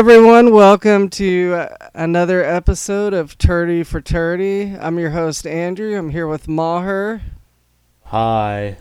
everyone. 0.00 0.50
Welcome 0.50 1.10
to 1.10 1.66
another 1.92 2.42
episode 2.42 3.12
of 3.12 3.36
Turdy 3.36 3.84
for 3.84 4.00
Turdy. 4.00 4.82
I'm 4.82 4.98
your 4.98 5.10
host, 5.10 5.46
Andrew. 5.46 5.94
I'm 5.94 6.08
here 6.08 6.26
with 6.26 6.48
Maher. 6.48 7.20
Hi. 8.04 8.78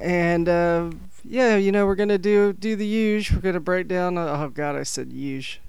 And 0.00 0.48
uh, 0.48 0.90
yeah, 1.22 1.54
you 1.54 1.70
know, 1.70 1.86
we're 1.86 1.94
going 1.94 2.08
to 2.08 2.18
do 2.18 2.52
do 2.54 2.74
the 2.74 2.84
huge. 2.84 3.30
We're 3.30 3.38
going 3.38 3.54
to 3.54 3.60
break 3.60 3.86
down. 3.86 4.18
Uh, 4.18 4.36
oh, 4.36 4.48
God, 4.48 4.74
I 4.74 4.82
said 4.82 5.12
huge. 5.12 5.60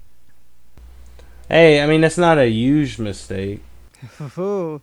Hey, 1.48 1.80
I 1.80 1.86
mean, 1.86 2.00
that's 2.00 2.18
not 2.18 2.38
a 2.38 2.48
huge 2.48 2.98
mistake. 2.98 3.62
we're 4.36 4.80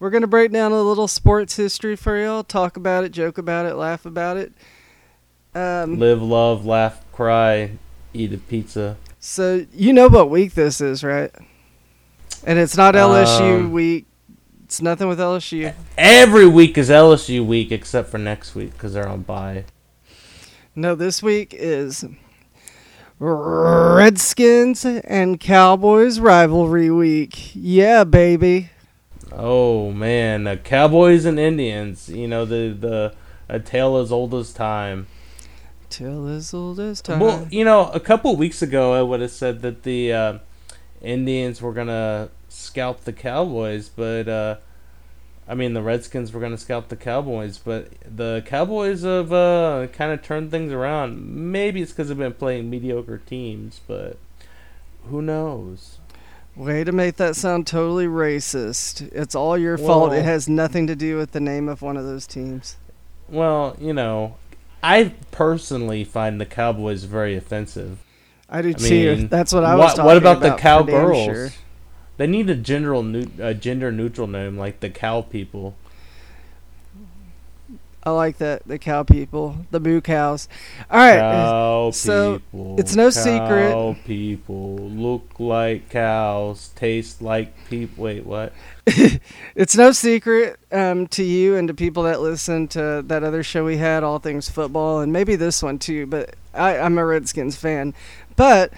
going 0.00 0.20
to 0.20 0.26
break 0.26 0.52
down 0.52 0.72
a 0.72 0.82
little 0.82 1.08
sports 1.08 1.56
history 1.56 1.96
for 1.96 2.22
y'all, 2.22 2.44
talk 2.44 2.76
about 2.76 3.04
it, 3.04 3.12
joke 3.12 3.38
about 3.38 3.64
it, 3.64 3.74
laugh 3.76 4.04
about 4.04 4.36
it. 4.36 4.52
Um, 5.54 5.98
Live, 5.98 6.20
love, 6.20 6.66
laugh, 6.66 7.10
cry, 7.10 7.78
eat 8.12 8.34
a 8.34 8.38
pizza. 8.38 8.98
So 9.20 9.66
you 9.72 9.92
know 9.92 10.08
what 10.08 10.30
week 10.30 10.54
this 10.54 10.80
is, 10.80 11.04
right? 11.04 11.30
And 12.44 12.58
it's 12.58 12.76
not 12.76 12.94
LSU 12.94 13.60
um, 13.60 13.72
week. 13.72 14.06
It's 14.64 14.80
nothing 14.80 15.08
with 15.08 15.18
LSU. 15.18 15.74
Every 15.98 16.48
week 16.48 16.78
is 16.78 16.88
LSU 16.88 17.44
week 17.44 17.70
except 17.70 18.08
for 18.08 18.16
next 18.16 18.54
week 18.54 18.72
because 18.72 18.94
they're 18.94 19.06
on 19.06 19.20
bye. 19.22 19.64
No, 20.74 20.94
this 20.94 21.22
week 21.22 21.52
is 21.52 22.06
Redskins 23.18 24.86
and 24.86 25.38
Cowboys 25.38 26.18
rivalry 26.18 26.90
week. 26.90 27.50
Yeah, 27.54 28.04
baby. 28.04 28.70
Oh 29.32 29.92
man, 29.92 30.44
the 30.44 30.56
Cowboys 30.56 31.26
and 31.26 31.38
Indians. 31.38 32.08
You 32.08 32.26
know 32.26 32.46
the 32.46 32.74
the 32.78 33.14
a 33.50 33.60
tale 33.60 33.98
as 33.98 34.10
old 34.10 34.34
as 34.34 34.54
time. 34.54 35.08
Till 35.90 36.28
as 36.28 36.54
old 36.54 36.78
as 36.80 37.02
time. 37.02 37.20
Well, 37.20 37.48
you 37.50 37.64
know, 37.64 37.90
a 37.90 38.00
couple 38.00 38.34
weeks 38.36 38.62
ago, 38.62 38.94
I 38.94 39.02
would 39.02 39.20
have 39.20 39.32
said 39.32 39.60
that 39.62 39.82
the 39.82 40.12
uh, 40.12 40.38
Indians 41.02 41.60
were 41.60 41.72
gonna 41.72 42.30
scalp 42.48 43.02
the 43.02 43.12
Cowboys, 43.12 43.88
but 43.88 44.28
uh, 44.28 44.56
I 45.48 45.54
mean, 45.54 45.74
the 45.74 45.82
Redskins 45.82 46.32
were 46.32 46.40
gonna 46.40 46.56
scalp 46.56 46.88
the 46.88 46.96
Cowboys, 46.96 47.58
but 47.58 47.88
the 48.04 48.42
Cowboys 48.46 49.02
have 49.02 49.32
uh, 49.32 49.88
kind 49.92 50.12
of 50.12 50.22
turned 50.22 50.52
things 50.52 50.72
around. 50.72 51.26
Maybe 51.50 51.82
it's 51.82 51.90
because 51.90 52.08
they've 52.08 52.16
been 52.16 52.34
playing 52.34 52.70
mediocre 52.70 53.18
teams, 53.18 53.80
but 53.86 54.16
who 55.08 55.20
knows? 55.20 55.98
Way 56.56 56.84
to 56.84 56.92
make 56.92 57.16
that 57.16 57.36
sound 57.36 57.66
totally 57.66 58.06
racist. 58.06 59.10
It's 59.12 59.34
all 59.34 59.56
your 59.56 59.76
well, 59.76 59.86
fault. 59.86 60.12
It 60.12 60.24
has 60.24 60.48
nothing 60.48 60.86
to 60.88 60.96
do 60.96 61.16
with 61.16 61.32
the 61.32 61.40
name 61.40 61.68
of 61.68 61.82
one 61.82 61.96
of 61.96 62.04
those 62.04 62.26
teams. 62.26 62.76
Well, 63.28 63.76
you 63.80 63.92
know, 63.92 64.36
I 64.82 65.14
personally 65.30 66.04
find 66.04 66.40
the 66.40 66.46
Cowboys 66.46 67.04
very 67.04 67.36
offensive. 67.36 67.98
I 68.48 68.62
do 68.62 68.70
I 68.70 68.72
too. 68.72 69.16
Mean, 69.16 69.28
That's 69.28 69.52
what 69.52 69.64
I 69.64 69.76
was. 69.76 69.96
What, 69.96 70.06
what 70.06 70.16
about, 70.16 70.38
about 70.38 70.56
the 70.56 70.62
cowgirls? 70.62 71.24
Sure. 71.24 71.50
They 72.16 72.26
need 72.26 72.50
a 72.50 72.56
gender 72.56 72.94
a 73.38 73.54
gender 73.54 73.92
neutral 73.92 74.26
name 74.26 74.58
like 74.58 74.80
the 74.80 74.90
cow 74.90 75.22
people. 75.22 75.76
I 78.02 78.10
like 78.10 78.38
that 78.38 78.66
the 78.66 78.78
cow 78.78 79.02
people, 79.02 79.56
the 79.70 79.78
moo 79.78 80.00
cows. 80.00 80.48
All 80.90 80.98
right, 80.98 81.18
cow 81.18 81.90
so 81.90 82.38
people, 82.38 82.76
it's 82.78 82.96
no 82.96 83.10
cow 83.10 83.10
secret. 83.10 83.72
Cow 83.72 83.96
people 84.06 84.76
look 84.76 85.38
like 85.38 85.90
cows, 85.90 86.68
taste 86.76 87.20
like 87.20 87.52
people. 87.68 88.04
Wait, 88.04 88.24
what? 88.24 88.54
it's 89.54 89.76
no 89.76 89.92
secret 89.92 90.58
um, 90.72 91.06
to 91.08 91.22
you 91.22 91.56
and 91.56 91.68
to 91.68 91.74
people 91.74 92.04
that 92.04 92.22
listen 92.22 92.68
to 92.68 93.02
that 93.06 93.22
other 93.22 93.42
show 93.42 93.66
we 93.66 93.76
had, 93.76 94.02
All 94.02 94.18
Things 94.18 94.48
Football, 94.48 95.00
and 95.00 95.12
maybe 95.12 95.36
this 95.36 95.62
one 95.62 95.78
too. 95.78 96.06
But 96.06 96.36
I, 96.54 96.78
I'm 96.78 96.96
a 96.96 97.04
Redskins 97.04 97.56
fan, 97.56 97.92
but 98.34 98.72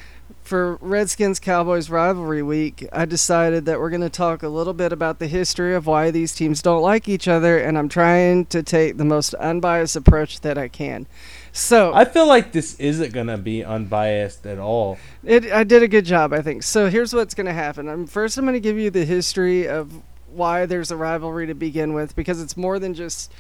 for 0.53 0.77
Redskins 0.83 1.41
Cowboys 1.41 1.89
rivalry 1.89 2.43
week, 2.43 2.87
I 2.93 3.07
decided 3.07 3.65
that 3.65 3.81
we're 3.81 3.89
going 3.89 4.03
to 4.03 4.11
talk 4.11 4.43
a 4.43 4.51
little 4.51 4.75
bit 4.75 4.93
about 4.93 5.19
the 5.19 5.27
history 5.27 5.75
of 5.75 5.87
why 5.87 6.11
these 6.11 6.35
teams 6.35 6.61
don't 6.61 6.83
like 6.83 7.09
each 7.09 7.27
other, 7.27 7.57
and 7.57 7.79
I'm 7.79 7.89
trying 7.89 8.45
to 8.47 8.63
take 8.63 8.99
the 8.99 9.05
most 9.07 9.33
unbiased 9.33 9.97
approach 9.97 10.43
that 10.43 10.59
I 10.59 10.69
can. 10.69 11.07
So 11.53 11.95
I 11.95 12.05
feel 12.05 12.27
like 12.27 12.53
this 12.53 12.79
isn't 12.79 13.15
going 13.15 13.29
to 13.29 13.39
be 13.39 13.65
unbiased 13.65 14.45
at 14.45 14.59
all. 14.59 14.99
It, 15.25 15.51
I 15.51 15.65
did 15.65 15.83
a 15.83 15.89
good 15.89 16.05
job, 16.05 16.35
I 16.35 16.43
think. 16.43 16.65
So 16.65 16.91
here's 16.91 17.15
what's 17.15 17.33
going 17.33 17.47
to 17.47 17.55
happen. 17.55 17.89
I'm, 17.89 18.07
first, 18.07 18.37
I'm 18.37 18.45
going 18.45 18.53
to 18.53 18.61
give 18.61 18.77
you 18.77 18.91
the 18.91 19.07
history 19.07 19.67
of 19.67 20.03
why 20.35 20.67
there's 20.67 20.91
a 20.91 20.99
rivalry 20.99 21.47
to 21.47 21.55
begin 21.55 21.95
with, 21.95 22.15
because 22.15 22.43
it's 22.43 22.59
more 22.59 22.79
than 22.79 22.93
just 22.93 23.33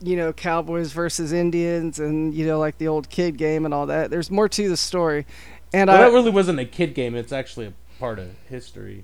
you 0.00 0.16
know 0.16 0.32
Cowboys 0.32 0.92
versus 0.92 1.32
Indians 1.32 1.98
and 1.98 2.34
you 2.34 2.46
know 2.46 2.58
like 2.58 2.78
the 2.78 2.88
old 2.88 3.08
kid 3.08 3.36
game 3.36 3.64
and 3.64 3.72
all 3.72 3.86
that. 3.86 4.10
There's 4.10 4.30
more 4.30 4.48
to 4.48 4.68
the 4.68 4.76
story. 4.76 5.26
And 5.74 5.88
well, 5.88 6.00
I, 6.00 6.04
that 6.04 6.12
really 6.12 6.30
wasn't 6.30 6.60
a 6.60 6.64
kid 6.64 6.94
game. 6.94 7.16
It's 7.16 7.32
actually 7.32 7.66
a 7.66 7.72
part 7.98 8.20
of 8.20 8.30
history. 8.48 9.02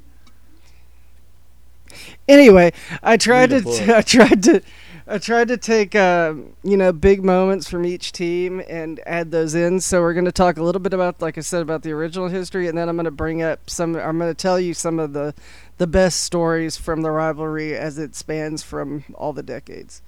Anyway, 2.28 2.72
I 3.02 3.16
tried 3.16 3.50
to 3.50 3.60
t- 3.60 3.92
I 3.92 4.02
tried 4.02 4.44
to 4.44 4.62
I 5.08 5.18
tried 5.18 5.48
to 5.48 5.56
take 5.56 5.96
uh, 5.96 6.34
you 6.62 6.76
know 6.76 6.92
big 6.92 7.24
moments 7.24 7.68
from 7.68 7.84
each 7.84 8.12
team 8.12 8.62
and 8.68 9.00
add 9.04 9.32
those 9.32 9.56
in. 9.56 9.80
So 9.80 10.00
we're 10.00 10.14
going 10.14 10.26
to 10.26 10.32
talk 10.32 10.58
a 10.58 10.62
little 10.62 10.80
bit 10.80 10.92
about, 10.92 11.20
like 11.20 11.36
I 11.36 11.40
said, 11.40 11.62
about 11.62 11.82
the 11.82 11.90
original 11.90 12.28
history, 12.28 12.68
and 12.68 12.78
then 12.78 12.88
I'm 12.88 12.94
going 12.94 13.04
to 13.06 13.10
bring 13.10 13.42
up 13.42 13.68
some. 13.68 13.96
I'm 13.96 14.18
going 14.18 14.30
to 14.30 14.40
tell 14.40 14.60
you 14.60 14.72
some 14.72 15.00
of 15.00 15.12
the 15.12 15.34
the 15.78 15.88
best 15.88 16.20
stories 16.20 16.76
from 16.76 17.02
the 17.02 17.10
rivalry 17.10 17.76
as 17.76 17.98
it 17.98 18.14
spans 18.14 18.62
from 18.62 19.02
all 19.14 19.32
the 19.32 19.42
decades. 19.42 20.02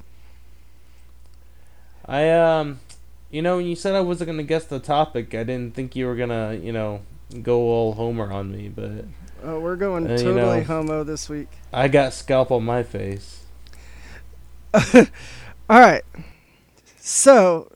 I 2.06 2.30
um 2.30 2.78
you 3.32 3.40
know, 3.40 3.56
when 3.56 3.66
you 3.66 3.74
said 3.74 3.94
I 3.94 4.00
wasn't 4.00 4.28
gonna 4.28 4.42
guess 4.44 4.66
the 4.66 4.78
topic, 4.78 5.34
I 5.34 5.42
didn't 5.42 5.74
think 5.74 5.96
you 5.96 6.06
were 6.06 6.14
gonna, 6.14 6.54
you 6.54 6.70
know, 6.70 7.00
go 7.42 7.62
all 7.62 7.94
Homer 7.94 8.30
on 8.30 8.52
me, 8.52 8.68
but. 8.68 9.06
Oh, 9.42 9.58
we're 9.58 9.76
going 9.76 10.06
uh, 10.06 10.18
totally 10.18 10.28
you 10.28 10.34
know, 10.36 10.62
homo 10.62 11.02
this 11.02 11.28
week. 11.28 11.48
I 11.72 11.88
got 11.88 12.12
scalp 12.12 12.52
on 12.52 12.62
my 12.62 12.84
face. 12.84 13.40
all 14.94 15.06
right. 15.68 16.04
So, 16.98 17.72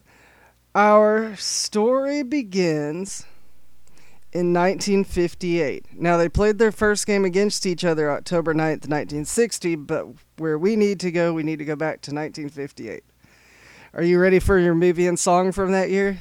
our 0.76 1.34
story 1.36 2.22
begins 2.22 3.24
in 4.32 4.52
1958. 4.52 5.86
Now, 5.98 6.18
they 6.18 6.28
played 6.28 6.58
their 6.58 6.70
first 6.70 7.06
game 7.06 7.24
against 7.24 7.66
each 7.66 7.84
other 7.84 8.12
October 8.12 8.54
9th, 8.54 8.86
1960, 8.86 9.74
but 9.76 10.06
where 10.36 10.58
we 10.58 10.76
need 10.76 11.00
to 11.00 11.10
go, 11.10 11.32
we 11.32 11.42
need 11.42 11.58
to 11.58 11.64
go 11.64 11.74
back 11.74 12.02
to 12.02 12.12
1958. 12.12 13.02
Are 13.96 14.02
you 14.02 14.18
ready 14.18 14.40
for 14.40 14.58
your 14.58 14.74
movie 14.74 15.06
and 15.06 15.18
song 15.18 15.52
from 15.52 15.72
that 15.72 15.88
year? 15.88 16.20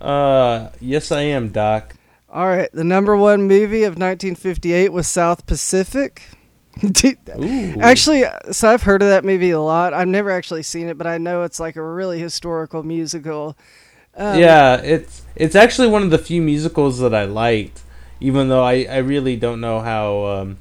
Uh, 0.00 0.70
yes, 0.80 1.12
I 1.12 1.20
am, 1.20 1.50
Doc. 1.50 1.94
All 2.30 2.46
right. 2.46 2.72
The 2.72 2.84
number 2.84 3.14
one 3.14 3.42
movie 3.42 3.82
of 3.82 3.98
1958 3.98 4.90
was 4.94 5.06
South 5.06 5.44
Pacific. 5.44 6.22
actually, 7.82 8.24
so 8.50 8.70
I've 8.70 8.84
heard 8.84 9.02
of 9.02 9.08
that 9.08 9.26
movie 9.26 9.50
a 9.50 9.60
lot. 9.60 9.92
I've 9.92 10.08
never 10.08 10.30
actually 10.30 10.62
seen 10.62 10.88
it, 10.88 10.96
but 10.96 11.06
I 11.06 11.18
know 11.18 11.42
it's 11.42 11.60
like 11.60 11.76
a 11.76 11.82
really 11.82 12.18
historical 12.18 12.82
musical. 12.82 13.58
Um, 14.16 14.38
yeah, 14.38 14.76
it's 14.76 15.20
it's 15.36 15.54
actually 15.54 15.88
one 15.88 16.02
of 16.02 16.10
the 16.10 16.16
few 16.16 16.40
musicals 16.40 16.98
that 17.00 17.14
I 17.14 17.26
liked, 17.26 17.82
even 18.20 18.48
though 18.48 18.64
I, 18.64 18.84
I 18.84 18.98
really 18.98 19.36
don't 19.36 19.60
know 19.60 19.80
how 19.80 20.24
um, 20.24 20.58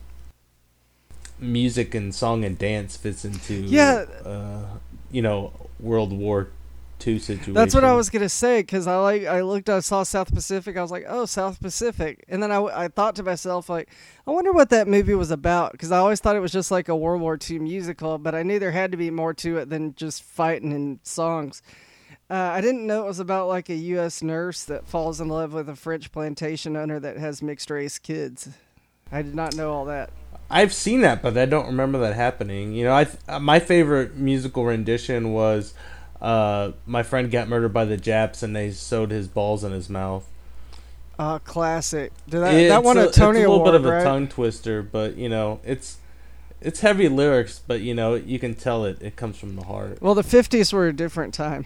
music 1.40 1.96
and 1.96 2.14
song 2.14 2.44
and 2.44 2.58
dance 2.58 2.98
fits 2.98 3.24
into 3.24 3.54
yeah, 3.54 4.04
uh, 4.26 4.66
you 5.12 5.22
know 5.22 5.54
World 5.82 6.14
War 6.14 6.50
II 7.06 7.20
situation. 7.20 7.54
That's 7.54 7.74
what 7.74 7.84
I 7.84 7.94
was 7.94 8.10
gonna 8.10 8.30
say 8.30 8.62
because 8.62 8.88
I 8.88 8.98
like 8.98 9.26
I 9.26 9.42
looked 9.42 9.70
I 9.70 9.80
saw 9.80 10.04
South 10.04 10.34
Pacific 10.34 10.78
I 10.78 10.82
was 10.82 10.92
like 10.92 11.06
oh 11.08 11.26
South 11.26 11.60
Pacific 11.60 12.24
and 12.28 12.42
then 12.42 12.52
I, 12.52 12.62
I 12.62 12.88
thought 12.88 13.16
to 13.16 13.24
myself 13.24 13.70
like 13.70 13.90
I 14.28 14.32
wonder 14.32 14.52
what 14.52 14.70
that 14.70 14.88
movie 14.88 15.16
was 15.16 15.32
about 15.32 15.72
because 15.72 15.92
I 15.92 15.98
always 15.98 16.20
thought 16.20 16.36
it 16.36 16.42
was 16.42 16.52
just 16.52 16.70
like 16.70 16.90
a 16.90 16.96
World 16.96 17.22
War 17.22 17.38
II 17.50 17.60
musical 17.60 18.18
but 18.18 18.36
I 18.36 18.44
knew 18.44 18.60
there 18.60 18.72
had 18.72 18.92
to 18.92 18.98
be 18.98 19.10
more 19.10 19.34
to 19.36 19.58
it 19.58 19.70
than 19.70 19.96
just 19.96 20.24
fighting 20.24 20.74
and 20.74 21.00
songs. 21.04 21.62
Uh, 22.30 22.36
I 22.36 22.62
didn't 22.62 22.88
know 22.88 23.04
it 23.04 23.08
was 23.08 23.20
about 23.20 23.50
like 23.50 23.68
a 23.68 23.76
U.S. 23.76 24.24
nurse 24.24 24.64
that 24.64 24.88
falls 24.88 25.20
in 25.20 25.28
love 25.28 25.52
with 25.52 25.68
a 25.68 25.76
French 25.76 26.14
plantation 26.14 26.78
owner 26.78 26.98
that 26.98 27.18
has 27.18 27.42
mixed 27.42 27.70
race 27.70 28.00
kids. 28.00 28.48
I 29.12 29.22
did 29.22 29.36
not 29.36 29.54
know 29.54 29.74
all 29.74 29.84
that. 29.86 30.12
I've 30.52 30.74
seen 30.74 31.02
that, 31.02 31.22
but 31.22 31.38
I 31.38 31.46
don't 31.46 31.66
remember 31.68 31.98
that 32.00 32.14
happening. 32.16 32.74
You 32.74 32.86
know, 32.86 32.94
I 32.94 33.40
my 33.40 33.60
favorite 33.60 34.16
musical 34.18 34.66
rendition 34.66 35.32
was 35.34 35.74
uh, 36.22 36.74
my 36.86 37.04
friend 37.04 37.32
got 37.32 37.48
murdered 37.48 37.74
by 37.74 37.86
the 37.86 37.98
Japs, 37.98 38.44
and 38.44 38.56
they 38.56 38.72
sewed 38.72 39.12
his 39.12 39.28
balls 39.28 39.64
in 39.64 39.72
his 39.72 39.90
mouth. 39.90 40.28
Uh, 41.18 41.40
classic. 41.40 42.12
Did 42.28 42.42
that, 42.42 42.68
that 42.68 42.84
won 42.84 42.98
a, 42.98 43.08
a 43.08 43.12
Tony 43.12 43.40
It's 43.40 43.48
a 43.48 43.50
little 43.50 43.56
Award, 43.56 43.72
bit 43.74 43.82
of 43.82 43.86
right? 43.86 44.02
a 44.02 44.04
tongue 44.04 44.28
twister, 44.28 44.82
but 44.84 45.18
you 45.18 45.30
know, 45.30 45.60
it's 45.64 45.98
it's 46.60 46.82
heavy 46.82 47.08
lyrics, 47.10 47.62
but 47.66 47.82
you 47.82 47.94
know, 47.94 48.16
you 48.16 48.40
can 48.40 48.54
tell 48.54 48.86
it 48.86 49.02
it 49.02 49.16
comes 49.16 49.38
from 49.38 49.56
the 49.56 49.64
heart. 49.66 50.02
Well, 50.02 50.16
the 50.16 50.24
'50s 50.24 50.74
were 50.74 50.88
a 50.88 50.94
different 50.94 51.34
time. 51.34 51.66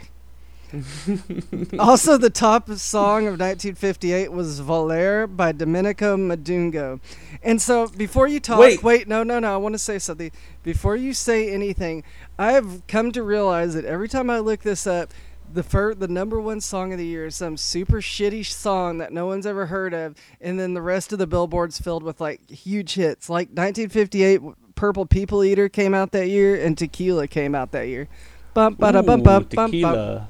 also, 1.80 2.18
the 2.18 2.30
top 2.30 2.70
song 2.72 3.28
of 3.28 3.34
1958 3.40 4.32
was 4.32 4.62
Volare 4.62 5.34
by 5.34 5.52
Domenico 5.52 6.18
Modugno. 6.18 7.00
And 7.44 7.62
so, 7.62 7.88
before 7.88 8.28
you 8.28 8.40
talk, 8.40 8.60
wait, 8.60 8.84
wait 8.84 9.08
no, 9.08 9.24
no, 9.24 9.40
no, 9.40 9.54
I 9.54 9.58
want 9.58 9.74
to 9.74 9.80
say 9.80 10.00
something. 10.00 10.32
Before 10.64 10.96
you 10.96 11.14
say 11.14 11.52
anything, 11.52 12.04
I 12.38 12.54
have 12.54 12.86
come 12.88 13.12
to 13.14 13.24
realize 13.24 13.74
that 13.76 13.86
every 13.86 14.10
time 14.10 14.30
I 14.30 14.40
look 14.40 14.62
this 14.62 14.88
up, 14.88 15.14
the 15.54 15.64
fir- 15.64 15.96
the 15.96 16.08
number 16.08 16.40
one 16.40 16.60
song 16.62 16.92
of 16.92 16.98
the 16.98 17.06
year 17.06 17.28
is 17.28 17.36
some 17.36 17.58
super 17.58 18.02
shitty 18.02 18.46
song 18.46 18.98
that 18.98 19.14
no 19.14 19.26
one's 19.26 19.46
ever 19.46 19.68
heard 19.68 19.94
of, 19.94 20.16
and 20.42 20.60
then 20.60 20.74
the 20.74 20.82
rest 20.82 21.14
of 21.14 21.20
the 21.20 21.28
billboards 21.28 21.80
filled 21.80 22.04
with 22.04 22.20
like 22.20 22.50
huge 22.50 22.96
hits. 22.96 23.30
Like 23.30 23.50
1958, 23.50 24.42
Purple 24.76 25.06
People 25.06 25.44
Eater 25.44 25.70
came 25.70 25.94
out 25.94 26.12
that 26.12 26.28
year, 26.28 26.56
and 26.62 26.78
Tequila 26.78 27.28
came 27.28 27.56
out 27.56 27.72
that 27.72 27.88
year. 27.88 28.08
Bum 28.54 28.76
ba 28.76 28.92
da 28.94 29.02
bum 29.02 29.20
Ooh, 29.20 29.24
bum 29.24 29.44
bum 29.44 29.56
bum. 29.56 29.72
tequila. 29.72 30.30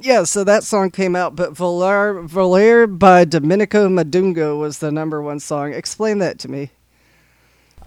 Yeah, 0.00 0.24
so 0.24 0.44
that 0.44 0.62
song 0.62 0.90
came 0.90 1.16
out, 1.16 1.34
but 1.34 1.54
Volar, 1.54 2.28
Volar 2.28 2.98
by 2.98 3.24
Domenico 3.24 3.88
Modugno 3.88 4.58
was 4.58 4.78
the 4.78 4.92
number 4.92 5.20
one 5.22 5.40
song. 5.40 5.72
Explain 5.72 6.18
that 6.18 6.38
to 6.40 6.48
me. 6.50 6.70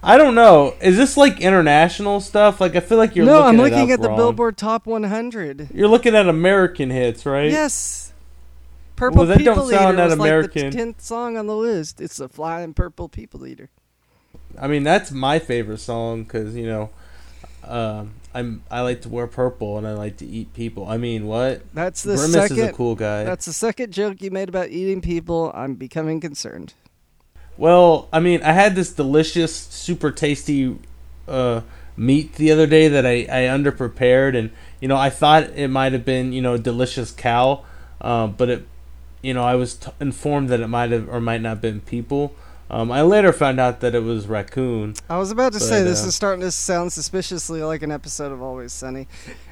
I 0.02 0.18
don't 0.18 0.36
know. 0.36 0.76
Is 0.82 0.98
this 0.98 1.18
like 1.18 1.42
international 1.42 2.22
stuff? 2.22 2.62
Like 2.62 2.76
I 2.76 2.80
feel 2.80 2.98
like 2.98 3.16
you're 3.16 3.26
no, 3.26 3.40
looking 3.40 3.48
I'm 3.48 3.58
looking 3.58 3.92
at 3.92 4.02
the 4.02 4.08
wrong. 4.08 4.18
Billboard 4.18 4.58
Top 4.58 4.86
100. 4.86 5.70
You're 5.74 5.90
looking 5.90 6.16
at 6.16 6.28
American 6.28 6.90
hits, 6.90 7.26
right? 7.26 7.52
Yes. 7.52 8.14
Purple 8.96 9.20
Well, 9.20 9.28
that 9.28 9.38
People 9.38 9.56
don't 9.56 9.70
sound 9.70 9.94
Eater 9.94 9.98
that 9.98 10.10
was 10.10 10.20
like 10.20 10.30
American. 10.30 10.70
the 10.72 10.78
tenth 10.78 11.02
song 11.02 11.38
on 11.38 11.48
the 11.48 11.56
list. 11.56 12.02
It's 12.02 12.18
the 12.18 12.30
Flying 12.30 12.74
Purple 12.74 13.10
People 13.10 13.46
Eater. 13.46 13.70
I 14.58 14.68
mean, 14.68 14.84
that's 14.84 15.12
my 15.12 15.40
favorite 15.40 15.80
song 15.80 16.24
because 16.24 16.56
you 16.56 16.68
know, 16.68 16.90
um, 17.64 18.14
I'm 18.34 18.64
I 18.70 18.82
like 18.82 19.02
to 19.02 19.10
wear 19.10 19.28
purple 19.28 19.78
and 19.78 19.88
I 19.88 19.94
like 19.94 20.18
to 20.18 20.26
eat 20.26 20.54
people. 20.54 20.88
I 20.88 20.98
mean, 20.98 21.28
what? 21.28 21.62
That's 21.74 22.04
the 22.04 22.16
Grimace 22.16 22.32
second. 22.32 22.60
is 22.60 22.64
a 22.66 22.74
cool 22.74 22.96
guy. 22.96 23.24
That's 23.24 23.46
the 23.46 23.54
second 23.54 23.92
joke 23.92 24.22
you 24.22 24.32
made 24.32 24.50
about 24.50 24.70
eating 24.70 25.02
people. 25.02 25.52
I'm 25.54 25.76
becoming 25.76 26.20
concerned. 26.20 26.74
Well, 27.58 28.08
I 28.14 28.22
mean, 28.22 28.42
I 28.42 28.54
had 28.54 28.76
this 28.76 28.94
delicious, 28.94 29.54
super 29.54 30.12
tasty 30.12 30.78
uh, 31.28 31.62
meat 31.98 32.36
the 32.36 32.52
other 32.52 32.66
day 32.66 32.88
that 32.88 33.06
I, 33.06 33.24
I 33.30 33.48
underprepared, 33.50 34.38
and 34.38 34.52
you 34.80 34.88
know, 34.88 34.96
I 34.96 35.10
thought 35.10 35.44
it 35.56 35.68
might 35.68 35.92
have 35.94 36.06
been 36.06 36.32
you 36.32 36.42
know 36.42 36.58
delicious 36.58 37.12
cow, 37.12 37.66
uh, 38.00 38.28
but 38.28 38.50
it, 38.50 38.68
you 39.22 39.34
know, 39.34 39.44
I 39.44 39.56
was 39.56 39.76
t- 39.76 39.92
informed 40.00 40.50
that 40.50 40.62
it 40.62 40.68
might 40.68 40.92
have 40.92 41.10
or 41.10 41.20
might 41.20 41.42
not 41.42 41.50
have 41.50 41.62
been 41.62 41.82
people. 41.82 42.36
Um, 42.72 42.92
I 42.92 43.02
later 43.02 43.34
found 43.34 43.60
out 43.60 43.80
that 43.80 43.96
it 43.96 44.04
was 44.04 44.28
raccoon. 44.28 44.94
I 45.10 45.18
was 45.18 45.32
about 45.32 45.54
to 45.54 45.60
say 45.60 45.82
this 45.82 46.04
uh, 46.04 46.08
is 46.10 46.16
starting 46.16 46.42
to 46.42 46.52
sound 46.52 46.94
suspiciously 46.94 47.64
like 47.64 47.82
an 47.82 47.92
episode 47.92 48.32
of 48.32 48.44
Always 48.44 48.72
Sunny. 48.74 49.08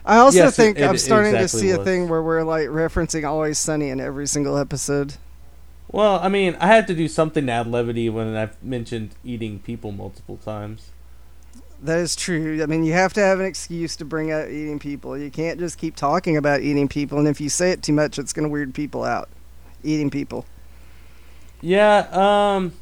I 0.06 0.18
also 0.18 0.38
Yes, 0.38 0.56
think 0.56 0.78
it- 0.78 0.84
I'm 0.84 0.98
starting 1.00 1.34
exactly 1.34 1.62
to 1.62 1.68
see 1.76 1.82
a 1.82 1.84
thing 1.84 2.10
where 2.10 2.22
we're 2.22 2.44
like 2.44 2.68
referencing 2.68 3.28
Always 3.28 3.58
Sunny 3.58 3.90
in 3.90 4.00
every 4.00 4.28
single 4.28 4.56
episode. 4.58 5.16
Well, 5.90 6.20
I 6.20 6.28
mean, 6.28 6.56
I 6.60 6.68
had 6.68 6.86
to 6.88 6.94
do 6.94 7.08
something 7.08 7.46
to 7.48 7.52
add 7.52 7.66
levity 7.68 8.08
when 8.10 8.36
I've 8.36 8.62
mentioned 8.64 9.12
eating 9.24 9.60
people 9.60 9.92
multiple 9.92 10.38
times. 10.38 10.92
That 11.82 12.00
is 12.00 12.16
true. 12.16 12.62
I 12.62 12.66
mean, 12.66 12.84
you 12.84 12.94
have 12.94 13.14
to 13.14 13.22
have 13.22 13.40
an 13.40 13.46
excuse 13.46 13.96
to 13.98 14.06
bring 14.06 14.32
up 14.32 14.48
eating 14.48 14.80
people. 14.80 15.18
You 15.18 15.32
can't 15.32 15.60
just 15.60 15.78
keep 15.78 15.96
talking 15.96 16.36
about 16.36 16.62
eating 16.62 16.88
people, 16.88 17.18
and 17.20 17.28
if 17.28 17.40
you 17.40 17.50
say 17.50 17.72
it 17.72 17.82
too 17.82 17.94
much, 17.94 18.20
it's 18.20 18.34
going 18.34 18.44
to 18.44 18.50
weird 18.50 18.74
people 18.76 19.04
out. 19.04 19.30
Eating 19.84 20.10
people. 20.10 20.46
Yeah, 21.62 22.08
um, 22.12 22.74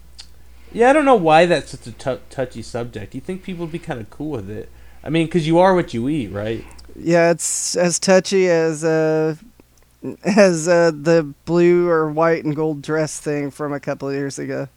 yeah, 0.76 0.90
I 0.90 0.94
don't 0.94 1.06
know 1.06 1.16
why 1.16 1.46
that's 1.46 1.72
such 1.72 1.88
a 1.88 2.20
touchy 2.30 2.62
subject. 2.62 3.16
You 3.16 3.22
think 3.22 3.44
people 3.44 3.66
would 3.66 3.72
be 3.72 3.80
kind 3.80 4.02
of 4.02 4.10
cool 4.10 4.32
with 4.32 4.50
it? 4.50 4.70
I 5.06 5.10
mean, 5.10 5.28
because 5.28 5.48
you 5.48 5.58
are 5.58 5.74
what 5.74 5.94
you 5.94 6.10
eat, 6.10 6.28
right? 6.34 6.66
Yeah, 6.98 7.32
it's 7.32 7.78
as 7.78 7.98
touchy 7.98 8.50
as 8.50 8.84
uh, 8.84 9.36
as 10.26 10.68
uh, 10.68 10.92
the 10.94 11.34
blue 11.46 11.88
or 11.88 12.12
white 12.12 12.44
and 12.44 12.54
gold 12.54 12.82
dress 12.82 13.22
thing 13.22 13.52
from 13.52 13.72
a 13.72 13.80
couple 13.80 14.10
of 14.10 14.16
years 14.16 14.38
ago. 14.38 14.68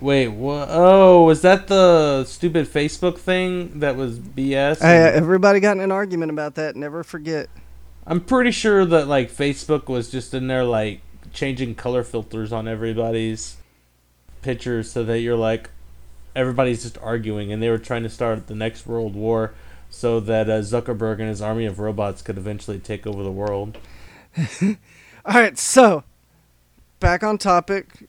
Wait, 0.00 0.28
what? 0.28 0.68
Oh, 0.70 1.24
was 1.24 1.42
that 1.42 1.66
the 1.66 2.24
stupid 2.24 2.68
Facebook 2.68 3.18
thing 3.18 3.80
that 3.80 3.96
was 3.96 4.20
BS? 4.20 4.82
I, 4.82 4.94
everybody 4.94 5.58
got 5.58 5.76
in 5.76 5.82
an 5.82 5.90
argument 5.90 6.30
about 6.30 6.54
that. 6.54 6.76
Never 6.76 7.02
forget. 7.02 7.48
I'm 8.06 8.20
pretty 8.20 8.52
sure 8.52 8.84
that 8.84 9.08
like 9.08 9.32
Facebook 9.32 9.88
was 9.88 10.12
just 10.12 10.32
in 10.32 10.46
there 10.46 10.62
like 10.62 11.00
changing 11.32 11.74
color 11.74 12.04
filters 12.04 12.52
on 12.52 12.68
everybody's 12.68 13.56
pictures 14.48 14.90
so 14.90 15.04
that 15.04 15.20
you're 15.20 15.36
like 15.36 15.68
everybody's 16.34 16.82
just 16.82 16.96
arguing 17.02 17.52
and 17.52 17.62
they 17.62 17.68
were 17.68 17.76
trying 17.76 18.02
to 18.02 18.08
start 18.08 18.46
the 18.46 18.54
next 18.54 18.86
world 18.86 19.14
war 19.14 19.52
so 19.90 20.20
that 20.20 20.48
uh, 20.48 20.60
Zuckerberg 20.60 21.18
and 21.18 21.28
his 21.28 21.42
army 21.42 21.66
of 21.66 21.78
robots 21.78 22.22
could 22.22 22.38
eventually 22.38 22.78
take 22.78 23.06
over 23.06 23.22
the 23.22 23.30
world. 23.30 23.76
All 24.62 25.34
right, 25.34 25.58
so 25.58 26.02
back 26.98 27.22
on 27.22 27.36
topic. 27.36 28.08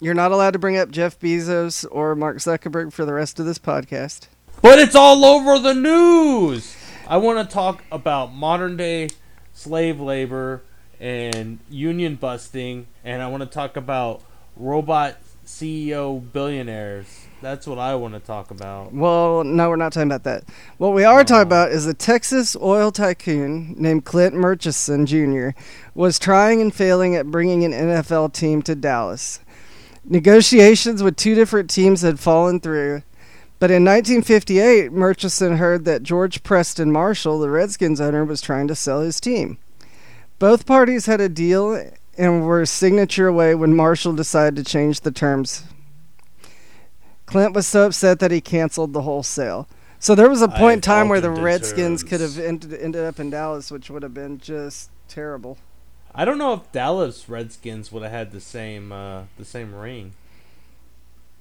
You're 0.00 0.12
not 0.12 0.32
allowed 0.32 0.50
to 0.50 0.58
bring 0.58 0.76
up 0.76 0.90
Jeff 0.90 1.18
Bezos 1.18 1.86
or 1.90 2.14
Mark 2.14 2.36
Zuckerberg 2.36 2.92
for 2.92 3.06
the 3.06 3.14
rest 3.14 3.40
of 3.40 3.46
this 3.46 3.58
podcast. 3.58 4.28
But 4.60 4.78
it's 4.78 4.94
all 4.94 5.24
over 5.24 5.58
the 5.58 5.74
news. 5.74 6.76
I 7.08 7.16
want 7.16 7.48
to 7.48 7.54
talk 7.54 7.82
about 7.90 8.34
modern 8.34 8.76
day 8.76 9.08
slave 9.54 9.98
labor 9.98 10.60
and 11.00 11.58
union 11.70 12.16
busting, 12.16 12.86
and 13.02 13.22
I 13.22 13.28
want 13.28 13.42
to 13.44 13.48
talk 13.48 13.78
about 13.78 14.22
robot 14.56 15.16
CEO 15.50 16.32
billionaires. 16.32 17.26
That's 17.42 17.66
what 17.66 17.78
I 17.78 17.94
want 17.96 18.14
to 18.14 18.20
talk 18.20 18.50
about. 18.50 18.94
Well, 18.94 19.44
no, 19.44 19.68
we're 19.68 19.76
not 19.76 19.92
talking 19.92 20.08
about 20.08 20.24
that. 20.24 20.44
What 20.78 20.94
we 20.94 21.04
are 21.04 21.24
talking 21.24 21.40
oh. 21.40 21.42
about 21.42 21.72
is 21.72 21.86
a 21.86 21.94
Texas 21.94 22.56
oil 22.56 22.92
tycoon 22.92 23.74
named 23.76 24.04
Clint 24.04 24.34
Murchison 24.34 25.06
Jr. 25.06 25.50
was 25.94 26.18
trying 26.18 26.60
and 26.60 26.74
failing 26.74 27.16
at 27.16 27.26
bringing 27.26 27.64
an 27.64 27.72
NFL 27.72 28.32
team 28.32 28.62
to 28.62 28.74
Dallas. 28.74 29.40
Negotiations 30.04 31.02
with 31.02 31.16
two 31.16 31.34
different 31.34 31.68
teams 31.68 32.02
had 32.02 32.20
fallen 32.20 32.60
through, 32.60 33.02
but 33.58 33.70
in 33.70 33.84
1958, 33.84 34.92
Murchison 34.92 35.56
heard 35.56 35.84
that 35.84 36.02
George 36.02 36.42
Preston 36.42 36.92
Marshall, 36.92 37.40
the 37.40 37.50
Redskins 37.50 38.00
owner, 38.00 38.24
was 38.24 38.40
trying 38.40 38.68
to 38.68 38.74
sell 38.74 39.02
his 39.02 39.20
team. 39.20 39.58
Both 40.38 40.64
parties 40.64 41.04
had 41.04 41.20
a 41.20 41.28
deal 41.28 41.90
and 42.20 42.44
were 42.44 42.60
a 42.60 42.66
signature 42.66 43.26
away 43.26 43.54
when 43.54 43.74
Marshall 43.74 44.12
decided 44.12 44.56
to 44.56 44.70
change 44.70 45.00
the 45.00 45.10
terms. 45.10 45.64
Clint 47.24 47.54
was 47.54 47.66
so 47.66 47.86
upset 47.86 48.18
that 48.18 48.30
he 48.30 48.40
canceled 48.40 48.92
the 48.92 49.02
whole 49.02 49.22
sale. 49.22 49.66
So 49.98 50.14
there 50.14 50.28
was 50.28 50.42
a 50.42 50.48
point 50.48 50.74
in 50.74 50.80
time 50.82 51.08
where 51.08 51.20
the 51.20 51.30
Redskins 51.30 52.02
could 52.02 52.20
have 52.20 52.38
ended, 52.38 52.74
ended 52.74 53.04
up 53.04 53.18
in 53.20 53.30
Dallas, 53.30 53.70
which 53.70 53.88
would 53.90 54.02
have 54.02 54.12
been 54.12 54.38
just 54.38 54.90
terrible. 55.08 55.56
I 56.14 56.24
don't 56.24 56.38
know 56.38 56.52
if 56.54 56.72
Dallas 56.72 57.28
Redskins 57.28 57.90
would 57.92 58.02
have 58.02 58.12
had 58.12 58.32
the 58.32 58.40
same 58.40 58.92
uh, 58.92 59.24
the 59.38 59.44
same 59.44 59.74
ring. 59.74 60.12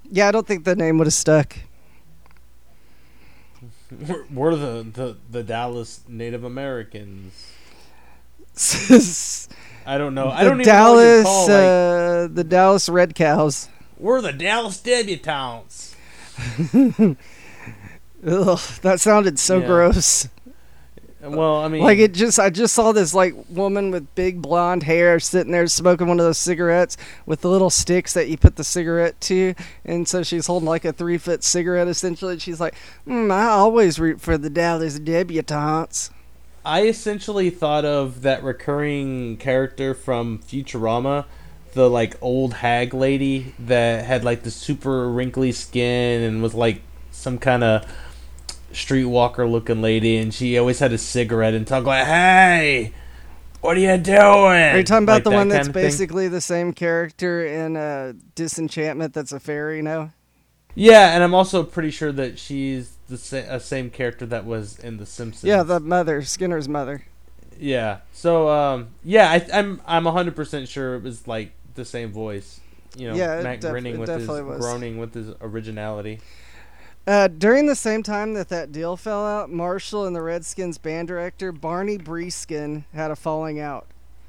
Yeah, 0.09 0.27
I 0.27 0.31
don't 0.31 0.45
think 0.45 0.63
the 0.63 0.75
name 0.75 0.97
would 0.99 1.07
have 1.07 1.13
stuck. 1.13 1.57
We're, 3.91 4.25
we're 4.31 4.55
the, 4.55 4.83
the 4.83 5.17
the 5.29 5.43
Dallas 5.43 6.01
Native 6.07 6.43
Americans. 6.43 7.51
I 9.89 9.97
don't 9.97 10.13
know. 10.13 10.29
I 10.29 10.43
don't 10.43 10.61
even 10.61 10.71
know 10.71 10.91
what 10.93 10.97
Dallas, 11.03 11.17
you 11.17 11.23
call 11.23 11.47
like 11.47 11.49
uh, 11.65 12.27
the 12.33 12.43
Dallas 12.47 12.89
Red 12.89 13.15
Cows. 13.15 13.69
we're 13.97 14.21
the 14.21 14.31
Dallas 14.33 14.79
debutantes. 14.81 15.95
Ugh, 18.25 18.59
that 18.81 18.99
sounded 18.99 19.39
so 19.39 19.59
Yeah. 19.59 19.65
gross. 19.65 20.27
Well, 21.21 21.57
I 21.57 21.67
mean, 21.67 21.83
Like 21.83 21.97
it 21.99 22.13
just, 22.13 22.39
I 22.39 22.49
just 22.49 22.73
saw 22.73 22.91
this 22.93 23.13
like 23.13 23.33
woman 23.49 23.91
with 23.91 24.13
big 24.15 24.41
blonde 24.41 24.83
hair 24.83 25.19
sitting 25.19 25.51
there 25.51 25.67
smoking 25.67 26.07
one 26.07 26.17
of 26.19 26.25
those 26.25 26.37
cigarettes 26.37 26.95
with 27.25 27.41
the 27.41 27.49
little 27.49 27.69
sticks 27.69 28.13
that 28.13 28.29
you 28.29 28.37
put 28.37 28.55
the 28.55 28.63
cigarette 28.63 29.19
to, 29.21 29.53
and 29.83 30.07
so 30.07 30.23
she's 30.23 30.47
holding 30.47 30.69
like 30.69 30.85
a 30.85 30.93
three 30.93 31.17
foot 31.17 31.43
cigarette 31.43 31.89
essentially. 31.89 32.33
And 32.33 32.41
She's 32.41 32.61
like, 32.61 32.75
mm, 33.05 33.31
"I 33.33 33.47
always 33.47 33.99
root 33.99 34.21
for 34.21 34.37
the 34.37 34.49
Dallas 34.49 34.97
debutantes." 34.99 36.09
I 36.65 36.87
essentially 36.87 37.49
thought 37.49 37.85
of 37.85 38.21
that 38.23 38.43
recurring 38.43 39.37
character 39.37 39.93
from 39.93 40.39
Futurama, 40.39 41.25
the 41.73 41.89
like 41.89 42.17
old 42.21 42.55
hag 42.55 42.93
lady 42.93 43.53
that 43.59 44.05
had 44.05 44.23
like 44.23 44.43
the 44.43 44.51
super 44.51 45.09
wrinkly 45.09 45.51
skin 45.51 46.21
and 46.21 46.41
was 46.41 46.53
like 46.53 46.81
some 47.11 47.37
kind 47.37 47.63
of 47.63 47.85
streetwalker 48.71 49.49
looking 49.49 49.81
lady, 49.81 50.17
and 50.17 50.33
she 50.33 50.57
always 50.57 50.79
had 50.79 50.93
a 50.93 50.97
cigarette 50.97 51.53
and 51.53 51.65
talk 51.65 51.85
like, 51.85 52.05
"Hey, 52.05 52.93
what 53.61 53.77
are 53.77 53.79
you 53.79 53.97
doing?" 53.97 54.17
Are 54.19 54.77
you 54.77 54.83
talking 54.83 55.03
about 55.03 55.13
Like 55.13 55.23
the 55.23 55.29
that 55.31 55.35
one 55.35 55.47
that's 55.49 55.69
basically 55.69 56.27
the 56.27 56.41
same 56.41 56.73
character 56.73 57.45
in 57.45 57.77
uh, 57.77 58.13
Disenchantment? 58.35 59.13
That's 59.13 59.31
a 59.31 59.39
fairy 59.39 59.81
now. 59.81 60.11
Yeah, 60.75 61.13
and 61.13 61.23
I'm 61.23 61.33
also 61.33 61.63
pretty 61.63 61.91
sure 61.91 62.11
that 62.11 62.37
she's 62.37 62.98
the 63.09 63.17
sa- 63.17 63.37
uh, 63.37 63.59
same 63.59 63.89
character 63.89 64.25
that 64.27 64.45
was 64.45 64.79
in 64.79 64.97
The 64.97 65.05
Simpsons. 65.05 65.43
Yeah, 65.47 65.63
the 65.63 65.79
mother, 65.79 66.21
Skinner's 66.21 66.69
mother. 66.69 67.03
Yeah. 67.59 67.99
So 68.13 68.49
um, 68.49 68.89
yeah, 69.03 69.29
I, 69.31 69.45
I'm 69.53 69.81
I'm 69.85 70.05
100 70.05 70.35
percent 70.35 70.67
sure 70.69 70.95
it 70.95 71.03
was 71.03 71.27
like 71.27 71.51
the 71.75 71.83
same 71.85 72.11
voice. 72.11 72.59
You 72.97 73.09
know, 73.09 73.15
Yeah, 73.15 73.41
Matt 73.41 73.61
def- 73.61 73.71
grinning 73.71 73.99
with 73.99 74.09
his 74.09 74.27
was. 74.27 74.59
groaning 74.59 74.97
with 74.97 75.13
his 75.13 75.29
originality. 75.41 76.19
Uh, 77.07 77.27
during 77.27 77.65
the 77.65 77.75
same 77.75 78.03
time 78.03 78.33
that 78.35 78.49
that 78.49 78.71
deal 78.71 78.95
fell 78.95 79.25
out, 79.25 79.49
Marshall 79.49 80.05
and 80.05 80.15
the 80.15 80.21
Redskins 80.21 80.77
band 80.77 81.07
director 81.07 81.51
Barnee 81.51 81.97
Breeskin 81.97 82.83
had 82.93 83.09
a 83.11 83.15
falling 83.15 83.59
out. 83.59 83.87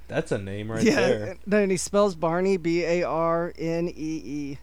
That's 0.09 0.33
a 0.33 0.39
name 0.39 0.71
right 0.71 0.83
yeah, 0.83 0.95
there. 0.95 1.37
no, 1.47 1.59
and 1.59 1.71
he 1.71 1.77
spells 1.77 2.15
Barney 2.15 2.57
B 2.57 2.83
A 2.85 3.03
R 3.03 3.53
N 3.59 3.89
E 3.89 4.57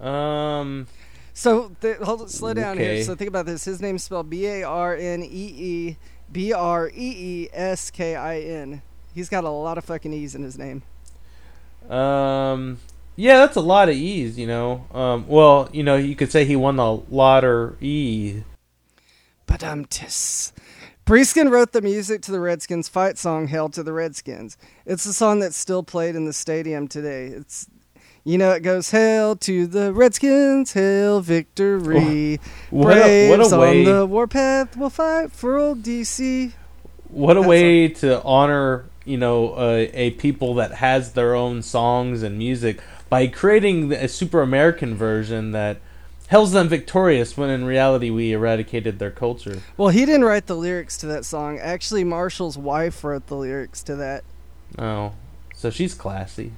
E. 0.00 0.04
Um, 0.04 0.86
So 1.36 1.70
th- 1.82 1.98
hold 1.98 2.22
it, 2.22 2.30
slow 2.30 2.54
down 2.54 2.78
Okay. 2.78 2.96
here. 2.96 3.04
So 3.04 3.14
think 3.14 3.28
about 3.28 3.44
this. 3.44 3.66
His 3.66 3.82
name's 3.82 4.02
spelled 4.02 4.30
B 4.30 4.46
A 4.46 4.62
R 4.62 4.96
N 4.96 5.22
E 5.22 5.26
E 5.28 5.96
B 6.32 6.54
R 6.54 6.88
E 6.88 6.92
E 6.96 7.48
S 7.52 7.90
K 7.90 8.16
I 8.16 8.40
N. 8.40 8.80
He's 9.14 9.28
got 9.28 9.44
a 9.44 9.50
lot 9.50 9.76
of 9.76 9.84
fucking 9.84 10.14
E's 10.14 10.34
in 10.34 10.42
his 10.42 10.56
name. 10.56 10.82
Um, 11.90 12.78
yeah, 13.16 13.36
that's 13.36 13.56
a 13.56 13.60
lot 13.60 13.90
of 13.90 13.94
E's, 13.96 14.38
you 14.38 14.46
know. 14.46 14.86
Um, 14.94 15.28
well, 15.28 15.68
you 15.74 15.82
know, 15.82 15.96
you 15.96 16.16
could 16.16 16.32
say 16.32 16.46
he 16.46 16.56
won 16.56 16.76
the 16.76 17.02
lottery. 17.10 18.42
But 19.44 19.62
um, 19.62 19.84
tis. 19.84 20.54
Breeskin 21.04 21.50
wrote 21.50 21.72
the 21.72 21.82
music 21.82 22.22
to 22.22 22.32
the 22.32 22.40
Redskins' 22.40 22.88
fight 22.88 23.18
song 23.18 23.48
"Hail 23.48 23.68
to 23.68 23.82
the 23.82 23.92
Redskins." 23.92 24.56
It's 24.86 25.04
a 25.04 25.12
song 25.12 25.40
that's 25.40 25.58
still 25.58 25.82
played 25.82 26.16
in 26.16 26.24
the 26.24 26.32
stadium 26.32 26.88
today. 26.88 27.26
It's, 27.26 27.68
you 28.26 28.38
know, 28.38 28.50
it 28.50 28.64
goes 28.64 28.90
"Hail 28.90 29.36
to 29.36 29.68
the 29.68 29.92
Redskins, 29.92 30.72
hail 30.72 31.20
victory." 31.20 32.40
What 32.70 32.98
a, 32.98 33.30
what 33.30 33.36
Braves 33.36 33.52
a 33.52 33.58
way! 33.58 33.78
on 33.78 33.84
the 33.84 34.04
warpath 34.04 34.76
will 34.76 34.90
fight 34.90 35.30
for 35.30 35.56
old 35.56 35.84
DC. 35.84 36.52
What 37.08 37.36
a 37.36 37.40
That's 37.40 37.48
way 37.48 37.88
to 37.88 38.20
honor, 38.24 38.86
you 39.04 39.16
know, 39.16 39.54
a, 39.56 39.84
a 39.94 40.10
people 40.10 40.54
that 40.56 40.72
has 40.74 41.12
their 41.12 41.36
own 41.36 41.62
songs 41.62 42.24
and 42.24 42.36
music 42.36 42.82
by 43.08 43.28
creating 43.28 43.92
a 43.92 44.08
super 44.08 44.42
American 44.42 44.96
version 44.96 45.52
that 45.52 45.78
hails 46.28 46.50
them 46.50 46.68
victorious 46.68 47.36
when 47.36 47.48
in 47.48 47.64
reality 47.64 48.10
we 48.10 48.32
eradicated 48.32 48.98
their 48.98 49.12
culture. 49.12 49.62
Well, 49.76 49.90
he 49.90 50.04
didn't 50.04 50.24
write 50.24 50.46
the 50.46 50.56
lyrics 50.56 50.96
to 50.98 51.06
that 51.06 51.24
song. 51.24 51.60
Actually, 51.60 52.02
Marshall's 52.02 52.58
wife 52.58 53.04
wrote 53.04 53.28
the 53.28 53.36
lyrics 53.36 53.84
to 53.84 53.94
that. 53.94 54.24
Oh, 54.76 55.12
so 55.54 55.70
she's 55.70 55.94
classy. 55.94 56.52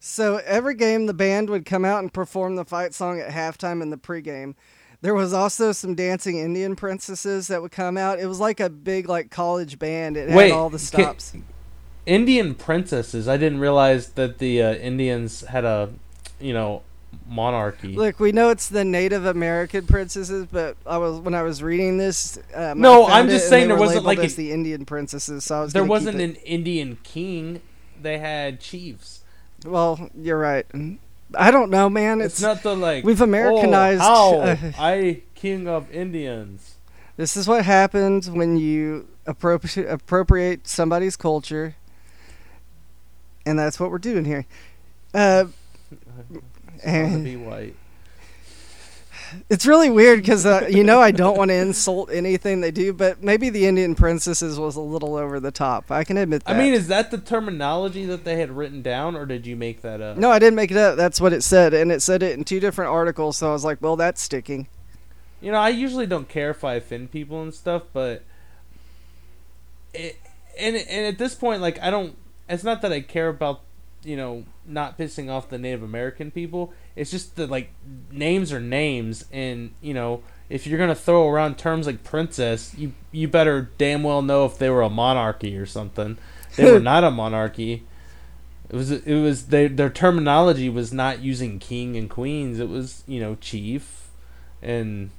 So 0.00 0.40
every 0.46 0.74
game, 0.74 1.04
the 1.06 1.14
band 1.14 1.50
would 1.50 1.66
come 1.66 1.84
out 1.84 2.00
and 2.00 2.12
perform 2.12 2.56
the 2.56 2.64
fight 2.64 2.94
song 2.94 3.20
at 3.20 3.30
halftime 3.30 3.82
in 3.82 3.90
the 3.90 3.98
pregame. 3.98 4.54
There 5.02 5.14
was 5.14 5.32
also 5.32 5.72
some 5.72 5.94
dancing 5.94 6.38
Indian 6.38 6.74
princesses 6.74 7.48
that 7.48 7.60
would 7.60 7.70
come 7.70 7.96
out. 7.96 8.18
It 8.18 8.26
was 8.26 8.40
like 8.40 8.60
a 8.60 8.70
big 8.70 9.08
like 9.08 9.30
college 9.30 9.78
band. 9.78 10.16
It 10.16 10.30
had 10.30 10.36
Wait, 10.36 10.52
all 10.52 10.70
the 10.70 10.78
stops. 10.78 11.34
Indian 12.06 12.54
princesses. 12.54 13.28
I 13.28 13.36
didn't 13.36 13.60
realize 13.60 14.10
that 14.12 14.38
the 14.38 14.62
uh, 14.62 14.74
Indians 14.74 15.42
had 15.42 15.64
a, 15.64 15.90
you 16.40 16.54
know, 16.54 16.82
monarchy. 17.28 17.94
Look, 17.94 18.20
we 18.20 18.32
know 18.32 18.48
it's 18.48 18.68
the 18.68 18.84
Native 18.84 19.26
American 19.26 19.86
princesses, 19.86 20.46
but 20.50 20.76
I 20.86 20.98
was 20.98 21.20
when 21.20 21.34
I 21.34 21.42
was 21.42 21.62
reading 21.62 21.98
this. 21.98 22.38
Um, 22.54 22.80
No, 22.80 23.06
I'm 23.06 23.28
just 23.28 23.48
saying 23.48 23.68
there 23.68 23.76
wasn't, 23.76 24.04
like, 24.06 24.18
as 24.18 24.34
a- 24.34 24.36
the 24.36 24.52
Indian 24.52 24.86
princesses. 24.86 25.44
So 25.44 25.58
I 25.58 25.60
was 25.60 25.72
there 25.74 25.84
wasn't 25.84 26.20
an 26.20 26.36
Indian 26.36 26.98
king. 27.02 27.60
They 28.00 28.18
had 28.18 28.60
chiefs. 28.60 29.19
Well, 29.64 30.08
you're 30.14 30.38
right. 30.38 30.66
I 31.34 31.50
don't 31.50 31.70
know, 31.70 31.88
man. 31.88 32.20
It's, 32.20 32.34
It's, 32.34 32.42
not 32.42 32.62
the 32.62 32.74
like 32.76 33.04
we've 33.04 33.20
Americanized- 33.20 34.02
Oh, 34.04 34.40
uh, 34.40 34.56
I 34.78 35.22
king 35.34 35.68
of 35.68 35.90
Indians. 35.92 36.74
this 37.16 37.36
is 37.36 37.46
what 37.46 37.64
happens 37.64 38.30
when 38.30 38.56
you 38.56 39.08
appropriate 39.26 39.88
appropriate 39.88 40.66
somebody's 40.66 41.16
culture, 41.16 41.76
and 43.46 43.58
that's 43.58 43.78
what 43.78 43.90
we're 43.90 43.98
doing 43.98 44.24
here. 44.24 44.46
Uh, 45.14 45.46
and 46.84 47.24
be 47.24 47.36
white. 47.36 47.76
It's 49.48 49.66
really 49.66 49.90
weird 49.90 50.20
because 50.20 50.46
uh, 50.46 50.66
you 50.70 50.84
know 50.84 51.00
I 51.00 51.10
don't 51.10 51.36
want 51.36 51.50
to 51.50 51.54
insult 51.54 52.10
anything 52.10 52.60
they 52.60 52.70
do, 52.70 52.92
but 52.92 53.22
maybe 53.22 53.50
the 53.50 53.66
Indian 53.66 53.94
princesses 53.94 54.58
was 54.58 54.76
a 54.76 54.80
little 54.80 55.16
over 55.16 55.40
the 55.40 55.50
top. 55.50 55.90
I 55.90 56.04
can 56.04 56.16
admit 56.16 56.44
that. 56.44 56.54
I 56.54 56.58
mean, 56.58 56.74
is 56.74 56.88
that 56.88 57.10
the 57.10 57.18
terminology 57.18 58.04
that 58.06 58.24
they 58.24 58.36
had 58.36 58.50
written 58.50 58.82
down, 58.82 59.16
or 59.16 59.26
did 59.26 59.46
you 59.46 59.56
make 59.56 59.82
that 59.82 60.00
up? 60.00 60.16
no, 60.16 60.30
I 60.30 60.38
didn't 60.38 60.56
make 60.56 60.70
it 60.70 60.76
up. 60.76 60.96
That's 60.96 61.20
what 61.20 61.32
it 61.32 61.42
said, 61.42 61.74
and 61.74 61.90
it 61.90 62.02
said 62.02 62.22
it 62.22 62.36
in 62.36 62.44
two 62.44 62.60
different 62.60 62.90
articles. 62.90 63.36
So 63.36 63.48
I 63.48 63.52
was 63.52 63.64
like, 63.64 63.80
well, 63.80 63.96
that's 63.96 64.20
sticking. 64.20 64.68
You 65.40 65.52
know, 65.52 65.58
I 65.58 65.70
usually 65.70 66.06
don't 66.06 66.28
care 66.28 66.50
if 66.50 66.64
I 66.64 66.74
offend 66.74 67.10
people 67.10 67.42
and 67.42 67.54
stuff, 67.54 67.84
but 67.92 68.24
it, 69.94 70.18
and 70.58 70.76
and 70.76 71.06
at 71.06 71.18
this 71.18 71.34
point, 71.34 71.60
like 71.60 71.80
I 71.80 71.90
don't. 71.90 72.16
It's 72.48 72.64
not 72.64 72.82
that 72.82 72.92
I 72.92 73.00
care 73.00 73.28
about 73.28 73.62
you 74.02 74.16
know 74.16 74.44
not 74.66 74.98
pissing 74.98 75.30
off 75.30 75.48
the 75.48 75.58
Native 75.58 75.82
American 75.82 76.30
people. 76.30 76.72
It's 76.96 77.10
just 77.10 77.36
that 77.36 77.50
like 77.50 77.72
names 78.10 78.52
are 78.52 78.60
names, 78.60 79.24
and 79.32 79.72
you 79.80 79.94
know 79.94 80.22
if 80.48 80.66
you're 80.66 80.78
gonna 80.78 80.94
throw 80.94 81.28
around 81.28 81.58
terms 81.58 81.86
like 81.86 82.04
princess, 82.04 82.74
you 82.76 82.92
you 83.12 83.28
better 83.28 83.70
damn 83.78 84.02
well 84.02 84.22
know 84.22 84.44
if 84.44 84.58
they 84.58 84.70
were 84.70 84.82
a 84.82 84.90
monarchy 84.90 85.56
or 85.56 85.66
something. 85.66 86.18
They 86.56 86.70
were 86.70 86.80
not 86.92 87.04
a 87.04 87.10
monarchy. 87.10 87.84
It 88.68 88.76
was 88.76 88.90
it 88.90 89.20
was 89.20 89.46
they, 89.46 89.66
their 89.66 89.90
terminology 89.90 90.68
was 90.68 90.92
not 90.92 91.20
using 91.20 91.58
king 91.58 91.96
and 91.96 92.08
queens. 92.08 92.58
It 92.58 92.68
was 92.68 93.02
you 93.06 93.20
know 93.20 93.36
chief, 93.36 94.10
and 94.62 95.10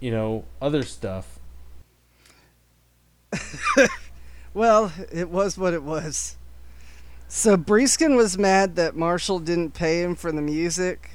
you 0.00 0.10
know 0.10 0.44
other 0.60 0.82
stuff. 0.82 1.38
Well, 4.54 4.92
it 5.10 5.30
was 5.30 5.56
what 5.56 5.72
it 5.72 5.82
was. 5.82 6.36
So 7.34 7.56
Breeskin 7.56 8.14
was 8.14 8.36
mad 8.36 8.76
that 8.76 8.94
Marshall 8.94 9.38
didn't 9.38 9.70
pay 9.70 10.02
him 10.02 10.14
for 10.14 10.30
the 10.30 10.42
music, 10.42 11.08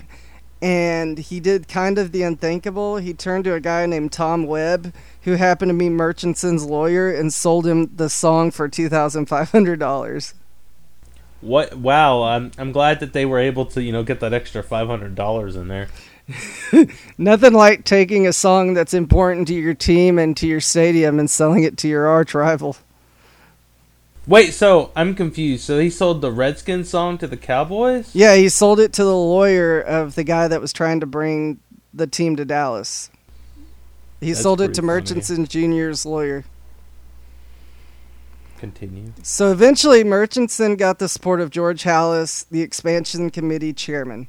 and 0.63 1.15
he 1.15 1.39
did 1.39 1.67
kind 1.67 1.99
of 1.99 2.11
the 2.11 2.23
unthinkable. 2.23 2.97
He 2.97 3.13
turned 3.13 3.43
to 3.43 3.53
a 3.53 3.59
guy 3.59 3.85
named 3.85 4.11
Tom 4.11 4.47
Webb, 4.47 4.95
who 5.21 5.33
happened 5.33 5.69
to 5.69 5.77
be 5.77 5.89
Murchison's 5.89 6.65
lawyer, 6.65 7.13
and 7.13 7.31
sold 7.31 7.67
him 7.67 7.95
the 7.95 8.09
song 8.09 8.49
for 8.49 8.67
two 8.67 8.89
thousand 8.89 9.27
five 9.27 9.51
hundred 9.51 9.79
dollars. 9.79 10.33
What? 11.39 11.75
Wow! 11.75 12.23
I'm 12.23 12.51
I'm 12.57 12.71
glad 12.71 12.99
that 12.99 13.13
they 13.13 13.27
were 13.27 13.39
able 13.39 13.67
to 13.67 13.83
you 13.83 13.91
know 13.91 14.01
get 14.03 14.19
that 14.21 14.33
extra 14.33 14.63
five 14.63 14.87
hundred 14.87 15.13
dollars 15.13 15.55
in 15.55 15.67
there. 15.67 15.87
Nothing 17.19 17.53
like 17.53 17.85
taking 17.85 18.25
a 18.25 18.33
song 18.33 18.73
that's 18.73 18.95
important 18.95 19.47
to 19.49 19.53
your 19.53 19.75
team 19.75 20.17
and 20.17 20.35
to 20.37 20.47
your 20.47 20.61
stadium 20.61 21.19
and 21.19 21.29
selling 21.29 21.63
it 21.63 21.77
to 21.77 21.87
your 21.87 22.07
arch 22.07 22.33
rival. 22.33 22.75
Wait, 24.27 24.53
so 24.53 24.91
I'm 24.93 25.15
confused. 25.15 25.63
So 25.63 25.79
he 25.79 25.89
sold 25.89 26.21
the 26.21 26.31
Redskins 26.31 26.89
song 26.89 27.17
to 27.19 27.27
the 27.27 27.37
Cowboys? 27.37 28.13
Yeah, 28.13 28.35
he 28.35 28.49
sold 28.49 28.79
it 28.81 28.91
to 28.93 29.03
the 29.05 29.15
lawyer 29.15 29.79
of 29.79 30.15
the 30.15 30.25
guy 30.25 30.49
that 30.49 30.59
was 30.59 30.73
trying 30.73 30.99
to 30.99 31.05
bring 31.05 31.61
the 31.93 32.07
team 32.07 32.35
to 32.35 32.43
Dallas. 32.43 33.09
He 34.19 34.31
That's 34.31 34.41
sold 34.41 34.59
it 34.59 34.73
to. 34.73 34.81
Murchison 34.81 35.45
Jr.'s 35.45 36.05
lawyer. 36.05 36.43
Continue. 38.57 39.13
So 39.23 39.51
eventually, 39.51 40.03
Murchison 40.03 40.75
got 40.75 40.99
the 40.99 41.07
support 41.07 41.39
of 41.39 41.49
George 41.49 41.83
Halas, 41.83 42.45
the 42.49 42.61
expansion 42.61 43.29
committee 43.29 43.71
chairman. 43.71 44.27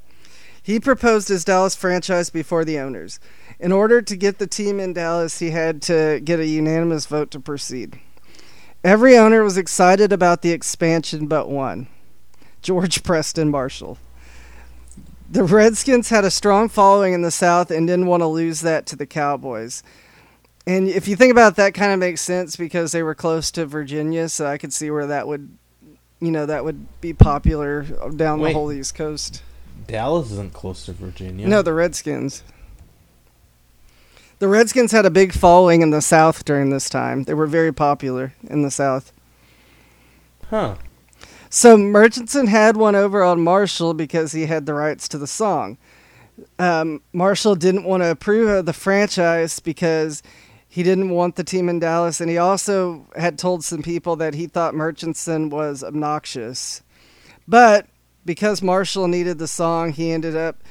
He 0.63 0.79
proposed 0.79 1.29
his 1.29 1.45
Dallas 1.45 1.75
franchise 1.75 2.29
before 2.29 2.65
the 2.65 2.79
owners. 2.79 3.19
In 3.59 3.73
order 3.73 4.03
to 4.03 4.17
get 4.17 4.39
the 4.39 4.47
team 4.47 4.79
in 4.79 4.93
Dallas, 4.93 5.39
he 5.39 5.51
had 5.51 5.81
to 5.83 6.21
get 6.23 6.39
a 6.39 6.47
unanimous 6.47 7.07
vote 7.07 7.31
to 7.33 7.41
proceed. 7.41 7.99
Every 8.85 9.19
owner 9.19 9.43
was 9.43 9.59
excited 9.59 10.13
about 10.13 10.43
the 10.43 10.53
expansion 10.53 11.27
but 11.27 11.49
one 11.49 11.89
George 12.63 13.03
Preston 13.05 13.51
Marshall. 13.51 13.99
The 15.31 15.45
Redskins 15.45 16.09
had 16.09 16.25
a 16.25 16.31
strong 16.31 16.69
following 16.69 17.13
in 17.13 17.23
the 17.23 17.31
South 17.31 17.71
and 17.71 17.87
didn't 17.87 18.07
want 18.07 18.23
to 18.23 18.27
lose 18.27 18.63
that 18.63 18.87
to 18.87 18.97
the 18.97 19.05
Cowboys. 19.05 19.83
And 20.67 20.89
if 20.89 21.09
you 21.09 21.17
think 21.17 21.33
about 21.33 21.53
it, 21.53 21.57
that 21.57 21.75
kind 21.75 21.93
of 21.93 21.99
makes 21.99 22.21
sense 22.21 22.57
because 22.57 22.93
they 22.93 23.03
were 23.03 23.15
close 23.15 23.51
to 23.53 23.67
Virginia, 23.67 24.29
so 24.29 24.47
I 24.47 24.59
could 24.59 24.73
see 24.73 24.91
where 24.91 25.07
that 25.07 25.27
would, 25.27 25.57
you 26.21 26.31
know, 26.31 26.47
that 26.47 26.65
would 26.65 27.01
be 27.01 27.13
popular 27.13 27.83
down 27.83 28.41
Wait. 28.41 28.51
the 28.51 28.55
whole 28.55 28.73
East 28.73 28.95
Coast. 28.95 29.43
Dallas 29.87 30.31
isn't 30.31 30.53
close 30.53 30.85
to 30.87 30.93
Virginia. 30.93 31.47
No, 31.47 31.63
the 31.63 31.73
Redskins. 31.75 32.43
The 34.39 34.49
Redskins 34.49 34.93
had 34.93 35.05
a 35.05 35.11
big 35.11 35.33
following 35.33 35.83
in 35.83 35.91
the 35.91 36.01
South 36.01 36.45
during 36.45 36.71
this 36.71 36.89
time. 36.89 37.25
They 37.25 37.35
were 37.35 37.47
very 37.47 37.73
popular 37.73 38.35
in 38.49 38.63
the 38.63 38.71
South. 38.71 39.13
Huh. 40.49 40.77
So 41.51 41.77
Murchison 41.77 42.47
had 42.47 42.77
one 42.77 42.95
over 42.95 43.23
on 43.25 43.41
Marshall 43.41 43.95
because 43.95 44.33
he 44.33 44.47
had 44.47 44.67
the 44.67 44.75
rights 44.75 45.09
to 45.09 45.19
the 45.19 45.27
song. 45.27 45.77
Um, 46.59 47.03
Marshall 47.13 47.57
didn't 47.57 47.85
want 47.85 48.03
to 48.05 48.11
approve 48.11 48.49
of 48.49 48.67
the 48.67 48.73
franchise 48.73 49.59
because 49.59 50.23
he 50.69 50.83
didn't 50.83 51.11
want 51.11 51.37
the 51.37 51.43
team 51.43 51.69
in 51.69 51.81
Dallas, 51.81 52.21
and 52.21 52.31
he 52.31 52.39
also 52.39 53.07
had 53.17 53.39
told 53.39 53.65
some 53.65 53.83
people 53.83 54.15
that 54.17 54.35
he 54.35 54.47
thought 54.47 54.75
Murchison 54.75 55.51
was 55.51 55.83
obnoxious. 55.83 56.83
But 57.49 57.87
because 58.25 58.63
Marshall 58.63 59.09
needed 59.09 59.39
the 59.39 59.49
song, 59.49 59.93
he 59.93 60.13
ended 60.13 60.37
up 60.37 60.63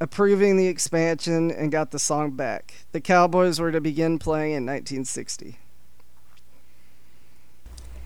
approving 0.00 0.56
the 0.56 0.66
expansion 0.66 1.50
and 1.50 1.72
got 1.72 1.90
the 1.90 1.98
song 1.98 2.32
back. 2.32 2.74
The 2.92 3.00
Cowboys 3.00 3.58
were 3.58 3.72
to 3.72 3.80
begin 3.80 4.18
playing 4.18 4.52
in 4.52 4.66
1960. 4.66 5.58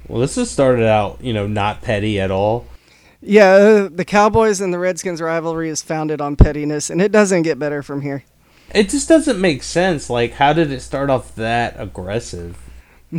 Well, 0.09 0.21
this 0.21 0.37
has 0.37 0.51
started 0.51 0.87
out, 0.87 1.21
you 1.21 1.33
know, 1.33 1.47
not 1.47 1.83
petty 1.83 2.21
at 2.21 2.31
all. 2.31 2.67
Yeah, 3.23 3.53
uh, 3.53 3.89
the 3.93 4.05
Cowboys 4.05 4.61
and 4.61 4.73
the 4.73 4.79
Redskins 4.79 5.21
rivalry 5.21 5.69
is 5.69 5.83
founded 5.83 6.21
on 6.21 6.37
pettiness, 6.37 6.89
and 6.91 7.03
it 7.03 7.13
doesn't 7.13 7.43
get 7.43 7.59
better 7.59 7.83
from 7.83 8.01
here. 8.01 8.25
It 8.75 8.89
just 8.89 9.09
doesn't 9.09 9.41
make 9.41 9.63
sense. 9.63 10.09
Like, 10.09 10.33
how 10.33 10.53
did 10.53 10.73
it 10.73 10.81
start 10.81 11.11
off 11.11 11.35
that 11.35 11.75
aggressive? 11.77 12.59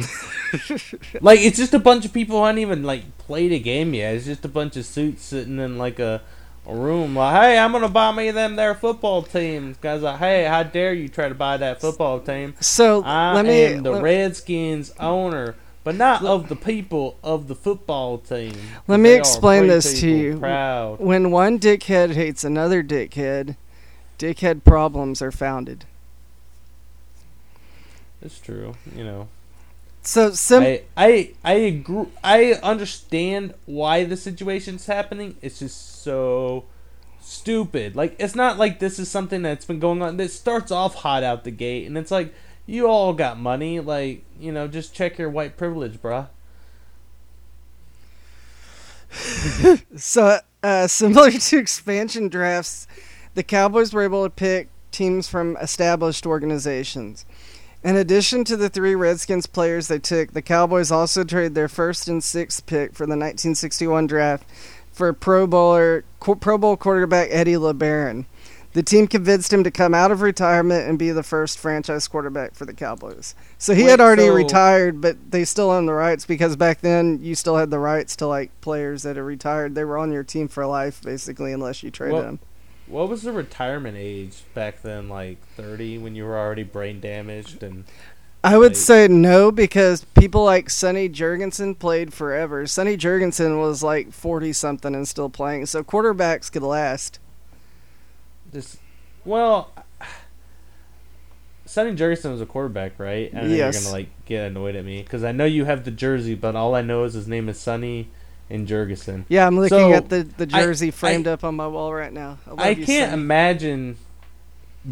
like, 1.21 1.41
it's 1.41 1.57
just 1.57 1.73
a 1.73 1.79
bunch 1.79 2.05
of 2.05 2.13
people 2.13 2.39
who 2.39 2.45
haven't 2.45 2.61
even 2.61 2.83
like 2.83 3.17
played 3.19 3.51
a 3.51 3.59
game 3.59 3.93
yet. 3.93 4.15
It's 4.15 4.25
just 4.25 4.45
a 4.45 4.49
bunch 4.49 4.75
of 4.75 4.85
suits 4.85 5.23
sitting 5.23 5.59
in 5.59 5.77
like 5.77 5.99
a 5.99 6.21
a 6.67 6.75
room 6.75 7.15
like, 7.15 7.41
hey, 7.41 7.57
I'm 7.57 7.71
gonna 7.71 7.89
buy 7.89 8.11
me 8.11 8.31
them 8.31 8.55
their 8.55 8.75
football 8.75 9.23
teams. 9.23 9.77
Guys 9.77 10.01
like, 10.01 10.15
uh, 10.15 10.17
hey, 10.17 10.45
how 10.45 10.63
dare 10.63 10.93
you 10.93 11.09
try 11.09 11.29
to 11.29 11.35
buy 11.35 11.57
that 11.57 11.81
football 11.81 12.19
team? 12.19 12.55
So 12.59 13.03
I 13.03 13.33
let 13.33 13.45
me 13.45 13.65
am 13.65 13.83
the 13.83 13.91
let, 13.91 14.03
Redskins 14.03 14.93
owner, 14.99 15.55
but 15.83 15.95
not 15.95 16.23
of 16.23 16.49
the 16.49 16.55
people 16.55 17.17
of 17.23 17.47
the 17.47 17.55
football 17.55 18.17
team. 18.19 18.55
Let 18.87 18.99
me 18.99 19.11
explain 19.11 19.67
this 19.67 19.99
to 20.01 20.09
you. 20.09 20.37
Proud. 20.37 20.99
when 20.99 21.31
one 21.31 21.59
dickhead 21.59 22.13
hates 22.13 22.43
another 22.43 22.83
dickhead, 22.83 23.55
dickhead 24.19 24.63
problems 24.63 25.21
are 25.21 25.31
founded. 25.31 25.85
It's 28.21 28.39
true. 28.39 28.75
You 28.95 29.03
know. 29.03 29.27
So 30.03 30.31
sim- 30.31 30.63
I 30.63 30.83
I 30.97 31.31
I 31.43 31.53
agree. 31.53 32.07
I 32.23 32.53
understand 32.63 33.53
why 33.65 34.03
the 34.03 34.17
situation's 34.17 34.85
happening. 34.87 35.37
It's 35.41 35.59
just 35.59 36.01
so 36.03 36.65
stupid. 37.21 37.95
Like 37.95 38.15
it's 38.19 38.35
not 38.35 38.57
like 38.57 38.79
this 38.79 38.97
is 38.99 39.09
something 39.09 39.41
that's 39.43 39.65
been 39.65 39.79
going 39.79 40.01
on. 40.01 40.17
This 40.17 40.33
starts 40.33 40.71
off 40.71 40.95
hot 40.95 41.23
out 41.23 41.43
the 41.43 41.51
gate, 41.51 41.85
and 41.85 41.97
it's 41.97 42.11
like 42.11 42.33
you 42.65 42.87
all 42.87 43.13
got 43.13 43.39
money. 43.39 43.79
Like 43.79 44.23
you 44.39 44.51
know, 44.51 44.67
just 44.67 44.93
check 44.95 45.17
your 45.19 45.29
white 45.29 45.55
privilege, 45.57 46.01
bruh. 46.01 46.27
So, 49.95 50.39
uh, 50.63 50.87
similar 50.87 51.31
to 51.31 51.57
expansion 51.57 52.27
drafts, 52.29 52.87
the 53.35 53.43
Cowboys 53.43 53.93
were 53.93 54.03
able 54.03 54.23
to 54.23 54.29
pick 54.29 54.69
teams 54.91 55.27
from 55.27 55.57
established 55.57 56.25
organizations. 56.25 57.25
In 57.83 57.95
addition 57.95 58.43
to 58.43 58.55
the 58.55 58.69
three 58.69 58.93
Redskins 58.93 59.47
players 59.47 59.87
they 59.87 59.97
took, 59.99 60.33
the 60.33 60.41
Cowboys 60.41 60.91
also 60.91 61.23
traded 61.23 61.55
their 61.55 61.67
first 61.67 62.07
and 62.07 62.23
sixth 62.23 62.65
pick 62.67 62.91
for 62.93 63.05
the 63.07 63.11
1961 63.17 64.05
draft 64.07 64.45
for 64.91 65.11
Pro 65.13 65.47
Bowler, 65.47 66.03
Pro 66.19 66.57
Bowl 66.59 66.77
quarterback 66.77 67.29
Eddie 67.31 67.53
LeBaron. 67.53 68.25
The 68.73 68.83
team 68.83 69.07
convinced 69.07 69.51
him 69.51 69.63
to 69.65 69.71
come 69.71 69.93
out 69.93 70.11
of 70.11 70.21
retirement 70.21 70.87
and 70.87 70.97
be 70.97 71.11
the 71.11 71.23
first 71.23 71.57
franchise 71.57 72.07
quarterback 72.07 72.53
for 72.53 72.65
the 72.65 72.73
Cowboys. 72.73 73.35
So 73.57 73.73
he 73.73 73.83
Wait, 73.83 73.89
had 73.89 73.99
already 73.99 74.27
so- 74.27 74.33
retired, 74.35 75.01
but 75.01 75.17
they 75.31 75.43
still 75.43 75.71
own 75.71 75.87
the 75.87 75.93
rights 75.93 76.25
because 76.25 76.55
back 76.55 76.79
then 76.81 77.19
you 77.21 77.35
still 77.35 77.57
had 77.57 77.69
the 77.71 77.79
rights 77.79 78.15
to 78.17 78.27
like 78.27 78.49
players 78.61 79.03
that 79.03 79.17
are 79.17 79.25
retired. 79.25 79.75
They 79.75 79.83
were 79.83 79.97
on 79.97 80.11
your 80.13 80.23
team 80.23 80.47
for 80.47 80.65
life, 80.67 81.01
basically, 81.01 81.51
unless 81.51 81.81
you 81.83 81.89
traded 81.91 82.13
Well- 82.13 82.23
them. 82.23 82.39
What 82.91 83.09
was 83.09 83.23
the 83.23 83.31
retirement 83.31 83.97
age 83.97 84.43
back 84.53 84.81
then? 84.81 85.09
Like 85.09 85.37
thirty, 85.55 85.97
when 85.97 86.13
you 86.15 86.25
were 86.25 86.37
already 86.37 86.63
brain 86.63 86.99
damaged 86.99 87.63
and 87.63 87.85
I 88.43 88.57
would 88.57 88.71
like- 88.71 88.75
say 88.77 89.07
no 89.07 89.51
because 89.51 90.03
people 90.03 90.43
like 90.43 90.69
Sonny 90.69 91.07
Jurgensen 91.07 91.77
played 91.77 92.13
forever. 92.13 92.65
Sonny 92.67 92.97
Jurgensen 92.97 93.59
was 93.61 93.81
like 93.83 94.11
forty 94.11 94.51
something 94.53 94.93
and 94.93 95.07
still 95.07 95.29
playing, 95.29 95.65
so 95.67 95.83
quarterbacks 95.83 96.51
could 96.51 96.63
last. 96.63 97.19
just 98.53 98.77
well. 99.25 99.71
Sonny 101.65 101.95
Jurgensen 101.95 102.31
was 102.31 102.41
a 102.41 102.45
quarterback, 102.45 102.99
right? 102.99 103.31
And 103.31 103.49
Yes. 103.51 103.75
you're 103.75 103.83
gonna 103.83 103.93
like 103.93 104.09
get 104.25 104.47
annoyed 104.47 104.75
at 104.75 104.83
me 104.83 105.03
because 105.03 105.23
I 105.23 105.31
know 105.31 105.45
you 105.45 105.63
have 105.65 105.85
the 105.85 105.91
jersey, 105.91 106.35
but 106.35 106.53
all 106.55 106.75
I 106.75 106.81
know 106.81 107.05
is 107.05 107.13
his 107.13 107.27
name 107.29 107.47
is 107.47 107.57
Sonny 107.59 108.09
and 108.51 108.67
Jurgensen. 108.67 109.25
Yeah, 109.29 109.47
I'm 109.47 109.55
looking 109.55 109.69
So, 109.69 109.93
at 109.93 110.09
the 110.09 110.23
the 110.23 110.47
I- 110.53 110.61
jersey 110.61 110.91
framed 110.91 111.27
I- 111.27 111.31
up 111.31 111.43
on 111.43 111.55
my 111.55 111.67
wall 111.67 111.93
right 111.93 112.13
now. 112.13 112.37
I 112.57 112.71
you, 112.71 112.85
can't 112.85 113.13
imagine 113.13 113.97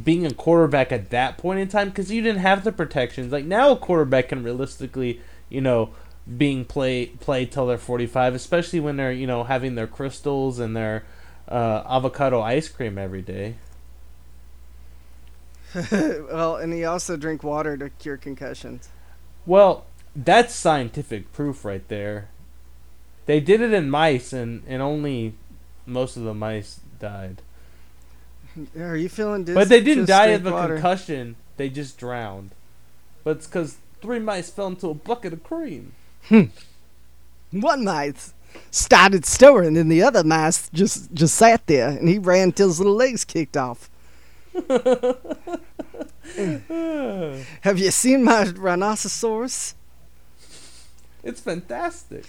being 0.03 0.25
a 0.25 0.33
quarterback 0.33 0.91
at 0.91 1.09
that 1.09 1.37
point 1.37 1.59
in 1.59 1.67
time 1.67 1.89
because 1.89 2.11
you 2.11 2.21
didn't 2.21 2.41
have 2.41 2.63
the 2.63 2.71
protections. 2.71 3.31
Like 3.31 3.45
now, 3.45 3.71
a 3.71 3.75
quarterback 3.75 4.29
can 4.29 4.43
realistically, 4.43 5.19
you 5.49 5.61
know, 5.61 5.91
being 6.37 6.63
play 6.65 7.07
play 7.07 7.45
till 7.45 7.67
they're 7.67 7.77
forty 7.77 8.05
five, 8.07 8.33
especially 8.35 8.79
when 8.79 8.97
they're 8.97 9.11
you 9.11 9.27
know 9.27 9.43
having 9.43 9.75
their 9.75 9.87
crystals 9.87 10.59
and 10.59 10.75
their 10.75 11.03
uh, 11.47 11.83
avocado 11.89 12.41
ice 12.41 12.67
cream 12.69 12.97
every 12.97 13.21
day. 13.21 13.55
well, 15.91 16.55
and 16.55 16.73
he 16.73 16.83
also 16.83 17.15
drink 17.15 17.43
water 17.43 17.77
to 17.77 17.89
cure 17.89 18.17
concussions. 18.17 18.89
Well, 19.45 19.85
that's 20.15 20.53
scientific 20.53 21.31
proof 21.31 21.63
right 21.63 21.87
there. 21.87 22.29
They 23.29 23.39
did 23.39 23.61
it 23.61 23.73
in 23.73 23.91
mice, 23.91 24.33
and 24.33 24.63
and 24.67 24.81
only 24.81 25.35
most 25.85 26.17
of 26.17 26.23
the 26.23 26.33
mice 26.33 26.79
died. 26.99 27.43
Are 28.75 28.95
you 28.95 29.07
feeling 29.07 29.43
dizzy? 29.43 29.53
But 29.53 29.69
they 29.69 29.81
didn't 29.81 30.05
die 30.05 30.29
drink 30.29 30.41
of 30.41 30.47
a 30.47 30.51
water. 30.51 30.73
concussion. 30.73 31.35
They 31.55 31.69
just 31.69 31.99
drowned. 31.99 32.49
But 33.23 33.37
it's 33.37 33.45
because 33.45 33.77
three 34.01 34.17
mice 34.17 34.49
fell 34.49 34.65
into 34.65 34.89
a 34.89 34.95
bucket 34.95 35.33
of 35.33 35.43
cream. 35.43 35.91
Hmm. 36.27 36.45
One 37.51 37.83
mice 37.83 38.33
started 38.71 39.25
stirring, 39.25 39.77
and 39.77 39.91
the 39.91 40.01
other 40.01 40.23
mice 40.23 40.67
just 40.73 41.13
just 41.13 41.35
sat 41.35 41.67
there, 41.67 41.89
and 41.89 42.09
he 42.09 42.17
ran 42.17 42.51
till 42.51 42.69
his 42.69 42.79
little 42.79 42.95
legs 42.95 43.25
kicked 43.25 43.55
off. 43.55 43.91
Have 47.61 47.77
you 47.77 47.91
seen 47.91 48.23
my 48.23 48.45
rhinoceros? 48.45 49.75
It's 51.23 51.41
fantastic. 51.41 52.25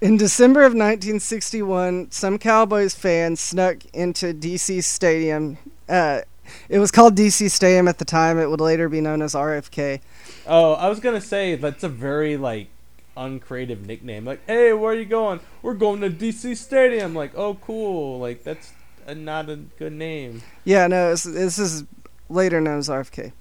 In 0.00 0.16
December 0.16 0.60
of 0.60 0.72
1961, 0.72 2.10
some 2.10 2.38
Cowboys 2.38 2.94
fans 2.94 3.40
snuck 3.40 3.84
into 3.94 4.34
DC 4.34 4.82
Stadium. 4.82 5.58
Uh, 5.88 6.22
it 6.68 6.78
was 6.78 6.90
called 6.90 7.16
DC 7.16 7.50
Stadium 7.50 7.88
at 7.88 7.98
the 7.98 8.04
time. 8.04 8.38
It 8.38 8.50
would 8.50 8.60
later 8.60 8.88
be 8.88 9.00
known 9.00 9.22
as 9.22 9.34
RFK. 9.34 10.00
Oh, 10.46 10.74
I 10.74 10.88
was 10.88 11.00
gonna 11.00 11.20
say 11.20 11.54
that's 11.54 11.84
a 11.84 11.88
very 11.88 12.36
like 12.36 12.68
uncreative 13.16 13.86
nickname. 13.86 14.24
Like, 14.24 14.40
hey, 14.46 14.72
where 14.72 14.92
are 14.92 14.96
you 14.96 15.04
going? 15.04 15.40
We're 15.62 15.74
going 15.74 16.00
to 16.02 16.10
DC 16.10 16.56
Stadium. 16.56 17.14
Like, 17.14 17.36
oh, 17.36 17.54
cool. 17.54 18.18
Like 18.18 18.44
that's 18.44 18.72
a, 19.06 19.14
not 19.14 19.48
a 19.48 19.56
good 19.56 19.92
name. 19.92 20.42
Yeah, 20.64 20.86
no, 20.86 21.10
this, 21.10 21.22
this 21.24 21.58
is 21.58 21.84
later 22.28 22.60
known 22.60 22.78
as 22.78 22.88
RFK. 22.88 23.32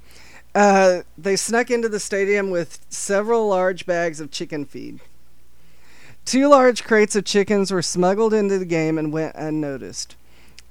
Uh, 0.53 1.01
they 1.17 1.35
snuck 1.35 1.69
into 1.69 1.89
the 1.89 1.99
stadium 1.99 2.49
with 2.49 2.79
several 2.89 3.47
large 3.49 3.85
bags 3.85 4.21
of 4.21 4.31
chicken 4.31 4.63
feed. 4.63 5.01
Two 6.25 6.47
large 6.47 6.83
crates 6.83 7.15
of 7.15 7.23
chickens 7.23 7.71
were 7.71 7.83
smuggled 7.83 8.33
into 8.33 8.57
the 8.57 8.65
game 8.65 8.97
and 8.97 9.13
went 9.13 9.35
unnoticed. 9.35 10.15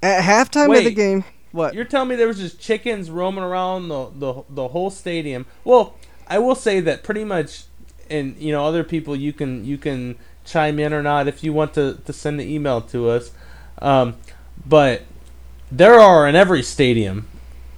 At 0.02 0.24
halftime 0.24 0.76
of 0.76 0.84
the 0.84 0.90
game, 0.90 1.24
what? 1.52 1.74
You're 1.74 1.84
telling 1.84 2.08
me 2.08 2.16
there 2.16 2.26
was 2.26 2.38
just 2.38 2.60
chickens 2.60 3.10
roaming 3.10 3.44
around 3.44 3.88
the, 3.88 4.10
the 4.16 4.42
the 4.50 4.68
whole 4.68 4.90
stadium? 4.90 5.46
Well, 5.62 5.94
I 6.26 6.38
will 6.40 6.56
say 6.56 6.80
that 6.80 7.04
pretty 7.04 7.22
much, 7.22 7.64
and 8.10 8.36
you 8.36 8.50
know, 8.50 8.66
other 8.66 8.82
people 8.82 9.14
you 9.14 9.32
can 9.32 9.64
you 9.64 9.78
can 9.78 10.16
chime 10.44 10.78
in 10.80 10.92
or 10.92 11.02
not 11.02 11.28
if 11.28 11.44
you 11.44 11.52
want 11.52 11.72
to 11.74 11.98
to 12.04 12.12
send 12.12 12.40
the 12.40 12.52
email 12.52 12.80
to 12.80 13.08
us. 13.08 13.30
Um, 13.80 14.16
but 14.66 15.02
there 15.70 16.00
are 16.00 16.26
in 16.26 16.34
every 16.34 16.62
stadium, 16.62 17.28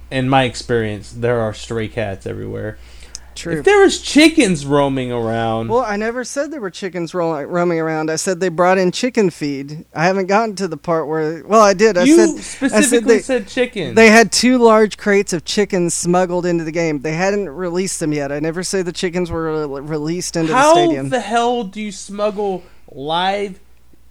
in 0.09 0.27
my 0.27 0.43
experience, 0.43 1.11
there 1.11 1.39
are 1.39 1.53
stray 1.53 1.87
cats 1.87 2.25
everywhere. 2.25 2.79
True. 3.37 3.59
If 3.59 3.65
there 3.65 3.81
was 3.81 4.01
chickens 4.01 4.65
roaming 4.65 5.11
around, 5.11 5.69
Well, 5.69 5.83
I 5.85 5.95
never 5.95 6.23
said 6.23 6.49
there 6.51 6.59
were 6.59 6.71
chickens 6.71 7.13
ro- 7.13 7.43
roaming 7.43 7.79
around. 7.79 8.09
I 8.09 8.15
said 8.15 8.39
they 8.39 8.49
brought 8.49 8.79
in 8.79 8.91
chicken 8.91 9.29
feed. 9.29 9.85
I 9.93 10.05
haven't 10.05 10.25
gotten 10.25 10.55
to 10.55 10.67
the 10.67 10.75
part 10.75 11.07
where. 11.07 11.43
Well, 11.45 11.61
I 11.61 11.73
did. 11.75 11.97
I 11.99 12.03
you 12.05 12.15
said 12.15 12.43
specifically 12.43 13.17
they- 13.17 13.21
said 13.21 13.47
chickens. 13.47 13.95
they 13.95 14.09
had 14.09 14.31
two 14.31 14.57
large 14.57 14.97
crates 14.97 15.33
of 15.33 15.45
chickens 15.45 15.93
smuggled 15.93 16.45
into 16.47 16.63
the 16.63 16.71
game. 16.71 17.01
They 17.01 17.13
hadn't 17.13 17.49
released 17.49 17.99
them 17.99 18.11
yet. 18.11 18.31
I 18.31 18.39
never 18.39 18.63
say 18.63 18.81
the 18.81 18.91
chickens 18.91 19.29
were 19.29 19.67
re- 19.67 19.81
released 19.81 20.35
into 20.35 20.51
How 20.53 20.73
the 20.73 20.81
stadium. 20.85 21.05
How 21.05 21.09
the 21.11 21.19
hell 21.21 21.63
do 21.63 21.79
you 21.79 21.91
smuggle 21.91 22.63
live 22.91 23.59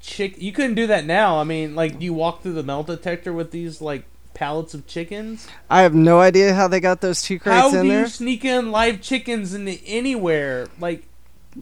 chick? 0.01 0.41
You 0.41 0.53
couldn't 0.53 0.75
do 0.77 0.87
that 0.87 1.05
now. 1.05 1.41
I 1.41 1.45
mean, 1.45 1.75
like, 1.75 1.99
do 1.99 2.05
you 2.05 2.15
walk 2.15 2.43
through 2.43 2.53
the 2.55 2.62
metal 2.62 2.85
detector 2.85 3.33
with 3.33 3.51
these 3.51 3.81
like 3.81 4.05
pallets 4.37 4.75
of 4.75 4.87
chickens? 4.87 5.49
I 5.70 5.83
have 5.83 5.94
no 5.94 6.20
idea 6.20 6.55
how 6.55 6.68
they 6.68 6.79
got 6.79 7.01
those 7.01 7.22
two 7.22 7.38
crates 7.38 7.59
How 7.59 7.68
in 7.68 7.85
do 7.85 7.88
there. 7.88 8.01
you 8.03 8.07
sneak 8.07 8.44
in 8.44 8.70
live 8.70 9.01
chickens 9.01 9.55
into 9.55 9.83
anywhere? 9.85 10.68
Like, 10.79 11.05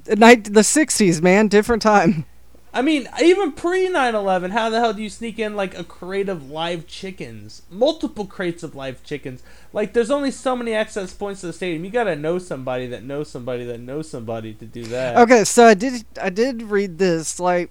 Night 0.08 0.52
the 0.52 0.60
'60s, 0.60 1.22
man, 1.22 1.46
different 1.46 1.80
time. 1.80 2.26
I 2.72 2.82
mean, 2.82 3.08
even 3.22 3.52
pre 3.52 3.88
9/11, 3.88 4.50
how 4.50 4.68
the 4.68 4.80
hell 4.80 4.92
do 4.92 5.00
you 5.00 5.08
sneak 5.08 5.38
in 5.38 5.54
like 5.54 5.78
a 5.78 5.84
crate 5.84 6.28
of 6.28 6.50
live 6.50 6.88
chickens, 6.88 7.62
multiple 7.70 8.26
crates 8.26 8.64
of 8.64 8.74
live 8.74 9.04
chickens? 9.04 9.44
Like, 9.72 9.92
there's 9.92 10.10
only 10.10 10.32
so 10.32 10.56
many 10.56 10.74
access 10.74 11.14
points 11.14 11.42
to 11.42 11.46
the 11.46 11.52
stadium. 11.52 11.84
You 11.84 11.92
gotta 11.92 12.16
know 12.16 12.40
somebody 12.40 12.88
that 12.88 13.04
knows 13.04 13.30
somebody 13.30 13.64
that 13.66 13.78
knows 13.78 14.10
somebody 14.10 14.52
to 14.54 14.66
do 14.66 14.82
that. 14.86 15.16
Okay, 15.18 15.44
so 15.44 15.66
I 15.66 15.74
did 15.74 16.04
I 16.20 16.30
did 16.30 16.62
read 16.62 16.98
this 16.98 17.38
like 17.38 17.70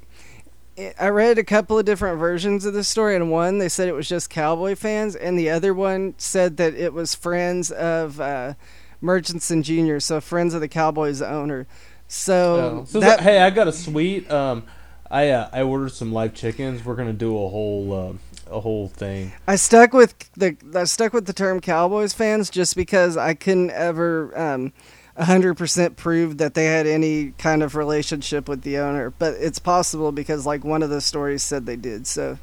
I- 1.00 1.08
read 1.10 1.38
a 1.38 1.44
couple 1.44 1.78
of 1.78 1.86
different 1.86 2.20
versions 2.20 2.66
of 2.66 2.74
this 2.74 2.88
story, 2.88 3.16
and 3.16 3.30
one 3.32 3.58
they 3.60 3.70
said 3.70 3.88
it 3.88 3.94
was 3.94 4.08
just 4.10 4.30
Cowboy 4.30 4.76
fans, 4.76 5.16
and 5.16 5.38
the 5.38 5.50
other 5.50 5.74
one 5.74 6.16
said 6.18 6.58
that 6.58 6.74
it 6.76 6.94
was 6.94 7.14
friends 7.16 7.72
of 7.72 8.20
uh, 8.20 8.54
Murchison 9.02 9.62
Jr., 9.64 10.00
so 10.00 10.20
friends 10.22 10.54
of 10.54 10.62
the 10.62 10.68
Cowboys 10.68 11.22
owner. 11.22 11.68
So, 12.08 12.82
Oh. 12.82 12.86
So 12.86 13.00
that, 13.00 13.22
hey, 13.22 13.40
I 13.40 13.50
got 13.50 13.68
a 13.68 13.72
sweet. 13.72 14.30
Um, 14.32 14.64
I 15.10 15.30
uh, 15.30 15.50
I 15.54 15.62
ordered 15.62 15.92
some 15.92 16.12
live 16.12 16.34
chickens. 16.34 16.84
We're 16.84 16.96
gonna 16.96 17.14
do 17.14 17.36
a 17.36 17.50
whole 17.50 17.94
um 18.10 18.20
a 18.50 18.60
whole 18.60 18.88
thing. 18.88 19.32
I 19.48 19.56
stuck 19.56 19.94
with 19.94 20.16
the 20.34 20.58
I 20.76 20.86
stuck 20.86 21.14
with 21.14 21.26
the 21.28 21.34
term 21.34 21.60
Cowboys 21.60 22.14
fans 22.14 22.50
just 22.50 22.76
because 22.76 23.16
I 23.16 23.34
couldn't 23.36 23.72
ever 23.72 24.38
um, 24.38 24.74
100% 25.20 25.96
prove 25.96 26.38
that 26.40 26.54
they 26.54 26.66
had 26.66 26.88
any 26.88 27.32
kind 27.38 27.62
of 27.62 27.76
relationship 27.76 28.50
with 28.50 28.64
the 28.64 28.78
owner, 28.80 29.12
but 29.12 29.36
it's 29.36 29.60
possible 29.60 30.12
because 30.12 30.46
like 30.46 30.64
one 30.64 30.82
of 30.82 30.90
the 30.90 31.02
stories 31.02 31.44
said 31.44 31.66
they 31.66 31.76
did. 31.76 32.08
So 32.08 32.40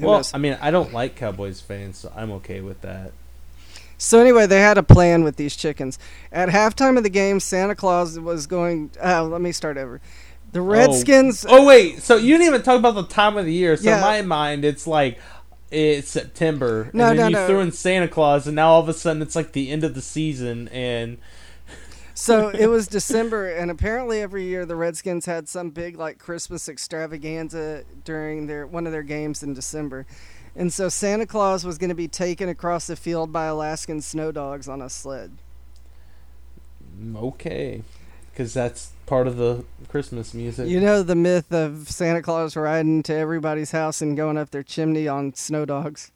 well, 0.00 0.18
knows? 0.18 0.32
I 0.32 0.38
mean, 0.38 0.56
I 0.60 0.70
don't 0.70 0.92
like 0.92 1.16
Cowboys 1.16 1.60
fans, 1.60 1.98
so 1.98 2.12
I'm 2.14 2.30
okay 2.32 2.60
with 2.60 2.80
that. 2.82 3.12
So 3.98 4.20
anyway, 4.20 4.46
they 4.46 4.60
had 4.60 4.78
a 4.78 4.82
plan 4.82 5.24
with 5.24 5.36
these 5.36 5.56
chickens. 5.56 5.98
At 6.30 6.50
halftime 6.50 6.96
of 6.96 7.02
the 7.02 7.10
game, 7.10 7.40
Santa 7.40 7.74
Claus 7.74 8.18
was 8.18 8.46
going. 8.46 8.90
Uh, 9.02 9.24
let 9.24 9.40
me 9.40 9.52
start 9.52 9.78
over. 9.78 10.00
The 10.52 10.60
Redskins. 10.60 11.44
Oh 11.48 11.66
wait, 11.66 12.02
so 12.02 12.16
you 12.16 12.34
didn't 12.34 12.46
even 12.46 12.62
talk 12.62 12.78
about 12.78 12.94
the 12.94 13.06
time 13.06 13.36
of 13.36 13.44
the 13.46 13.52
year. 13.52 13.76
So 13.76 13.84
Yeah. 13.84 13.96
in 13.96 14.00
my 14.02 14.22
mind, 14.22 14.64
it's 14.64 14.86
like 14.86 15.18
it's 15.70 16.08
September, 16.08 16.90
No, 16.92 17.08
and 17.08 17.18
then 17.18 17.32
no, 17.32 17.40
you 17.40 17.44
no. 17.44 17.46
threw 17.46 17.60
in 17.60 17.72
Santa 17.72 18.06
Claus, 18.06 18.46
and 18.46 18.54
now 18.54 18.68
all 18.68 18.80
of 18.80 18.88
a 18.88 18.94
sudden 18.94 19.20
it's 19.20 19.34
like 19.34 19.52
the 19.52 19.70
end 19.70 19.82
of 19.82 19.94
the 19.94 20.00
season, 20.02 20.68
and 20.68 21.18
So 22.16 22.48
it 22.54 22.66
was 22.66 22.88
December, 22.88 23.50
and 23.50 23.70
apparently 23.70 24.20
every 24.20 24.44
year 24.44 24.64
the 24.64 24.74
Redskins 24.74 25.26
had 25.26 25.48
some 25.48 25.70
big 25.70 25.96
like 25.96 26.18
Christmas 26.18 26.68
extravaganza 26.68 27.84
during 28.04 28.46
their 28.46 28.66
one 28.66 28.86
of 28.86 28.92
their 28.92 29.02
games 29.02 29.42
in 29.42 29.52
December. 29.54 30.06
And 30.56 30.72
so 30.72 30.88
Santa 30.88 31.26
Claus 31.26 31.64
was 31.66 31.76
going 31.76 31.90
to 31.90 31.94
be 31.94 32.08
taken 32.08 32.48
across 32.48 32.86
the 32.86 32.96
field 32.96 33.30
by 33.32 33.44
Alaskan 33.44 34.00
snow 34.00 34.32
dogs 34.32 34.66
on 34.66 34.80
a 34.80 34.88
sled. 34.88 35.36
mm, 36.98 37.22
okay, 37.22 37.82
because 38.32 38.54
that's 38.54 38.92
part 39.04 39.26
of 39.26 39.36
the 39.36 39.66
Christmas 39.88 40.32
music. 40.32 40.68
You 40.68 40.80
know 40.80 41.02
the 41.02 41.14
myth 41.14 41.52
of 41.52 41.90
Santa 41.90 42.22
Claus 42.22 42.56
riding 42.56 43.02
to 43.02 43.14
everybody's 43.14 43.72
house 43.72 44.00
and 44.00 44.16
going 44.16 44.38
up 44.38 44.50
their 44.50 44.62
chimney 44.62 45.06
on 45.06 45.34
snow 45.34 45.66
dogs. 45.66 46.12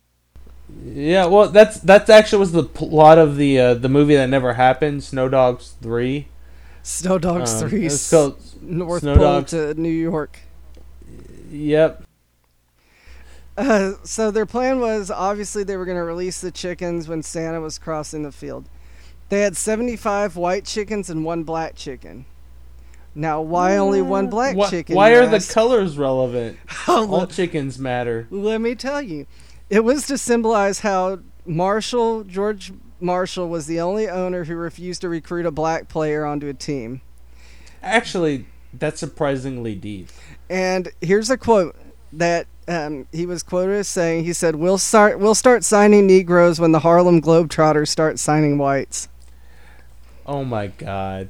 Yeah, 0.84 1.26
well, 1.26 1.48
that's 1.48 1.78
that's 1.80 2.08
actually 2.10 2.40
was 2.40 2.52
the 2.52 2.64
plot 2.64 3.18
of 3.18 3.36
the 3.36 3.58
uh, 3.58 3.74
the 3.74 3.88
movie 3.88 4.14
that 4.16 4.28
never 4.28 4.54
happened, 4.54 5.04
Snow 5.04 5.28
Dogs 5.28 5.74
Three. 5.82 6.28
Snow 6.82 7.18
Dogs 7.18 7.62
Um, 7.62 7.68
Three, 7.68 7.86
it's 7.86 8.10
called- 8.10 8.40
North 8.62 9.02
Snow 9.02 9.14
Pole 9.14 9.22
Dogs. 9.24 9.50
to 9.50 9.74
New 9.74 9.88
York. 9.90 10.38
Yep. 11.50 12.04
Uh, 13.56 13.92
so 14.04 14.30
their 14.30 14.46
plan 14.46 14.80
was 14.80 15.10
obviously 15.10 15.62
they 15.64 15.76
were 15.76 15.84
going 15.84 15.96
to 15.98 16.02
release 16.04 16.40
the 16.40 16.50
chickens 16.50 17.08
when 17.08 17.22
Santa 17.22 17.60
was 17.60 17.78
crossing 17.78 18.22
the 18.22 18.32
field. 18.32 18.68
They 19.28 19.40
had 19.42 19.56
75 19.56 20.36
white 20.36 20.64
chickens 20.64 21.10
and 21.10 21.24
one 21.24 21.42
black 21.44 21.76
chicken. 21.76 22.24
Now, 23.14 23.40
why 23.42 23.76
only 23.76 24.00
one 24.02 24.28
black 24.30 24.56
Why, 24.56 24.70
chicken? 24.70 24.94
why 24.96 25.10
are 25.10 25.26
the 25.26 25.40
colors 25.52 25.98
relevant? 25.98 26.58
All 26.88 27.12
All 27.14 27.26
chickens 27.26 27.78
matter. 27.78 28.26
Let 28.30 28.60
me 28.60 28.74
tell 28.74 29.02
you. 29.02 29.26
It 29.70 29.84
was 29.84 30.06
to 30.08 30.18
symbolize 30.18 30.80
how 30.80 31.20
Marshall, 31.46 32.24
George 32.24 32.72
Marshall, 33.00 33.48
was 33.48 33.66
the 33.66 33.80
only 33.80 34.08
owner 34.08 34.44
who 34.44 34.56
refused 34.56 35.00
to 35.02 35.08
recruit 35.08 35.46
a 35.46 35.52
black 35.52 35.88
player 35.88 36.26
onto 36.26 36.48
a 36.48 36.54
team. 36.54 37.00
Actually, 37.80 38.46
that's 38.74 38.98
surprisingly 38.98 39.76
deep. 39.76 40.10
And 40.50 40.88
here's 41.00 41.30
a 41.30 41.38
quote 41.38 41.76
that 42.12 42.46
um, 42.66 43.06
he 43.12 43.26
was 43.26 43.44
quoted 43.44 43.76
as 43.76 43.88
saying. 43.88 44.24
He 44.24 44.32
said, 44.32 44.56
"We'll 44.56 44.78
start. 44.78 45.20
We'll 45.20 45.36
start 45.36 45.64
signing 45.64 46.08
Negroes 46.08 46.60
when 46.60 46.72
the 46.72 46.80
Harlem 46.80 47.22
Globetrotters 47.22 47.88
start 47.88 48.18
signing 48.18 48.58
whites." 48.58 49.08
Oh 50.26 50.44
my 50.44 50.66
god. 50.66 51.28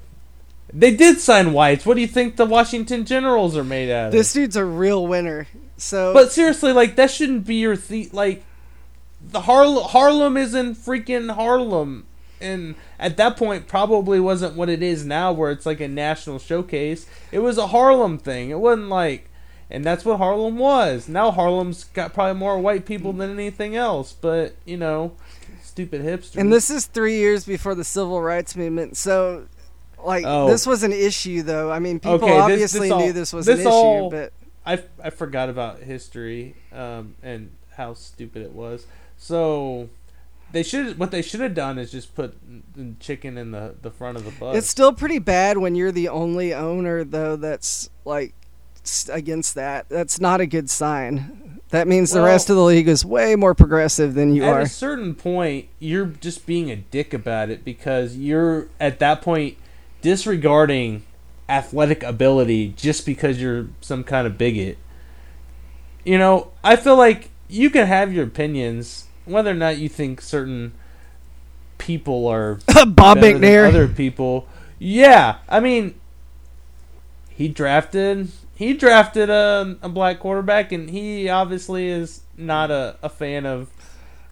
They 0.72 0.94
did 0.94 1.20
sign 1.20 1.52
whites. 1.52 1.84
What 1.84 1.94
do 1.94 2.00
you 2.00 2.06
think 2.06 2.36
the 2.36 2.46
Washington 2.46 3.04
Generals 3.04 3.56
are 3.56 3.64
made 3.64 3.90
out 3.90 4.06
of? 4.06 4.12
This 4.12 4.32
dude's 4.32 4.56
a 4.56 4.64
real 4.64 5.06
winner. 5.06 5.48
So, 5.80 6.12
But 6.12 6.30
seriously, 6.32 6.72
like 6.72 6.96
that 6.96 7.10
shouldn't 7.10 7.46
be 7.46 7.56
your 7.56 7.76
the 7.76 8.08
like 8.12 8.44
the 9.26 9.42
Harlem 9.42 9.84
Harlem 9.88 10.36
isn't 10.36 10.74
freaking 10.76 11.34
Harlem. 11.34 12.06
And 12.42 12.74
at 12.98 13.16
that 13.18 13.36
point 13.36 13.68
probably 13.68 14.18
wasn't 14.18 14.56
what 14.56 14.68
it 14.70 14.82
is 14.82 15.04
now 15.04 15.30
where 15.32 15.50
it's 15.50 15.66
like 15.66 15.80
a 15.80 15.88
national 15.88 16.38
showcase. 16.38 17.06
It 17.32 17.40
was 17.40 17.58
a 17.58 17.66
Harlem 17.68 18.18
thing. 18.18 18.50
It 18.50 18.58
wasn't 18.60 18.88
like 18.88 19.28
and 19.70 19.84
that's 19.84 20.04
what 20.04 20.18
Harlem 20.18 20.58
was. 20.58 21.08
Now 21.08 21.30
Harlem's 21.30 21.84
got 21.84 22.12
probably 22.12 22.38
more 22.38 22.58
white 22.58 22.84
people 22.86 23.12
than 23.12 23.30
anything 23.30 23.76
else, 23.76 24.12
but 24.12 24.54
you 24.64 24.76
know, 24.76 25.12
stupid 25.62 26.02
hipster. 26.02 26.36
and 26.36 26.52
this 26.52 26.70
is 26.70 26.86
three 26.86 27.16
years 27.18 27.44
before 27.44 27.74
the 27.74 27.84
civil 27.84 28.20
rights 28.20 28.56
movement. 28.56 28.96
So, 28.96 29.46
like, 30.04 30.24
Oh. 30.26 30.48
this 30.50 30.66
was 30.66 30.82
an 30.82 30.92
issue, 30.92 31.42
though. 31.42 31.70
I 31.70 31.78
mean, 31.78 32.00
people 32.00 32.14
Okay, 32.16 32.26
this- 32.34 32.40
obviously 32.42 32.80
this 32.88 32.90
all- 32.90 33.00
knew 33.00 33.12
this 33.12 33.32
was 33.32 33.46
this 33.46 33.60
an 33.60 33.66
issue, 33.66 33.70
all- 33.70 34.10
but 34.10 34.32
I, 34.64 34.82
I 35.02 35.10
forgot 35.10 35.48
about 35.48 35.80
history 35.80 36.54
um, 36.72 37.14
and 37.22 37.52
how 37.76 37.94
stupid 37.94 38.42
it 38.42 38.52
was. 38.52 38.86
So 39.16 39.88
they 40.52 40.62
should 40.62 40.98
what 40.98 41.10
they 41.10 41.22
should 41.22 41.40
have 41.40 41.54
done 41.54 41.78
is 41.78 41.90
just 41.90 42.14
put 42.14 42.36
chicken 43.00 43.38
in 43.38 43.52
the, 43.52 43.74
the 43.80 43.90
front 43.90 44.16
of 44.16 44.24
the 44.24 44.32
bus. 44.32 44.56
it's 44.56 44.68
still 44.68 44.92
pretty 44.92 45.18
bad 45.18 45.58
when 45.58 45.74
you're 45.74 45.92
the 45.92 46.08
only 46.08 46.52
owner, 46.52 47.04
though. 47.04 47.36
That's 47.36 47.90
like 48.04 48.34
against 49.10 49.54
that. 49.54 49.88
That's 49.88 50.20
not 50.20 50.40
a 50.40 50.46
good 50.46 50.70
sign. 50.70 51.60
That 51.68 51.86
means 51.86 52.10
the 52.10 52.18
Well- 52.18 52.26
rest 52.26 52.50
of 52.50 52.56
the 52.56 52.64
league 52.64 52.88
is 52.88 53.04
way 53.04 53.36
more 53.36 53.54
progressive 53.54 54.14
than 54.14 54.34
you 54.34 54.42
at 54.42 54.48
are. 54.48 54.60
At 54.60 54.66
a 54.66 54.70
certain 54.70 55.14
point, 55.14 55.68
you're 55.78 56.06
just 56.06 56.44
being 56.46 56.70
a 56.70 56.76
dick 56.76 57.14
about 57.14 57.48
it 57.50 57.64
because 57.64 58.16
you're 58.16 58.68
at 58.80 58.98
that 58.98 59.22
point 59.22 59.56
disregarding 60.02 61.04
athletic 61.50 62.02
ability 62.02 62.68
just 62.76 63.04
because 63.04 63.40
you're 63.40 63.68
some 63.80 64.04
kind 64.04 64.26
of 64.26 64.38
bigot. 64.38 64.78
You 66.04 66.16
know, 66.16 66.52
I 66.64 66.76
feel 66.76 66.96
like 66.96 67.30
you 67.48 67.68
can 67.68 67.86
have 67.86 68.12
your 68.12 68.24
opinions 68.24 69.06
whether 69.24 69.50
or 69.50 69.54
not 69.54 69.78
you 69.78 69.88
think 69.88 70.20
certain 70.20 70.72
people 71.78 72.26
are 72.26 72.54
Bob 72.86 73.18
McNair. 73.18 73.68
other 73.68 73.88
people. 73.88 74.46
Yeah, 74.78 75.38
I 75.48 75.60
mean, 75.60 75.94
he 77.28 77.48
drafted 77.48 78.28
he 78.54 78.74
drafted 78.74 79.30
a, 79.30 79.76
a 79.82 79.88
black 79.88 80.20
quarterback, 80.20 80.72
and 80.72 80.90
he 80.90 81.28
obviously 81.28 81.88
is 81.88 82.22
not 82.36 82.70
a, 82.70 82.96
a 83.02 83.08
fan 83.08 83.46
of 83.46 83.70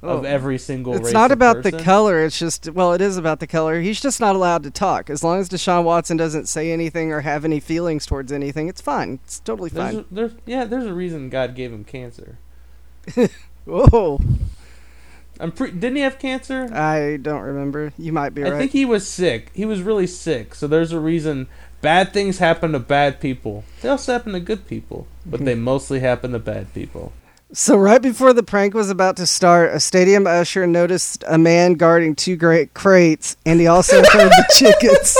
of 0.02 0.20
Oh. 0.20 0.22
every 0.22 0.58
single. 0.58 0.94
It's 0.94 1.12
not 1.12 1.32
about 1.32 1.62
the 1.62 1.72
color. 1.72 2.24
It's 2.24 2.38
just 2.38 2.70
well, 2.70 2.92
it 2.92 3.00
is 3.00 3.16
about 3.16 3.40
the 3.40 3.46
color. 3.46 3.80
He's 3.80 4.00
just 4.00 4.20
not 4.20 4.36
allowed 4.36 4.62
to 4.62 4.70
talk. 4.70 5.10
As 5.10 5.24
long 5.24 5.40
as 5.40 5.48
Deshaun 5.48 5.84
Watson 5.84 6.16
doesn't 6.16 6.46
say 6.46 6.70
anything 6.70 7.12
or 7.12 7.22
have 7.22 7.44
any 7.44 7.60
feelings 7.60 8.06
towards 8.06 8.32
anything, 8.32 8.68
it's 8.68 8.80
fine. 8.80 9.20
It's 9.24 9.40
totally 9.40 9.70
There's, 9.70 9.94
fine. 9.94 10.04
a, 10.10 10.14
there's 10.14 10.32
yeah, 10.46 10.64
there's 10.64 10.86
a 10.86 10.94
reason 10.94 11.28
God 11.28 11.54
gave 11.54 11.72
him 11.72 11.84
cancer. 11.84 12.38
Whoa, 13.64 14.20
I'm 15.40 15.52
pre- 15.52 15.70
didn't 15.70 15.96
he 15.96 16.02
have 16.02 16.18
cancer? 16.18 16.68
I 16.72 17.18
don't 17.20 17.42
remember. 17.42 17.92
You 17.98 18.12
might 18.12 18.34
be 18.34 18.44
I 18.44 18.50
right. 18.50 18.58
think 18.58 18.72
he 18.72 18.84
was 18.84 19.06
sick. 19.06 19.50
He 19.54 19.64
was 19.64 19.82
really 19.82 20.06
sick. 20.06 20.54
So 20.54 20.66
there's 20.66 20.92
a 20.92 21.00
reason 21.00 21.48
bad 21.80 22.12
things 22.12 22.38
happen 22.38 22.72
to 22.72 22.78
bad 22.78 23.20
people. 23.20 23.64
They 23.80 23.88
also 23.88 24.12
happen 24.12 24.32
to 24.32 24.40
good 24.40 24.66
people, 24.66 25.06
but 25.24 25.40
hmm. 25.40 25.46
they 25.46 25.54
mostly 25.54 26.00
happen 26.00 26.32
to 26.32 26.38
bad 26.38 26.72
people. 26.74 27.12
So 27.52 27.78
right 27.78 28.02
before 28.02 28.34
the 28.34 28.42
prank 28.42 28.74
was 28.74 28.90
about 28.90 29.16
to 29.16 29.26
start, 29.26 29.72
a 29.72 29.80
stadium 29.80 30.26
usher 30.26 30.66
noticed 30.66 31.24
a 31.26 31.38
man 31.38 31.74
guarding 31.74 32.14
two 32.14 32.36
great 32.36 32.74
crates, 32.74 33.38
and 33.46 33.58
he 33.58 33.66
also 33.66 33.96
heard 34.12 34.30
the 34.30 34.46
chickens. 34.54 35.16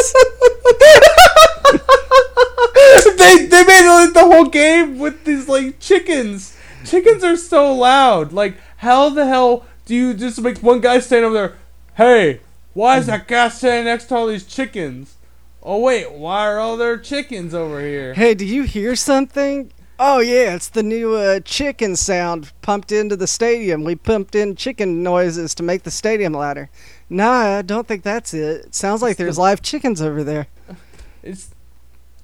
they 3.17 3.47
they 3.47 3.65
made 3.65 4.13
the 4.13 4.25
whole 4.27 4.45
game 4.45 4.99
with 4.99 5.25
these 5.25 5.49
like 5.49 5.81
chickens. 5.81 6.55
Chickens 6.85 7.25
are 7.25 7.37
so 7.37 7.75
loud. 7.75 8.33
Like 8.35 8.57
how 8.79 9.09
the 9.09 9.27
hell 9.27 9.65
do 9.87 9.95
you 9.95 10.13
just 10.13 10.39
make 10.43 10.59
one 10.59 10.81
guy 10.81 11.01
stand 11.01 11.25
over 11.25 11.35
there? 11.35 11.57
Hey, 11.95 12.41
why 12.75 12.99
is 12.99 13.07
that 13.07 13.27
guy 13.27 13.49
standing 13.49 13.87
next 13.87 14.05
to 14.07 14.17
all 14.17 14.27
these 14.27 14.45
chickens? 14.45 15.17
Oh 15.63 15.81
wait, 15.81 16.13
why 16.13 16.47
are 16.47 16.59
all 16.59 16.77
there 16.77 16.99
chickens 16.99 17.55
over 17.55 17.81
here? 17.81 18.13
Hey, 18.13 18.35
do 18.35 18.45
you 18.45 18.65
hear 18.65 18.95
something? 18.95 19.73
Oh 20.01 20.21
yeah, 20.21 20.55
it's 20.55 20.69
the 20.69 20.83
new 20.85 21.15
uh, 21.17 21.41
chicken 21.41 21.97
sound 21.97 22.53
pumped 22.63 22.93
into 22.93 23.17
the 23.17 23.27
stadium. 23.27 23.83
We 23.83 23.97
pumped 23.97 24.35
in 24.37 24.55
chicken 24.55 25.03
noises 25.03 25.55
to 25.57 25.63
make 25.65 25.83
the 25.83 25.91
stadium 25.91 26.33
louder. 26.35 26.71
Nah, 27.11 27.59
I 27.59 27.63
don't 27.63 27.89
think 27.89 28.05
that's 28.05 28.33
it. 28.33 28.67
It 28.67 28.75
sounds 28.75 29.03
like 29.03 29.13
It's 29.13 29.19
there's 29.19 29.35
the- 29.37 29.43
live 29.43 29.63
chickens 29.63 30.01
over 30.01 30.23
there. 30.23 30.47
It's 31.21 31.51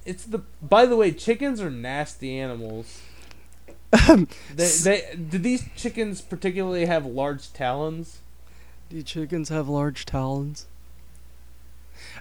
it's 0.07 0.25
the. 0.25 0.39
By 0.63 0.87
the 0.87 0.97
way, 0.97 1.11
chickens 1.11 1.61
are 1.61 1.69
nasty 1.71 2.39
animals. 2.39 3.01
they 4.55 4.65
they 4.83 5.17
do 5.31 5.37
these 5.39 5.65
chickens 5.77 6.21
particularly 6.21 6.87
have 6.87 7.05
large 7.05 7.53
talons? 7.53 8.21
Do 8.89 9.03
chickens 9.03 9.49
have 9.49 9.69
large 9.69 10.07
talons? 10.07 10.67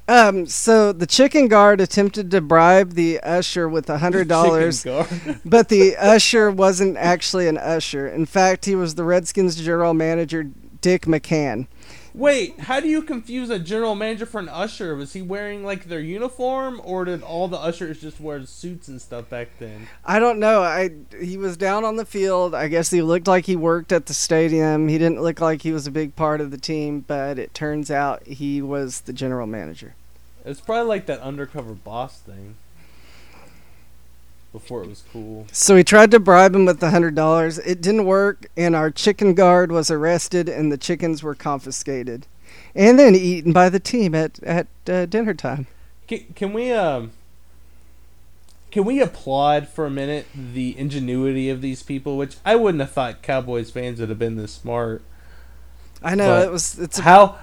Um, 0.08 0.46
so 0.48 0.92
the 0.92 1.08
chicken 1.08 1.48
guard 1.48 1.80
attempted 1.80 2.30
to 2.32 2.42
bribe 2.42 2.94
the 2.94 3.20
usher 3.22 3.70
with 3.70 3.90
a 3.90 4.00
hundred 4.00 4.28
dollars, 4.28 4.84
but 5.46 5.70
the 5.70 5.96
usher 5.96 6.52
wasn't 6.52 6.98
actually 6.98 7.48
an 7.48 7.58
usher. 7.58 8.08
In 8.08 8.26
fact, 8.26 8.66
he 8.66 8.76
was 8.76 8.96
the 8.96 9.06
Redskins 9.06 9.56
general 9.56 9.94
manager, 9.94 10.44
Dick 10.82 11.04
McCann. 11.04 11.68
Wait, 12.16 12.60
how 12.60 12.80
do 12.80 12.88
you 12.88 13.02
confuse 13.02 13.50
a 13.50 13.58
general 13.58 13.96
manager 13.96 14.28
for 14.28 14.40
an 14.40 14.48
usher? 14.48 14.96
Was 14.96 15.14
he 15.14 15.22
wearing 15.24 15.64
like 15.64 15.86
their 15.86 16.00
uniform, 16.00 16.80
or 16.84 17.06
did 17.06 17.24
all 17.24 17.48
the 17.48 17.58
ushers 17.58 18.00
just 18.00 18.20
wear 18.20 18.46
suits 18.46 18.88
and 18.88 19.02
stuff 19.02 19.30
back 19.30 19.50
then? 19.58 19.88
I 20.06 20.20
don't 20.20 20.38
know. 20.38 20.62
I 20.62 20.92
he 21.20 21.38
was 21.38 21.58
down 21.58 21.84
on 21.84 21.96
the 21.96 22.06
field. 22.06 22.54
I 22.54 22.68
guess 22.68 22.92
he 22.92 23.02
looked 23.02 23.28
like 23.28 23.46
he 23.48 23.56
worked 23.56 23.92
at 23.92 24.06
the 24.06 24.14
stadium. 24.14 24.90
He 24.90 25.00
didn't 25.00 25.24
look 25.24 25.42
like 25.42 25.64
he 25.64 25.72
was 25.72 25.88
a 25.88 25.92
big 25.92 26.16
part 26.16 26.40
of 26.40 26.52
the 26.52 26.58
team, 26.58 27.04
but 27.08 27.40
it 27.40 27.56
turns 27.56 27.90
out 27.90 28.28
he 28.28 28.62
was 28.62 29.02
the 29.02 29.14
general 29.14 29.48
manager. 29.48 29.96
It's 30.46 30.62
probably 30.62 30.90
like 30.90 31.08
that 31.08 31.20
undercover 31.22 31.74
boss 31.74 32.20
thing. 32.20 32.58
Before 34.54 34.84
it 34.84 34.88
was 34.90 35.04
cool. 35.12 35.46
So 35.52 35.76
we 35.76 35.84
tried 35.84 36.12
to 36.12 36.20
bribe 36.22 36.56
him 36.56 36.64
with 36.66 36.80
the 36.80 36.92
hundred 36.92 37.16
dollars. 37.16 37.58
It 37.60 37.82
didn't 37.82 38.06
work, 38.06 38.46
and 38.56 38.74
our 38.76 38.90
chicken 38.92 39.34
guard 39.34 39.70
was 39.72 39.92
arrested, 39.92 40.48
and 40.48 40.72
the 40.72 40.78
chickens 40.78 41.22
were 41.24 41.36
confiscated, 41.36 42.26
and 42.74 42.98
then 42.98 43.16
eaten 43.16 43.52
by 43.52 43.68
the 43.68 43.80
team 43.82 44.16
at 44.16 44.42
at 44.44 44.68
uh, 44.88 45.06
dinner 45.08 45.34
time. 45.34 45.68
Can, 46.08 46.20
can 46.36 46.54
we 46.54 46.72
um 46.72 47.12
can 48.72 48.86
we 48.86 49.02
applaud 49.02 49.68
for 49.68 49.86
a 49.86 49.90
minute 49.92 50.26
the 50.34 50.78
ingenuity 50.78 51.50
of 51.50 51.62
these 51.62 51.84
people? 51.84 52.18
Which 52.18 52.38
I 52.46 52.56
wouldn't 52.56 52.82
have 52.82 52.92
thought 52.92 53.22
Cowboys 53.22 53.70
fans 53.72 54.00
would 54.00 54.10
have 54.10 54.20
been 54.20 54.36
this 54.36 54.52
smart. 54.54 55.02
I 56.02 56.16
know 56.16 56.28
But 56.28 56.48
it 56.48 56.52
was. 56.52 56.80
It's 56.80 57.00
a, 57.00 57.04
How 57.04 57.38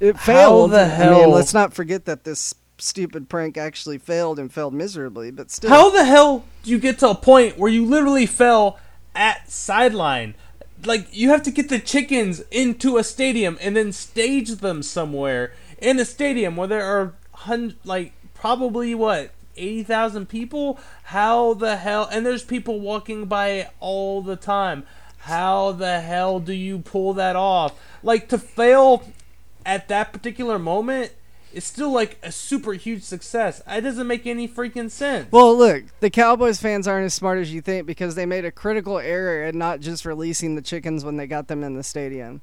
it 0.00 0.16
how 0.16 0.22
failed. 0.24 0.70
the 0.72 0.80
I 0.82 0.84
hell- 0.84 1.20
mean, 1.20 1.30
let's 1.30 1.52
not 1.54 1.72
forget 1.74 2.04
that 2.06 2.24
this 2.24 2.54
stupid 2.78 3.28
prank 3.28 3.56
actually 3.56 3.98
failed 3.98 4.38
and 4.38 4.52
failed 4.52 4.74
miserably. 4.74 5.30
But 5.30 5.50
still, 5.50 5.70
how 5.70 5.90
the 5.90 6.04
hell 6.04 6.44
do 6.62 6.70
you 6.70 6.78
get 6.78 6.98
to 7.00 7.10
a 7.10 7.14
point 7.14 7.58
where 7.58 7.70
you 7.70 7.84
literally 7.84 8.26
fell 8.26 8.78
at 9.14 9.50
sideline? 9.50 10.34
Like 10.84 11.06
you 11.12 11.30
have 11.30 11.42
to 11.44 11.50
get 11.50 11.68
the 11.68 11.78
chickens 11.78 12.40
into 12.50 12.96
a 12.98 13.04
stadium 13.04 13.58
and 13.60 13.76
then 13.76 13.92
stage 13.92 14.50
them 14.56 14.82
somewhere 14.82 15.52
in 15.78 15.98
a 15.98 16.04
stadium 16.04 16.56
where 16.56 16.68
there 16.68 16.84
are 16.84 17.14
hun- 17.32 17.76
like 17.84 18.12
probably 18.34 18.94
what 18.94 19.30
eighty 19.56 19.82
thousand 19.82 20.28
people. 20.28 20.78
How 21.04 21.54
the 21.54 21.76
hell? 21.76 22.08
And 22.10 22.26
there's 22.26 22.44
people 22.44 22.80
walking 22.80 23.26
by 23.26 23.70
all 23.80 24.20
the 24.20 24.36
time. 24.36 24.84
How 25.18 25.72
the 25.72 26.00
hell 26.00 26.38
do 26.38 26.52
you 26.52 26.80
pull 26.80 27.14
that 27.14 27.34
off? 27.34 27.72
Like 28.02 28.28
to 28.28 28.36
fail 28.36 29.10
at 29.64 29.88
that 29.88 30.12
particular 30.12 30.58
moment 30.58 31.12
is 31.54 31.64
still 31.64 31.90
like 31.90 32.18
a 32.22 32.32
super 32.32 32.72
huge 32.72 33.02
success. 33.02 33.62
It 33.66 33.82
doesn't 33.82 34.06
make 34.06 34.26
any 34.26 34.48
freaking 34.48 34.90
sense. 34.90 35.30
Well, 35.30 35.56
look, 35.56 35.84
the 36.00 36.10
Cowboys 36.10 36.60
fans 36.60 36.88
aren't 36.88 37.06
as 37.06 37.14
smart 37.14 37.38
as 37.38 37.52
you 37.52 37.60
think 37.60 37.86
because 37.86 38.14
they 38.14 38.26
made 38.26 38.44
a 38.44 38.50
critical 38.50 38.98
error 38.98 39.44
in 39.44 39.58
not 39.58 39.80
just 39.80 40.04
releasing 40.04 40.54
the 40.54 40.62
chickens 40.62 41.04
when 41.04 41.16
they 41.16 41.26
got 41.26 41.48
them 41.48 41.62
in 41.62 41.74
the 41.74 41.82
stadium. 41.82 42.40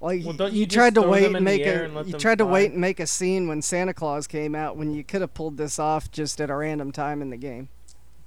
Like 0.00 0.24
Well, 0.24 0.34
don't 0.34 0.52
you, 0.52 0.60
you 0.60 0.66
tried 0.66 0.94
to 0.94 1.02
wait 1.02 1.34
and 1.34 1.44
make 1.44 1.62
a 1.62 1.84
and 1.84 1.94
let 1.94 2.06
you 2.06 2.12
them 2.12 2.20
tried 2.20 2.38
to 2.38 2.46
wait 2.46 2.72
and 2.72 2.80
make 2.80 3.00
a 3.00 3.06
scene 3.06 3.48
when 3.48 3.62
Santa 3.62 3.94
Claus 3.94 4.26
came 4.26 4.54
out 4.54 4.76
when 4.76 4.92
you 4.92 5.02
could 5.02 5.22
have 5.22 5.32
pulled 5.32 5.56
this 5.56 5.78
off 5.78 6.10
just 6.10 6.40
at 6.40 6.50
a 6.50 6.54
random 6.54 6.92
time 6.92 7.22
in 7.22 7.30
the 7.30 7.36
game. 7.36 7.68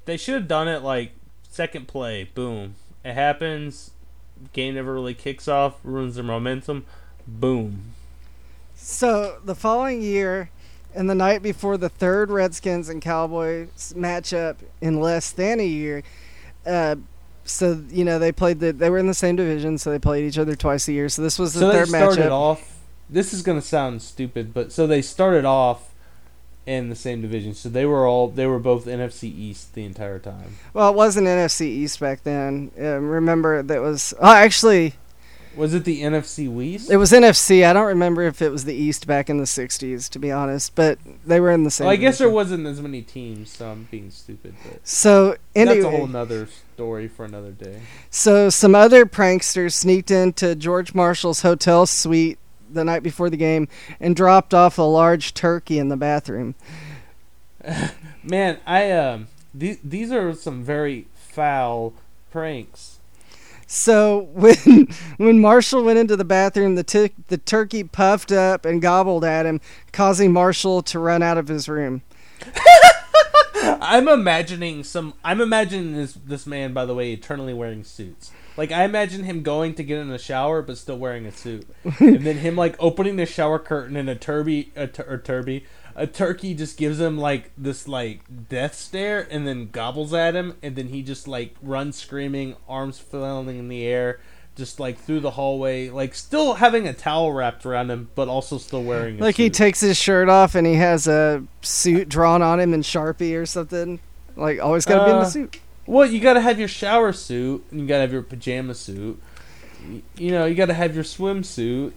They 0.06 0.18
should 0.18 0.34
have 0.34 0.48
done 0.48 0.68
it 0.68 0.82
like 0.82 1.14
second 1.48 1.88
play, 1.88 2.24
boom. 2.24 2.76
It 3.06 3.14
happens. 3.14 3.92
Game 4.54 4.76
never 4.76 4.94
really 4.94 5.14
kicks 5.14 5.48
off, 5.48 5.76
ruins 5.84 6.16
their 6.16 6.24
momentum. 6.24 6.86
Boom. 7.28 7.94
So 8.82 9.40
the 9.44 9.56
following 9.56 10.02
year, 10.02 10.50
and 10.96 11.10
the 11.10 11.16
night 11.16 11.44
before 11.44 11.78
the 11.78 11.90
third 11.90 12.32
Redskins 12.32 12.88
and 12.88 13.02
Cowboys 13.02 13.94
matchup 13.96 14.56
in 14.80 15.00
less 15.02 15.32
than 15.32 15.60
a 15.60 15.66
year, 15.66 16.02
uh, 16.66 16.96
so 17.44 17.84
you 17.90 18.06
know 18.06 18.20
they 18.20 18.32
played 18.32 18.60
the 18.60 18.72
they 18.72 18.90
were 18.90 18.98
in 18.98 19.08
the 19.08 19.14
same 19.14 19.36
division, 19.36 19.78
so 19.78 19.92
they 19.92 20.00
played 20.00 20.26
each 20.26 20.38
other 20.38 20.56
twice 20.56 20.88
a 20.88 20.94
year. 20.94 21.10
So 21.10 21.22
this 21.22 21.38
was 21.38 21.54
the 21.54 21.60
so 21.60 21.68
they 21.68 21.80
third 21.80 21.88
started 21.90 22.26
matchup. 22.26 22.32
off. 22.32 22.80
This 23.10 23.34
is 23.34 23.42
gonna 23.42 23.62
sound 23.62 24.02
stupid, 24.02 24.54
but 24.54 24.72
so 24.72 24.88
they 24.88 25.02
started 25.02 25.46
off 25.46 25.94
in 26.66 26.90
the 26.90 26.96
same 26.96 27.22
division. 27.22 27.54
So 27.54 27.68
they 27.68 27.86
were 27.86 28.08
all 28.08 28.30
they 28.30 28.48
were 28.48 28.60
both 28.60 28.86
NFC 28.86 29.24
East 29.24 29.74
the 29.74 29.84
entire 29.84 30.20
time. 30.20 30.56
Well, 30.74 30.90
it 30.90 30.96
wasn't 30.96 31.28
NFC 31.28 31.62
East 31.66 32.00
back 32.00 32.24
then. 32.24 32.72
Um, 32.78 33.10
remember 33.10 33.62
that 33.62 33.82
was 33.82 34.14
oh, 34.22 34.32
actually 34.32 34.94
Was 35.60 35.74
it 35.74 35.84
the 35.84 36.02
NFC 36.04 36.50
West? 36.50 36.90
it 36.90 36.96
was 36.96 37.12
NFC. 37.12 37.66
I 37.66 37.74
don't 37.74 37.88
remember 37.88 38.24
if 38.24 38.42
it 38.42 38.50
was 38.50 38.64
the 38.64 38.74
East 38.74 39.06
back 39.06 39.30
in 39.30 39.40
the 39.40 39.44
'60s, 39.44 40.10
to 40.12 40.18
be 40.18 40.32
honest. 40.32 40.74
But 40.74 41.00
they 41.26 41.42
were 41.42 41.52
in 41.52 41.64
the 41.64 41.70
same. 41.70 41.86
well, 41.86 41.94
I 41.94 41.98
guess 41.98 42.18
there 42.18 42.30
wasn't 42.30 42.66
as 42.66 42.82
many 42.82 43.02
teams, 43.02 43.52
so 43.52 43.70
I'm 43.70 43.90
being 43.92 44.10
stupid. 44.10 44.56
But 44.64 44.88
So 44.88 45.36
anyway, 45.54 45.82
that's 45.82 45.94
a 45.94 45.98
whole 45.98 46.08
nother 46.08 46.48
story 46.76 47.10
for 47.10 47.26
another 47.26 47.52
day. 47.52 47.82
So 48.10 48.50
some 48.50 48.74
other 48.74 49.06
pranksters 49.06 49.74
sneaked 49.74 50.12
into 50.12 50.56
George 50.56 50.94
Marshall's 50.94 51.42
hotel 51.42 51.86
suite 51.86 52.40
the 52.72 52.86
night 52.86 53.04
before 53.04 53.30
the 53.30 53.36
game 53.36 53.68
and 54.00 54.16
dropped 54.16 54.54
off 54.54 54.78
a 54.78 54.84
large 54.84 55.34
turkey 55.34 55.78
in 55.78 55.90
the 55.90 55.98
bathroom. 55.98 56.56
Man, 58.24 58.60
I 58.66 58.92
um, 58.92 59.28
these 59.54 59.80
these 59.84 60.14
are 60.14 60.34
some 60.34 60.64
very 60.64 61.08
foul 61.16 61.94
pranks. 62.32 62.99
So 63.70 64.22
when 64.34 64.88
when 65.18 65.40
Marshall 65.40 65.84
went 65.84 66.00
into 66.00 66.18
the 66.18 66.26
bathroom, 66.26 66.76
the 66.76 66.84
tu- 66.84 67.10
the 67.28 67.38
turkey 67.38 67.84
puffed 67.84 68.32
up 68.32 68.66
and 68.66 68.82
gobbled 68.82 69.24
at 69.24 69.46
him, 69.46 69.62
causing 69.94 70.34
Marshall 70.34 70.82
to 70.84 71.00
run 71.00 71.22
out 71.22 71.38
of 71.38 71.48
his 71.48 71.70
room. 71.70 72.02
I'm 73.62 74.08
imagining 74.08 74.84
some. 74.84 75.14
I'm 75.24 75.40
imagining 75.40 75.94
this 75.94 76.14
this 76.14 76.48
man, 76.48 76.74
by 76.74 76.86
the 76.86 76.96
way, 76.96 77.14
eternally 77.14 77.54
wearing 77.54 77.84
suits. 77.84 78.32
Like 78.58 78.72
I 78.72 78.84
imagine 78.84 79.24
him 79.24 79.44
going 79.44 79.76
to 79.76 79.84
get 79.84 80.00
in 80.00 80.10
the 80.10 80.18
shower, 80.18 80.64
but 80.64 80.78
still 80.78 80.98
wearing 80.98 81.28
a 81.28 81.32
suit, 81.32 81.68
and 82.00 82.22
then 82.22 82.38
him 82.38 82.56
like 82.56 82.76
opening 82.80 83.18
the 83.18 83.28
shower 83.28 83.60
curtain 83.60 83.96
and 83.96 84.10
a 84.10 84.16
turby, 84.16 84.70
a, 84.76 84.88
tur- 84.88 85.06
or 85.08 85.20
turby, 85.20 85.66
a 86.00 86.08
turkey 86.08 86.54
just 86.54 86.78
gives 86.78 87.00
him 87.00 87.18
like 87.18 87.52
this 87.58 87.88
like 87.88 88.22
death 88.50 88.74
stare, 88.74 89.28
and 89.30 89.46
then 89.46 89.70
gobbles 89.70 90.14
at 90.14 90.34
him, 90.36 90.56
and 90.64 90.76
then 90.76 90.88
he 90.88 91.04
just 91.04 91.28
like 91.28 91.56
runs 91.62 91.98
screaming, 91.98 92.56
arms 92.68 92.98
flailing 92.98 93.60
in 93.60 93.68
the 93.68 93.86
air, 93.86 94.20
just 94.56 94.80
like 94.80 94.98
through 94.98 95.20
the 95.20 95.32
hallway, 95.32 95.90
like 95.90 96.16
still 96.16 96.56
having 96.56 96.88
a 96.88 96.94
towel 96.94 97.34
wrapped 97.34 97.66
around 97.66 97.92
him, 97.92 98.10
but 98.16 98.28
also 98.30 98.58
still 98.58 98.82
wearing. 98.84 99.18
Like 99.20 99.36
he 99.36 99.50
takes 99.50 99.82
his 99.82 99.98
shirt 99.98 100.30
off 100.30 100.56
and 100.56 100.66
he 100.66 100.76
has 100.76 101.06
a 101.06 101.44
suit 101.62 102.08
drawn 102.08 102.42
on 102.42 102.60
him 102.60 102.74
in 102.74 102.82
Sharpie 102.82 103.40
or 103.40 103.46
something. 103.46 104.00
Like 104.38 104.60
always 104.62 104.86
got 104.86 105.00
to 105.00 105.06
be 105.06 105.12
in 105.12 105.18
the 105.18 105.24
Uh, 105.24 105.30
suit. 105.30 105.60
Well, 105.86 106.06
you 106.10 106.20
gotta 106.22 106.40
have 106.42 106.60
your 106.60 106.68
shower 106.70 107.12
suit, 107.12 107.66
and 107.72 107.82
you 107.82 107.88
gotta 107.88 108.02
have 108.02 108.14
your 108.14 108.22
pajama 108.22 108.76
suit. 108.76 109.22
You 110.18 110.32
know, 110.32 110.46
you 110.46 110.56
gotta 110.56 110.74
have 110.74 110.94
your 110.96 111.04
swimsuit. 111.04 111.94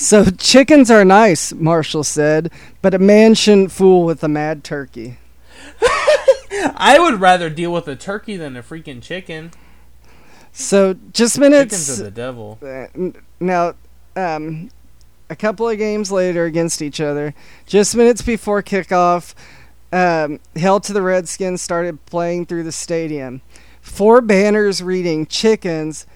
So 0.00 0.26
chickens 0.26 0.92
are 0.92 1.04
nice, 1.04 1.52
Marshall 1.52 2.04
said, 2.04 2.52
but 2.82 2.94
a 2.94 3.00
man 3.00 3.34
shouldn't 3.34 3.72
fool 3.72 4.04
with 4.04 4.22
a 4.22 4.28
mad 4.28 4.62
turkey. 4.62 5.18
I 6.76 6.98
would 7.00 7.20
rather 7.20 7.50
deal 7.50 7.72
with 7.72 7.88
a 7.88 7.96
turkey 7.96 8.36
than 8.36 8.56
a 8.56 8.62
freaking 8.62 9.02
chicken. 9.02 9.50
So 10.52 10.94
just 11.12 11.36
minutes. 11.36 11.72
Chickens 11.74 12.00
are 12.00 12.04
the 12.04 12.10
devil. 12.12 12.58
uh, 12.62 13.10
now, 13.40 13.74
um, 14.14 14.70
a 15.30 15.34
couple 15.34 15.68
of 15.68 15.76
games 15.78 16.12
later 16.12 16.44
against 16.44 16.80
each 16.80 17.00
other, 17.00 17.34
just 17.66 17.96
minutes 17.96 18.22
before 18.22 18.62
kickoff, 18.62 19.34
um, 19.92 20.38
Hell 20.54 20.78
to 20.78 20.92
the 20.92 21.02
Redskins 21.02 21.60
started 21.60 22.06
playing 22.06 22.46
through 22.46 22.62
the 22.62 22.70
stadium. 22.70 23.42
Four 23.80 24.20
banners 24.20 24.80
reading 24.80 25.26
"Chickens," 25.26 26.06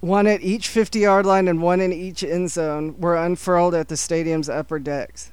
one 0.00 0.26
at 0.26 0.42
each 0.42 0.68
50-yard 0.68 1.26
line 1.26 1.48
and 1.48 1.62
one 1.62 1.80
in 1.80 1.92
each 1.92 2.24
end 2.24 2.50
zone, 2.50 2.98
were 2.98 3.16
unfurled 3.16 3.74
at 3.74 3.88
the 3.88 3.96
stadium's 3.96 4.48
upper 4.48 4.78
decks. 4.78 5.30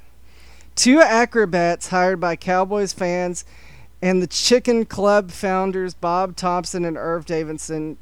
Two 0.75 1.01
acrobats 1.01 1.87
hired 1.87 2.19
by 2.19 2.35
Cowboys 2.35 2.93
fans 2.93 3.45
and 4.01 4.21
the 4.21 4.27
Chicken 4.27 4.85
Club 4.85 5.31
founders 5.31 5.93
Bob 5.93 6.35
Thompson 6.35 6.85
and 6.85 6.97
Irv 6.97 7.25
Davidson 7.25 7.97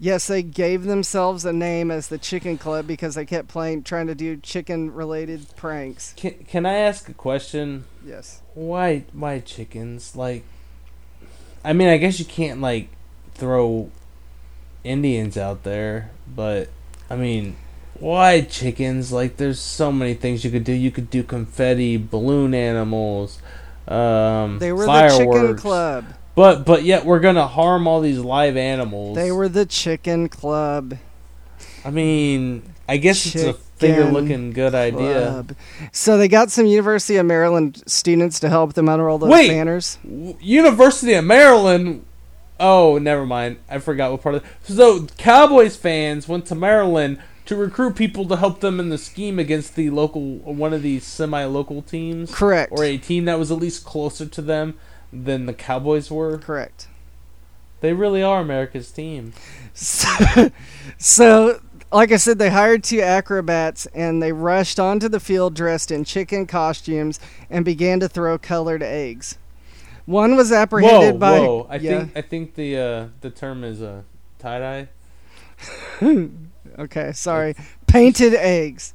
Yes, 0.00 0.28
they 0.28 0.42
gave 0.42 0.84
themselves 0.84 1.44
a 1.44 1.52
name 1.52 1.90
as 1.90 2.06
the 2.06 2.18
Chicken 2.18 2.56
Club 2.56 2.86
because 2.86 3.16
they 3.16 3.24
kept 3.24 3.48
playing, 3.48 3.82
trying 3.82 4.06
to 4.06 4.14
do 4.14 4.36
chicken-related 4.36 5.56
pranks. 5.56 6.14
Can 6.16 6.34
Can 6.44 6.66
I 6.66 6.74
ask 6.74 7.08
a 7.08 7.14
question? 7.14 7.84
Yes. 8.06 8.42
Why 8.54 9.04
Why 9.12 9.40
chickens? 9.40 10.14
Like, 10.14 10.44
I 11.64 11.72
mean, 11.72 11.88
I 11.88 11.96
guess 11.96 12.20
you 12.20 12.24
can't 12.24 12.60
like 12.60 12.90
throw 13.34 13.90
Indians 14.84 15.36
out 15.36 15.64
there, 15.64 16.10
but 16.34 16.68
I 17.10 17.16
mean, 17.16 17.56
why 17.98 18.40
chickens? 18.42 19.12
Like, 19.12 19.36
there's 19.36 19.58
so 19.60 19.90
many 19.92 20.14
things 20.14 20.44
you 20.44 20.50
could 20.50 20.64
do. 20.64 20.72
You 20.72 20.90
could 20.90 21.10
do 21.10 21.22
confetti, 21.22 21.96
balloon 21.96 22.54
animals, 22.54 23.40
um, 23.88 24.58
They 24.58 24.72
were 24.72 24.86
fireworks. 24.86 25.18
the 25.18 25.24
Chicken 25.24 25.56
Club. 25.56 26.04
But 26.34 26.64
but 26.64 26.84
yet 26.84 27.04
we're 27.04 27.18
gonna 27.20 27.46
harm 27.48 27.88
all 27.88 28.00
these 28.00 28.18
live 28.20 28.56
animals. 28.56 29.16
They 29.16 29.32
were 29.32 29.48
the 29.48 29.66
Chicken 29.66 30.28
Club. 30.28 30.96
I 31.84 31.90
mean, 31.90 32.62
I 32.88 32.96
guess 32.98 33.26
it's 33.26 33.42
a 33.42 33.54
figure 33.54 34.04
looking 34.04 34.52
good 34.52 34.74
idea. 34.74 35.28
Club. 35.30 35.52
So 35.90 36.16
they 36.16 36.28
got 36.28 36.50
some 36.52 36.66
University 36.66 37.16
of 37.16 37.26
Maryland 37.26 37.82
students 37.86 38.38
to 38.40 38.48
help 38.48 38.74
them 38.74 38.88
unroll 38.88 39.18
those 39.18 39.30
Wait. 39.30 39.48
banners. 39.48 39.98
W- 40.04 40.36
University 40.40 41.14
of 41.14 41.24
Maryland. 41.24 42.04
Oh, 42.60 42.98
never 42.98 43.24
mind. 43.26 43.58
I 43.68 43.78
forgot 43.78 44.10
what 44.10 44.22
part 44.22 44.34
of. 44.36 44.44
The- 44.66 44.72
So 44.74 45.06
Cowboys 45.16 45.76
fans 45.76 46.26
went 46.28 46.46
to 46.46 46.54
Maryland 46.54 47.18
to 47.46 47.56
recruit 47.56 47.94
people 47.96 48.26
to 48.26 48.36
help 48.36 48.60
them 48.60 48.78
in 48.78 48.88
the 48.90 48.98
scheme 48.98 49.38
against 49.38 49.74
the 49.74 49.88
local 49.90 50.36
one 50.38 50.74
of 50.74 50.82
these 50.82 51.04
semi-local 51.04 51.80
teams, 51.82 52.34
Correct. 52.34 52.70
or 52.72 52.84
a 52.84 52.98
team 52.98 53.24
that 53.24 53.38
was 53.38 53.50
at 53.50 53.58
least 53.58 53.84
closer 53.86 54.26
to 54.26 54.42
them 54.42 54.74
than 55.12 55.46
the 55.46 55.54
Cowboys 55.54 56.10
were. 56.10 56.36
Correct. 56.38 56.88
They 57.80 57.92
really 57.94 58.22
are 58.22 58.40
America's 58.40 58.90
team. 58.90 59.32
So, 59.72 60.50
so, 60.98 61.60
like 61.92 62.10
I 62.12 62.16
said, 62.16 62.38
they 62.38 62.50
hired 62.50 62.82
two 62.84 63.00
acrobats 63.00 63.86
and 63.94 64.20
they 64.22 64.32
rushed 64.32 64.78
onto 64.80 65.08
the 65.08 65.20
field 65.20 65.54
dressed 65.54 65.90
in 65.90 66.04
chicken 66.04 66.46
costumes 66.46 67.18
and 67.48 67.64
began 67.64 68.00
to 68.00 68.08
throw 68.08 68.36
colored 68.36 68.82
eggs. 68.82 69.38
One 70.08 70.36
was 70.36 70.52
apprehended 70.52 71.16
whoa, 71.16 71.18
by. 71.18 71.38
whoa! 71.38 71.66
I 71.68 71.76
yeah. 71.76 71.98
think 71.98 72.16
I 72.16 72.22
think 72.22 72.54
the 72.54 72.78
uh, 72.78 73.08
the 73.20 73.28
term 73.28 73.62
is 73.62 73.82
uh, 73.82 74.02
tie 74.38 74.58
dye. 74.58 74.88
Okay, 76.78 77.10
sorry. 77.12 77.56
Painted 77.88 78.34
eggs. 78.34 78.94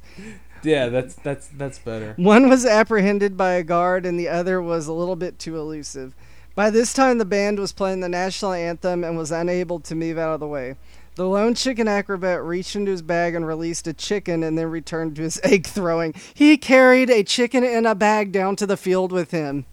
Yeah, 0.62 0.88
that's 0.88 1.14
that's 1.16 1.48
that's 1.48 1.78
better. 1.78 2.14
One 2.16 2.48
was 2.48 2.64
apprehended 2.64 3.36
by 3.36 3.52
a 3.52 3.62
guard, 3.62 4.06
and 4.06 4.18
the 4.18 4.28
other 4.28 4.62
was 4.62 4.86
a 4.86 4.92
little 4.92 5.16
bit 5.16 5.38
too 5.38 5.58
elusive. 5.58 6.14
By 6.54 6.70
this 6.70 6.94
time, 6.94 7.18
the 7.18 7.26
band 7.26 7.58
was 7.58 7.72
playing 7.72 8.00
the 8.00 8.08
national 8.08 8.52
anthem 8.52 9.04
and 9.04 9.18
was 9.18 9.30
unable 9.30 9.80
to 9.80 9.94
move 9.94 10.16
out 10.16 10.32
of 10.32 10.40
the 10.40 10.46
way. 10.48 10.76
The 11.16 11.28
lone 11.28 11.54
chicken 11.54 11.88
acrobat 11.88 12.42
reached 12.42 12.74
into 12.74 12.90
his 12.90 13.02
bag 13.02 13.34
and 13.34 13.46
released 13.46 13.86
a 13.86 13.92
chicken 13.92 14.42
and 14.42 14.56
then 14.56 14.70
returned 14.70 15.16
to 15.16 15.22
his 15.22 15.40
egg 15.44 15.66
throwing. 15.66 16.14
He 16.32 16.56
carried 16.56 17.10
a 17.10 17.22
chicken 17.22 17.62
in 17.62 17.84
a 17.84 17.94
bag 17.94 18.32
down 18.32 18.56
to 18.56 18.66
the 18.66 18.78
field 18.78 19.12
with 19.12 19.30
him. 19.30 19.66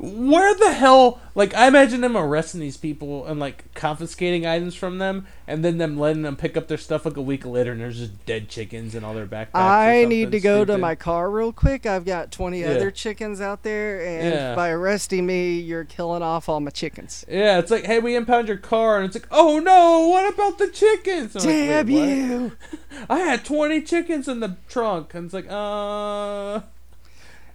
Where 0.00 0.54
the 0.56 0.72
hell? 0.72 1.20
Like, 1.34 1.54
I 1.54 1.66
imagine 1.68 2.00
them 2.00 2.16
arresting 2.16 2.60
these 2.60 2.76
people 2.76 3.26
and 3.26 3.38
like 3.40 3.72
confiscating 3.74 4.44
items 4.46 4.74
from 4.74 4.98
them, 4.98 5.26
and 5.46 5.64
then 5.64 5.78
them 5.78 5.98
letting 5.98 6.22
them 6.22 6.36
pick 6.36 6.56
up 6.56 6.68
their 6.68 6.76
stuff 6.78 7.06
like 7.06 7.16
a 7.16 7.22
week 7.22 7.46
later, 7.46 7.72
and 7.72 7.80
there's 7.80 7.98
just 7.98 8.26
dead 8.26 8.48
chickens 8.48 8.94
in 8.94 9.04
all 9.04 9.14
their 9.14 9.26
backpacks. 9.26 9.48
I 9.54 10.04
need 10.04 10.32
to 10.32 10.40
go 10.40 10.64
to 10.64 10.76
my 10.78 10.94
car 10.94 11.30
real 11.30 11.52
quick. 11.52 11.86
I've 11.86 12.04
got 12.04 12.30
20 12.32 12.60
Yeah. 12.60 12.70
other 12.70 12.90
chickens 12.90 13.40
out 13.40 13.62
there, 13.62 14.04
and 14.04 14.34
Yeah. 14.34 14.54
by 14.54 14.70
arresting 14.70 15.24
me, 15.26 15.58
you're 15.60 15.84
killing 15.84 16.22
off 16.22 16.48
all 16.48 16.60
my 16.60 16.70
chickens. 16.70 17.24
Yeah, 17.28 17.58
it's 17.58 17.70
like, 17.70 17.84
hey, 17.86 17.98
we 17.98 18.14
impound 18.16 18.48
your 18.48 18.56
car, 18.58 18.96
and 18.98 19.06
it's 19.06 19.14
like, 19.14 19.28
oh 19.30 19.58
no, 19.58 20.08
what 20.08 20.32
about 20.34 20.58
the 20.58 20.68
chickens? 20.68 21.36
I'm 21.36 21.42
Damn 21.42 21.86
what?" 21.86 21.92
you! 22.08 22.52
I 23.08 23.20
had 23.20 23.44
20 23.44 23.80
chickens 23.82 24.28
in 24.28 24.40
the 24.40 24.56
trunk. 24.68 25.14
And 25.14 25.26
it's 25.26 25.34
like, 25.34 25.46
uh. 25.48 26.60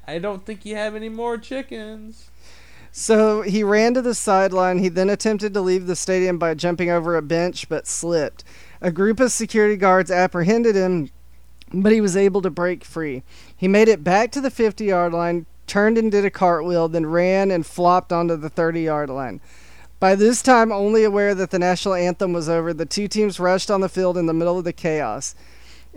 I 0.08 0.20
don't 0.20 0.46
think 0.46 0.65
you 0.65 0.76
have 0.76 0.96
any 0.96 1.10
more 1.10 1.38
chickens. 1.38 2.30
So 2.91 3.41
he 3.41 3.62
ran 3.62 3.93
to 3.93 4.02
the 4.02 4.15
sideline. 4.15 4.80
He 4.80 4.89
then 4.89 5.10
attempted 5.10 5.54
to 5.54 5.62
leave 5.62 5.86
the 5.86 5.96
stadium 5.96 6.39
by 6.39 6.54
jumping 6.54 6.89
over 6.89 7.15
a 7.15 7.22
bench, 7.22 7.67
but 7.67 7.86
slipped. 7.86 8.43
A 8.82 8.91
group 8.91 9.20
of 9.20 9.32
security 9.32 9.76
guards 9.76 10.10
apprehended 10.10 10.76
him, 10.76 11.10
but 11.74 11.91
he 11.91 12.02
was 12.02 12.15
able 12.15 12.41
to 12.41 12.50
break 12.50 12.84
free. 12.84 13.24
He 13.56 13.67
made 13.67 13.89
it 13.89 14.04
back 14.04 14.32
to 14.32 14.41
the 14.41 14.50
50 14.50 14.86
yard 14.86 15.13
line, 15.13 15.46
turned 15.67 15.98
and 15.98 16.12
did 16.12 16.26
a 16.26 16.32
cartwheel, 16.32 16.88
then 16.88 17.06
ran 17.06 17.52
and 17.52 17.65
flopped 17.65 18.13
onto 18.13 18.38
the 18.38 18.50
30 18.50 18.82
yard 18.82 19.10
line. 19.10 19.41
By 20.00 20.15
this 20.15 20.41
time, 20.41 20.72
only 20.72 21.04
aware 21.04 21.36
that 21.36 21.52
the 21.52 21.60
national 21.60 21.96
anthem 21.96 22.32
was 22.32 22.48
over, 22.48 22.74
the 22.74 22.86
two 22.86 23.08
teams 23.08 23.39
rushed 23.39 23.70
on 23.70 23.82
the 23.82 23.89
field 23.89 24.17
in 24.17 24.28
the 24.28 24.34
middle 24.34 24.58
of 24.58 24.63
the 24.63 24.74
chaos. 24.74 25.36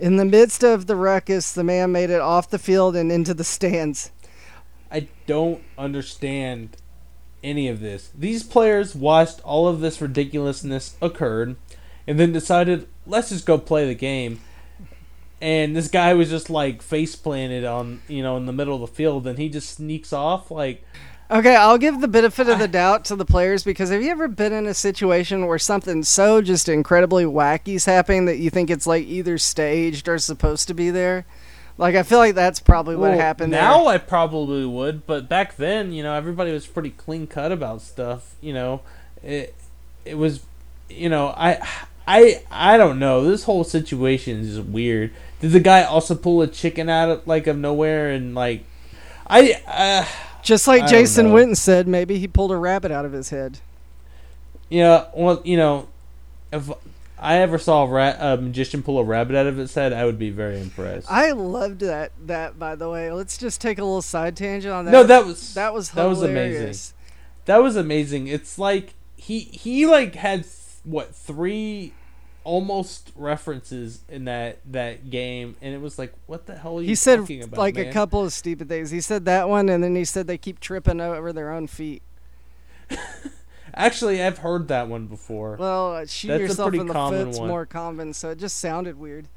In 0.01 0.15
the 0.15 0.25
midst 0.25 0.63
of 0.63 0.87
the 0.87 0.95
ruckus, 0.95 1.51
the 1.51 1.63
man 1.63 1.91
made 1.91 2.09
it 2.09 2.21
off 2.21 2.49
the 2.49 2.57
field 2.57 2.95
and 2.95 3.11
into 3.11 3.35
the 3.35 3.43
stands. 3.43 4.09
I 4.91 5.09
don't 5.27 5.61
understand 5.77 6.75
any 7.43 7.67
of 7.67 7.81
this. 7.81 8.09
These 8.17 8.41
players 8.41 8.95
watched 8.95 9.41
all 9.41 9.67
of 9.67 9.79
this 9.79 10.01
ridiculousness 10.01 10.95
occurred 11.03 11.55
and 12.07 12.19
then 12.19 12.31
decided, 12.31 12.87
let's 13.05 13.29
just 13.29 13.45
go 13.45 13.59
play 13.59 13.85
the 13.85 13.93
game. 13.93 14.41
And 15.39 15.75
this 15.75 15.87
guy 15.87 16.15
was 16.15 16.31
just 16.31 16.49
like 16.49 16.81
face 16.81 17.15
planted 17.15 17.63
on, 17.63 18.01
you 18.07 18.23
know, 18.23 18.37
in 18.37 18.47
the 18.47 18.53
middle 18.53 18.73
of 18.73 18.81
the 18.81 18.95
field 18.95 19.27
and 19.27 19.37
he 19.37 19.49
just 19.49 19.69
sneaks 19.69 20.11
off 20.11 20.49
like 20.49 20.83
Okay, 21.31 21.55
I'll 21.55 21.77
give 21.77 22.01
the 22.01 22.09
benefit 22.09 22.49
of 22.49 22.59
the 22.59 22.67
doubt 22.67 23.05
to 23.05 23.15
the 23.15 23.23
players 23.23 23.63
because 23.63 23.89
have 23.89 24.01
you 24.01 24.11
ever 24.11 24.27
been 24.27 24.51
in 24.51 24.65
a 24.67 24.73
situation 24.73 25.47
where 25.47 25.57
something 25.57 26.03
so 26.03 26.41
just 26.41 26.67
incredibly 26.67 27.25
wacky's 27.25 27.85
happening 27.85 28.25
that 28.25 28.39
you 28.39 28.49
think 28.49 28.69
it's 28.69 28.85
like 28.85 29.05
either 29.05 29.37
staged 29.37 30.09
or 30.09 30.17
supposed 30.17 30.67
to 30.67 30.73
be 30.73 30.89
there? 30.89 31.25
Like 31.77 31.95
I 31.95 32.03
feel 32.03 32.17
like 32.17 32.35
that's 32.35 32.59
probably 32.59 32.97
what 32.97 33.11
Well, 33.11 33.19
happened 33.19 33.51
Now 33.51 33.85
there. 33.85 33.93
I 33.93 33.97
probably 33.97 34.65
would, 34.65 35.07
but 35.07 35.29
back 35.29 35.55
then, 35.55 35.93
you 35.93 36.03
know, 36.03 36.13
everybody 36.15 36.51
was 36.51 36.67
pretty 36.67 36.89
clean 36.89 37.27
cut 37.27 37.53
about 37.53 37.81
stuff. 37.81 38.35
You 38.41 38.53
know, 38.53 38.81
it 39.23 39.55
it 40.03 40.15
was, 40.15 40.41
you 40.89 41.07
know, 41.07 41.27
I 41.29 41.65
I 42.05 42.43
I 42.51 42.75
don't 42.75 42.99
know. 42.99 43.23
This 43.23 43.45
whole 43.45 43.63
situation 43.63 44.41
is 44.41 44.55
just 44.57 44.67
weird. 44.67 45.13
Did 45.39 45.51
the 45.51 45.61
guy 45.61 45.83
also 45.83 46.13
pull 46.13 46.41
a 46.41 46.47
chicken 46.47 46.89
out 46.89 47.09
of 47.09 47.25
like 47.25 47.47
of 47.47 47.57
nowhere 47.57 48.11
and 48.11 48.35
like, 48.35 48.65
I 49.27 49.61
uh, 49.65 50.05
Just 50.43 50.67
like 50.67 50.83
I 50.83 50.87
Jason. 50.87 51.27
Witten 51.27 51.55
said, 51.55 51.87
maybe 51.87 52.19
he 52.19 52.27
pulled 52.27 52.51
a 52.51 52.57
rabbit 52.57 52.91
out 52.91 53.05
of 53.05 53.11
his 53.13 53.29
head. 53.29 53.59
yeah, 54.69 55.05
well, 55.15 55.41
you 55.43 55.57
know, 55.57 55.87
if 56.51 56.69
I 57.19 57.37
ever 57.37 57.57
saw 57.57 57.83
a, 57.83 57.87
ra- 57.87 58.15
a 58.19 58.37
magician 58.37 58.81
pull 58.81 58.97
a 58.99 59.03
rabbit 59.03 59.35
out 59.35 59.45
of 59.45 59.59
its 59.59 59.73
head, 59.75 59.93
I 59.93 60.05
would 60.05 60.17
be 60.17 60.29
very 60.31 60.59
impressed. 60.59 61.11
I 61.11 61.31
loved 61.31 61.81
that 61.81 62.11
that 62.25 62.57
by 62.57 62.75
the 62.75 62.89
way. 62.89 63.11
Let's 63.11 63.37
just 63.37 63.61
take 63.61 63.77
a 63.77 63.83
little 63.83 64.01
side 64.01 64.35
tangent 64.35 64.73
on 64.73 64.85
that. 64.85 64.91
no, 64.91 65.03
that 65.03 65.25
was 65.25 65.53
that 65.53 65.73
was 65.73 65.91
that 65.91 66.05
was 66.05 66.23
amazing. 66.23 66.95
That 67.45 67.61
was 67.61 67.75
amazing. 67.75 68.27
It's 68.27 68.57
like 68.57 68.95
he 69.17 69.39
he 69.39 69.85
like 69.85 70.15
had 70.15 70.45
what 70.83 71.13
three 71.13 71.93
almost 72.43 73.11
references 73.15 74.01
in 74.09 74.25
that 74.25 74.59
that 74.71 75.09
game, 75.09 75.55
and 75.61 75.73
it 75.73 75.81
was 75.81 75.99
like, 75.99 76.13
what 76.25 76.45
the 76.47 76.55
hell 76.55 76.79
are 76.79 76.81
you 76.81 76.87
He 76.87 76.95
said 76.95 77.19
talking 77.19 77.43
about? 77.43 77.59
like 77.59 77.77
a 77.77 77.91
couple 77.91 78.23
of 78.23 78.33
stupid 78.33 78.67
things. 78.67 78.91
He 78.91 79.01
said 79.01 79.25
that 79.25 79.47
one 79.49 79.69
and 79.69 79.83
then 79.83 79.95
he 79.95 80.05
said 80.05 80.27
they 80.27 80.37
keep 80.37 80.59
tripping 80.59 80.99
over 81.01 81.31
their 81.33 81.51
own 81.51 81.67
feet. 81.67 82.01
Actually, 83.73 84.21
I've 84.21 84.39
heard 84.39 84.67
that 84.67 84.87
one 84.89 85.07
before. 85.07 85.55
Well, 85.57 85.95
uh, 85.95 86.05
shoot 86.05 86.27
That's 86.29 86.41
yourself 86.41 86.73
in 86.73 86.87
the 86.87 86.93
foot's 86.93 87.39
one. 87.39 87.47
more 87.47 87.65
common, 87.65 88.13
so 88.13 88.31
it 88.31 88.37
just 88.37 88.57
sounded 88.57 88.99
weird. 88.99 89.27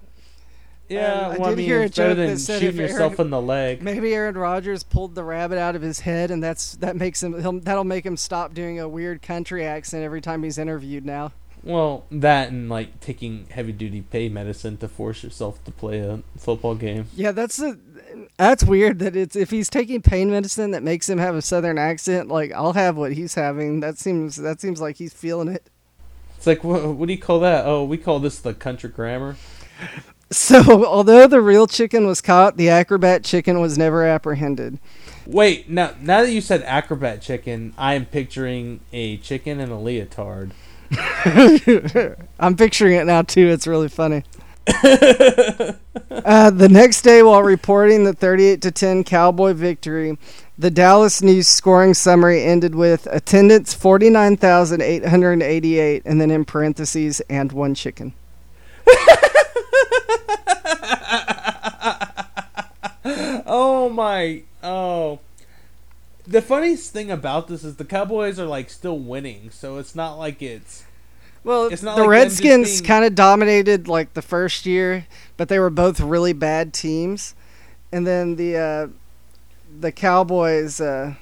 yeah, 0.89 1.13
um, 1.13 1.33
I 1.33 1.37
well, 1.39 1.47
I, 1.47 1.51
did 1.51 1.59
mean, 1.59 1.67
hear 1.67 1.83
a 1.83 1.89
joke 1.89 2.17
that 2.17 2.39
said 2.41 2.61
shooting 2.61 2.81
if 2.81 2.91
yourself 2.91 3.13
Aaron- 3.13 3.27
in 3.27 3.31
the 3.31 3.41
leg. 3.41 3.81
Maybe 3.83 4.13
Aaron 4.13 4.37
Rodgers 4.37 4.83
pulled 4.83 5.15
the 5.15 5.23
rabbit 5.23 5.59
out 5.59 5.77
of 5.77 5.83
his 5.83 6.01
head, 6.01 6.33
and 6.33 6.43
that's 6.43 6.75
that 6.77 6.97
makes 6.97 7.23
him 7.23 7.41
he'll, 7.41 7.61
that'll 7.61 7.85
make 7.85 8.05
him 8.05 8.17
stop 8.17 8.55
doing 8.55 8.81
a 8.81 8.89
weird 8.89 9.23
country 9.23 9.65
accent 9.65 10.03
every 10.03 10.21
time 10.21 10.43
he's 10.43 10.59
interviewed 10.59 11.07
now. 11.07 11.31
Well, 11.65 12.05
that 12.11 12.51
and 12.51 12.69
like 12.69 13.01
taking 13.01 13.47
heavy 13.51 13.73
duty 13.73 14.03
pain 14.03 14.35
medicine 14.35 14.77
to 14.79 14.89
force 14.89 15.25
yourself 15.25 15.65
to 15.65 15.73
play 15.73 15.99
a 16.01 16.23
football 16.37 16.75
game. 16.75 17.07
Yeah, 17.17 17.33
that's 17.33 17.59
a, 17.59 17.79
that's 18.37 18.63
weird 18.65 18.99
that 18.99 19.17
it's 19.17 19.35
if 19.35 19.51
he's 19.51 19.71
taking 19.71 20.03
pain 20.03 20.31
medicine 20.31 20.73
that 20.73 20.83
makes 20.83 21.09
him 21.09 21.19
have 21.19 21.35
a 21.35 21.43
southern 21.43 21.79
accent. 21.79 22.29
Like 22.29 22.53
I'll 22.53 22.75
have 22.75 22.97
what 22.97 23.13
he's 23.13 23.35
having. 23.35 23.81
That 23.81 23.99
seems 23.99 24.37
that 24.37 24.61
seems 24.61 24.81
like 24.81 24.97
he's 24.97 25.15
feeling 25.15 25.49
it. 25.49 25.71
It's 26.37 26.47
like, 26.47 26.63
what, 26.63 26.87
what 26.87 27.07
do 27.07 27.15
you 27.15 27.21
call 27.21 27.41
that? 27.41 27.65
Oh, 27.65 27.85
we 27.85 27.97
call 27.97 28.19
this 28.19 28.39
the 28.39 28.53
country 28.53 28.91
grammar. 28.91 29.37
So, 30.31 30.85
although 30.85 31.27
the 31.27 31.41
real 31.41 31.67
chicken 31.67 32.07
was 32.07 32.21
caught, 32.21 32.57
the 32.57 32.69
acrobat 32.69 33.25
chicken 33.25 33.61
was 33.61 33.79
never 33.79 34.05
apprehended. 34.05 34.79
Wait, 35.27 35.71
now 35.71 35.95
now 36.01 36.23
that 36.23 36.33
you 36.33 36.41
said 36.41 36.63
acrobat 36.65 37.23
chicken, 37.23 37.73
I 37.79 37.95
am 37.95 38.05
picturing 38.05 38.81
a 38.93 39.17
chicken 39.19 39.61
in 39.61 39.71
a 39.71 39.81
leotard. 39.81 40.53
I'm 42.39 42.57
picturing 42.57 42.95
it 42.95 43.05
now 43.05 43.23
too. 43.23 43.49
It's 43.49 43.67
really 43.67 43.89
funny. 43.89 44.23
uh, 44.67 44.73
the 46.51 46.69
next 46.71 47.03
day, 47.03 47.23
while 47.23 47.43
reporting 47.43 48.05
the 48.05 48.15
38 48.15 48.63
to 48.63 48.71
10 48.71 49.05
Cowboy 49.05 49.53
victory, 49.53 50.17
the 50.57 50.71
Dallas 50.71 51.21
News 51.21 51.49
scoring 51.49 51.93
summary 51.93 52.43
ended 52.43 52.75
with 52.75 53.07
attendance 53.11 53.75
49,888, 53.75 56.03
and 56.07 56.19
then 56.21 56.31
in 56.31 56.47
parentheses, 56.47 57.21
and 57.29 57.53
one 57.53 57.75
chicken. 57.75 58.15
oh 63.45 63.91
my! 63.93 64.43
Oh, 64.63 65.19
the 66.27 66.43
funniest 66.43 66.93
thing 66.93 67.11
about 67.11 67.49
this 67.49 67.65
is 67.65 67.77
the 67.77 67.85
Cowboys 67.85 68.39
are 68.41 68.47
like 68.47 68.71
still 68.71 68.99
winning, 68.99 69.51
so 69.51 69.79
it's 69.79 69.95
not 69.95 70.15
like 70.19 70.41
it's 70.43 70.85
Well, 71.45 71.67
It's 71.67 71.83
not 71.83 71.97
the 71.97 72.03
like 72.03 72.11
Redskins 72.11 72.81
being- 72.81 72.85
kind 72.89 73.05
of 73.05 73.15
dominated 73.15 73.89
like 73.89 74.15
the 74.15 74.23
first 74.23 74.65
year, 74.67 75.07
but 75.37 75.49
they 75.49 75.59
were 75.59 75.71
both 75.71 76.01
really 76.01 76.33
bad 76.33 76.73
teams. 76.73 77.35
And 77.93 78.07
then 78.07 78.37
the 78.37 78.57
uh, 78.57 78.87
the 79.81 79.93
Cowboys. 79.93 80.81
Uh, 80.81 81.15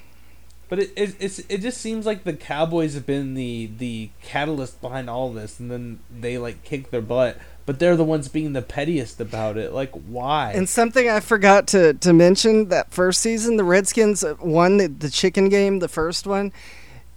But 0.69 0.79
it, 0.79 0.91
it 0.95 1.15
it's 1.19 1.39
it 1.49 1.57
just 1.59 1.79
seems 1.79 2.05
like 2.05 2.23
the 2.23 2.33
Cowboys 2.33 2.95
have 2.95 3.05
been 3.05 3.35
the 3.35 3.69
the 3.77 4.09
catalyst 4.23 4.81
behind 4.81 5.09
all 5.09 5.31
this, 5.31 5.59
and 5.59 5.69
then 5.69 5.99
they 6.09 6.37
like 6.39 6.63
kick 6.63 6.89
their 6.89 7.01
butt. 7.01 7.37
But 7.65 7.79
they're 7.79 7.95
the 7.95 8.03
ones 8.03 8.27
being 8.27 8.53
the 8.53 8.61
pettiest 8.61 9.21
about 9.21 9.57
it. 9.57 9.71
Like, 9.71 9.91
why? 9.91 10.51
And 10.53 10.67
something 10.67 11.09
I 11.09 11.21
forgot 11.21 11.67
to, 11.67 11.93
to 11.93 12.11
mention 12.11 12.67
that 12.69 12.91
first 12.91 13.21
season, 13.21 13.55
the 13.55 13.63
Redskins 13.63 14.25
won 14.41 14.77
the, 14.77 14.87
the 14.87 15.09
chicken 15.09 15.47
game, 15.47 15.79
the 15.79 15.87
first 15.87 16.27
one. 16.27 16.51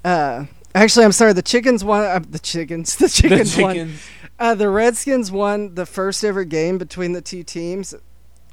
Uh, 0.04 0.46
actually, 0.72 1.04
I'm 1.04 1.12
sorry, 1.12 1.32
the 1.32 1.42
chickens 1.42 1.82
won. 1.82 2.04
Uh, 2.04 2.20
the 2.28 2.38
chickens, 2.38 2.96
the 2.98 3.06
the 3.06 3.10
chickens 3.10 3.56
won. 3.56 3.94
Uh, 4.38 4.54
the 4.54 4.68
Redskins 4.68 5.32
won 5.32 5.74
the 5.74 5.86
first 5.86 6.22
ever 6.22 6.44
game 6.44 6.78
between 6.78 7.12
the 7.12 7.22
two 7.22 7.42
teams, 7.42 7.94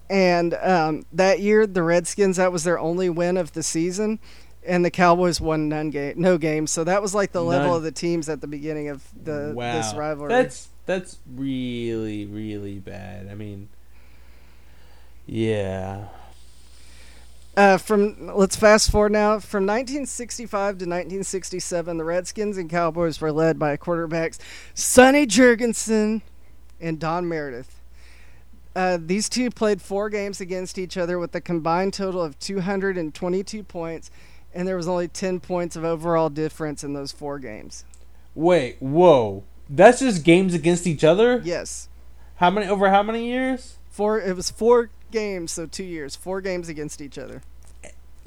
and 0.09 0.55
um, 0.55 1.05
that 1.11 1.41
year 1.41 1.67
the 1.67 1.83
Redskins 1.83 2.37
that 2.37 2.51
was 2.51 2.63
their 2.63 2.79
only 2.79 3.09
win 3.09 3.37
of 3.37 3.51
the 3.51 3.61
season, 3.61 4.19
and 4.65 4.83
the 4.83 4.91
Cowboys 4.91 5.41
won 5.41 5.69
none 5.69 5.89
game, 5.89 6.15
no 6.17 6.37
games. 6.37 6.71
So 6.71 6.83
that 6.85 7.01
was 7.01 7.13
like 7.13 7.33
the 7.33 7.43
level 7.43 7.69
None. 7.69 7.77
of 7.77 7.83
the 7.83 7.91
teams 7.91 8.29
at 8.29 8.41
the 8.41 8.47
beginning 8.47 8.89
of 8.89 9.03
the 9.23 9.53
wow, 9.55 9.73
this 9.73 9.93
rivalry. 9.93 10.29
That's 10.29 10.69
that's 10.85 11.17
really 11.31 12.25
really 12.25 12.79
bad. 12.79 13.27
I 13.29 13.35
mean, 13.35 13.69
yeah. 15.25 16.07
Uh, 17.55 17.77
from 17.77 18.35
let's 18.35 18.55
fast 18.55 18.89
forward 18.89 19.11
now. 19.11 19.39
From 19.39 19.63
1965 19.65 20.49
to 20.49 20.85
1967, 20.85 21.97
the 21.97 22.03
Redskins 22.03 22.57
and 22.57 22.69
Cowboys 22.69 23.21
were 23.21 23.31
led 23.31 23.59
by 23.59 23.77
quarterbacks 23.77 24.39
Sonny 24.73 25.27
Jurgensen 25.27 26.23
and 26.81 26.99
Don 26.99 27.27
Meredith. 27.29 27.79
Uh, 28.75 28.97
these 28.99 29.29
two 29.29 29.51
played 29.51 29.83
four 29.83 30.09
games 30.09 30.41
against 30.41 30.79
each 30.79 30.97
other 30.97 31.19
with 31.19 31.35
a 31.35 31.41
combined 31.41 31.93
total 31.93 32.23
of 32.23 32.39
222 32.39 33.63
points, 33.63 34.09
and 34.51 34.67
there 34.67 34.75
was 34.75 34.87
only 34.87 35.07
10 35.07 35.39
points 35.39 35.75
of 35.75 35.83
overall 35.83 36.29
difference 36.29 36.83
in 36.83 36.93
those 36.93 37.11
four 37.11 37.37
games. 37.37 37.85
Wait, 38.33 38.77
whoa. 38.79 39.43
That's 39.69 39.99
just 39.99 40.23
games 40.23 40.53
against 40.53 40.85
each 40.87 41.03
other? 41.03 41.41
Yes, 41.43 41.89
How 42.35 42.49
many 42.49 42.67
over 42.67 42.89
how 42.89 43.03
many 43.03 43.27
years? 43.27 43.77
four. 43.89 44.19
It 44.19 44.35
was 44.35 44.49
four 44.51 44.89
games, 45.11 45.51
so 45.51 45.65
two 45.65 45.83
years, 45.83 46.15
four 46.15 46.41
games 46.41 46.67
against 46.69 46.99
each 47.01 47.17
other. 47.17 47.41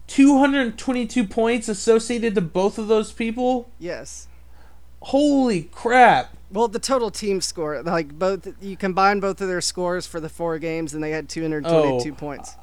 222 0.06 1.24
points 1.26 1.68
associated 1.68 2.34
to 2.36 2.40
both 2.40 2.78
of 2.78 2.88
those 2.88 3.12
people? 3.12 3.68
Yes. 3.78 4.28
Holy 5.00 5.64
crap. 5.64 6.32
Well, 6.50 6.68
the 6.68 6.78
total 6.78 7.10
team 7.10 7.40
score, 7.40 7.82
like 7.82 8.16
both, 8.18 8.48
you 8.62 8.76
combine 8.76 9.18
both 9.20 9.40
of 9.40 9.48
their 9.48 9.60
scores 9.60 10.06
for 10.06 10.20
the 10.20 10.28
four 10.28 10.58
games, 10.58 10.94
and 10.94 11.02
they 11.02 11.10
had 11.10 11.28
222 11.28 12.12
Oh. 12.12 12.14
points. 12.14 12.54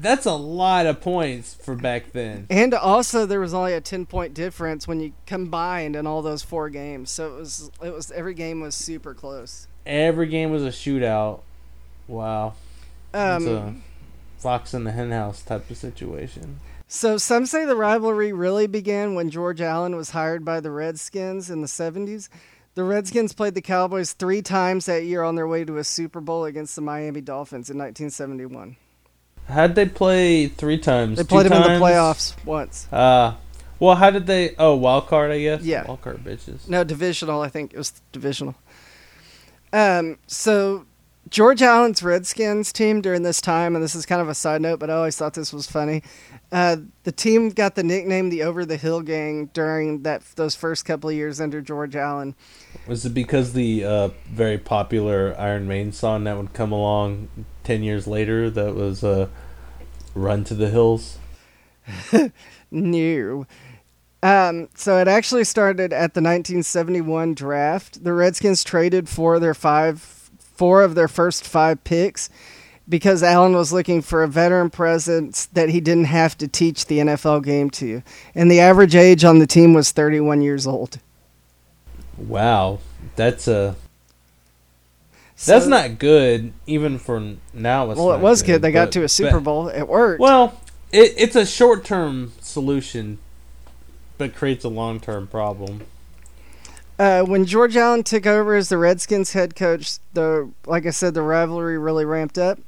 That's 0.00 0.26
a 0.26 0.34
lot 0.34 0.86
of 0.86 1.00
points 1.00 1.54
for 1.54 1.74
back 1.76 2.12
then. 2.12 2.46
And 2.50 2.74
also, 2.74 3.24
there 3.26 3.40
was 3.40 3.54
only 3.54 3.74
a 3.74 3.80
10 3.80 4.06
point 4.06 4.34
difference 4.34 4.88
when 4.88 5.00
you 5.00 5.12
combined 5.26 5.94
in 5.94 6.06
all 6.06 6.22
those 6.22 6.42
four 6.42 6.70
games. 6.70 7.10
So 7.10 7.34
it 7.34 7.38
was, 7.38 7.70
it 7.84 7.94
was 7.94 8.10
every 8.10 8.34
game 8.34 8.60
was 8.60 8.74
super 8.74 9.14
close. 9.14 9.68
Every 9.86 10.26
game 10.26 10.50
was 10.50 10.64
a 10.64 10.68
shootout. 10.70 11.40
Wow. 12.08 12.54
It's 13.14 13.44
a 13.46 13.58
Um, 13.60 13.82
fox 14.38 14.74
in 14.74 14.84
the 14.84 14.92
henhouse 14.92 15.42
type 15.42 15.70
of 15.70 15.76
situation. 15.76 16.58
so 16.88 17.16
some 17.16 17.46
say 17.46 17.64
the 17.64 17.76
rivalry 17.76 18.32
really 18.32 18.66
began 18.66 19.14
when 19.14 19.30
George 19.30 19.60
Allen 19.60 19.94
was 19.96 20.10
hired 20.10 20.44
by 20.44 20.58
the 20.60 20.70
Redskins 20.70 21.48
in 21.50 21.60
the 21.60 21.68
70s. 21.68 22.28
The 22.74 22.84
Redskins 22.84 23.34
played 23.34 23.54
the 23.54 23.60
Cowboys 23.62 24.14
three 24.14 24.40
times 24.42 24.86
that 24.86 25.04
year 25.04 25.22
on 25.22 25.34
their 25.36 25.46
way 25.46 25.64
to 25.64 25.76
a 25.76 25.84
Super 25.84 26.20
Bowl 26.20 26.44
against 26.46 26.74
the 26.74 26.80
Miami 26.82 27.20
Dolphins 27.20 27.68
in 27.70 27.76
1971. 27.78 28.76
How'd 29.48 29.74
they 29.74 29.86
play 29.86 30.46
three 30.46 30.78
times? 30.78 31.18
They 31.18 31.24
Two 31.24 31.28
played 31.28 31.46
them 31.46 31.62
in 31.62 31.62
the 31.62 31.84
playoffs 31.84 32.34
once. 32.44 32.90
Uh, 32.92 33.34
well, 33.78 33.96
how 33.96 34.10
did 34.10 34.26
they? 34.26 34.54
Oh, 34.58 34.76
wild 34.76 35.08
card, 35.08 35.30
I 35.30 35.40
guess. 35.40 35.62
Yeah. 35.62 35.84
wild 35.86 36.02
card 36.02 36.24
bitches. 36.24 36.68
No, 36.68 36.84
divisional. 36.84 37.42
I 37.42 37.48
think 37.48 37.74
it 37.74 37.78
was 37.78 38.00
divisional. 38.12 38.54
Um, 39.72 40.18
so 40.26 40.86
George 41.28 41.62
Allen's 41.62 42.02
Redskins 42.02 42.72
team 42.72 43.00
during 43.00 43.22
this 43.22 43.40
time, 43.40 43.74
and 43.74 43.82
this 43.82 43.94
is 43.94 44.04
kind 44.04 44.20
of 44.20 44.28
a 44.28 44.34
side 44.34 44.60
note, 44.60 44.78
but 44.78 44.90
I 44.90 44.94
always 44.94 45.16
thought 45.16 45.34
this 45.34 45.52
was 45.52 45.66
funny. 45.66 46.02
Uh, 46.50 46.76
the 47.04 47.12
team 47.12 47.48
got 47.50 47.74
the 47.74 47.82
nickname 47.82 48.28
the 48.28 48.42
Over 48.42 48.66
the 48.66 48.76
Hill 48.76 49.00
Gang 49.00 49.46
during 49.54 50.02
that 50.02 50.22
those 50.36 50.54
first 50.54 50.84
couple 50.84 51.08
of 51.08 51.16
years 51.16 51.40
under 51.40 51.60
George 51.62 51.96
Allen. 51.96 52.34
Was 52.86 53.06
it 53.06 53.14
because 53.14 53.54
the 53.54 53.84
uh, 53.84 54.08
very 54.26 54.58
popular 54.58 55.34
Iron 55.38 55.66
Maiden 55.66 55.92
song 55.92 56.24
that 56.24 56.36
would 56.36 56.52
come 56.52 56.70
along 56.70 57.28
ten 57.64 57.82
years 57.82 58.06
later 58.06 58.50
that 58.50 58.74
was 58.74 59.02
uh, 59.04 59.28
"Run 60.14 60.44
to 60.44 60.54
the 60.54 60.68
Hills"? 60.68 61.18
No. 62.72 63.46
Um, 64.22 64.68
so 64.74 64.98
it 64.98 65.06
actually 65.06 65.44
started 65.44 65.92
at 65.92 66.14
the 66.14 66.22
1971 66.22 67.34
draft. 67.34 68.02
The 68.02 68.14
Redskins 68.14 68.64
traded 68.64 69.08
for 69.08 69.38
their 69.38 69.52
five, 69.52 70.00
four 70.38 70.82
of 70.82 70.94
their 70.94 71.08
first 71.08 71.46
five 71.46 71.84
picks 71.84 72.30
because 72.88 73.22
Allen 73.22 73.52
was 73.52 73.72
looking 73.72 74.00
for 74.00 74.22
a 74.22 74.28
veteran 74.28 74.70
presence 74.70 75.46
that 75.46 75.68
he 75.68 75.80
didn't 75.80 76.04
have 76.04 76.38
to 76.38 76.48
teach 76.48 76.86
the 76.86 76.98
NFL 76.98 77.44
game 77.44 77.68
to. 77.70 78.02
And 78.34 78.50
the 78.50 78.60
average 78.60 78.94
age 78.94 79.24
on 79.24 79.38
the 79.38 79.46
team 79.46 79.74
was 79.74 79.92
31 79.92 80.40
years 80.40 80.66
old. 80.66 80.98
Wow, 82.16 82.78
that's 83.16 83.48
uh, 85.48 85.52
that's 85.52 85.66
not 85.66 85.98
good 85.98 86.52
even 86.66 86.98
for 86.98 87.34
now. 87.52 87.90
It's 87.90 87.98
Well, 87.98 88.12
it 88.12 88.20
was 88.20 88.42
good. 88.42 88.62
They 88.62 88.72
got 88.72 88.92
to 88.92 89.04
a 89.04 89.08
Super 89.08 89.38
but- 89.40 89.44
Bowl. 89.44 89.68
It 89.68 89.88
worked. 89.88 90.20
Well, 90.20 90.60
it, 90.92 91.14
it's 91.16 91.36
a 91.36 91.46
short-term 91.46 92.32
solution, 92.40 93.18
but 94.18 94.34
creates 94.34 94.64
a 94.64 94.68
long-term 94.68 95.28
problem. 95.28 95.82
Uh, 96.98 97.22
when 97.22 97.44
George 97.46 97.76
Allen 97.76 98.04
took 98.04 98.26
over 98.26 98.54
as 98.54 98.68
the 98.68 98.78
Redskins 98.78 99.32
head 99.32 99.56
coach, 99.56 99.98
the 100.12 100.50
like 100.66 100.86
I 100.86 100.90
said, 100.90 101.14
the 101.14 101.22
rivalry 101.22 101.78
really 101.78 102.04
ramped 102.04 102.38
up. 102.38 102.60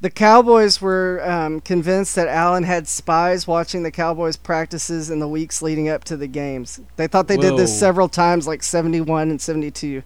The 0.00 0.10
Cowboys 0.10 0.80
were 0.80 1.20
um, 1.28 1.60
convinced 1.60 2.14
that 2.14 2.28
Allen 2.28 2.62
had 2.62 2.86
spies 2.86 3.48
watching 3.48 3.82
the 3.82 3.90
Cowboys 3.90 4.36
practices 4.36 5.10
in 5.10 5.18
the 5.18 5.26
weeks 5.26 5.60
leading 5.60 5.88
up 5.88 6.04
to 6.04 6.16
the 6.16 6.28
games. 6.28 6.80
They 6.94 7.08
thought 7.08 7.26
they 7.26 7.36
did 7.36 7.56
this 7.56 7.76
several 7.76 8.08
times, 8.08 8.46
like 8.46 8.62
seventy-one 8.62 9.28
and 9.28 9.40
seventy-two. 9.40 10.04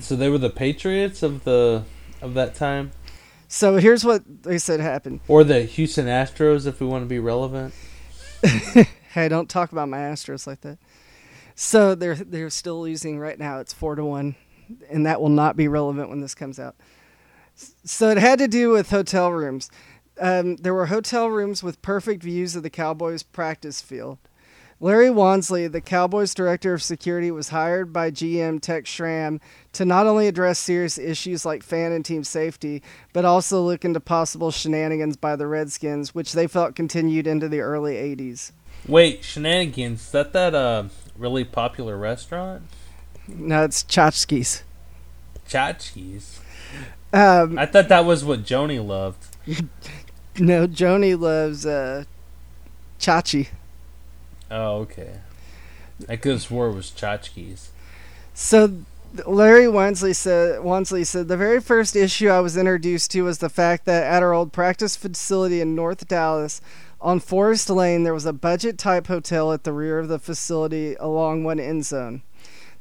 So 0.00 0.16
they 0.16 0.30
were 0.30 0.38
the 0.38 0.48
Patriots 0.48 1.22
of 1.22 1.44
the 1.44 1.84
of 2.22 2.32
that 2.34 2.54
time, 2.54 2.92
So 3.48 3.76
here's 3.76 4.02
what 4.04 4.22
they 4.44 4.56
said 4.58 4.80
happened. 4.80 5.20
or 5.28 5.44
the 5.44 5.60
Houston 5.62 6.06
Astros, 6.06 6.66
if 6.66 6.80
we 6.80 6.86
want 6.86 7.04
to 7.04 7.08
be 7.08 7.18
relevant. 7.18 7.74
Hey, 9.12 9.26
don't 9.28 9.48
talk 9.48 9.72
about 9.72 9.88
my 9.88 9.98
Astros 9.98 10.46
like 10.46 10.60
that. 10.60 10.78
So 11.54 11.94
they're 11.94 12.14
they're 12.14 12.50
still 12.50 12.80
losing 12.82 13.18
right 13.18 13.38
now. 13.38 13.58
It's 13.58 13.72
four 13.72 13.94
to 13.94 14.04
one, 14.04 14.36
and 14.90 15.06
that 15.06 15.20
will 15.20 15.30
not 15.30 15.56
be 15.56 15.66
relevant 15.66 16.08
when 16.10 16.20
this 16.20 16.34
comes 16.34 16.58
out. 16.60 16.76
So 17.84 18.10
it 18.10 18.18
had 18.18 18.38
to 18.38 18.48
do 18.48 18.70
with 18.70 18.90
hotel 18.90 19.32
rooms. 19.32 19.70
Um, 20.20 20.56
there 20.56 20.74
were 20.74 20.86
hotel 20.86 21.28
rooms 21.28 21.62
with 21.62 21.82
perfect 21.82 22.22
views 22.22 22.56
of 22.56 22.62
the 22.62 22.70
Cowboys' 22.70 23.22
practice 23.22 23.80
field. 23.80 24.18
Larry 24.80 25.08
Wansley, 25.08 25.70
the 25.70 25.80
Cowboys' 25.80 26.34
director 26.34 26.72
of 26.72 26.84
security, 26.84 27.32
was 27.32 27.48
hired 27.48 27.92
by 27.92 28.12
GM 28.12 28.60
Tex 28.60 28.88
Schramm 28.88 29.40
to 29.72 29.84
not 29.84 30.06
only 30.06 30.28
address 30.28 30.60
serious 30.60 30.98
issues 30.98 31.44
like 31.44 31.64
fan 31.64 31.90
and 31.90 32.04
team 32.04 32.22
safety, 32.22 32.80
but 33.12 33.24
also 33.24 33.60
look 33.60 33.84
into 33.84 33.98
possible 33.98 34.52
shenanigans 34.52 35.16
by 35.16 35.34
the 35.34 35.48
Redskins, 35.48 36.14
which 36.14 36.32
they 36.32 36.46
felt 36.46 36.76
continued 36.76 37.26
into 37.26 37.48
the 37.48 37.58
early 37.58 37.94
80s. 37.94 38.52
Wait, 38.86 39.24
shenanigans. 39.24 40.02
Is 40.02 40.10
that 40.12 40.32
that 40.32 40.54
uh 40.54 40.84
really 41.16 41.42
popular 41.42 41.96
restaurant? 41.96 42.62
No, 43.26 43.64
it's 43.64 43.82
tchotchkes. 43.82 44.62
Tchotchkes. 45.48 46.38
Um, 47.12 47.58
I 47.58 47.66
thought 47.66 47.88
that 47.88 48.04
was 48.04 48.24
what 48.24 48.42
Joni 48.42 48.84
loved. 48.84 49.36
no, 50.38 50.66
Joni 50.66 51.18
loves 51.18 51.64
uh, 51.64 52.04
chachi. 53.00 53.48
Oh, 54.50 54.78
okay. 54.80 55.20
I 56.08 56.16
could 56.16 56.32
have 56.32 56.42
swore 56.42 56.68
it 56.68 56.74
was 56.74 56.90
tchotchkes. 56.90 57.68
So 58.34 58.72
Larry 59.26 59.64
Wansley 59.64 60.14
said 60.14 60.60
Wansley 60.60 61.04
said 61.06 61.28
the 61.28 61.36
very 61.36 61.60
first 61.60 61.96
issue 61.96 62.28
I 62.28 62.40
was 62.40 62.56
introduced 62.56 63.10
to 63.12 63.22
was 63.22 63.38
the 63.38 63.48
fact 63.48 63.84
that 63.86 64.04
at 64.04 64.22
our 64.22 64.32
old 64.32 64.52
practice 64.52 64.96
facility 64.96 65.60
in 65.60 65.74
North 65.74 66.06
Dallas 66.06 66.60
on 67.00 67.20
Forest 67.20 67.70
Lane 67.70 68.04
there 68.04 68.14
was 68.14 68.26
a 68.26 68.32
budget 68.32 68.78
type 68.78 69.06
hotel 69.06 69.52
at 69.52 69.64
the 69.64 69.72
rear 69.72 69.98
of 69.98 70.08
the 70.08 70.18
facility 70.18 70.94
along 70.96 71.44
one 71.44 71.58
end 71.58 71.84
zone. 71.86 72.22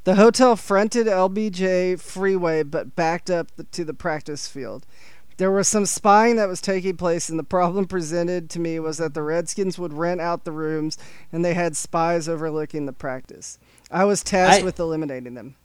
The 0.07 0.15
hotel 0.15 0.55
fronted 0.55 1.05
LBJ 1.05 1.99
freeway 1.99 2.63
but 2.63 2.95
backed 2.95 3.29
up 3.29 3.53
the, 3.57 3.65
to 3.65 3.83
the 3.83 3.93
practice 3.93 4.47
field. 4.47 4.85
There 5.35 5.51
was 5.51 5.67
some 5.67 5.85
spying 5.85 6.37
that 6.37 6.47
was 6.47 6.61
taking 6.61 6.95
place, 6.95 7.27
and 7.27 7.37
the 7.37 7.43
problem 7.43 7.87
presented 7.89 8.49
to 8.51 8.59
me 8.61 8.79
was 8.79 8.99
that 8.99 9.13
the 9.13 9.21
Redskins 9.21 9.77
would 9.77 9.91
rent 9.91 10.21
out 10.21 10.45
the 10.45 10.53
rooms 10.53 10.97
and 11.29 11.43
they 11.43 11.55
had 11.55 11.75
spies 11.75 12.29
overlooking 12.29 12.85
the 12.85 12.93
practice. 12.93 13.59
I 13.91 14.05
was 14.05 14.23
tasked 14.23 14.61
I- 14.61 14.63
with 14.63 14.79
eliminating 14.79 15.33
them. 15.33 15.55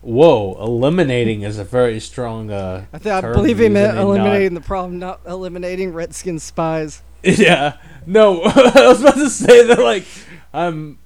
Whoa, 0.00 0.56
eliminating 0.60 1.42
is 1.42 1.56
a 1.56 1.64
very 1.64 2.00
strong 2.00 2.50
uh 2.50 2.86
I, 2.92 2.98
th- 2.98 3.24
I 3.24 3.32
believe 3.32 3.60
he 3.60 3.68
meant 3.68 3.96
I 3.96 4.00
mean, 4.02 4.08
not- 4.08 4.16
eliminating 4.16 4.54
the 4.54 4.62
problem, 4.62 4.98
not 4.98 5.20
eliminating 5.28 5.92
Redskin 5.92 6.40
spies. 6.40 7.04
Yeah. 7.22 7.76
No, 8.04 8.42
I 8.44 8.88
was 8.88 9.00
about 9.00 9.14
to 9.14 9.30
say 9.30 9.64
that 9.68 9.78
like 9.78 10.06
I'm 10.52 10.98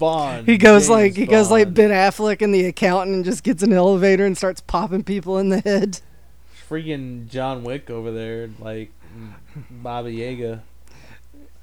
Bond. 0.00 0.48
He 0.48 0.58
goes 0.58 0.82
James 0.82 0.90
like 0.90 1.14
he 1.14 1.26
goes 1.26 1.48
like 1.52 1.72
Ben 1.72 1.90
Affleck 1.90 2.42
and 2.42 2.52
the 2.52 2.64
accountant 2.64 3.14
and 3.14 3.24
just 3.24 3.44
gets 3.44 3.62
an 3.62 3.72
elevator 3.72 4.26
and 4.26 4.36
starts 4.36 4.60
popping 4.60 5.04
people 5.04 5.38
in 5.38 5.50
the 5.50 5.60
head. 5.60 6.00
freaking 6.68 7.28
John 7.28 7.62
Wick 7.62 7.88
over 7.90 8.10
there, 8.10 8.50
like 8.58 8.90
Baba 9.70 10.10
Yaga. 10.10 10.62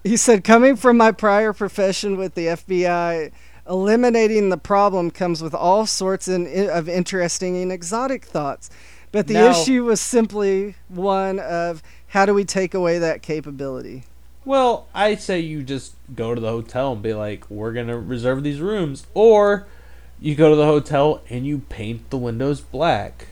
He 0.03 0.15
said, 0.15 0.43
coming 0.45 0.75
from 0.77 0.95
my 0.95 1.11
prior 1.11 1.51
profession 1.51 2.15
with 2.15 2.35
the 2.35 2.45
FBI, 2.47 3.31
eliminating 3.67 4.49
the 4.49 4.57
problem 4.57 5.11
comes 5.11 5.41
with 5.41 5.53
all 5.53 5.85
sorts 5.85 6.29
of 6.29 6.87
interesting 6.87 7.57
and 7.61 7.71
exotic 7.71 8.23
thoughts. 8.23 8.69
But 9.11 9.27
the 9.27 9.33
Now- 9.33 9.49
issue 9.51 9.83
was 9.83 9.99
simply 9.99 10.75
one 10.87 11.39
of 11.39 11.81
how 12.07 12.25
do 12.25 12.33
we 12.33 12.45
take 12.45 12.73
away 12.73 12.99
that 12.99 13.21
capability? 13.21 14.03
Well, 14.47 14.87
I 14.95 15.15
say 15.15 15.41
you 15.41 15.61
just 15.61 15.95
go 16.15 16.33
to 16.33 16.39
the 16.39 16.47
hotel 16.47 16.93
and 16.93 17.01
be 17.01 17.13
like, 17.13 17.43
"We're 17.49 17.73
gonna 17.73 17.99
reserve 17.99 18.43
these 18.43 18.61
rooms," 18.61 19.05
or 19.13 19.67
you 20.21 20.35
go 20.35 20.49
to 20.49 20.55
the 20.55 20.65
hotel 20.65 21.19
and 21.29 21.45
you 21.45 21.63
paint 21.67 22.09
the 22.11 22.17
windows 22.17 22.61
black. 22.61 23.27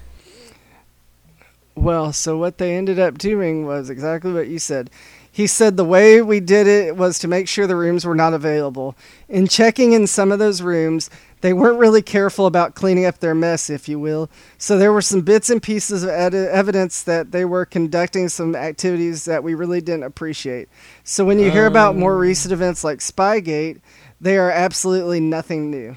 Well, 1.74 2.11
so 2.11 2.38
what 2.38 2.57
they 2.57 2.76
ended 2.76 2.99
up 2.99 3.18
doing 3.18 3.66
was 3.66 3.89
exactly 3.89 4.34
what 4.34 4.49
you 4.49 4.59
said. 4.59 4.89
He 5.32 5.47
said 5.47 5.78
the 5.78 5.86
way 5.86 6.22
we 6.22 6.41
did 6.41 6.68
it 6.68 6.97
was 6.97 7.18
to 7.20 7.30
make 7.30 7.47
sure 7.47 7.66
the 7.66 7.78
rooms 7.78 8.03
were 8.03 8.13
not 8.13 8.34
available. 8.34 8.93
In 9.30 9.47
checking 9.47 9.93
in 9.93 10.07
some 10.07 10.34
of 10.34 10.39
those 10.39 10.61
rooms, 10.61 11.09
they 11.41 11.53
weren't 11.53 11.79
really 11.79 12.01
careful 12.01 12.45
about 12.45 12.75
cleaning 12.75 13.05
up 13.05 13.19
their 13.19 13.36
mess, 13.36 13.69
if 13.69 13.88
you 13.88 13.99
will. 13.99 14.29
So 14.57 14.77
there 14.77 14.93
were 14.93 15.01
some 15.01 15.21
bits 15.21 15.49
and 15.49 15.61
pieces 15.61 16.03
of 16.03 16.09
ed- 16.09 16.33
evidence 16.33 17.03
that 17.03 17.31
they 17.31 17.45
were 17.45 17.65
conducting 17.65 18.29
some 18.29 18.55
activities 18.55 19.25
that 19.25 19.43
we 19.43 19.53
really 19.53 19.81
didn't 19.81 20.03
appreciate. 20.03 20.69
So 21.03 21.25
when 21.25 21.39
you 21.39 21.51
hear 21.51 21.67
about 21.67 21.95
more 21.95 22.17
recent 22.17 22.51
events 22.51 22.83
like 22.83 22.99
Spygate, 22.99 23.81
they 24.19 24.38
are 24.38 24.49
absolutely 24.49 25.19
nothing 25.19 25.69
new. 25.69 25.95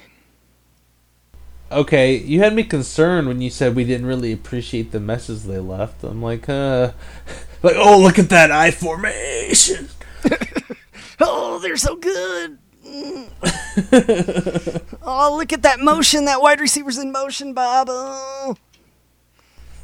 Okay, 1.71 2.17
you 2.17 2.41
had 2.41 2.55
me 2.55 2.65
concerned 2.65 3.29
when 3.29 3.43
you 3.43 3.51
said 3.51 3.77
we 3.77 3.85
didn't 3.85 4.07
really 4.07 4.33
appreciate 4.33 4.91
the 4.91 5.01
messes 5.01 5.45
they 5.45 5.59
left. 5.59 6.03
I'm 6.03 6.23
like, 6.23 6.49
uh, 6.49 6.93
like, 7.63 7.77
oh, 7.77 8.01
look 8.01 8.19
at 8.19 8.31
that 8.31 8.51
eye 8.51 8.71
formation. 8.71 9.89
oh, 11.21 11.59
they're 11.59 11.77
so 11.77 11.97
good. 11.97 12.59
oh, 15.03 15.35
look 15.37 15.53
at 15.53 15.63
that 15.63 15.81
motion. 15.81 16.25
That 16.25 16.41
wide 16.41 16.61
receiver's 16.61 16.99
in 16.99 17.13
motion, 17.13 17.53
Bob. 17.55 17.89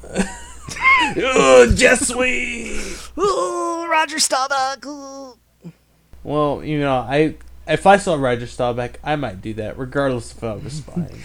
Oh, 0.07 0.31
oh 1.19 1.73
Jess 1.75 2.09
Sweet. 2.09 3.11
oh 3.17 3.87
Roger 3.91 4.19
Staubach. 4.19 4.85
Ooh. 4.87 5.39
Well, 6.23 6.63
you 6.65 6.79
know, 6.81 6.95
I 6.95 7.37
if 7.67 7.87
I 7.87 7.97
saw 7.97 8.15
Roger 8.17 8.47
Staubach, 8.47 8.99
I 9.03 9.17
might 9.17 9.41
do 9.41 9.55
that, 9.55 9.79
regardless 9.79 10.33
if 10.33 10.45
I 10.45 10.55
was 10.55 10.75
spying. 10.75 11.23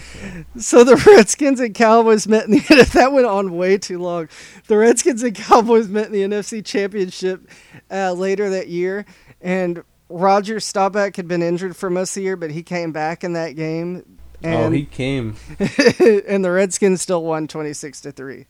So 0.56 0.78
So. 0.78 0.84
the 0.84 0.96
Redskins 0.96 1.60
and 1.60 1.74
Cowboys 1.74 2.26
met 2.26 2.44
in 2.46 2.52
the 2.52 2.90
that 2.94 3.12
went 3.12 3.26
on 3.26 3.56
way 3.56 3.76
too 3.78 3.98
long. 3.98 4.28
The 4.66 4.78
Redskins 4.78 5.22
and 5.22 5.34
Cowboys 5.34 5.88
met 5.88 6.06
in 6.06 6.12
the 6.12 6.22
NFC 6.22 6.64
Championship 6.64 7.48
uh, 7.90 8.12
later 8.12 8.48
that 8.50 8.68
year, 8.68 9.04
and 9.40 9.82
Roger 10.10 10.60
Staubach 10.60 11.16
had 11.16 11.26
been 11.28 11.42
injured 11.42 11.76
for 11.76 11.88
most 11.88 12.10
of 12.10 12.14
the 12.16 12.22
year, 12.22 12.36
but 12.36 12.50
he 12.50 12.62
came 12.62 12.92
back 12.92 13.24
in 13.24 13.32
that 13.34 13.52
game. 13.56 14.18
And, 14.42 14.54
oh, 14.54 14.70
he 14.70 14.84
came. 14.84 15.36
and 16.26 16.44
the 16.44 16.50
Redskins 16.50 17.00
still 17.00 17.22
won 17.22 17.46
twenty 17.46 17.72
six 17.72 18.00
to 18.02 18.12
three. 18.12 18.46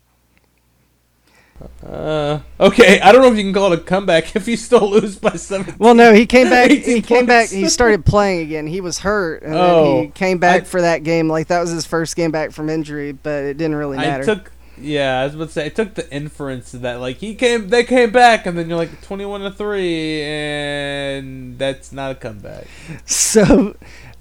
Uh, 1.87 2.41
okay, 2.59 3.01
I 3.03 3.13
don't 3.13 3.21
know 3.21 3.31
if 3.31 3.37
you 3.37 3.43
can 3.45 3.53
call 3.53 3.71
it 3.75 3.81
a 3.81 3.83
comeback 3.83 4.35
if 4.37 4.49
you 4.49 4.57
still 4.57 4.89
lose 4.91 5.17
by 5.17 5.33
seven. 5.33 5.75
Well, 5.79 5.95
no, 5.95 6.15
he 6.15 6.25
came 6.25 6.49
back. 6.51 6.71
18 6.71 6.95
He 6.97 7.03
came 7.03 7.27
back. 7.27 7.51
He 7.51 7.69
started 7.69 8.07
playing 8.07 8.41
again. 8.41 8.67
He 8.67 8.81
was 8.81 9.01
hurt, 9.01 9.43
and 9.43 9.53
then 9.53 9.61
Oh, 9.61 10.03
he 10.03 10.09
came 10.09 10.39
back 10.39 10.63
I- 10.63 10.65
for 10.65 10.81
that 10.81 11.03
game. 11.03 11.29
Like 11.29 11.49
that 11.49 11.61
was 11.61 11.71
his 11.71 11.85
first 11.85 12.17
game 12.17 12.31
back 12.31 12.53
from 12.53 12.71
injury, 12.71 13.13
but 13.13 13.45
it 13.45 13.59
didn't 13.59 13.77
really 13.77 13.99
matter. 13.99 14.23
I 14.23 14.27
took, 14.27 14.53
yeah, 14.81 15.21
I 15.21 15.25
was 15.25 15.35
about 15.35 15.49
to 15.49 15.53
say, 15.53 15.67
I 15.67 15.69
took 15.69 15.95
the 15.95 16.13
inference 16.13 16.73
that 16.73 17.01
like 17.01 17.17
he 17.19 17.35
came, 17.35 17.69
they 17.69 17.85
came 17.85 18.11
back, 18.11 18.47
and 18.47 18.59
then 18.59 18.69
you're 18.69 18.79
like 18.79 19.01
twenty-one 19.03 19.41
to 19.43 19.51
three, 19.51 20.23
and 20.23 21.59
that's 21.59 21.93
not 21.93 22.13
a 22.13 22.15
comeback. 22.15 22.67
So, 23.05 23.77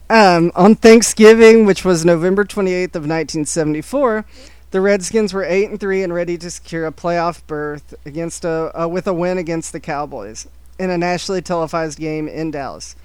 um, 0.10 0.51
on 0.55 0.76
Thanksgiving, 0.76 1.66
which 1.66 1.86
was 1.86 2.05
November 2.05 2.43
28th 2.43 2.95
of 2.95 3.05
1974, 3.05 4.26
the 4.72 4.82
Redskins 4.82 5.34
were 5.34 5.43
8 5.43 5.70
and 5.72 5.80
3 5.80 6.03
and 6.03 6.14
ready 6.14 6.38
to 6.38 6.51
secure 6.51 6.86
a 6.86 6.91
playoff 6.91 7.45
berth 7.47 7.95
against 8.05 8.45
a, 8.45 8.88
with 8.89 9.07
a 9.07 9.14
win 9.14 9.38
against 9.38 9.72
the 9.72 9.80
Cowboys 9.80 10.47
in 10.78 10.89
a 10.89 10.97
nationally 10.97 11.41
televised 11.41 11.99
game 11.99 12.28
in 12.28 12.51
Dallas. 12.51 12.95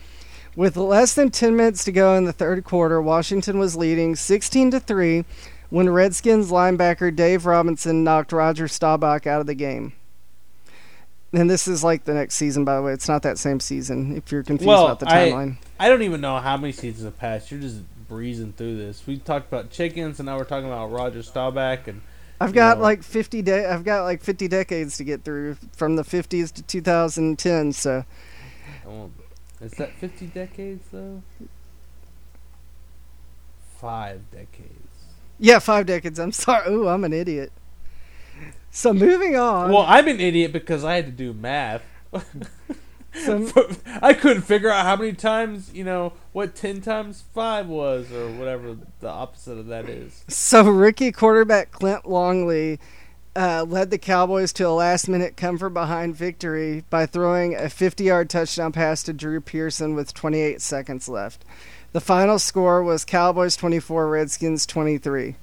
With 0.57 0.77
less 0.77 1.15
than 1.15 1.31
10 1.31 1.57
minutes 1.57 1.85
to 1.85 1.93
go 1.93 2.15
in 2.17 2.25
the 2.25 2.33
third 2.33 2.65
quarter, 2.65 3.03
Washington 3.03 3.59
was 3.59 3.77
leading 3.77 4.15
16 4.15 4.71
to 4.73 4.81
3 4.81 5.25
when 5.71 5.89
Redskins 5.91 6.51
linebacker 6.51 7.15
Dave 7.15 7.47
Robinson 7.47 8.05
knocked 8.05 8.33
Roger 8.33 8.69
Staubach 8.69 9.27
out 9.27 9.41
of 9.41 9.47
the 9.47 9.55
game. 9.55 9.93
And 11.33 11.51
this 11.51 11.67
is 11.67 11.83
like 11.83 12.05
the 12.05 12.15
next 12.15 12.37
season, 12.37 12.65
by 12.65 12.77
the 12.77 12.83
way. 12.83 12.93
It's 12.93 13.09
not 13.09 13.23
that 13.23 13.39
same 13.39 13.59
season. 13.59 14.17
If 14.17 14.31
you're 14.31 14.45
confused 14.45 14.69
Well, 14.69 14.87
about 14.87 15.01
the 15.01 15.07
timeline. 15.07 15.57
I 15.81 15.89
don't 15.89 16.03
even 16.03 16.21
know 16.21 16.39
how 16.39 16.57
many 16.57 16.73
seasons 16.73 17.05
have 17.05 17.19
passed. 17.19 17.51
You're 17.51 17.61
just 17.61 17.83
breezing 18.07 18.53
through 18.53 18.77
this. 18.77 19.05
We 19.07 19.19
talked 19.19 19.49
about 19.49 19.71
chickens, 19.71 20.21
and 20.21 20.27
now 20.27 20.37
we're 20.37 20.45
talking 20.45 20.69
about 20.69 20.93
Roger 20.93 21.25
Staubach, 21.25 21.89
and 21.89 22.03
I've 22.41 22.53
got 22.53 22.79
know. 22.79 22.85
like 22.85 23.03
50 23.03 23.43
de- 23.43 23.69
I've 23.69 23.85
got 23.85 24.05
like 24.05 24.23
50 24.23 24.47
decades 24.47 24.97
to 24.99 25.05
get 25.05 25.25
through 25.25 25.57
from 25.73 25.97
the 25.97 26.03
50s 26.03 26.53
to 26.53 26.63
2010 26.63 27.73
so 27.73 28.05
oh, 28.87 29.11
is 29.61 29.73
that 29.73 29.93
fifty 29.93 30.27
decades 30.27 30.85
though? 30.93 31.23
Five 33.79 34.31
decades. 34.31 34.84
Yeah 35.39 35.59
5 35.59 35.87
decades 35.87 36.19
I'm 36.19 36.33
sorry 36.33 36.71
ooh 36.73 36.89
I'm 36.89 37.05
an 37.05 37.13
idiot 37.13 37.53
so 38.71 38.93
moving 38.93 39.37
on 39.37 39.71
Well, 39.71 39.85
I'm 39.87 40.09
an 40.09 40.19
idiot 40.21 40.53
because 40.53 40.85
I 40.85 40.97
had 40.97 41.07
to 41.07 41.13
do 41.13 41.33
math. 41.33 41.83
so, 43.15 43.71
I 44.03 44.13
couldn't 44.15 44.43
figure 44.43 44.69
out 44.69 44.85
how 44.85 44.97
many 44.97 45.13
times, 45.13 45.73
you 45.73 45.85
know, 45.85 46.15
what 46.33 46.57
10 46.57 46.81
times 46.81 47.23
5 47.35 47.69
was, 47.69 48.11
or 48.11 48.29
whatever 48.33 48.77
the 48.99 49.09
opposite 49.09 49.59
of 49.59 49.67
that 49.69 49.89
is. 49.89 50.25
so 50.27 50.65
rookie 50.69 51.13
quarterback 51.13 51.71
Clint 51.71 52.09
Longley 52.09 52.81
uh, 53.37 53.65
led 53.69 53.91
the 53.93 53.99
Cowboys 53.99 54.53
to 54.55 54.65
a 54.67 54.71
last 54.71 55.09
minute 55.09 55.37
come 55.37 55.57
from 55.57 55.73
behind 55.75 56.17
victory 56.17 56.85
by 56.91 57.07
throwing 57.07 57.55
a 57.55 57.69
50 57.71 58.03
yard 58.03 58.29
touchdown 58.29 58.73
pass 58.73 59.05
to 59.05 59.13
Drew 59.13 59.41
Pearson 59.41 59.95
with 59.95 60.15
28 60.15 60.61
seconds 60.61 61.09
left. 61.09 61.45
The 61.95 62.01
final 62.01 62.41
score 62.41 62.83
was 62.83 63.05
Cowboys 63.05 63.55
24, 63.55 64.09
Redskins 64.09 64.67
23. 64.67 65.37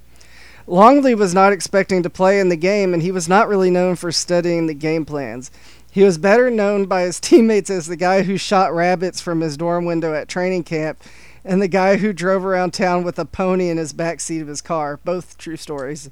Longley 0.66 1.14
was 1.14 1.32
not 1.32 1.50
expecting 1.50 2.02
to 2.02 2.10
play 2.10 2.38
in 2.38 2.50
the 2.50 2.56
game, 2.56 2.92
and 2.92 3.02
he 3.02 3.10
was 3.10 3.26
not 3.26 3.48
really 3.48 3.70
known 3.70 3.96
for 3.96 4.12
studying 4.12 4.66
the 4.66 4.74
game 4.74 5.06
plans. 5.06 5.50
He 5.90 6.02
was 6.02 6.18
better 6.18 6.50
known 6.50 6.84
by 6.84 7.04
his 7.04 7.18
teammates 7.20 7.70
as 7.70 7.86
the 7.86 7.96
guy 7.96 8.24
who 8.24 8.36
shot 8.36 8.74
rabbits 8.74 9.18
from 9.18 9.40
his 9.40 9.56
dorm 9.56 9.86
window 9.86 10.12
at 10.12 10.28
training 10.28 10.64
camp 10.64 11.02
and 11.42 11.62
the 11.62 11.68
guy 11.68 11.96
who 11.96 12.12
drove 12.12 12.44
around 12.44 12.74
town 12.74 13.02
with 13.02 13.18
a 13.18 13.24
pony 13.24 13.70
in 13.70 13.78
his 13.78 13.94
back 13.94 14.20
seat 14.20 14.42
of 14.42 14.48
his 14.48 14.60
car. 14.60 15.00
Both 15.04 15.38
true 15.38 15.56
stories. 15.56 16.10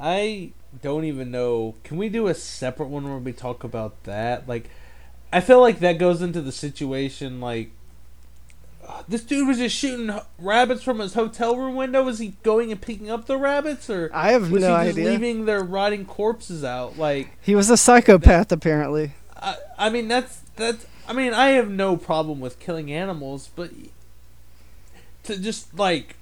I 0.00 0.52
don't 0.82 1.04
even 1.04 1.30
know. 1.30 1.74
Can 1.84 1.98
we 1.98 2.08
do 2.08 2.28
a 2.28 2.34
separate 2.34 2.88
one 2.88 3.04
where 3.04 3.18
we 3.18 3.34
talk 3.34 3.62
about 3.62 4.04
that? 4.04 4.48
Like, 4.48 4.70
I 5.30 5.42
feel 5.42 5.60
like 5.60 5.80
that 5.80 5.98
goes 5.98 6.22
into 6.22 6.40
the 6.40 6.50
situation 6.50 7.42
like. 7.42 7.72
This 9.08 9.22
dude 9.24 9.46
was 9.48 9.58
just 9.58 9.76
shooting 9.76 10.18
rabbits 10.38 10.82
from 10.82 10.98
his 10.98 11.14
hotel 11.14 11.56
room 11.56 11.74
window. 11.76 12.02
Was 12.02 12.18
he 12.18 12.34
going 12.42 12.72
and 12.72 12.80
picking 12.80 13.10
up 13.10 13.26
the 13.26 13.36
rabbits, 13.36 13.88
or 13.90 14.10
I 14.12 14.32
have 14.32 14.50
was 14.50 14.62
no 14.62 14.76
he 14.78 14.86
just 14.86 14.98
idea. 14.98 15.10
leaving 15.10 15.44
their 15.44 15.62
rotting 15.62 16.04
corpses 16.04 16.64
out? 16.64 16.98
Like, 16.98 17.30
He 17.40 17.54
was 17.54 17.70
a 17.70 17.76
psychopath, 17.76 18.50
apparently. 18.52 19.12
I, 19.36 19.56
I 19.78 19.90
mean, 19.90 20.08
that's 20.08 20.40
that's. 20.56 20.86
I 21.08 21.12
mean, 21.12 21.32
I 21.34 21.48
have 21.50 21.70
no 21.70 21.96
problem 21.96 22.40
with 22.40 22.58
killing 22.58 22.92
animals, 22.92 23.48
but 23.54 23.70
to 25.24 25.38
just 25.38 25.76
like 25.78 26.16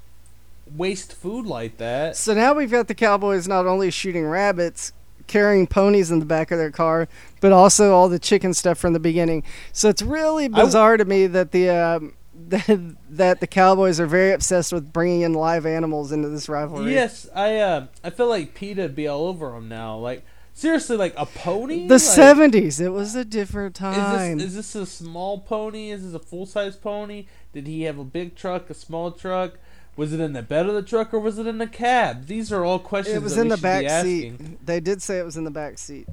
waste 0.74 1.12
food 1.14 1.46
like 1.46 1.76
that. 1.78 2.16
So 2.16 2.34
now 2.34 2.54
we've 2.54 2.70
got 2.70 2.88
the 2.88 2.94
Cowboys 2.94 3.46
not 3.46 3.66
only 3.66 3.90
shooting 3.90 4.24
rabbits, 4.26 4.92
carrying 5.26 5.66
ponies 5.66 6.10
in 6.10 6.18
the 6.18 6.26
back 6.26 6.50
of 6.50 6.58
their 6.58 6.70
car, 6.70 7.08
but 7.40 7.52
also 7.52 7.92
all 7.94 8.08
the 8.08 8.18
chicken 8.18 8.54
stuff 8.54 8.78
from 8.78 8.92
the 8.92 9.00
beginning. 9.00 9.42
So 9.72 9.88
it's 9.88 10.02
really 10.02 10.48
w- 10.48 10.64
bizarre 10.64 10.96
to 10.96 11.04
me 11.04 11.26
that 11.28 11.52
the 11.52 11.70
um, 11.70 12.14
that, 12.50 12.96
that 13.10 13.40
the 13.40 13.46
Cowboys 13.46 14.00
are 14.00 14.06
very 14.06 14.32
obsessed 14.32 14.72
with 14.72 14.92
bringing 14.92 15.22
in 15.22 15.34
live 15.34 15.66
animals 15.66 16.12
into 16.12 16.28
this 16.28 16.48
rivalry. 16.48 16.92
Yes, 16.92 17.28
I 17.34 17.58
uh, 17.58 17.86
I 18.02 18.10
feel 18.10 18.28
like 18.28 18.54
PETA'd 18.54 18.94
be 18.94 19.06
all 19.06 19.26
over 19.26 19.54
him 19.54 19.68
now. 19.68 19.96
Like 19.96 20.24
seriously, 20.52 20.96
like 20.96 21.14
a 21.16 21.26
pony. 21.26 21.88
The 21.88 21.94
Like, 21.94 22.00
seventies. 22.00 22.80
It 22.80 22.92
was 22.92 23.14
a 23.14 23.24
different 23.24 23.76
Is 23.76 23.80
time. 23.80 24.38
this 24.38 24.48
is 24.48 24.54
this 24.54 24.74
a 24.74 24.86
small 24.86 25.38
pony? 25.38 25.90
Is 25.90 26.04
this 26.04 26.14
a 26.14 26.24
full 26.24 26.46
size 26.46 26.76
pony? 26.76 27.26
Did 27.52 27.66
he 27.66 27.82
have 27.82 27.98
a 27.98 28.04
big 28.04 28.34
truck, 28.34 28.70
a 28.70 28.74
small 28.74 29.10
truck? 29.10 29.54
Was 29.96 30.12
it 30.12 30.18
in 30.20 30.32
the 30.32 30.42
bed 30.42 30.66
of 30.66 30.74
the 30.74 30.82
truck 30.82 31.14
or 31.14 31.20
was 31.20 31.38
it 31.38 31.46
in 31.46 31.58
the 31.58 31.68
cab? 31.68 32.26
These 32.26 32.52
are 32.52 32.64
all 32.64 32.80
questions. 32.80 33.16
it 33.16 33.22
was 33.22 33.36
in 33.38 33.48
the 33.48 33.56
back 33.56 33.88
seat. 34.04 34.64
They 34.66 34.80
did 34.80 35.00
say 35.02 35.18
it 35.20 35.24
was 35.24 35.36
in 35.36 35.44
the 35.44 35.52
back 35.52 35.78
seat. 35.78 36.08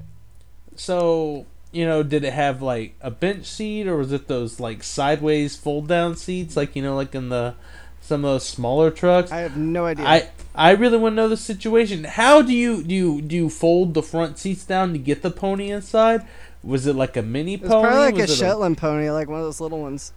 So 0.75 1.45
you 1.72 1.86
know, 1.86 2.03
did 2.03 2.24
it 2.24 2.34
have 2.34 2.61
like 2.61 2.95
a 3.01 3.09
bench 3.11 3.45
seat 3.45 3.88
or 3.88 3.97
was 3.97 4.11
it 4.11 4.28
those 4.28 4.59
like 4.59 4.84
sideways 4.84 5.55
fold 5.55 5.88
down 5.88 6.15
seats, 6.15 6.55
like 6.57 6.76
you 6.76 6.82
know, 6.82 6.95
like 6.95 7.15
in 7.15 7.30
the 7.30 7.55
some 8.01 8.26
of 8.26 8.32
those 8.34 8.45
smaller 8.45 8.91
trucks? 8.91 9.32
I 9.32 9.39
have 9.39 9.55
no 9.57 9.86
idea. 9.86 10.05
I 10.05 10.30
I 10.53 10.72
really 10.72 10.97
want 10.97 11.13
to 11.13 11.15
know 11.17 11.30
the 11.30 11.38
situation. 11.38 12.03
How 12.03 12.41
do 12.41 12.53
you 12.53 12.84
do 12.84 12.93
you 12.93 13.22
do 13.22 13.36
you 13.36 13.49
fold 13.49 13.93
the 13.93 14.03
front 14.03 14.38
seats 14.38 14.65
down 14.65 14.91
to 14.93 14.99
get 14.99 15.22
the 15.22 15.32
pony 15.32 15.69
inside? 15.72 16.26
Was 16.63 16.86
it 16.88 16.95
like 16.95 17.15
a 17.17 17.22
mini 17.22 17.57
pony? 17.57 17.69
probably 17.69 17.99
like 17.99 18.13
a 18.15 18.22
Was 18.22 18.32
it 18.32 18.36
Shetland 18.36 18.78
pony, 18.78 19.09
like 19.09 19.28
one 19.30 19.39
of 19.39 19.45
those 19.45 19.61
little 19.61 19.82
ones. 19.82 20.13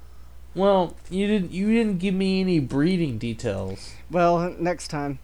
well, 0.54 0.94
you 1.10 1.26
didn't 1.26 1.52
you 1.52 1.72
didn't 1.72 1.98
give 1.98 2.14
me 2.14 2.40
any 2.40 2.58
breeding 2.58 3.16
details. 3.18 3.92
Well, 4.10 4.54
next 4.58 4.88
time. 4.88 5.18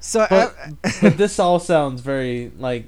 So, 0.00 0.26
But, 0.28 0.54
a- 0.84 0.92
but 1.02 1.16
this 1.18 1.38
all 1.38 1.58
sounds 1.58 2.00
very 2.00 2.50
like 2.58 2.86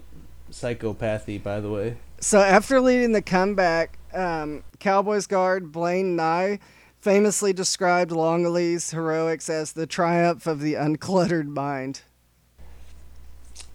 psychopathy, 0.51 1.43
by 1.43 1.61
the 1.61 1.70
way. 1.70 1.97
So 2.20 2.40
after 2.40 2.80
leading 2.80 3.12
the 3.12 3.22
comeback, 3.22 3.98
um, 4.12 4.64
Cowboys 4.78 5.26
guard 5.26 5.72
Blaine 5.72 6.16
Nye 6.16 6.58
famously 7.00 7.52
described 7.52 8.10
Longley's 8.10 8.90
heroics 8.90 9.48
as 9.48 9.72
the 9.72 9.86
triumph 9.86 10.46
of 10.46 10.60
the 10.60 10.74
uncluttered 10.74 11.46
mind. 11.46 12.02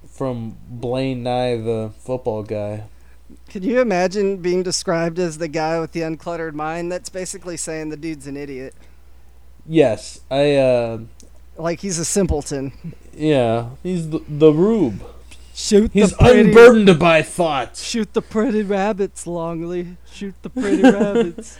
From 0.10 0.58
Blaine 0.70 1.24
Nye, 1.24 1.58
the 1.58 1.92
football 2.00 2.44
guy. 2.44 2.84
Can 3.50 3.64
you 3.64 3.80
imagine 3.80 4.38
being 4.38 4.62
described 4.64 5.18
as 5.20 5.38
the 5.38 5.48
guy 5.48 5.80
with 5.80 5.92
the 5.94 6.02
uncluttered 6.02 6.54
mind? 6.54 6.92
That's 6.92 7.10
basically 7.10 7.58
saying 7.58 7.90
the 7.90 7.98
dude's 7.98 8.28
an 8.28 8.38
idiot. 8.38 8.76
Yes, 9.66 10.22
I. 10.30 10.56
uh 10.56 11.00
Like 11.58 11.80
he's 11.80 12.00
a 12.00 12.06
simpleton. 12.06 12.94
Yeah, 13.16 13.70
he's 13.82 14.10
the, 14.10 14.22
the 14.28 14.52
rube. 14.52 15.04
Shoot 15.54 15.92
He's 15.94 16.10
the 16.10 16.18
pretty, 16.18 16.50
unburdened 16.50 16.98
by 16.98 17.22
thoughts. 17.22 17.84
Shoot 17.84 18.14
the 18.14 18.24
pretty 18.24 18.64
rabbits, 18.64 19.28
Longley. 19.28 19.98
Shoot 20.12 20.34
the 20.42 20.50
pretty 20.50 20.82
rabbits. 20.84 21.60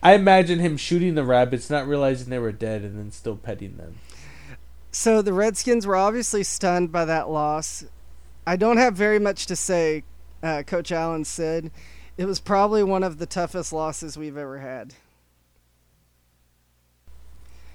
I 0.00 0.14
imagine 0.14 0.60
him 0.60 0.76
shooting 0.76 1.16
the 1.16 1.24
rabbits, 1.24 1.68
not 1.68 1.88
realizing 1.88 2.30
they 2.30 2.38
were 2.38 2.52
dead, 2.52 2.82
and 2.82 2.96
then 2.96 3.10
still 3.10 3.36
petting 3.36 3.76
them. 3.76 3.98
So 4.92 5.22
the 5.22 5.32
Redskins 5.32 5.86
were 5.86 5.96
obviously 5.96 6.44
stunned 6.44 6.92
by 6.92 7.04
that 7.04 7.30
loss. 7.30 7.84
I 8.46 8.56
don't 8.56 8.76
have 8.76 8.94
very 8.94 9.18
much 9.18 9.46
to 9.46 9.56
say. 9.56 10.04
Uh, 10.42 10.62
Coach 10.64 10.90
Allen 10.90 11.24
said 11.24 11.70
it 12.16 12.26
was 12.26 12.40
probably 12.40 12.82
one 12.82 13.02
of 13.02 13.18
the 13.18 13.26
toughest 13.26 13.72
losses 13.72 14.16
we've 14.16 14.36
ever 14.36 14.58
had. 14.58 14.94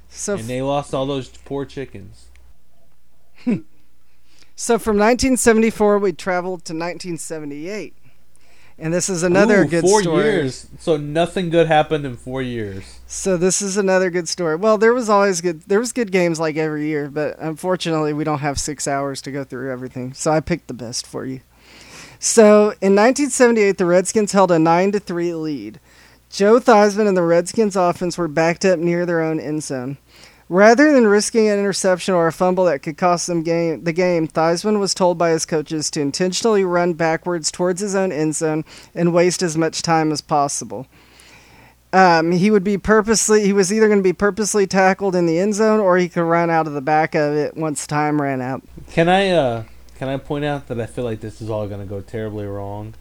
So 0.10 0.36
and 0.36 0.48
they 0.48 0.62
lost 0.62 0.94
all 0.94 1.06
those 1.06 1.30
poor 1.30 1.66
chickens. 1.66 2.28
So 4.60 4.80
from 4.80 4.98
1974, 4.98 6.00
we 6.00 6.14
traveled 6.14 6.66
to 6.66 6.74
1978, 6.74 7.94
and 8.80 8.92
this 8.92 9.08
is 9.08 9.22
another 9.22 9.62
Ooh, 9.62 9.68
good 9.68 9.84
four 9.84 10.02
story. 10.02 10.24
years. 10.24 10.68
So 10.80 10.98
nothing 10.98 11.52
good 11.52 11.68
happened 11.68 12.08
in 12.08 12.18
four 12.18 12.42
years. 12.42 13.00
So 13.06 13.38
this 13.38 13.62
is 13.62 13.78
another 13.78 14.10
good 14.10 14.28
story. 14.28 14.56
Well, 14.56 14.80
there 14.80 14.96
was 14.96 15.10
always 15.10 15.42
good. 15.42 15.62
There 15.68 15.80
was 15.80 15.94
good 15.94 16.12
games 16.12 16.40
like 16.40 16.58
every 16.58 16.88
year, 16.88 17.08
but 17.08 17.38
unfortunately, 17.38 18.14
we 18.14 18.24
don't 18.24 18.40
have 18.40 18.60
six 18.60 18.88
hours 18.88 19.22
to 19.22 19.32
go 19.32 19.44
through 19.44 19.72
everything. 19.72 20.16
So 20.16 20.32
I 20.32 20.40
picked 20.40 20.66
the 20.66 20.74
best 20.74 21.06
for 21.06 21.24
you. 21.24 21.42
So 22.18 22.72
in 22.82 22.96
1978, 22.96 23.78
the 23.78 23.86
Redskins 23.86 24.32
held 24.32 24.50
a 24.50 24.58
nine 24.58 24.92
to 24.94 25.00
three 25.00 25.36
lead. 25.36 25.80
Joe 26.32 26.60
Theismann 26.60 27.08
and 27.08 27.16
the 27.16 27.22
Redskins 27.22 27.76
offense 27.76 28.18
were 28.18 28.28
backed 28.28 28.66
up 28.66 28.80
near 28.80 29.06
their 29.06 29.22
own 29.22 29.40
end 29.40 29.62
zone. 29.62 30.00
Rather 30.50 30.94
than 30.94 31.08
risking 31.08 31.50
an 31.50 31.60
interception 31.60 32.14
or 32.14 32.28
a 32.28 32.32
fumble 32.32 32.66
that 32.66 32.82
could 32.82 32.98
cost 32.98 33.28
them 33.28 33.44
game, 33.44 33.84
the 33.84 33.92
game, 33.92 34.28
Theismann 34.28 34.80
was 34.80 34.94
told 34.94 35.18
by 35.18 35.32
his 35.32 35.46
coaches 35.46 35.92
to 35.92 36.02
intentionally 36.02 36.64
run 36.64 36.94
backwards 36.94 37.52
towards 37.52 37.82
his 37.82 37.96
own 37.96 38.14
end 38.14 38.36
zone 38.36 38.64
and 38.96 39.14
waste 39.14 39.44
as 39.44 39.58
much 39.58 39.82
time 39.82 40.12
as 40.12 40.22
possible. 40.22 40.88
Um, 41.92 42.32
he 42.32 42.50
would 42.52 42.64
be 42.64 42.78
purposely. 42.78 43.44
He 43.44 43.54
was 43.54 43.72
either 43.74 43.88
going 43.88 44.00
to 44.00 44.04
be 44.04 44.14
purposely 44.14 44.68
tackled 44.68 45.16
in 45.16 45.26
the 45.26 45.40
end 45.40 45.56
zone, 45.56 45.80
or 45.80 45.98
he 45.98 46.10
could 46.10 46.22
run 46.22 46.50
out 46.50 46.68
of 46.68 46.74
the 46.74 46.82
back 46.82 47.16
of 47.16 47.34
it 47.34 47.56
once 47.56 47.88
time 47.88 48.22
ran 48.22 48.42
out. 48.42 48.62
Can 48.92 49.10
I 49.10 49.30
uh 49.30 49.64
can 49.98 50.10
I 50.10 50.18
point 50.18 50.46
out 50.46 50.68
that 50.68 50.80
I 50.80 50.86
feel 50.86 51.06
like 51.06 51.22
this 51.22 51.42
is 51.42 51.50
all 51.50 51.68
going 51.68 51.80
to 51.80 51.88
go 51.88 52.02
terribly 52.02 52.46
wrong? 52.46 52.94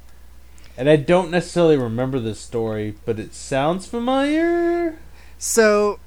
And 0.78 0.88
I 0.88 0.96
don't 0.96 1.30
necessarily 1.30 1.76
remember 1.76 2.20
this 2.20 2.40
story, 2.40 2.96
but 3.04 3.18
it 3.18 3.34
sounds 3.34 3.86
familiar. 3.86 4.98
So, 5.38 5.98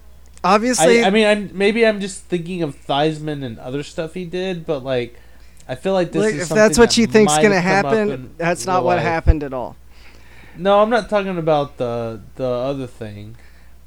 obviously, 0.44 1.04
I, 1.04 1.08
I 1.08 1.10
mean, 1.10 1.28
I'm, 1.28 1.58
maybe 1.58 1.86
I'm 1.86 2.00
just 2.00 2.24
thinking 2.26 2.64
of 2.64 2.76
Theismann 2.86 3.44
and 3.44 3.60
other 3.60 3.84
stuff 3.84 4.14
he 4.14 4.26
did, 4.26 4.66
but 4.66 4.84
like, 4.84 5.20
I 5.68 5.76
feel 5.76 5.94
like 5.94 6.12
this 6.12 6.24
like, 6.24 6.36
is 6.36 6.42
if 6.44 6.50
that's 6.50 6.78
what 6.78 6.90
that 6.90 6.98
you 6.98 7.08
think's 7.08 7.38
going 7.38 7.52
to 7.52 7.60
have 7.60 7.86
come 7.86 7.94
up 7.94 8.10
happen, 8.10 8.36
that's 8.38 8.66
not 8.66 8.84
what 8.84 8.98
life. 8.98 9.06
happened 9.06 9.44
at 9.44 9.54
all. 9.54 9.76
No, 10.58 10.82
I'm 10.82 10.90
not 10.90 11.10
talking 11.10 11.38
about 11.38 11.78
the 11.78 12.22
the 12.36 12.48
other 12.48 12.88
thing. 12.88 13.36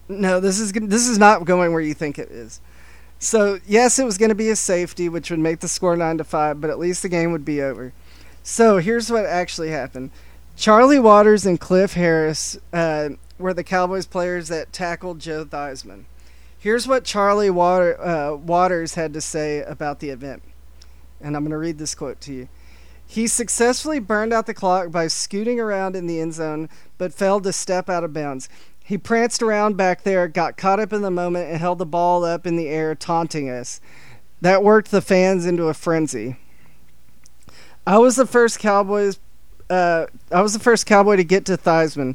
No, 0.08 0.40
this 0.40 0.58
is 0.58 0.72
this 0.72 1.08
is 1.08 1.18
not 1.18 1.44
going 1.44 1.72
where 1.72 1.80
you 1.80 1.94
think 1.94 2.18
it 2.18 2.30
is. 2.30 2.60
So 3.18 3.58
yes, 3.66 3.98
it 3.98 4.04
was 4.04 4.18
going 4.18 4.30
to 4.30 4.34
be 4.34 4.48
a 4.50 4.56
safety, 4.56 5.08
which 5.08 5.30
would 5.30 5.38
make 5.38 5.60
the 5.60 5.68
score 5.68 5.96
nine 5.96 6.18
to 6.18 6.24
five, 6.24 6.60
but 6.60 6.70
at 6.70 6.78
least 6.78 7.02
the 7.02 7.08
game 7.08 7.32
would 7.32 7.44
be 7.44 7.60
over. 7.62 7.92
So 8.42 8.78
here's 8.78 9.10
what 9.10 9.26
actually 9.26 9.70
happened: 9.70 10.10
Charlie 10.56 10.98
Waters 10.98 11.46
and 11.46 11.60
Cliff 11.60 11.94
Harris 11.94 12.58
uh, 12.72 13.10
were 13.38 13.54
the 13.54 13.64
Cowboys 13.64 14.06
players 14.06 14.48
that 14.48 14.72
tackled 14.72 15.20
Joe 15.20 15.44
Theismann. 15.44 16.04
Here's 16.62 16.86
what 16.86 17.02
Charlie 17.02 17.50
Water, 17.50 18.00
uh, 18.00 18.36
Waters 18.36 18.94
had 18.94 19.12
to 19.14 19.20
say 19.20 19.64
about 19.64 19.98
the 19.98 20.10
event, 20.10 20.44
and 21.20 21.34
I'm 21.34 21.42
going 21.42 21.50
to 21.50 21.58
read 21.58 21.78
this 21.78 21.92
quote 21.92 22.20
to 22.20 22.32
you. 22.32 22.48
He 23.04 23.26
successfully 23.26 23.98
burned 23.98 24.32
out 24.32 24.46
the 24.46 24.54
clock 24.54 24.92
by 24.92 25.08
scooting 25.08 25.58
around 25.58 25.96
in 25.96 26.06
the 26.06 26.20
end 26.20 26.34
zone, 26.34 26.68
but 26.98 27.12
failed 27.12 27.42
to 27.42 27.52
step 27.52 27.90
out 27.90 28.04
of 28.04 28.12
bounds. 28.12 28.48
He 28.84 28.96
pranced 28.96 29.42
around 29.42 29.76
back 29.76 30.04
there, 30.04 30.28
got 30.28 30.56
caught 30.56 30.78
up 30.78 30.92
in 30.92 31.02
the 31.02 31.10
moment, 31.10 31.50
and 31.50 31.58
held 31.58 31.78
the 31.78 31.84
ball 31.84 32.24
up 32.24 32.46
in 32.46 32.54
the 32.54 32.68
air, 32.68 32.94
taunting 32.94 33.50
us. 33.50 33.80
That 34.40 34.62
worked 34.62 34.92
the 34.92 35.02
fans 35.02 35.44
into 35.44 35.64
a 35.64 35.74
frenzy. 35.74 36.36
I 37.84 37.98
was 37.98 38.14
the 38.14 38.24
first 38.24 38.60
Cowboys. 38.60 39.18
Uh, 39.68 40.06
I 40.30 40.42
was 40.42 40.52
the 40.52 40.60
first 40.60 40.86
Cowboy 40.86 41.16
to 41.16 41.24
get 41.24 41.44
to 41.46 41.56
Theismann. 41.56 42.14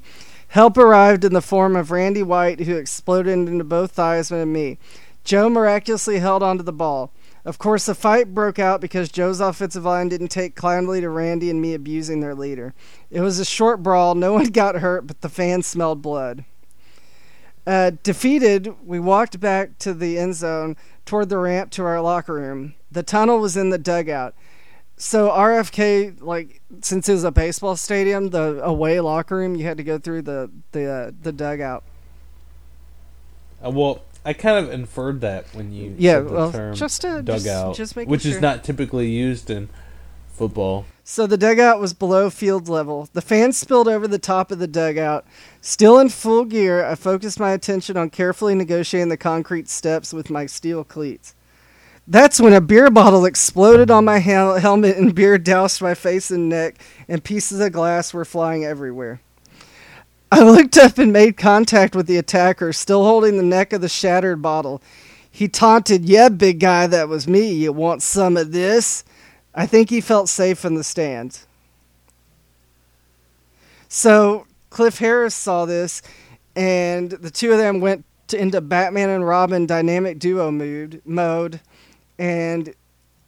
Help 0.49 0.77
arrived 0.77 1.25
in 1.25 1.33
the 1.33 1.41
form 1.41 1.75
of 1.75 1.91
Randy 1.91 2.23
White, 2.23 2.61
who 2.61 2.75
exploded 2.75 3.33
into 3.33 3.63
both 3.63 3.95
Theismann 3.95 4.43
and 4.43 4.53
me. 4.53 4.77
Joe 5.23 5.49
miraculously 5.49 6.19
held 6.19 6.41
onto 6.41 6.63
the 6.63 6.71
ball. 6.71 7.11
Of 7.43 7.57
course, 7.57 7.85
the 7.85 7.95
fight 7.95 8.33
broke 8.33 8.59
out 8.59 8.81
because 8.81 9.09
Joe's 9.09 9.39
offensive 9.39 9.85
line 9.85 10.09
didn't 10.09 10.29
take 10.29 10.55
kindly 10.55 11.01
to 11.01 11.09
Randy 11.09 11.49
and 11.49 11.61
me 11.61 11.73
abusing 11.73 12.19
their 12.19 12.35
leader. 12.35 12.73
It 13.09 13.21
was 13.21 13.39
a 13.39 13.45
short 13.45 13.83
brawl. 13.83 14.15
No 14.15 14.33
one 14.33 14.45
got 14.47 14.75
hurt, 14.75 15.07
but 15.07 15.21
the 15.21 15.29
fans 15.29 15.67
smelled 15.67 16.01
blood. 16.01 16.45
Uh, 17.65 17.91
defeated, 18.03 18.73
we 18.85 18.99
walked 18.99 19.41
back 19.41 19.77
to 19.79 19.93
the 19.93 20.17
end 20.17 20.35
zone 20.35 20.77
toward 21.05 21.27
the 21.27 21.37
ramp 21.37 21.71
to 21.71 21.83
our 21.83 21.99
locker 21.99 22.33
room. 22.33 22.75
The 22.89 23.03
tunnel 23.03 23.39
was 23.39 23.57
in 23.57 23.69
the 23.69 23.77
dugout. 23.77 24.33
So 24.99 25.29
RFK, 25.29 26.21
like 26.21 26.59
since 26.81 27.07
it 27.07 27.13
was 27.13 27.23
a 27.23 27.31
baseball 27.31 27.75
stadium, 27.75 28.29
the 28.31 28.61
away 28.63 28.99
locker 28.99 29.37
room, 29.37 29.55
you 29.55 29.63
had 29.63 29.77
to 29.77 29.83
go 29.83 29.99
through 29.99 30.23
the 30.23 30.49
the 30.71 30.85
uh, 30.89 31.11
the 31.21 31.31
dugout. 31.31 31.83
Uh, 33.63 33.69
well, 33.69 34.01
I 34.25 34.33
kind 34.33 34.63
of 34.65 34.71
inferred 34.73 35.21
that 35.21 35.45
when 35.53 35.71
you 35.71 35.95
Yeah, 35.97 36.13
said 36.15 36.27
the 36.27 36.33
well, 36.33 36.51
term 36.51 36.75
just 36.75 37.01
to- 37.01 37.21
dugout, 37.21 37.75
just 37.75 37.95
making 37.95 38.09
which 38.09 38.23
sure. 38.23 38.31
is 38.33 38.41
not 38.41 38.63
typically 38.63 39.07
used 39.09 39.49
in 39.51 39.69
football. 40.33 40.85
So 41.03 41.25
the 41.25 41.37
dugout 41.37 41.79
was 41.79 41.93
below 41.93 42.29
field 42.29 42.67
level. 42.67 43.07
The 43.13 43.21
fans 43.21 43.57
spilled 43.57 43.87
over 43.87 44.07
the 44.07 44.19
top 44.19 44.51
of 44.51 44.59
the 44.59 44.67
dugout. 44.67 45.25
Still 45.61 45.99
in 45.99 46.09
full 46.09 46.43
gear, 46.43 46.83
I 46.83 46.95
focused 46.95 47.39
my 47.39 47.51
attention 47.51 47.95
on 47.97 48.09
carefully 48.09 48.53
negotiating 48.55 49.09
the 49.09 49.15
concrete 49.17 49.69
steps 49.69 50.11
with 50.13 50.29
my 50.29 50.45
steel 50.47 50.83
cleats. 50.83 51.33
That's 52.07 52.39
when 52.39 52.53
a 52.53 52.61
beer 52.61 52.89
bottle 52.89 53.25
exploded 53.25 53.91
on 53.91 54.05
my 54.05 54.19
hel- 54.19 54.57
helmet 54.59 54.97
and 54.97 55.13
beer 55.13 55.37
doused 55.37 55.81
my 55.81 55.93
face 55.93 56.31
and 56.31 56.47
neck, 56.47 56.75
and 57.07 57.23
pieces 57.23 57.59
of 57.59 57.73
glass 57.73 58.13
were 58.13 58.23
flying 58.25 58.63
everywhere. 58.63 59.19
I 60.31 60.41
looked 60.41 60.77
up 60.77 60.97
and 60.97 61.11
made 61.11 61.37
contact 61.37 61.95
with 61.95 62.07
the 62.07 62.17
attacker, 62.17 62.71
still 62.73 63.03
holding 63.03 63.37
the 63.37 63.43
neck 63.43 63.73
of 63.73 63.81
the 63.81 63.89
shattered 63.89 64.41
bottle. 64.41 64.81
He 65.29 65.47
taunted, 65.49 66.05
Yeah, 66.05 66.29
big 66.29 66.59
guy, 66.59 66.87
that 66.87 67.09
was 67.09 67.27
me. 67.27 67.51
You 67.51 67.73
want 67.73 68.01
some 68.01 68.37
of 68.37 68.53
this? 68.53 69.03
I 69.53 69.65
think 69.65 69.89
he 69.89 70.01
felt 70.01 70.29
safe 70.29 70.63
in 70.65 70.75
the 70.75 70.83
stand. 70.83 71.39
So 73.89 74.45
Cliff 74.69 74.99
Harris 74.99 75.35
saw 75.35 75.65
this, 75.65 76.01
and 76.55 77.11
the 77.11 77.31
two 77.31 77.51
of 77.51 77.57
them 77.57 77.81
went 77.81 78.05
to, 78.27 78.37
into 78.39 78.61
Batman 78.61 79.09
and 79.09 79.27
Robin 79.27 79.65
dynamic 79.65 80.19
duo 80.19 80.51
mood 80.51 81.01
mode. 81.05 81.59
And 82.19 82.73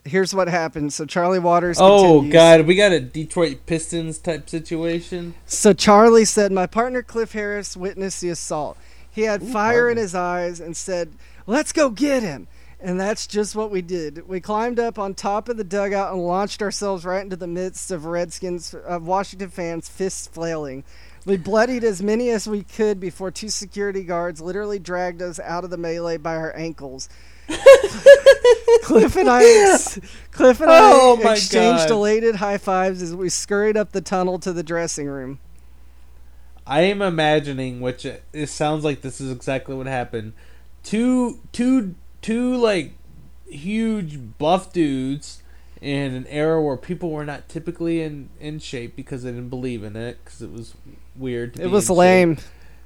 here's 0.06 0.34
what 0.34 0.48
happened. 0.48 0.94
So 0.94 1.06
Charlie 1.06 1.40
Waters. 1.40 1.78
Oh 1.80 2.20
continues. 2.20 2.34
God, 2.34 2.62
we 2.68 2.76
got 2.76 2.92
a 2.92 3.00
Detroit 3.00 3.66
Pistons 3.66 4.18
type 4.18 4.50
situation. 4.50 5.36
So 5.46 5.74
Charlie 5.74 6.26
said, 6.26 6.52
My 6.52 6.66
partner 6.68 7.02
Cliff 7.02 7.32
Harris 7.32 7.78
witnessed 7.78 8.22
the 8.22 8.30
assault. 8.30 8.78
He 9.12 9.22
had 9.24 9.44
Ooh, 9.44 9.52
fire 9.52 9.90
in 9.90 9.98
his 9.98 10.16
eyes 10.16 10.60
and 10.60 10.76
said, 10.76 11.14
Let's 11.48 11.72
go 11.72 11.90
get 11.90 12.24
him. 12.24 12.48
And 12.82 13.00
that's 13.00 13.28
just 13.28 13.56
what 13.56 13.72
we 13.72 13.82
did. 13.82 14.28
We 14.28 14.40
climbed 14.40 14.80
up 14.80 14.98
on 14.98 15.14
top 15.14 15.50
of 15.50 15.58
the 15.58 15.66
dugout 15.66 16.14
and 16.14 16.24
launched 16.24 16.62
ourselves 16.62 17.04
right 17.04 17.22
into 17.22 17.36
the 17.36 17.48
midst 17.48 17.92
of 17.92 18.06
Redskins, 18.06 18.74
of 18.74 19.06
Washington 19.06 19.50
fans, 19.50 19.90
fists 19.90 20.28
flailing. 20.28 20.86
We 21.26 21.36
bloodied 21.36 21.84
as 21.84 22.02
many 22.02 22.30
as 22.30 22.48
we 22.48 22.64
could 22.64 23.02
before 23.02 23.32
two 23.32 23.50
security 23.50 24.04
guards 24.04 24.40
literally 24.40 24.80
dragged 24.80 25.22
us 25.22 25.42
out 25.42 25.66
of 25.66 25.70
the 25.72 25.78
melee 25.78 26.16
by 26.16 26.38
our 26.38 26.56
ankles. 26.56 27.10
Cliff 28.84 29.16
and 29.16 29.30
I, 29.30 29.43
ex- 29.74 30.00
Cliff 30.32 30.60
and 30.62 30.70
Oh 30.72 31.22
I 31.26 31.34
exchanged 31.34 31.89
God. 31.89 31.91
elated 31.91 32.36
high 32.36 32.58
fives 32.58 33.02
as 33.02 33.16
we 33.16 33.30
scurried 33.30 33.78
up 33.78 33.91
the 33.91 34.02
tunnel 34.02 34.39
to 34.39 34.52
the 34.54 34.64
dressing 34.64 35.08
room. 35.08 35.39
I 36.66 36.82
am 36.82 37.02
imagining, 37.02 37.82
which 37.82 38.06
it 38.06 38.24
it 38.34 38.47
sounds 38.47 38.84
like 38.84 39.02
this 39.02 39.20
is 39.20 39.32
exactly 39.32 39.76
what 39.76 39.88
happened. 39.88 40.34
Two, 40.84 41.39
two, 41.52 41.95
two 42.22 42.56
like 42.56 42.93
huge 43.47 44.20
buff 44.38 44.72
dudes 44.72 45.41
in 45.82 46.14
an 46.14 46.28
era 46.28 46.62
where 46.62 46.78
people 46.78 47.10
were 47.12 47.26
not 47.26 47.50
typically 47.50 48.02
in 48.02 48.30
in 48.39 48.60
shape 48.60 48.95
because 48.95 49.24
they 49.24 49.32
didn't 49.32 49.50
believe 49.50 49.84
in 49.84 49.95
it 49.95 50.20
because 50.24 50.41
it 50.41 50.52
was 50.52 50.76
weird. 51.16 51.56
To 51.56 51.64
It 51.64 51.70
was 51.72 51.86
in 51.89 51.95
shape. 51.95 51.97
lame. 52.00 52.38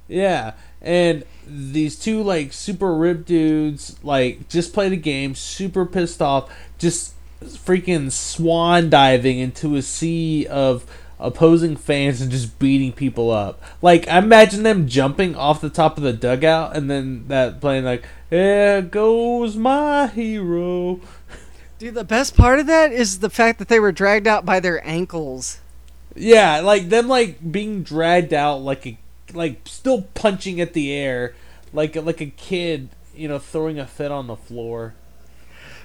Yeah, 0.08 0.52
and 0.84 1.24
these 1.46 1.98
two 1.98 2.22
like 2.22 2.52
super 2.52 2.94
ripped 2.94 3.26
dudes 3.26 3.96
like 4.02 4.48
just 4.48 4.72
played 4.72 4.92
a 4.92 4.96
game, 4.96 5.34
super 5.34 5.84
pissed 5.84 6.22
off, 6.22 6.54
just 6.78 7.14
freaking 7.42 8.10
swan 8.10 8.88
diving 8.88 9.38
into 9.38 9.76
a 9.76 9.82
sea 9.82 10.46
of 10.46 10.86
opposing 11.18 11.76
fans 11.76 12.20
and 12.20 12.30
just 12.30 12.58
beating 12.58 12.92
people 12.92 13.30
up. 13.30 13.62
Like 13.82 14.06
I 14.08 14.18
imagine 14.18 14.62
them 14.62 14.88
jumping 14.88 15.34
off 15.34 15.60
the 15.60 15.70
top 15.70 15.96
of 15.96 16.02
the 16.02 16.12
dugout 16.12 16.76
and 16.76 16.90
then 16.90 17.28
that 17.28 17.60
playing 17.60 17.84
like 17.84 18.04
"There 18.30 18.82
goes 18.82 19.56
my 19.56 20.06
hero." 20.08 21.00
Dude, 21.78 21.94
the 21.94 22.04
best 22.04 22.36
part 22.36 22.60
of 22.60 22.66
that 22.66 22.92
is 22.92 23.18
the 23.18 23.30
fact 23.30 23.58
that 23.58 23.68
they 23.68 23.80
were 23.80 23.92
dragged 23.92 24.26
out 24.26 24.46
by 24.46 24.60
their 24.60 24.86
ankles. 24.86 25.60
Yeah, 26.14 26.60
like 26.60 26.88
them 26.88 27.08
like 27.08 27.50
being 27.50 27.82
dragged 27.82 28.32
out 28.32 28.58
like 28.58 28.86
a 28.86 28.98
like 29.34 29.60
still 29.66 30.02
punching 30.14 30.60
at 30.60 30.72
the 30.72 30.92
air 30.92 31.34
like 31.74 31.96
like 31.96 32.20
a 32.20 32.26
kid, 32.26 32.88
you 33.14 33.28
know, 33.28 33.38
throwing 33.38 33.78
a 33.78 33.86
fit 33.86 34.10
on 34.10 34.28
the 34.28 34.36
floor. 34.36 34.94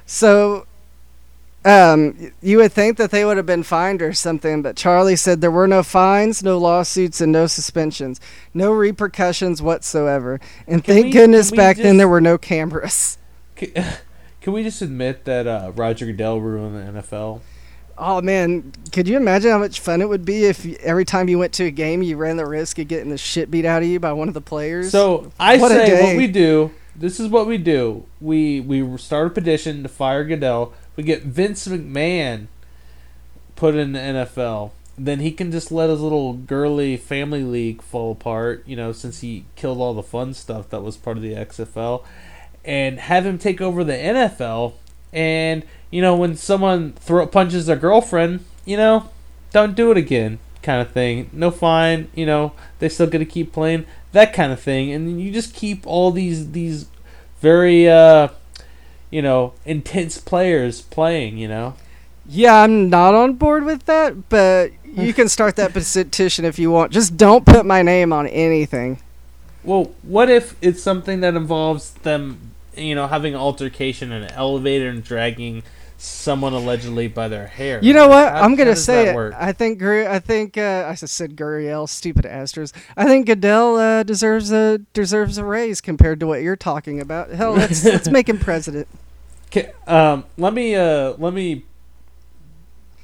So, 0.05 0.65
um, 1.65 2.31
you 2.41 2.57
would 2.57 2.71
think 2.71 2.97
that 2.97 3.11
they 3.11 3.25
would 3.25 3.37
have 3.37 3.45
been 3.45 3.63
fined 3.63 4.01
or 4.01 4.13
something, 4.13 4.61
but 4.61 4.75
Charlie 4.75 5.15
said 5.15 5.41
there 5.41 5.51
were 5.51 5.67
no 5.67 5.83
fines, 5.83 6.41
no 6.41 6.57
lawsuits, 6.57 7.21
and 7.21 7.31
no 7.31 7.47
suspensions, 7.47 8.21
no 8.53 8.71
repercussions 8.71 9.61
whatsoever. 9.61 10.39
And 10.67 10.83
Can 10.83 10.95
thank 10.95 11.05
we- 11.07 11.11
goodness 11.11 11.51
back 11.51 11.77
then 11.77 11.97
there 11.97 12.07
were 12.07 12.21
no 12.21 12.37
cameras. 12.37 13.17
Can, 13.55 13.71
can 14.41 14.53
we 14.53 14.63
just 14.63 14.81
admit 14.81 15.25
that 15.25 15.47
uh, 15.47 15.71
Roger 15.75 16.05
Goodell 16.05 16.39
ruined 16.39 16.95
the 16.95 17.01
NFL? 17.01 17.41
Oh 17.99 18.21
man, 18.21 18.71
could 18.93 19.07
you 19.07 19.17
imagine 19.17 19.51
how 19.51 19.57
much 19.57 19.81
fun 19.81 20.01
it 20.01 20.07
would 20.07 20.23
be 20.23 20.45
if 20.45 20.63
you, 20.63 20.77
every 20.79 21.03
time 21.03 21.27
you 21.27 21.37
went 21.37 21.51
to 21.53 21.65
a 21.65 21.71
game 21.71 22.01
you 22.01 22.15
ran 22.15 22.37
the 22.37 22.45
risk 22.45 22.79
of 22.79 22.87
getting 22.87 23.09
the 23.09 23.17
shit 23.17 23.51
beat 23.51 23.65
out 23.65 23.81
of 23.81 23.89
you 23.89 23.99
by 23.99 24.13
one 24.13 24.29
of 24.29 24.33
the 24.33 24.41
players? 24.41 24.89
So 24.89 25.31
I 25.37 25.57
What 25.57 25.69
say 25.71 26.01
what 26.01 26.15
we 26.15 26.27
do. 26.27 26.71
This 26.95 27.19
is 27.19 27.27
what 27.29 27.45
we 27.45 27.57
do. 27.57 28.05
We 28.21 28.61
we 28.61 28.97
start 28.97 29.27
a 29.27 29.29
petition 29.29 29.83
to 29.83 29.89
fire 29.89 30.23
Goodell. 30.23 30.73
We 30.95 31.03
get 31.03 31.23
Vince 31.23 31.67
McMahon 31.67 32.47
put 33.55 33.75
in 33.75 33.91
the 33.91 33.99
NFL. 33.99 34.71
Then 34.97 35.19
he 35.19 35.31
can 35.31 35.51
just 35.51 35.71
let 35.71 35.89
his 35.89 36.01
little 36.01 36.33
girly 36.33 36.97
family 36.97 37.43
league 37.43 37.81
fall 37.81 38.11
apart. 38.13 38.63
You 38.65 38.75
know, 38.75 38.91
since 38.93 39.19
he 39.19 39.45
killed 39.55 39.79
all 39.79 39.93
the 39.93 40.03
fun 40.03 40.33
stuff 40.33 40.69
that 40.69 40.81
was 40.81 40.95
part 40.97 41.17
of 41.17 41.23
the 41.23 41.33
XFL, 41.33 42.05
and 42.63 42.99
have 42.99 43.25
him 43.25 43.37
take 43.37 43.61
over 43.61 43.83
the 43.83 43.93
NFL. 43.93 44.73
And 45.11 45.63
you 45.91 46.01
know, 46.01 46.15
when 46.15 46.35
someone 46.35 46.93
throw 46.93 47.25
punches 47.27 47.65
their 47.65 47.75
girlfriend, 47.75 48.45
you 48.65 48.77
know, 48.77 49.09
don't 49.51 49.75
do 49.75 49.91
it 49.91 49.97
again, 49.97 50.39
kind 50.61 50.81
of 50.81 50.91
thing. 50.91 51.29
No 51.33 51.51
fine. 51.51 52.09
You 52.13 52.25
know, 52.25 52.53
they 52.79 52.89
still 52.89 53.07
get 53.07 53.19
to 53.19 53.25
keep 53.25 53.51
playing 53.51 53.85
that 54.11 54.33
kind 54.33 54.51
of 54.51 54.59
thing, 54.59 54.91
and 54.91 55.21
you 55.21 55.31
just 55.31 55.53
keep 55.53 55.85
all 55.85 56.11
these 56.11 56.51
these 56.51 56.87
very 57.41 57.89
uh, 57.89 58.29
you 59.09 59.21
know 59.21 59.53
intense 59.65 60.17
players 60.17 60.81
playing. 60.81 61.37
You 61.37 61.47
know, 61.47 61.75
yeah, 62.27 62.61
I'm 62.61 62.89
not 62.89 63.15
on 63.15 63.33
board 63.33 63.63
with 63.65 63.85
that, 63.85 64.29
but 64.29 64.71
you 64.85 65.13
can 65.13 65.29
start 65.29 65.55
that 65.55 65.73
petition 65.73 66.45
if 66.45 66.59
you 66.59 66.69
want. 66.71 66.91
Just 66.91 67.17
don't 67.17 67.45
put 67.45 67.65
my 67.65 67.81
name 67.81 68.13
on 68.13 68.27
anything. 68.27 68.99
well, 69.63 69.91
what 70.03 70.29
if 70.29 70.55
it's 70.61 70.81
something 70.81 71.21
that 71.21 71.35
involves 71.35 71.91
them, 71.91 72.51
you 72.75 72.93
know, 72.95 73.07
having 73.07 73.33
an 73.33 73.39
altercation 73.39 74.11
in 74.11 74.23
an 74.23 74.31
elevator 74.31 74.89
and 74.89 75.03
dragging 75.03 75.63
someone 75.99 76.53
allegedly 76.53 77.07
by 77.07 77.27
their 77.27 77.47
hair? 77.47 77.79
You 77.83 77.93
know 77.93 78.07
what? 78.07 78.31
How- 78.31 78.41
I'm 78.41 78.55
gonna 78.55 78.75
say 78.75 79.09
it. 79.09 79.15
work? 79.15 79.33
I 79.37 79.51
think 79.51 79.81
I 79.83 80.19
think 80.19 80.57
uh, 80.57 80.85
I 80.89 80.95
said 80.95 81.35
Gurriel, 81.35 81.87
stupid 81.87 82.25
Astros. 82.25 82.73
I 82.97 83.05
think 83.05 83.27
Goodell 83.27 83.75
uh, 83.77 84.03
deserves 84.03 84.51
a 84.51 84.79
deserves 84.93 85.37
a 85.37 85.45
raise 85.45 85.81
compared 85.81 86.19
to 86.21 86.27
what 86.27 86.41
you're 86.41 86.55
talking 86.55 86.99
about. 86.99 87.29
Hell, 87.29 87.53
let's 87.53 87.83
let's 87.83 88.09
make 88.09 88.27
him 88.29 88.39
president. 88.39 88.87
Ca- 89.51 89.71
um, 89.87 90.25
let 90.37 90.53
me 90.53 90.75
uh, 90.75 91.13
let 91.17 91.33
me 91.33 91.65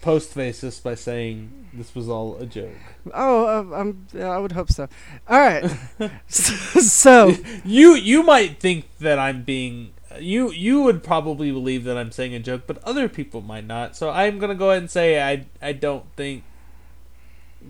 postface 0.01 0.61
this 0.61 0.79
by 0.79 0.95
saying 0.95 1.51
this 1.73 1.95
was 1.95 2.07
all 2.07 2.37
a 2.37 2.45
joke. 2.45 2.69
Oh, 3.13 3.45
uh, 3.73 3.75
I'm, 3.75 4.07
yeah, 4.13 4.29
I 4.29 4.37
would 4.37 4.51
hope 4.51 4.71
so. 4.71 4.87
All 5.27 5.39
right. 5.39 5.69
so 6.27 7.33
You 7.65 7.95
you 7.95 8.23
might 8.23 8.59
think 8.59 8.85
that 8.99 9.17
I'm 9.19 9.43
being 9.43 9.91
you 10.19 10.51
you 10.51 10.81
would 10.81 11.03
probably 11.03 11.51
believe 11.51 11.83
that 11.85 11.97
I'm 11.97 12.11
saying 12.11 12.33
a 12.33 12.39
joke, 12.39 12.63
but 12.67 12.83
other 12.83 13.07
people 13.09 13.41
might 13.41 13.65
not. 13.65 13.95
So 13.95 14.09
I'm 14.09 14.39
gonna 14.39 14.55
go 14.55 14.71
ahead 14.71 14.83
and 14.83 14.91
say 14.91 15.21
I 15.21 15.45
I 15.61 15.73
don't 15.73 16.05
think 16.15 16.43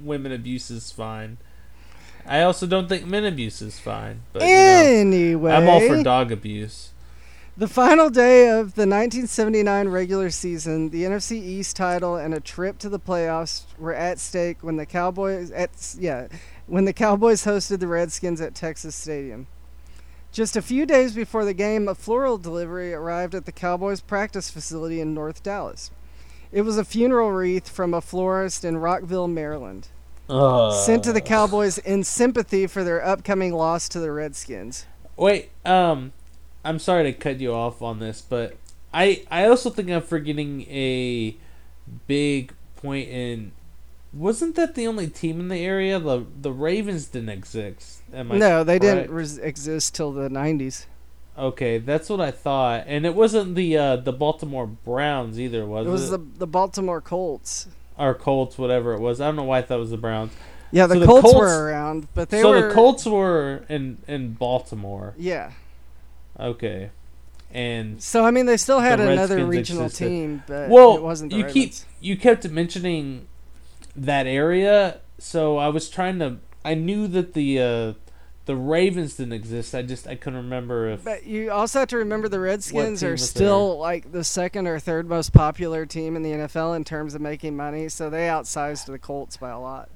women 0.04 0.32
abuse 0.32 0.70
is 0.70 0.91
fine. 0.91 1.38
I 2.26 2.41
also 2.41 2.66
don't 2.66 2.89
think 2.89 3.06
men 3.06 3.26
abuse 3.26 3.62
is 3.62 3.80
fine. 3.80 4.22
But 4.34 4.41
you 4.41 4.48
know, 4.48 4.54
anyway, 4.54 5.52
I'm 5.52 5.70
all 5.70 5.80
for 5.80 6.02
dog 6.02 6.32
abuse. 6.32 6.91
The 7.58 7.68
final 7.70 8.10
day 8.10 8.50
of 8.50 8.76
the 8.76 8.82
1979 8.82 9.88
regular 9.88 10.30
season, 10.30 10.89
the 10.89 11.04
NFC 11.04 11.41
East 11.41 11.78
title 11.78 12.18
and 12.18 12.34
a 12.34 12.41
trip 12.41 12.80
to 12.80 12.89
the 12.89 13.00
playoffs 13.00 13.64
were 13.78 13.93
at 13.93 14.20
stake 14.20 14.58
when 14.62 14.76
the 14.76 14.86
Cowboys 14.86 15.52
at 15.52 15.96
yeah, 15.98 16.28
when 16.68 16.84
the 16.84 16.91
Cowboys 16.91 17.46
hosted 17.46 17.80
the 17.80 17.88
Redskins 17.88 18.41
at 18.41 18.56
Texas 18.56 18.96
Stadium. 18.96 19.48
Just 20.36 20.58
a 20.58 20.62
few 20.62 20.86
days 20.86 21.16
before 21.16 21.46
the 21.46 21.54
game, 21.54 21.88
a 21.88 21.96
floral 21.96 22.38
delivery 22.38 22.94
arrived 22.94 23.34
at 23.34 23.46
the 23.46 23.54
Cowboys 23.54 24.02
practice 24.02 24.50
facility 24.50 25.00
in 25.00 25.14
North 25.14 25.42
Dallas. 25.42 25.92
It 26.52 26.64
was 26.64 26.78
a 26.78 26.84
funeral 26.84 27.32
wreath 27.32 27.70
from 27.70 27.94
a 27.94 28.02
florist 28.02 28.66
in 28.66 28.76
Rockville, 28.76 29.30
Maryland, 29.30 29.88
sent 30.28 31.06
to 31.06 31.14
the 31.14 31.22
Cowboys 31.22 31.78
in 31.78 32.04
sympathy 32.04 32.68
for 32.68 32.84
their 32.84 33.02
upcoming 33.02 33.54
loss 33.54 33.88
to 33.88 34.00
the 34.02 34.12
Redskins. 34.12 34.86
Wait, 35.16 35.52
um, 35.64 36.12
I'm 36.66 36.80
sorry 36.80 37.04
to 37.06 37.14
cut 37.14 37.40
you 37.40 37.54
off 37.54 37.82
on 37.82 38.00
this, 38.00 38.22
but 38.22 38.58
I 38.94 39.24
I 39.32 39.46
also 39.46 39.70
think 39.70 39.90
I'm 39.90 40.02
forgetting 40.02 40.64
a 40.64 41.38
big 42.08 42.52
point 42.76 43.08
in. 43.08 43.54
Wasn't 44.16 44.55
that 44.55 44.76
the 44.76 44.88
only 44.88 45.07
team 45.07 45.39
in 45.41 45.49
the 45.49 45.57
area? 45.63 45.99
The 45.99 46.26
the 46.41 46.51
Ravens 46.51 47.07
didn't 47.07 47.30
exist. 47.30 48.01
No, 48.13 48.63
they 48.63 48.80
didn't 48.80 49.11
res- 49.11 49.38
exist 49.38 49.93
till 49.93 50.11
the 50.13 50.30
90s. 50.30 50.86
Okay, 51.38 51.80
that's 51.80 52.07
what 52.09 52.22
I 52.22 52.32
thought, 52.32 52.86
and 52.88 53.05
it 53.05 53.13
wasn't 53.13 53.55
the 53.55 53.78
uh, 53.78 53.95
the 53.97 54.13
Baltimore 54.13 54.68
Browns 54.68 55.38
either, 55.38 55.66
was 55.66 55.86
It 55.86 55.89
it? 55.89 55.91
was 55.91 56.09
the 56.11 56.18
the 56.18 56.47
Baltimore 56.47 57.01
Colts. 57.01 57.68
or 57.97 58.13
Colts, 58.13 58.57
whatever 58.57 58.93
it 58.93 59.01
was. 59.01 59.20
I 59.20 59.26
don't 59.26 59.36
know 59.36 59.43
why 59.43 59.57
I 59.57 59.61
thought 59.61 59.76
it 59.78 59.82
was 59.82 59.91
the 59.91 59.97
Browns. 59.97 60.32
Yeah, 60.72 60.88
the, 60.88 60.93
So 60.95 60.99
the 61.01 61.05
Colts, 61.05 61.22
Colts- 61.24 61.38
were 61.38 61.66
around, 61.66 62.07
but 62.13 62.30
they 62.30 62.41
so 62.41 62.49
were 62.51 62.68
the 62.70 62.74
Colts 62.74 63.05
were 63.05 63.66
in 63.68 63.97
in 64.07 64.32
Baltimore. 64.34 65.13
Yeah. 65.18 65.51
Okay, 66.39 66.89
and 67.51 68.01
So 68.01 68.24
I 68.26 68.32
mean, 68.32 68.45
they 68.45 68.57
still 68.57 68.80
had 68.80 68.99
The 68.99 69.09
another 69.11 69.45
regional 69.45 69.86
existed. 69.86 70.07
team, 70.07 70.43
but 70.47 70.70
well, 70.70 70.95
it 70.95 71.01
wasn't 71.03 71.32
the 71.32 71.38
you 71.39 71.45
keep 71.45 71.74
you 71.99 72.16
kept 72.18 72.49
mentioning 72.49 73.28
that 73.96 74.28
area, 74.28 75.00
so 75.18 75.58
I 75.58 75.70
was 75.70 75.89
trying 75.89 76.20
to. 76.20 76.38
I 76.64 76.74
knew 76.74 77.08
that 77.08 77.34
the 77.34 77.60
uh, 77.60 77.93
the 78.46 78.56
Ravens 78.56 79.16
didn't 79.16 79.34
exist. 79.34 79.74
I 79.74 79.82
just 79.82 80.08
I 80.08 80.16
couldn't 80.16 80.38
remember 80.38 80.89
if. 80.89 81.04
But 81.04 81.26
you 81.26 81.52
also 81.52 81.80
have 81.80 81.88
to 81.89 81.98
remember 81.98 82.30
the 82.30 82.39
Redskins 82.39 83.04
are 83.04 83.18
still 83.18 83.78
like 83.80 84.12
the 84.12 84.24
second 84.24 84.68
or 84.68 84.80
third 84.80 85.08
most 85.08 85.34
popular 85.34 85.86
team 85.86 86.16
in 86.16 86.24
the 86.24 86.32
NFL 86.32 86.76
in 86.76 86.84
terms 86.84 87.16
of 87.16 87.22
making 87.22 87.56
money, 87.56 87.89
so 87.89 88.10
they 88.10 88.28
outsized 88.28 88.86
the 88.86 89.00
Colts 89.00 89.38
by 89.38 89.50
a 89.50 89.60
lot. 89.60 89.89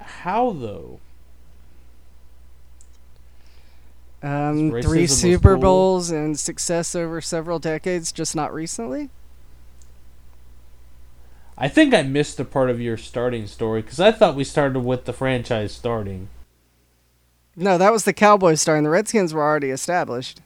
How 0.00 0.52
though? 0.52 1.00
Um, 4.22 4.70
three 4.82 5.06
Super 5.06 5.54
cool. 5.54 5.62
Bowls 5.62 6.10
and 6.10 6.38
success 6.38 6.94
over 6.94 7.20
several 7.20 7.58
decades, 7.58 8.12
just 8.12 8.34
not 8.34 8.52
recently. 8.52 9.10
I 11.58 11.68
think 11.68 11.94
I 11.94 12.02
missed 12.02 12.38
a 12.38 12.44
part 12.44 12.68
of 12.68 12.80
your 12.80 12.96
starting 12.96 13.46
story 13.46 13.80
because 13.82 13.98
I 14.00 14.12
thought 14.12 14.34
we 14.36 14.44
started 14.44 14.80
with 14.80 15.06
the 15.06 15.12
franchise 15.12 15.72
starting. 15.72 16.28
No, 17.56 17.78
that 17.78 17.92
was 17.92 18.04
the 18.04 18.12
Cowboys 18.12 18.60
starting. 18.60 18.84
The 18.84 18.90
Redskins 18.90 19.32
were 19.32 19.42
already 19.42 19.70
established. 19.70 20.42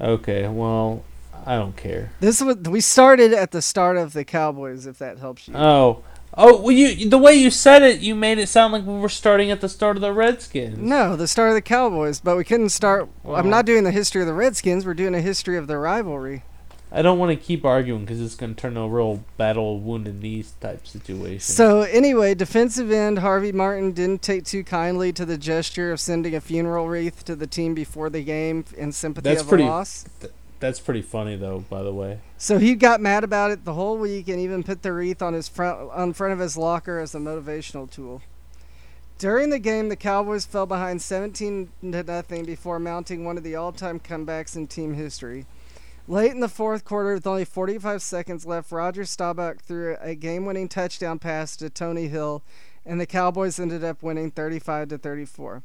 Okay, 0.00 0.46
well, 0.46 1.02
I 1.44 1.56
don't 1.56 1.76
care. 1.76 2.12
This 2.20 2.40
was 2.40 2.56
we 2.58 2.80
started 2.80 3.32
at 3.32 3.50
the 3.50 3.60
start 3.62 3.96
of 3.96 4.12
the 4.12 4.24
Cowboys, 4.24 4.86
if 4.86 4.98
that 4.98 5.18
helps 5.18 5.48
you. 5.48 5.54
Oh, 5.56 6.04
oh, 6.34 6.60
well, 6.60 6.70
you 6.70 7.08
the 7.08 7.18
way 7.18 7.34
you 7.34 7.50
said 7.50 7.82
it, 7.82 8.00
you 8.00 8.14
made 8.14 8.38
it 8.38 8.48
sound 8.48 8.72
like 8.72 8.86
we 8.86 8.94
were 8.98 9.08
starting 9.08 9.50
at 9.50 9.60
the 9.60 9.68
start 9.68 9.96
of 9.96 10.02
the 10.02 10.12
Redskins. 10.12 10.78
No, 10.78 11.16
the 11.16 11.26
start 11.26 11.48
of 11.48 11.54
the 11.56 11.62
Cowboys, 11.62 12.20
but 12.20 12.36
we 12.36 12.44
couldn't 12.44 12.68
start. 12.68 13.08
Well- 13.24 13.34
I'm 13.36 13.50
not 13.50 13.66
doing 13.66 13.82
the 13.82 13.90
history 13.90 14.20
of 14.20 14.28
the 14.28 14.34
Redskins. 14.34 14.86
We're 14.86 14.94
doing 14.94 15.16
a 15.16 15.20
history 15.20 15.56
of 15.56 15.66
the 15.66 15.78
rivalry. 15.78 16.44
I 16.96 17.02
don't 17.02 17.18
want 17.18 17.28
to 17.30 17.36
keep 17.36 17.62
arguing 17.62 18.06
because 18.06 18.22
it's 18.22 18.34
going 18.34 18.54
to 18.54 18.58
turn 18.60 18.74
a 18.78 18.88
real 18.88 19.22
battle 19.36 19.76
of 19.76 19.82
wounded 19.82 20.22
knees 20.22 20.54
type 20.60 20.86
situation. 20.86 21.40
So 21.40 21.82
anyway, 21.82 22.34
defensive 22.34 22.90
end 22.90 23.18
Harvey 23.18 23.52
Martin 23.52 23.92
didn't 23.92 24.22
take 24.22 24.46
too 24.46 24.64
kindly 24.64 25.12
to 25.12 25.26
the 25.26 25.36
gesture 25.36 25.92
of 25.92 26.00
sending 26.00 26.34
a 26.34 26.40
funeral 26.40 26.88
wreath 26.88 27.22
to 27.26 27.36
the 27.36 27.46
team 27.46 27.74
before 27.74 28.08
the 28.08 28.24
game 28.24 28.64
in 28.78 28.92
sympathy 28.92 29.28
That's 29.28 29.42
of 29.42 29.48
pretty- 29.48 29.64
a 29.64 29.66
loss. 29.66 30.06
that's 30.58 30.80
pretty 30.80 31.02
funny, 31.02 31.36
though. 31.36 31.60
By 31.68 31.82
the 31.82 31.92
way, 31.92 32.20
So 32.38 32.56
he 32.58 32.74
got 32.74 33.02
mad 33.02 33.24
about 33.24 33.50
it 33.50 33.66
the 33.66 33.74
whole 33.74 33.98
week 33.98 34.26
and 34.28 34.40
even 34.40 34.62
put 34.62 34.80
the 34.82 34.94
wreath 34.94 35.20
on 35.20 35.34
his 35.34 35.48
front 35.48 35.90
on 35.92 36.14
front 36.14 36.32
of 36.32 36.38
his 36.38 36.56
locker 36.56 36.98
as 36.98 37.14
a 37.14 37.18
motivational 37.18 37.90
tool. 37.90 38.22
During 39.18 39.50
the 39.50 39.58
game, 39.58 39.90
the 39.90 39.96
Cowboys 39.96 40.46
fell 40.46 40.64
behind 40.66 41.02
17 41.02 41.68
to 41.92 42.02
nothing 42.02 42.44
before 42.46 42.78
mounting 42.78 43.24
one 43.26 43.36
of 43.36 43.44
the 43.44 43.54
all-time 43.54 43.98
comebacks 44.00 44.56
in 44.56 44.66
team 44.66 44.94
history. 44.94 45.44
Late 46.08 46.30
in 46.30 46.40
the 46.40 46.48
fourth 46.48 46.84
quarter, 46.84 47.14
with 47.14 47.26
only 47.26 47.44
45 47.44 48.00
seconds 48.00 48.46
left, 48.46 48.70
Roger 48.70 49.04
Staubach 49.04 49.60
threw 49.60 49.96
a 50.00 50.14
game-winning 50.14 50.68
touchdown 50.68 51.18
pass 51.18 51.56
to 51.56 51.68
Tony 51.68 52.06
Hill, 52.06 52.44
and 52.84 53.00
the 53.00 53.06
Cowboys 53.06 53.58
ended 53.58 53.82
up 53.82 54.04
winning 54.04 54.30
35 54.30 54.90
to 54.90 54.98
34. 54.98 55.64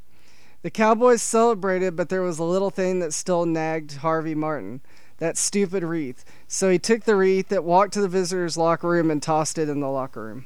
The 0.63 0.71
Cowboys 0.71 1.21
celebrated, 1.21 1.95
but 1.95 2.09
there 2.09 2.23
was 2.23 2.39
a 2.39 2.43
little 2.43 2.71
thing 2.71 2.99
that 2.99 3.13
still 3.13 3.45
nagged 3.45 3.97
Harvey 3.97 4.33
Martin. 4.33 4.81
That 5.19 5.37
stupid 5.37 5.83
wreath. 5.83 6.25
So 6.47 6.71
he 6.71 6.79
took 6.79 7.03
the 7.03 7.15
wreath, 7.15 7.49
that 7.49 7.63
walked 7.63 7.93
to 7.93 8.01
the 8.01 8.07
visitors' 8.07 8.57
locker 8.57 8.87
room, 8.87 9.11
and 9.11 9.21
tossed 9.21 9.59
it 9.59 9.69
in 9.69 9.79
the 9.79 9.89
locker 9.89 10.23
room. 10.23 10.45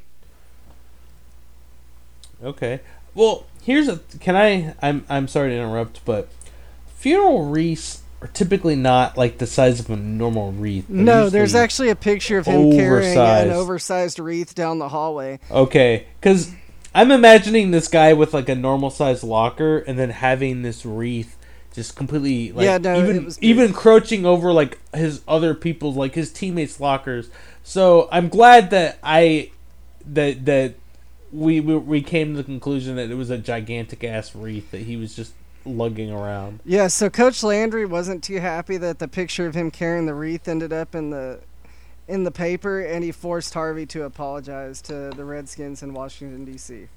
Okay. 2.43 2.81
Well, 3.13 3.45
here's 3.61 3.87
a. 3.87 4.01
Can 4.19 4.35
I? 4.35 4.75
I'm 4.81 5.05
I'm 5.07 5.29
sorry 5.29 5.51
to 5.51 5.55
interrupt, 5.55 6.03
but 6.03 6.27
funeral 6.87 7.45
wreaths 7.45 8.01
are 8.25 8.27
typically 8.33 8.75
not 8.75 9.17
like 9.17 9.37
the 9.37 9.45
size 9.45 9.79
of 9.79 9.89
a 9.91 9.95
normal 9.95 10.51
wreath. 10.51 10.87
They're 10.89 11.03
No, 11.03 11.29
there's 11.29 11.53
actually 11.53 11.89
a 11.89 11.95
picture 11.95 12.39
of 12.39 12.47
him 12.47 12.71
carrying 12.71 13.11
an 13.11 13.17
oversized. 13.19 13.51
oversized 13.51 14.19
wreath 14.19 14.55
down 14.55 14.79
the 14.79 14.89
hallway. 14.89 15.39
Okay, 15.51 16.07
because 16.19 16.51
I'm 16.95 17.11
imagining 17.11 17.69
this 17.69 17.87
guy 17.87 18.13
with 18.13 18.33
like 18.33 18.49
a 18.49 18.55
normal 18.55 18.89
sized 18.89 19.23
locker 19.23 19.77
and 19.77 19.99
then 19.99 20.09
having 20.09 20.63
this 20.63 20.85
wreath 20.85 21.37
just 21.73 21.95
completely 21.95 22.51
like 22.51 22.65
Yeah, 22.65 22.79
no, 22.79 22.97
even 22.97 23.31
even 23.41 23.73
crouching 23.73 24.25
over 24.25 24.51
like 24.51 24.79
his 24.95 25.21
other 25.27 25.53
people's 25.53 25.95
like 25.95 26.15
his 26.15 26.31
teammates' 26.31 26.79
lockers. 26.79 27.29
So 27.63 28.09
I'm 28.11 28.29
glad 28.29 28.71
that 28.71 28.97
I 29.03 29.51
that 30.07 30.45
that 30.45 30.73
we 31.31 31.59
we, 31.59 31.77
we 31.77 32.01
came 32.01 32.31
to 32.31 32.37
the 32.37 32.43
conclusion 32.43 32.95
that 32.95 33.11
it 33.11 33.15
was 33.15 33.29
a 33.29 33.37
gigantic 33.37 34.03
ass 34.03 34.33
wreath 34.33 34.71
that 34.71 34.81
he 34.81 34.97
was 34.97 35.15
just 35.15 35.33
lugging 35.65 36.11
around. 36.11 36.59
Yeah, 36.65 36.87
so 36.87 37.09
Coach 37.09 37.43
Landry 37.43 37.85
wasn't 37.85 38.23
too 38.23 38.39
happy 38.39 38.77
that 38.77 38.99
the 38.99 39.07
picture 39.07 39.47
of 39.47 39.55
him 39.55 39.71
carrying 39.71 40.05
the 40.05 40.13
wreath 40.13 40.47
ended 40.47 40.71
up 40.71 40.95
in 40.95 41.09
the 41.09 41.39
in 42.07 42.23
the 42.23 42.31
paper, 42.31 42.81
and 42.81 43.03
he 43.03 43.11
forced 43.11 43.53
Harvey 43.53 43.85
to 43.87 44.03
apologize 44.03 44.81
to 44.83 45.09
the 45.15 45.25
Redskins 45.25 45.81
in 45.81 45.93
Washington 45.93 46.45
D.C. 46.45 46.87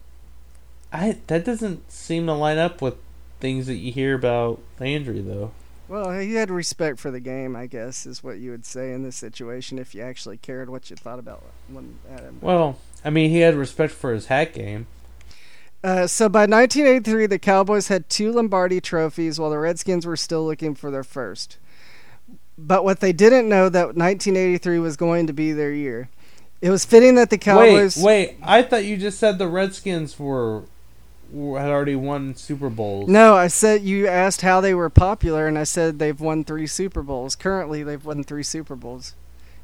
I 0.93 1.19
that 1.27 1.45
doesn't 1.45 1.91
seem 1.91 2.27
to 2.27 2.35
line 2.35 2.59
up 2.59 2.83
with 2.83 2.97
things 3.41 3.67
that 3.67 3.77
you 3.77 3.93
hear 3.93 4.15
about 4.15 4.61
Landry 4.79 5.21
though. 5.21 5.53
Well, 5.89 6.11
he 6.13 6.35
had 6.35 6.51
respect 6.51 6.99
for 6.99 7.11
the 7.11 7.21
game, 7.21 7.57
I 7.57 7.65
guess, 7.67 8.05
is 8.05 8.23
what 8.23 8.39
you 8.39 8.51
would 8.51 8.67
say 8.67 8.93
in 8.93 9.05
this 9.05 9.17
situation 9.17 9.79
if 9.79 9.95
you 9.95 10.03
actually 10.03 10.37
cared 10.37 10.69
what 10.69 10.91
you 10.91 10.97
thought 10.97 11.19
about 11.19 11.43
one 11.69 11.99
Adam. 12.13 12.39
Well, 12.43 12.79
I 13.03 13.09
mean, 13.09 13.31
he 13.31 13.39
had 13.39 13.55
respect 13.55 13.95
for 13.95 14.13
his 14.13 14.27
hat 14.27 14.53
game. 14.53 14.87
Uh, 15.83 16.07
so 16.07 16.29
by 16.29 16.41
1983, 16.41 17.27
the 17.27 17.39
Cowboys 17.39 17.89
had 17.89 18.09
two 18.09 18.33
Lombardi 18.33 18.81
trophies, 18.81 19.39
while 19.39 19.51
the 19.51 19.59
Redskins 19.59 20.05
were 20.07 20.17
still 20.17 20.45
looking 20.45 20.75
for 20.75 20.91
their 20.91 21.05
first. 21.05 21.59
But 22.57 22.83
what 22.83 22.99
they 22.99 23.13
didn't 23.13 23.49
know 23.49 23.69
that 23.69 23.97
1983 23.97 24.81
was 24.81 24.97
going 24.97 25.29
to 25.29 25.33
be 25.33 25.53
their 25.53 25.73
year. 25.73 26.09
It 26.61 26.71
was 26.71 26.85
fitting 26.85 27.15
that 27.15 27.31
the 27.31 27.39
Cowboys. 27.39 27.97
Wait, 27.97 28.05
wait! 28.31 28.37
I 28.43 28.63
thought 28.63 28.85
you 28.85 28.97
just 28.97 29.21
said 29.21 29.39
the 29.39 29.47
Redskins 29.47 30.19
were, 30.19 30.63
had 31.33 31.71
already 31.71 31.95
won 31.95 32.35
Super 32.35 32.69
Bowls. 32.69 33.09
No, 33.09 33.37
I 33.37 33.47
said 33.47 33.83
you 33.83 34.09
asked 34.09 34.41
how 34.41 34.61
they 34.61 34.75
were 34.75 34.91
popular, 34.91 35.47
and 35.47 35.57
I 35.57 35.63
said 35.63 36.01
they've 36.01 36.21
won 36.21 36.43
three 36.43 36.67
Super 36.67 37.05
Bowls. 37.05 37.37
Currently, 37.37 37.85
they've 37.85 38.05
won 38.05 38.25
three 38.25 38.43
Super 38.43 38.75
Bowls. 38.75 39.15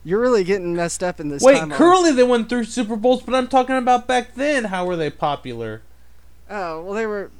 You're 0.04 0.20
really 0.20 0.44
getting 0.44 0.76
messed 0.76 1.02
up 1.02 1.18
in 1.18 1.30
this. 1.30 1.42
Wait, 1.42 1.68
currently 1.72 2.12
they 2.12 2.22
won 2.22 2.46
three 2.46 2.64
Super 2.64 2.94
Bowls, 2.94 3.22
but 3.22 3.34
I'm 3.34 3.48
talking 3.48 3.76
about 3.76 4.06
back 4.06 4.36
then. 4.36 4.64
How 4.64 4.86
were 4.86 4.94
they 4.96 5.10
popular? 5.10 5.82
Oh 6.50 6.82
well, 6.82 6.94
they 6.94 7.06
were 7.06 7.30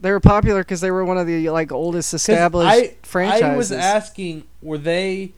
they 0.00 0.10
were 0.10 0.20
popular 0.20 0.60
because 0.62 0.80
they 0.80 0.90
were 0.90 1.04
one 1.04 1.18
of 1.18 1.26
the 1.26 1.48
like 1.50 1.72
oldest 1.72 2.12
established 2.14 2.68
I, 2.68 2.94
franchises. 3.02 3.42
I 3.44 3.56
was 3.56 3.72
asking, 3.72 4.44
were 4.62 4.78
they 4.78 5.32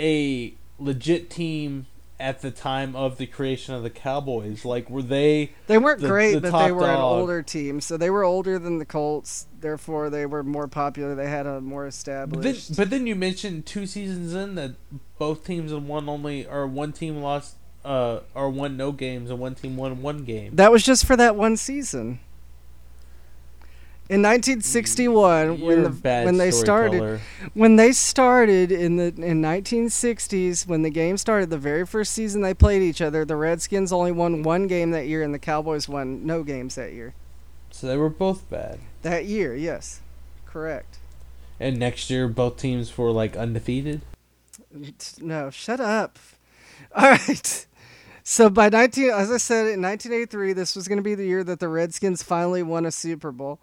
a 0.00 0.54
legit 0.78 1.30
team 1.30 1.86
at 2.20 2.40
the 2.42 2.50
time 2.50 2.94
of 2.94 3.18
the 3.18 3.26
creation 3.26 3.74
of 3.74 3.82
the 3.82 3.90
Cowboys? 3.90 4.64
Like, 4.64 4.88
were 4.88 5.02
they? 5.02 5.52
they 5.66 5.78
weren't 5.78 6.00
the- 6.00 6.08
great, 6.08 6.34
the 6.34 6.40
but 6.40 6.64
they 6.64 6.72
were 6.72 6.88
an 6.88 6.96
older 6.96 7.42
team, 7.42 7.80
so 7.80 7.96
they 7.96 8.10
were 8.10 8.24
older 8.24 8.58
than 8.58 8.78
the 8.78 8.84
Colts. 8.86 9.46
Therefore, 9.60 10.10
they 10.10 10.26
were 10.26 10.42
more 10.42 10.68
popular. 10.68 11.14
They 11.14 11.28
had 11.28 11.46
a 11.46 11.60
more 11.60 11.82
But 11.84 11.84
then, 11.84 11.88
established. 11.88 12.76
but 12.76 12.90
then 12.90 13.06
you 13.06 13.14
mentioned 13.14 13.66
two 13.66 13.86
seasons 13.86 14.34
in 14.34 14.54
that 14.56 14.72
both 15.18 15.44
teams 15.44 15.72
and 15.72 15.88
one 15.88 16.08
only, 16.08 16.46
or 16.46 16.66
one 16.66 16.92
team 16.92 17.20
lost, 17.20 17.56
uh, 17.84 18.20
or 18.34 18.50
won 18.50 18.76
no 18.76 18.92
games, 18.92 19.30
and 19.30 19.38
one 19.38 19.54
team 19.54 19.76
won 19.76 20.00
one 20.02 20.24
game. 20.24 20.56
that 20.56 20.72
was 20.72 20.82
just 20.82 21.04
for 21.06 21.16
that 21.16 21.36
one 21.36 21.56
season. 21.56 22.20
In 24.06 24.20
1961, 24.20 25.58
You're 25.58 25.66
when 25.66 25.82
the 25.82 25.90
when 26.26 26.36
they 26.36 26.50
started, 26.50 26.96
storyteller. 26.98 27.20
when 27.54 27.76
they 27.76 27.92
started 27.92 28.70
in 28.70 28.96
the 28.96 29.06
in 29.06 29.40
1960s 29.40 30.66
when 30.66 30.82
the 30.82 30.90
game 30.90 31.16
started 31.16 31.48
the 31.48 31.56
very 31.56 31.86
first 31.86 32.12
season 32.12 32.42
they 32.42 32.52
played 32.52 32.82
each 32.82 33.00
other 33.00 33.24
the 33.24 33.34
redskins 33.36 33.94
only 33.94 34.12
won 34.12 34.42
one 34.42 34.66
game 34.66 34.90
that 34.90 35.06
year 35.06 35.22
and 35.22 35.32
the 35.32 35.38
cowboys 35.38 35.88
won 35.88 36.26
no 36.26 36.42
games 36.42 36.74
that 36.74 36.92
year 36.92 37.14
So 37.70 37.86
they 37.86 37.96
were 37.96 38.10
both 38.10 38.48
bad. 38.50 38.78
that 39.00 39.24
year 39.24 39.54
yes 39.54 40.02
correct 40.44 40.98
And 41.58 41.78
next 41.78 42.10
year, 42.10 42.28
both 42.28 42.58
teams 42.58 42.98
were 42.98 43.10
like 43.10 43.38
undefeated. 43.38 44.02
no 45.22 45.48
shut 45.48 45.80
up 45.80 46.18
all 46.94 47.08
right 47.10 47.66
so 48.26 48.48
by 48.48 48.68
19 48.70 49.10
as 49.10 49.30
i 49.30 49.36
said 49.36 49.66
in 49.66 49.82
1983 49.82 50.52
this 50.54 50.74
was 50.74 50.88
going 50.88 50.96
to 50.96 51.02
be 51.02 51.14
the 51.14 51.26
year 51.26 51.44
that 51.44 51.60
the 51.60 51.68
redskins 51.68 52.22
finally 52.22 52.62
won 52.62 52.86
a 52.86 52.90
super 52.90 53.30
bowl 53.30 53.58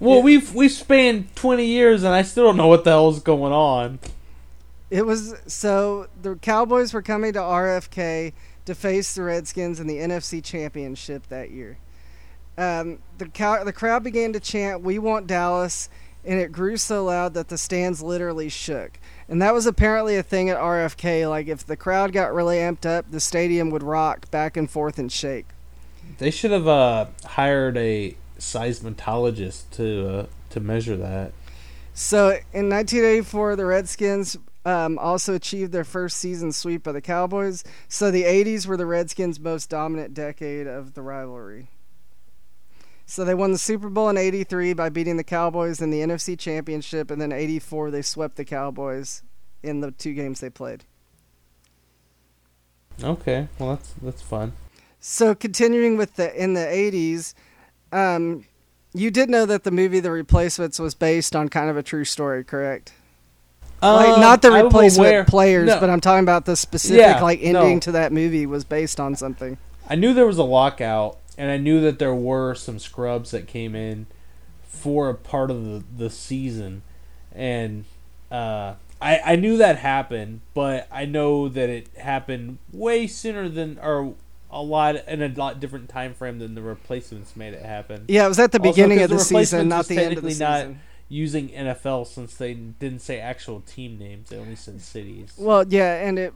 Well, 0.00 0.16
Yeah. 0.18 0.22
we've 0.24 0.54
we've 0.54 0.70
spanned 0.72 1.34
twenty 1.34 1.66
years, 1.66 2.02
and 2.04 2.14
I 2.14 2.22
still 2.22 2.44
don't 2.44 2.56
know 2.56 2.68
what 2.68 2.84
the 2.84 2.90
hell's 2.90 3.20
going 3.22 3.52
on. 3.52 3.98
It 4.88 5.04
was 5.04 5.34
so 5.46 6.06
the 6.22 6.36
Cowboys 6.36 6.92
were 6.94 7.02
coming 7.02 7.32
to 7.32 7.40
RFK 7.40 8.32
to 8.66 8.74
face 8.76 9.14
the 9.14 9.22
Redskins 9.22 9.80
in 9.80 9.86
the 9.88 9.98
NFC 9.98 10.42
Championship 10.44 11.26
that 11.28 11.50
year. 11.50 11.78
Um, 12.56 12.98
the 13.18 13.26
cow- 13.26 13.64
the 13.64 13.72
crowd 13.72 14.04
began 14.04 14.32
to 14.32 14.38
chant, 14.40 14.82
"We 14.82 14.98
want 15.00 15.26
Dallas," 15.26 15.88
and 16.24 16.38
it 16.38 16.52
grew 16.52 16.76
so 16.76 17.04
loud 17.04 17.34
that 17.34 17.48
the 17.48 17.58
stands 17.58 18.00
literally 18.00 18.48
shook. 18.48 18.98
And 19.30 19.40
that 19.40 19.54
was 19.54 19.64
apparently 19.64 20.16
a 20.16 20.24
thing 20.24 20.50
at 20.50 20.58
RFK. 20.58 21.30
Like 21.30 21.46
if 21.46 21.64
the 21.64 21.76
crowd 21.76 22.12
got 22.12 22.34
really 22.34 22.56
amped 22.56 22.84
up, 22.84 23.08
the 23.10 23.20
stadium 23.20 23.70
would 23.70 23.84
rock 23.84 24.28
back 24.32 24.56
and 24.56 24.68
forth 24.68 24.98
and 24.98 25.10
shake. 25.10 25.46
They 26.18 26.32
should 26.32 26.50
have 26.50 26.66
uh, 26.66 27.06
hired 27.24 27.76
a 27.76 28.16
seismologist 28.38 29.70
to 29.72 30.08
uh, 30.08 30.26
to 30.50 30.58
measure 30.60 30.96
that. 30.96 31.32
So 31.94 32.30
in 32.52 32.68
1984, 32.68 33.54
the 33.54 33.66
Redskins 33.66 34.36
um, 34.64 34.98
also 34.98 35.34
achieved 35.34 35.70
their 35.70 35.84
first 35.84 36.16
season 36.18 36.50
sweep 36.50 36.88
of 36.88 36.94
the 36.94 37.00
Cowboys. 37.00 37.62
So 37.88 38.10
the 38.10 38.24
80s 38.24 38.66
were 38.66 38.76
the 38.76 38.86
Redskins' 38.86 39.38
most 39.38 39.70
dominant 39.70 40.12
decade 40.12 40.66
of 40.66 40.94
the 40.94 41.02
rivalry. 41.02 41.68
So 43.10 43.24
they 43.24 43.34
won 43.34 43.50
the 43.50 43.58
Super 43.58 43.88
Bowl 43.88 44.08
in 44.08 44.16
83 44.16 44.72
by 44.72 44.88
beating 44.88 45.16
the 45.16 45.24
Cowboys 45.24 45.80
in 45.80 45.90
the 45.90 45.98
NFC 45.98 46.38
Championship, 46.38 47.10
and 47.10 47.20
then 47.20 47.32
84 47.32 47.90
they 47.90 48.02
swept 48.02 48.36
the 48.36 48.44
Cowboys 48.44 49.24
in 49.64 49.80
the 49.80 49.90
two 49.90 50.14
games 50.14 50.38
they 50.38 50.48
played. 50.48 50.84
Okay, 53.02 53.48
well 53.58 53.70
that's 53.70 53.94
that's 54.00 54.22
fun. 54.22 54.52
So 55.00 55.34
continuing 55.34 55.96
with 55.96 56.14
the 56.14 56.32
in 56.40 56.54
the 56.54 56.60
80s, 56.60 57.34
um, 57.90 58.44
you 58.94 59.10
did 59.10 59.28
know 59.28 59.44
that 59.44 59.64
the 59.64 59.72
movie 59.72 59.98
The 59.98 60.12
Replacements 60.12 60.78
was 60.78 60.94
based 60.94 61.34
on 61.34 61.48
kind 61.48 61.68
of 61.68 61.76
a 61.76 61.82
true 61.82 62.04
story, 62.04 62.44
correct? 62.44 62.92
like 63.82 64.08
Um, 64.08 64.20
not 64.20 64.40
the 64.42 64.52
replacement 64.52 65.26
players, 65.26 65.66
no, 65.66 65.80
but 65.80 65.90
I'm 65.90 66.00
talking 66.00 66.22
about 66.22 66.44
the 66.44 66.54
specific 66.54 67.00
Yeah, 67.00 67.20
like 67.20 67.40
ending 67.42 67.76
no. 67.76 67.80
to 67.80 67.92
that 67.92 68.12
movie 68.12 68.46
was 68.46 68.62
based 68.62 69.00
on 69.00 69.16
something. 69.16 69.58
I 69.88 69.96
knew 69.96 70.14
there 70.14 70.26
was 70.26 70.38
a 70.38 70.44
lockout, 70.44 71.18
and 71.40 71.50
I 71.50 71.56
knew 71.56 71.80
that 71.80 71.98
there 71.98 72.14
were 72.14 72.54
some 72.54 72.78
scrubs 72.78 73.30
that 73.30 73.46
came 73.46 73.74
in 73.74 74.06
for 74.62 75.08
a 75.08 75.14
part 75.14 75.50
of 75.50 75.64
the, 75.64 75.82
the 75.96 76.10
season, 76.10 76.82
and 77.34 77.86
uh, 78.30 78.74
I 79.00 79.20
I 79.24 79.36
knew 79.36 79.56
that 79.56 79.78
happened, 79.78 80.42
but 80.52 80.86
I 80.92 81.06
know 81.06 81.48
that 81.48 81.70
it 81.70 81.88
happened 81.96 82.58
way 82.74 83.06
sooner 83.06 83.48
than 83.48 83.78
or 83.82 84.16
a 84.50 84.60
lot 84.60 84.96
in 85.08 85.22
a 85.22 85.28
lot 85.28 85.60
different 85.60 85.88
time 85.88 86.12
frame 86.12 86.40
than 86.40 86.54
the 86.54 86.60
replacements 86.60 87.34
made 87.34 87.54
it 87.54 87.64
happen. 87.64 88.04
Yeah, 88.08 88.26
it 88.26 88.28
was 88.28 88.38
at 88.38 88.52
the 88.52 88.58
Also, 88.58 88.82
of 88.82 88.90
the, 88.90 89.06
the 89.06 89.18
season, 89.18 89.68
not 89.68 89.86
the 89.86 89.96
end 89.96 90.18
of 90.18 90.22
the 90.22 90.30
season. 90.32 90.80
Using 91.08 91.48
NFL 91.48 92.06
since 92.06 92.36
they 92.36 92.52
didn't 92.52 93.00
say 93.00 93.18
actual 93.18 93.62
team 93.62 93.98
names, 93.98 94.28
they 94.28 94.36
only 94.36 94.56
said 94.56 94.82
cities. 94.82 95.32
Well, 95.38 95.66
yeah, 95.66 96.06
and 96.06 96.18
it 96.18 96.34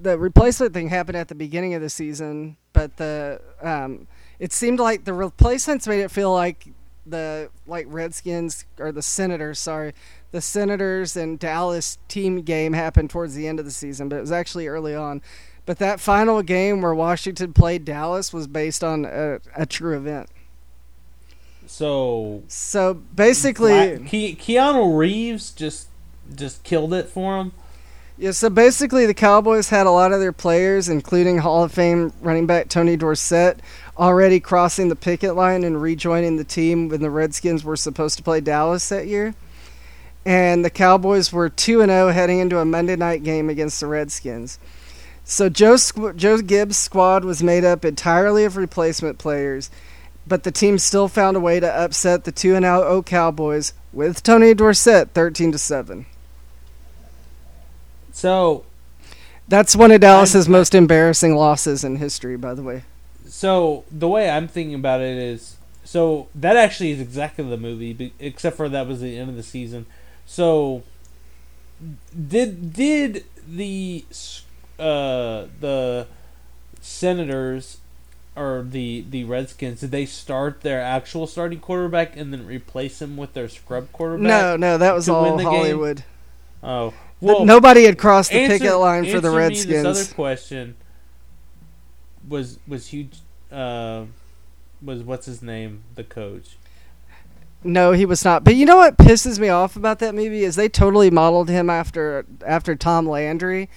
the 0.00 0.16
replacement 0.16 0.74
thing 0.74 0.88
happened 0.88 1.16
at 1.16 1.26
the 1.26 1.34
beginning 1.34 1.74
of 1.74 1.82
the 1.82 1.90
season, 1.90 2.56
but 2.72 2.96
the 2.98 3.40
um, 3.60 4.06
it 4.38 4.52
seemed 4.52 4.80
like 4.80 5.04
the 5.04 5.12
replacements 5.12 5.86
made 5.86 6.00
it 6.00 6.10
feel 6.10 6.32
like 6.32 6.68
the 7.06 7.50
like 7.66 7.86
Redskins 7.88 8.64
or 8.78 8.92
the 8.92 9.02
Senators, 9.02 9.58
sorry, 9.58 9.94
the 10.30 10.40
Senators 10.40 11.16
and 11.16 11.38
Dallas 11.38 11.98
team 12.08 12.42
game 12.42 12.72
happened 12.72 13.10
towards 13.10 13.34
the 13.34 13.48
end 13.48 13.58
of 13.58 13.64
the 13.64 13.70
season, 13.70 14.08
but 14.08 14.16
it 14.16 14.20
was 14.20 14.32
actually 14.32 14.68
early 14.68 14.94
on. 14.94 15.22
But 15.66 15.78
that 15.78 16.00
final 16.00 16.42
game 16.42 16.80
where 16.80 16.94
Washington 16.94 17.52
played 17.52 17.84
Dallas 17.84 18.32
was 18.32 18.46
based 18.46 18.82
on 18.82 19.04
a, 19.04 19.40
a 19.54 19.66
true 19.66 19.96
event. 19.96 20.28
So 21.66 22.42
So 22.48 22.94
basically, 22.94 23.98
Ke- 23.98 24.38
Keanu 24.38 24.96
Reeves 24.96 25.50
just 25.50 25.88
just 26.34 26.62
killed 26.62 26.94
it 26.94 27.08
for 27.08 27.38
him. 27.38 27.52
Yeah, 28.16 28.32
so 28.32 28.50
basically, 28.50 29.06
the 29.06 29.14
Cowboys 29.14 29.68
had 29.68 29.86
a 29.86 29.92
lot 29.92 30.12
of 30.12 30.18
their 30.18 30.32
players, 30.32 30.88
including 30.88 31.38
Hall 31.38 31.62
of 31.62 31.70
Fame 31.70 32.12
running 32.20 32.46
back 32.46 32.68
Tony 32.68 32.96
Dorsett, 32.96 33.60
already 33.98 34.40
crossing 34.40 34.88
the 34.88 34.96
picket 34.96 35.34
line 35.34 35.64
and 35.64 35.82
rejoining 35.82 36.36
the 36.36 36.44
team 36.44 36.88
when 36.88 37.00
the 37.00 37.10
Redskins 37.10 37.64
were 37.64 37.76
supposed 37.76 38.16
to 38.16 38.22
play 38.22 38.40
Dallas 38.40 38.88
that 38.88 39.06
year. 39.06 39.34
And 40.24 40.64
the 40.64 40.70
Cowboys 40.70 41.32
were 41.32 41.48
2 41.48 41.84
0 41.84 42.08
heading 42.08 42.38
into 42.38 42.58
a 42.58 42.64
Monday 42.64 42.96
night 42.96 43.22
game 43.22 43.48
against 43.48 43.80
the 43.80 43.86
Redskins. 43.86 44.58
So 45.24 45.48
Joe, 45.48 45.76
Joe 46.16 46.38
Gibbs' 46.38 46.78
squad 46.78 47.24
was 47.24 47.42
made 47.42 47.64
up 47.64 47.84
entirely 47.84 48.44
of 48.44 48.56
replacement 48.56 49.18
players, 49.18 49.70
but 50.26 50.42
the 50.42 50.50
team 50.50 50.78
still 50.78 51.08
found 51.08 51.36
a 51.36 51.40
way 51.40 51.60
to 51.60 51.70
upset 51.70 52.24
the 52.24 52.32
2 52.32 52.58
0 52.60 53.02
Cowboys 53.02 53.72
with 53.92 54.22
Tony 54.22 54.54
Dorsett 54.54 55.10
13 55.12 55.52
to 55.52 55.58
7. 55.58 56.06
So 58.12 58.64
that's 59.48 59.76
one 59.76 59.92
of 59.92 60.00
Dallas's 60.00 60.48
most 60.48 60.74
embarrassing 60.74 61.34
losses 61.34 61.84
in 61.84 61.96
history, 61.96 62.36
by 62.36 62.54
the 62.54 62.62
way. 62.62 62.84
So 63.38 63.84
the 63.88 64.08
way 64.08 64.28
I'm 64.28 64.48
thinking 64.48 64.74
about 64.74 65.00
it 65.00 65.16
is, 65.16 65.58
so 65.84 66.26
that 66.34 66.56
actually 66.56 66.90
is 66.90 67.00
exactly 67.00 67.48
the 67.48 67.56
movie, 67.56 68.12
except 68.18 68.56
for 68.56 68.68
that 68.68 68.88
was 68.88 69.00
the 69.00 69.16
end 69.16 69.30
of 69.30 69.36
the 69.36 69.44
season. 69.44 69.86
So 70.26 70.82
did 72.10 72.72
did 72.72 73.24
the 73.46 74.04
uh, 74.76 75.46
the 75.60 76.08
Senators 76.80 77.78
or 78.34 78.66
the 78.68 79.04
the 79.08 79.22
Redskins 79.22 79.82
did 79.82 79.92
they 79.92 80.04
start 80.04 80.62
their 80.62 80.80
actual 80.80 81.28
starting 81.28 81.60
quarterback 81.60 82.16
and 82.16 82.32
then 82.32 82.44
replace 82.44 83.00
him 83.00 83.16
with 83.16 83.34
their 83.34 83.48
scrub 83.48 83.92
quarterback? 83.92 84.26
No, 84.26 84.56
no, 84.56 84.78
that 84.78 84.92
was 84.96 85.08
all 85.08 85.38
Hollywood. 85.38 85.98
Game? 85.98 86.04
Oh, 86.64 86.94
well, 87.20 87.44
nobody 87.44 87.84
had 87.84 87.98
crossed 87.98 88.32
the 88.32 88.38
answer, 88.40 88.58
picket 88.58 88.78
line 88.78 89.06
for 89.06 89.20
the 89.20 89.30
Redskins. 89.30 89.68
Me 89.68 89.74
this 89.74 89.84
other 89.84 90.12
question 90.12 90.74
was 92.28 92.58
was 92.66 92.88
huge. 92.88 93.20
Uh, 93.50 94.06
was 94.82 95.02
what's 95.02 95.26
his 95.26 95.42
name? 95.42 95.84
The 95.94 96.04
coach. 96.04 96.56
No, 97.64 97.92
he 97.92 98.06
was 98.06 98.24
not. 98.24 98.44
But 98.44 98.54
you 98.54 98.66
know 98.66 98.76
what 98.76 98.96
pisses 98.96 99.38
me 99.38 99.48
off 99.48 99.74
about 99.76 99.98
that 99.98 100.14
movie 100.14 100.44
is 100.44 100.56
they 100.56 100.68
totally 100.68 101.10
modeled 101.10 101.48
him 101.48 101.68
after 101.68 102.24
after 102.46 102.76
Tom 102.76 103.06
Landry, 103.06 103.68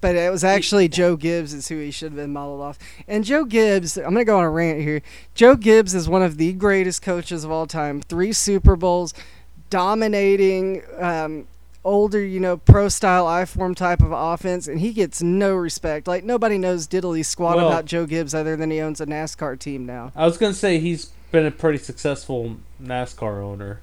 but 0.00 0.16
it 0.16 0.30
was 0.30 0.42
actually 0.42 0.88
Joe 0.88 1.16
Gibbs 1.16 1.52
is 1.52 1.68
who 1.68 1.78
he 1.78 1.90
should 1.90 2.12
have 2.12 2.16
been 2.16 2.32
modeled 2.32 2.60
off. 2.60 2.78
And 3.06 3.24
Joe 3.24 3.44
Gibbs, 3.44 3.96
I'm 3.96 4.12
gonna 4.12 4.24
go 4.24 4.38
on 4.38 4.44
a 4.44 4.50
rant 4.50 4.80
here. 4.80 5.02
Joe 5.34 5.54
Gibbs 5.54 5.94
is 5.94 6.08
one 6.08 6.22
of 6.22 6.36
the 6.36 6.52
greatest 6.52 7.02
coaches 7.02 7.44
of 7.44 7.50
all 7.50 7.66
time. 7.66 8.00
Three 8.00 8.32
Super 8.32 8.74
Bowls, 8.74 9.14
dominating. 9.70 10.82
Um, 10.98 11.46
older, 11.88 12.22
you 12.24 12.38
know, 12.38 12.56
pro 12.56 12.88
style 12.88 13.26
I 13.26 13.44
form 13.44 13.74
type 13.74 14.00
of 14.00 14.12
offense, 14.12 14.68
and 14.68 14.78
he 14.78 14.92
gets 14.92 15.22
no 15.22 15.54
respect. 15.54 16.06
Like 16.06 16.22
nobody 16.22 16.58
knows 16.58 16.86
diddly 16.86 17.24
squat 17.24 17.56
well, 17.56 17.68
about 17.68 17.86
Joe 17.86 18.06
Gibbs 18.06 18.34
other 18.34 18.56
than 18.56 18.70
he 18.70 18.80
owns 18.80 19.00
a 19.00 19.06
NASCAR 19.06 19.58
team 19.58 19.86
now. 19.86 20.12
I 20.14 20.26
was 20.26 20.38
gonna 20.38 20.54
say 20.54 20.78
he's 20.78 21.06
been 21.32 21.46
a 21.46 21.50
pretty 21.50 21.78
successful 21.78 22.56
NASCAR 22.82 23.42
owner. 23.42 23.80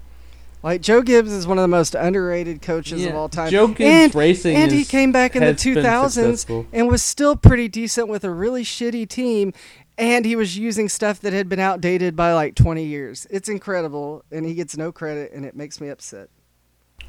Like 0.63 0.81
Joe 0.81 1.01
Gibbs 1.01 1.31
is 1.31 1.45
one 1.45 1.57
of 1.59 1.61
the 1.61 1.67
most 1.67 1.93
underrated 1.93 2.61
coaches 2.61 3.03
yeah. 3.03 3.09
of 3.09 3.15
all 3.15 3.29
time. 3.29 3.51
Joe 3.51 3.67
Gibbs 3.67 3.81
and, 3.81 4.15
racing, 4.15 4.55
and 4.55 4.71
he 4.71 4.83
came 4.83 5.11
back 5.11 5.35
in 5.35 5.43
the 5.43 5.53
2000s 5.53 6.67
and 6.71 6.87
was 6.87 7.03
still 7.03 7.35
pretty 7.35 7.67
decent 7.67 8.07
with 8.07 8.23
a 8.23 8.31
really 8.31 8.63
shitty 8.63 9.07
team. 9.07 9.53
And 9.97 10.25
he 10.25 10.35
was 10.35 10.57
using 10.57 10.89
stuff 10.89 11.21
that 11.21 11.33
had 11.33 11.47
been 11.47 11.59
outdated 11.59 12.17
by 12.17 12.33
like 12.33 12.55
20 12.55 12.83
years. 12.83 13.27
It's 13.29 13.47
incredible, 13.47 14.25
and 14.29 14.45
he 14.45 14.53
gets 14.53 14.75
no 14.75 14.91
credit, 14.91 15.31
and 15.31 15.45
it 15.45 15.55
makes 15.55 15.79
me 15.79 15.87
upset. 15.87 16.29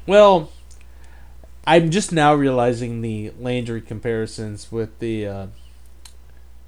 Well, 0.05 0.51
I'm 1.67 1.91
just 1.91 2.13
now 2.13 2.33
realizing 2.33 3.01
the 3.01 3.33
Landry 3.37 3.81
comparisons 3.81 4.71
with 4.71 4.99
the 4.99 5.27
uh, 5.27 5.47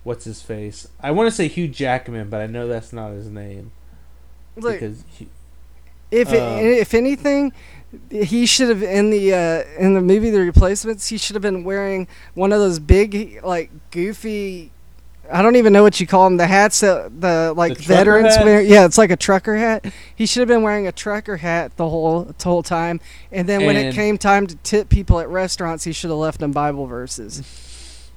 what's 0.04 0.26
his 0.26 0.42
face. 0.42 0.90
I 1.00 1.12
want 1.12 1.28
to 1.28 1.32
say 1.32 1.48
Hugh 1.48 1.70
Jackman, 1.70 2.30
but 2.30 2.42
I 2.42 2.48
know 2.48 2.68
that's 2.68 2.92
not 2.92 3.12
his 3.12 3.28
name. 3.28 3.72
Look, 4.58 4.74
because 4.74 5.06
he, 5.08 5.30
if 6.12 6.34
uh, 6.34 6.36
it, 6.36 6.80
if 6.80 6.94
anything, 6.94 7.54
he 8.12 8.46
should 8.46 8.68
have 8.68 8.84
in 8.84 9.10
the 9.10 9.34
uh, 9.34 9.64
in 9.82 9.94
the 9.94 10.02
movie 10.02 10.32
The 10.32 10.42
Replacements. 10.42 11.08
He 11.08 11.18
should 11.18 11.36
have 11.36 11.44
been 11.44 11.64
wearing 11.64 12.06
one 12.34 12.52
of 12.52 12.60
those 12.60 12.80
big 12.80 13.40
like 13.42 13.72
goofy 13.92 14.72
I 15.32 15.42
don't 15.42 15.56
even 15.56 15.74
know 15.74 15.84
what 15.84 16.00
you 16.00 16.08
call 16.08 16.26
them. 16.26 16.38
The 16.38 16.48
hats 16.48 16.80
that 16.80 17.22
the 17.22 17.54
like 17.56 17.78
the 17.78 17.84
veterans 17.84 18.38
wear. 18.38 18.62
Yeah, 18.62 18.86
it's 18.86 18.98
like 18.98 19.12
a 19.12 19.18
trucker 19.18 19.56
hat. 19.56 19.86
He 20.16 20.26
should 20.26 20.42
have 20.42 20.48
been 20.48 20.64
wearing 20.64 20.88
a 20.88 20.92
trucker 20.92 21.38
hat 21.38 21.76
the 21.78 21.88
whole 21.88 22.24
the 22.24 22.44
whole 22.44 22.64
time. 22.64 23.00
And 23.32 23.48
then 23.48 23.66
when 23.66 23.76
it 23.76 23.94
came 23.94 24.18
time 24.18 24.48
to 24.48 24.56
tip 24.58 24.90
people 24.90 25.20
at 25.20 25.30
restaurants, 25.30 25.84
he 25.84 25.92
should 25.92 26.10
have 26.10 26.20
left 26.20 26.40
them 26.40 26.52
Bible 26.52 26.88
verses. 26.88 28.10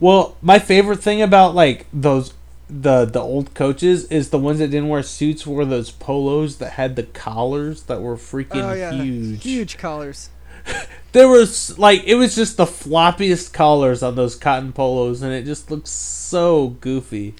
Well, 0.00 0.36
my 0.40 0.58
favorite 0.58 1.00
thing 1.00 1.22
about 1.22 1.54
like 1.54 1.86
those 1.92 2.34
the 2.70 3.04
the 3.04 3.20
old 3.20 3.54
coaches 3.54 4.04
is 4.06 4.30
the 4.30 4.38
ones 4.38 4.58
that 4.58 4.68
didn't 4.68 4.88
wear 4.88 5.02
suits 5.02 5.46
wore 5.46 5.64
those 5.64 5.90
polos 5.90 6.58
that 6.58 6.72
had 6.72 6.96
the 6.96 7.02
collars 7.02 7.84
that 7.84 8.00
were 8.00 8.16
freaking 8.16 8.62
oh, 8.62 8.72
yeah. 8.74 8.92
huge. 8.92 9.42
Huge 9.42 9.78
collars. 9.78 10.30
there 11.12 11.28
was 11.28 11.78
like 11.78 12.04
it 12.04 12.14
was 12.14 12.34
just 12.34 12.56
the 12.56 12.64
floppiest 12.64 13.52
collars 13.52 14.02
on 14.02 14.14
those 14.14 14.34
cotton 14.34 14.72
polos 14.72 15.22
and 15.22 15.32
it 15.32 15.44
just 15.44 15.70
looked 15.70 15.88
so 15.88 16.68
goofy. 16.80 17.34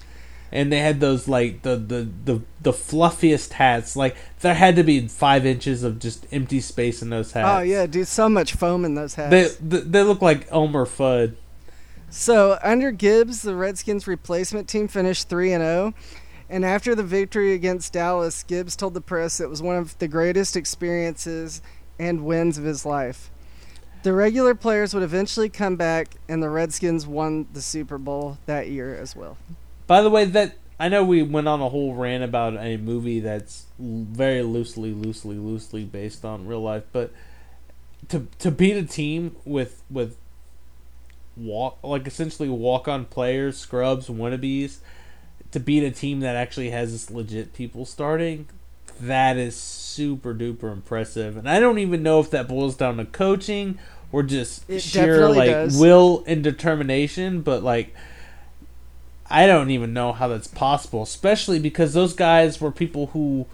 And 0.51 0.73
they 0.73 0.79
had 0.79 0.99
those 0.99 1.27
like 1.27 1.61
the 1.61 1.75
the 1.75 2.09
the, 2.25 2.41
the 2.59 2.73
fluffiest 2.73 3.53
hats. 3.53 3.95
Like 3.95 4.15
there 4.39 4.55
had 4.55 4.75
to 4.77 4.83
be 4.83 5.07
five 5.07 5.45
inches 5.45 5.83
of 5.83 5.99
just 5.99 6.25
empty 6.31 6.59
space 6.59 7.03
in 7.03 7.11
those 7.11 7.35
oh, 7.35 7.39
hats. 7.39 7.59
oh 7.59 7.61
yeah 7.61 7.85
dude 7.85 8.07
so 8.07 8.27
much 8.27 8.53
foam 8.53 8.83
in 8.83 8.95
those 8.95 9.13
hats. 9.15 9.29
They 9.29 9.47
they, 9.61 9.79
they 9.81 10.03
look 10.03 10.21
like 10.21 10.47
elmer 10.51 10.85
fudd. 10.85 11.35
So 12.09 12.57
under 12.63 12.91
gibbs 12.91 13.43
the 13.43 13.55
redskins 13.55 14.07
replacement 14.07 14.67
team 14.67 14.87
finished 14.87 15.29
3 15.29 15.53
and 15.53 15.63
0 15.63 15.93
and 16.49 16.65
after 16.65 16.95
the 16.95 17.03
victory 17.03 17.53
against 17.53 17.93
dallas 17.93 18.41
gibbs 18.41 18.75
told 18.75 18.95
the 18.95 19.01
press 19.01 19.39
it 19.39 19.47
was 19.47 19.61
one 19.61 19.75
of 19.75 19.95
the 19.99 20.07
greatest 20.07 20.57
experiences 20.57 21.61
and 21.99 22.25
wins 22.25 22.57
of 22.57 22.63
his 22.63 22.85
life 22.85 23.29
the 24.03 24.13
regular 24.13 24.55
players 24.55 24.93
would 24.93 25.03
eventually 25.03 25.49
come 25.49 25.75
back, 25.75 26.15
and 26.27 26.41
the 26.41 26.49
Redskins 26.49 27.05
won 27.05 27.47
the 27.53 27.61
Super 27.61 27.97
Bowl 27.97 28.37
that 28.45 28.69
year 28.69 28.95
as 28.95 29.15
well. 29.15 29.37
By 29.87 30.01
the 30.01 30.09
way, 30.09 30.25
that 30.25 30.55
I 30.79 30.87
know 30.87 31.03
we 31.03 31.21
went 31.21 31.47
on 31.47 31.61
a 31.61 31.69
whole 31.69 31.93
rant 31.95 32.23
about 32.23 32.55
a 32.57 32.77
movie 32.77 33.19
that's 33.19 33.65
very 33.77 34.41
loosely, 34.41 34.93
loosely, 34.93 35.35
loosely 35.35 35.83
based 35.83 36.23
on 36.23 36.47
real 36.47 36.61
life, 36.61 36.83
but 36.93 37.11
to 38.07 38.27
to 38.39 38.51
beat 38.51 38.77
a 38.77 38.85
team 38.85 39.35
with 39.43 39.83
with 39.89 40.15
walk 41.35 41.77
like 41.83 42.07
essentially 42.07 42.49
walk 42.49 42.87
on 42.87 43.05
players, 43.05 43.57
scrubs, 43.57 44.07
wannabes, 44.07 44.77
to 45.51 45.59
beat 45.59 45.83
a 45.83 45.91
team 45.91 46.21
that 46.21 46.35
actually 46.37 46.69
has 46.69 47.11
legit 47.11 47.53
people 47.53 47.85
starting, 47.85 48.47
that 48.99 49.37
is 49.37 49.55
super 49.55 50.33
duper 50.33 50.71
impressive. 50.71 51.37
And 51.37 51.49
I 51.49 51.59
don't 51.59 51.79
even 51.79 52.03
know 52.03 52.19
if 52.19 52.29
that 52.31 52.47
boils 52.47 52.75
down 52.75 52.97
to 52.97 53.05
coaching 53.05 53.79
or 54.11 54.23
just 54.23 54.69
it 54.69 54.81
sheer 54.81 55.29
like 55.29 55.49
does. 55.49 55.79
will 55.79 56.23
and 56.27 56.43
determination, 56.43 57.41
but 57.41 57.63
like 57.63 57.93
I 59.29 59.45
don't 59.45 59.69
even 59.69 59.93
know 59.93 60.11
how 60.11 60.27
that's 60.27 60.47
possible, 60.47 61.03
especially 61.03 61.59
because 61.59 61.93
those 61.93 62.13
guys 62.13 62.59
were 62.59 62.71
people 62.71 63.07
who 63.07 63.45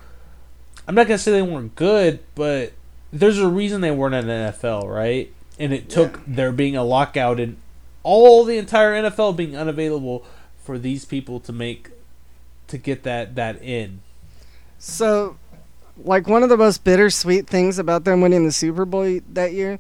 I'm 0.87 0.95
not 0.95 1.07
gonna 1.07 1.17
say 1.17 1.31
they 1.31 1.41
weren't 1.41 1.75
good, 1.75 2.19
but 2.35 2.73
there's 3.11 3.39
a 3.39 3.47
reason 3.47 3.81
they 3.81 3.91
weren't 3.91 4.15
in 4.15 4.27
the 4.27 4.33
NFL, 4.33 4.89
right? 4.89 5.31
And 5.57 5.73
it 5.73 5.89
took 5.89 6.17
yeah. 6.17 6.23
there 6.27 6.51
being 6.51 6.75
a 6.75 6.83
lockout 6.83 7.39
and 7.39 7.57
all 8.03 8.43
the 8.43 8.57
entire 8.57 8.93
NFL 8.93 9.35
being 9.35 9.57
unavailable 9.57 10.25
for 10.63 10.77
these 10.77 11.05
people 11.05 11.39
to 11.41 11.51
make 11.51 11.89
to 12.67 12.77
get 12.77 13.03
that 13.03 13.35
that 13.35 13.61
in. 13.61 14.01
So, 14.77 15.37
like 15.97 16.27
one 16.27 16.43
of 16.43 16.49
the 16.49 16.57
most 16.57 16.83
bittersweet 16.83 17.47
things 17.47 17.79
about 17.79 18.03
them 18.03 18.21
winning 18.21 18.45
the 18.45 18.51
Super 18.51 18.85
Bowl 18.85 19.19
that 19.33 19.53
year 19.53 19.79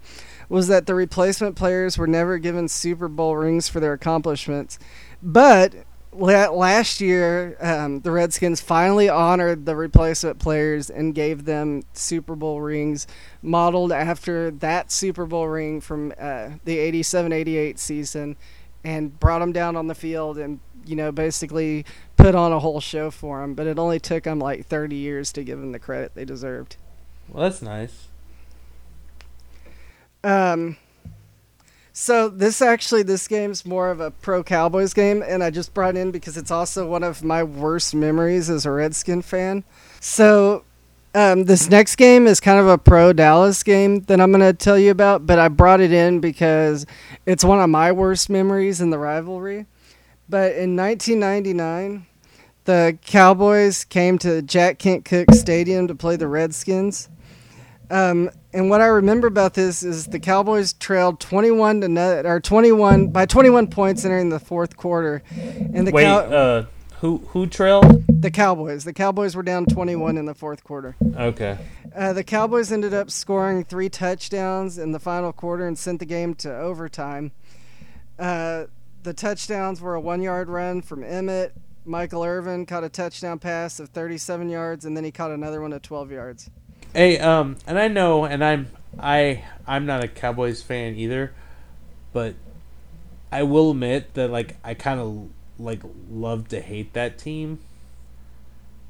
was 0.49 0.67
that 0.67 0.85
the 0.85 0.95
replacement 0.95 1.55
players 1.55 1.97
were 1.97 2.07
never 2.07 2.37
given 2.37 2.67
Super 2.67 3.07
Bowl 3.07 3.35
rings 3.35 3.67
for 3.67 3.79
their 3.79 3.93
accomplishments. 3.93 4.79
But 5.21 5.73
last 6.13 7.01
year, 7.01 7.57
um, 7.59 8.01
the 8.01 8.11
Redskins 8.11 8.61
finally 8.61 9.09
honored 9.09 9.65
the 9.65 9.75
replacement 9.75 10.39
players 10.39 10.89
and 10.89 11.13
gave 11.13 11.45
them 11.45 11.83
Super 11.93 12.35
Bowl 12.35 12.61
rings 12.61 13.07
modeled 13.41 13.91
after 13.91 14.51
that 14.51 14.91
Super 14.91 15.25
Bowl 15.25 15.47
ring 15.47 15.81
from 15.81 16.13
uh, 16.19 16.51
the 16.63 16.77
87 16.77 17.31
88 17.31 17.79
season 17.79 18.37
and 18.83 19.19
brought 19.19 19.39
them 19.39 19.51
down 19.51 19.75
on 19.75 19.87
the 19.87 19.95
field 19.95 20.37
and 20.37 20.59
you 20.87 20.95
know, 20.95 21.11
basically 21.11 21.85
put 22.17 22.35
on 22.35 22.51
a 22.51 22.59
whole 22.59 22.79
show 22.79 23.11
for 23.11 23.41
them. 23.41 23.53
But 23.53 23.67
it 23.67 23.79
only 23.79 23.99
took 23.99 24.23
them 24.23 24.39
like 24.39 24.65
30 24.65 24.95
years 24.95 25.31
to 25.33 25.43
give 25.43 25.59
them 25.59 25.71
the 25.71 25.79
credit 25.79 26.13
they 26.15 26.25
deserved. 26.25 26.77
Well, 27.29 27.43
that's 27.43 27.61
nice. 27.61 28.07
Um, 30.23 30.77
so 31.93 32.29
this 32.29 32.61
actually 32.61 33.03
this 33.03 33.27
game's 33.27 33.65
more 33.65 33.89
of 33.89 33.99
a 33.99 34.11
pro 34.11 34.43
Cowboys 34.43 34.93
game, 34.93 35.23
and 35.25 35.43
I 35.43 35.49
just 35.49 35.73
brought 35.73 35.95
in 35.95 36.11
because 36.11 36.35
it's 36.35 36.51
also 36.51 36.87
one 36.87 37.03
of 37.03 37.23
my 37.23 37.43
worst 37.43 37.93
memories 37.95 38.49
as 38.49 38.65
a 38.65 38.71
Redskin 38.71 39.21
fan. 39.21 39.63
So 39.99 40.63
Um, 41.13 41.45
this 41.45 41.69
next 41.69 41.95
game 41.95 42.27
is 42.27 42.41
kind 42.41 42.59
of 42.59 42.67
a 42.67 42.77
pro 42.77 43.13
Dallas 43.13 43.63
game 43.63 44.01
that 44.01 44.19
I'm 44.19 44.33
going 44.33 44.41
to 44.41 44.51
tell 44.51 44.77
you 44.77 44.91
about, 44.91 45.25
but 45.25 45.39
I 45.39 45.47
brought 45.47 45.79
it 45.79 45.93
in 45.93 46.19
because 46.19 46.85
it's 47.25 47.45
one 47.45 47.61
of 47.61 47.69
my 47.69 47.93
worst 47.93 48.29
memories 48.29 48.81
in 48.81 48.89
the 48.89 48.97
rivalry. 48.97 49.65
But 50.27 50.53
in 50.55 50.75
1999, 50.75 52.05
the 52.65 52.97
Cowboys 53.05 53.83
came 53.85 54.17
to 54.19 54.41
Jack 54.41 54.79
Kent 54.79 55.05
Cooke 55.05 55.31
Stadium 55.33 55.87
to 55.87 55.95
play 55.95 56.15
the 56.15 56.27
Redskins. 56.27 57.09
Um, 57.91 58.31
and 58.51 58.69
what 58.69 58.81
I 58.81 58.87
remember 58.87 59.27
about 59.27 59.53
this 59.53 59.83
is 59.83 60.07
the 60.07 60.19
Cowboys 60.19 60.73
trailed 60.73 61.19
21 61.19 61.81
to 61.81 61.87
no, 61.87 62.21
or 62.25 62.39
21 62.39 63.09
by 63.09 63.27
21 63.27 63.67
points 63.67 64.03
entering 64.03 64.29
the 64.29 64.39
fourth 64.39 64.75
quarter. 64.75 65.21
And 65.35 65.85
the 65.85 65.91
Wait, 65.91 66.05
Cow- 66.05 66.17
uh, 66.19 66.65
who 67.01 67.17
who 67.27 67.45
trailed? 67.45 68.03
the 68.07 68.31
Cowboys, 68.31 68.85
the 68.85 68.93
Cowboys 68.93 69.35
were 69.35 69.43
down 69.43 69.65
21 69.65 70.17
in 70.17 70.25
the 70.25 70.33
fourth 70.33 70.63
quarter. 70.63 70.95
Okay. 71.15 71.59
Uh, 71.95 72.13
the 72.13 72.23
Cowboys 72.23 72.71
ended 72.71 72.93
up 72.93 73.11
scoring 73.11 73.63
three 73.63 73.89
touchdowns 73.89 74.79
in 74.79 74.91
the 74.91 74.99
final 74.99 75.31
quarter 75.31 75.67
and 75.67 75.77
sent 75.77 75.99
the 75.99 76.05
game 76.05 76.33
to 76.35 76.55
overtime. 76.57 77.31
Uh, 78.17 78.65
the 79.05 79.13
touchdowns 79.13 79.79
were 79.79 79.95
a 79.95 80.01
one 80.01 80.21
yard 80.21 80.49
run 80.49 80.81
from 80.81 81.01
Emmitt. 81.01 81.51
Michael 81.85 82.23
Irvin 82.23 82.65
caught 82.65 82.83
a 82.83 82.89
touchdown 82.89 83.37
pass 83.37 83.79
of 83.79 83.89
37 83.89 84.49
yards, 84.49 84.83
and 84.83 84.97
then 84.97 85.03
he 85.03 85.11
caught 85.11 85.31
another 85.31 85.61
one 85.61 85.71
at 85.71 85.83
12 85.83 86.11
yards. 86.11 86.49
Hey, 86.93 87.19
um, 87.19 87.57
and 87.67 87.77
I 87.77 87.87
know, 87.87 88.25
and 88.25 88.43
I'm 88.43 88.67
I 88.99 89.43
I'm 89.67 89.85
not 89.85 90.03
a 90.03 90.07
Cowboys 90.07 90.61
fan 90.61 90.95
either, 90.95 91.33
but 92.11 92.35
I 93.31 93.43
will 93.43 93.71
admit 93.71 94.15
that 94.15 94.31
like 94.31 94.57
I 94.63 94.73
kind 94.73 94.99
of 94.99 95.29
like 95.59 95.81
love 96.09 96.47
to 96.49 96.59
hate 96.59 96.93
that 96.93 97.17
team. 97.17 97.59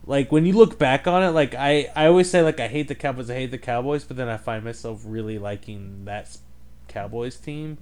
Like 0.07 0.32
when 0.32 0.45
you 0.45 0.53
look 0.53 0.80
back 0.80 1.07
on 1.07 1.24
it, 1.24 1.32
like 1.32 1.55
I 1.55 1.91
I 1.95 2.05
always 2.05 2.30
say 2.30 2.41
like 2.41 2.59
I 2.59 2.68
hate 2.68 2.88
the 2.88 2.95
Cowboys, 2.95 3.30
I 3.30 3.34
hate 3.34 3.51
the 3.51 3.57
Cowboys, 3.57 4.05
but 4.05 4.16
then 4.16 4.30
I 4.30 4.38
find 4.38 4.63
myself 4.63 5.01
really 5.03 5.38
liking 5.38 6.05
that 6.05 6.38
Cowboys 6.88 7.36
team. 7.38 7.80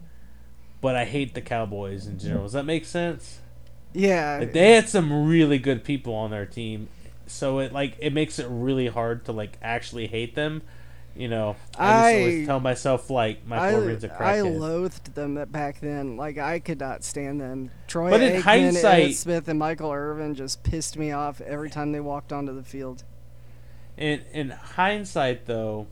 But 0.84 0.96
I 0.96 1.06
hate 1.06 1.34
the 1.34 1.42
Cowboys 1.42 2.06
in 2.06 2.20
general. 2.20 2.44
Does 2.44 2.54
that 2.54 2.66
make 2.66 2.86
sense? 2.86 3.40
Yeah, 3.94 4.38
Like 4.42 4.54
they 4.54 4.74
had 4.74 4.88
some 4.90 5.26
really 5.28 5.58
good 5.58 5.84
people 5.84 6.14
on 6.14 6.30
their 6.32 6.46
team, 6.46 6.90
so 7.26 7.58
it 7.60 7.72
like 7.74 7.96
it 8.00 8.12
makes 8.14 8.38
it 8.38 8.48
really 8.50 8.88
hard 8.88 9.26
to 9.26 9.32
like 9.32 9.58
actually 9.64 10.06
hate 10.08 10.36
them. 10.36 10.62
You 11.16 11.28
know, 11.28 11.56
I, 11.78 11.86
just 11.86 12.06
I- 12.16 12.20
always 12.20 12.48
tell 12.48 12.60
myself 12.60 13.10
like 13.12 13.46
my 13.46 13.60
I, 13.68 13.72
foreman's 13.72 14.04
a 14.04 14.12
I 14.14 14.18
crackhead. 14.40 14.60
loathed 14.60 15.14
them 15.16 15.36
back 15.52 15.80
then. 15.80 16.18
Like 16.18 16.40
I 16.40 16.58
could 16.60 16.80
not 16.80 17.04
stand 17.04 17.40
them. 17.40 17.70
Troy 17.88 18.10
But 18.10 18.22
in 18.22 18.34
Aikman, 18.34 18.42
hindsight- 18.42 19.04
Emmitt 19.12 19.14
Smith, 19.16 19.48
and 19.48 19.60
Michael 19.60 19.92
Irvin 19.92 20.34
just 20.36 20.64
pissed 20.64 20.98
me 20.98 21.12
off 21.12 21.40
every 21.42 21.70
time 21.70 21.92
they 21.92 22.00
walked 22.00 22.34
onto 22.34 22.54
the 22.54 22.64
field. 22.64 23.04
in 23.96 24.22
in 24.34 24.50
hindsight, 24.50 25.46
though, 25.46 25.86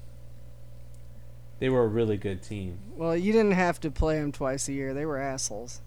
they 1.62 1.70
were 1.70 1.84
a 1.84 1.88
really 1.88 2.18
good 2.18 2.41
team. 2.41 2.80
Well, 2.95 3.16
you 3.16 3.32
didn't 3.32 3.51
have 3.51 3.80
to 3.82 3.91
play 3.91 4.20
them 4.20 4.32
twice 4.32 4.68
a 4.68 4.74
year. 4.74 4.95
They 4.95 5.05
were 5.05 5.20
assholes. 5.20 5.80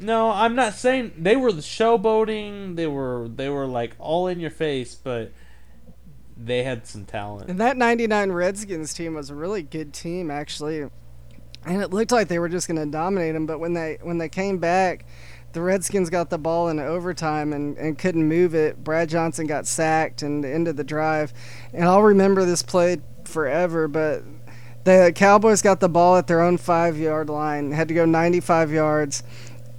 No, 0.00 0.30
I'm 0.30 0.54
not 0.54 0.72
saying 0.72 1.12
they 1.18 1.36
were 1.36 1.52
the 1.52 1.60
showboating. 1.60 2.74
They 2.76 2.86
were 2.86 3.28
they 3.28 3.50
were 3.50 3.66
like 3.66 3.94
all 3.98 4.28
in 4.28 4.40
your 4.40 4.50
face, 4.50 4.94
but 4.94 5.30
they 6.38 6.62
had 6.62 6.86
some 6.86 7.04
talent. 7.04 7.50
And 7.50 7.60
that 7.60 7.76
99 7.76 8.32
Redskins 8.32 8.94
team 8.94 9.14
was 9.14 9.28
a 9.28 9.34
really 9.34 9.62
good 9.62 9.92
team, 9.92 10.30
actually. 10.30 10.88
And 11.66 11.82
it 11.82 11.90
looked 11.90 12.10
like 12.10 12.28
they 12.28 12.38
were 12.38 12.48
just 12.48 12.66
going 12.66 12.82
to 12.82 12.90
dominate 12.90 13.34
them. 13.34 13.44
But 13.44 13.60
when 13.60 13.74
they 13.74 13.98
when 14.00 14.16
they 14.16 14.30
came 14.30 14.56
back, 14.56 15.04
the 15.52 15.60
Redskins 15.60 16.08
got 16.08 16.30
the 16.30 16.38
ball 16.38 16.70
in 16.70 16.78
overtime 16.78 17.52
and, 17.52 17.76
and 17.76 17.98
couldn't 17.98 18.26
move 18.26 18.54
it. 18.54 18.82
Brad 18.82 19.10
Johnson 19.10 19.46
got 19.46 19.66
sacked 19.66 20.22
and 20.22 20.46
ended 20.46 20.78
the 20.78 20.84
drive. 20.84 21.34
And 21.74 21.84
I'll 21.84 22.02
remember 22.02 22.46
this 22.46 22.62
play 22.62 23.02
forever. 23.26 23.86
But 23.86 24.24
the 24.84 25.12
Cowboys 25.14 25.62
got 25.62 25.80
the 25.80 25.88
ball 25.88 26.16
at 26.16 26.26
their 26.26 26.40
own 26.40 26.58
five 26.58 26.98
yard 26.98 27.28
line, 27.28 27.72
had 27.72 27.88
to 27.88 27.94
go 27.94 28.04
95 28.04 28.70
yards. 28.70 29.22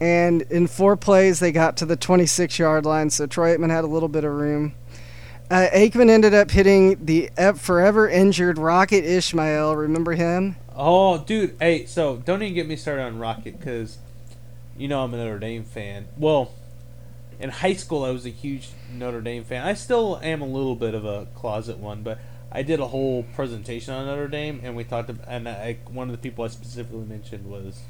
And 0.02 0.42
in 0.44 0.68
four 0.68 0.98
plays, 0.98 1.40
they 1.40 1.52
got 1.52 1.78
to 1.78 1.86
the 1.86 1.96
26 1.96 2.60
yard 2.60 2.86
line. 2.86 3.10
So 3.10 3.26
Troy 3.26 3.56
Aikman 3.56 3.70
had 3.70 3.84
a 3.84 3.88
little 3.88 4.10
bit 4.10 4.24
of 4.24 4.34
room. 4.34 4.74
Uh, 5.50 5.68
Aikman 5.74 6.10
ended 6.10 6.34
up 6.34 6.50
hitting 6.50 7.06
the 7.06 7.30
forever 7.56 8.10
injured 8.10 8.58
Rocket 8.58 9.06
Ismail. 9.06 9.76
Remember 9.76 10.14
him? 10.14 10.56
Oh, 10.76 11.20
dude, 11.20 11.56
hey, 11.60 11.86
so 11.86 12.18
don't 12.18 12.42
even 12.42 12.56
get 12.56 12.68
me 12.68 12.76
started 12.76 13.04
on 13.04 13.20
Rocket 13.20 13.60
because 13.60 14.00
you 14.76 14.88
know 14.88 15.04
I'm 15.04 15.14
a 15.14 15.18
Notre 15.18 15.40
Dame 15.40 15.64
fan. 15.64 16.08
Well, 16.18 16.52
in 17.40 17.50
high 17.50 17.74
school 17.74 18.04
I 18.04 18.10
was 18.10 18.26
a 18.26 18.30
huge 18.30 18.70
Notre 18.92 19.22
Dame 19.22 19.44
fan. 19.44 19.66
I 19.66 19.74
still 19.76 20.20
am 20.24 20.42
a 20.42 20.48
little 20.48 20.76
bit 20.76 20.96
of 20.96 21.06
a 21.06 21.28
closet 21.36 21.78
one, 21.78 22.02
but 22.02 22.18
I 22.56 22.62
did 22.62 22.80
a 22.80 22.88
whole 22.88 23.24
presentation 23.36 23.94
on 23.94 24.06
Notre 24.06 24.30
Dame, 24.30 24.62
and 24.64 24.78
we 24.78 24.86
talked 24.86 25.10
about, 25.10 25.28
and 25.28 25.50
I, 25.50 25.78
one 25.90 26.08
of 26.08 26.14
the 26.14 26.18
people 26.18 26.46
I 26.46 26.48
specifically 26.48 27.04
mentioned 27.04 27.46
was 27.46 27.82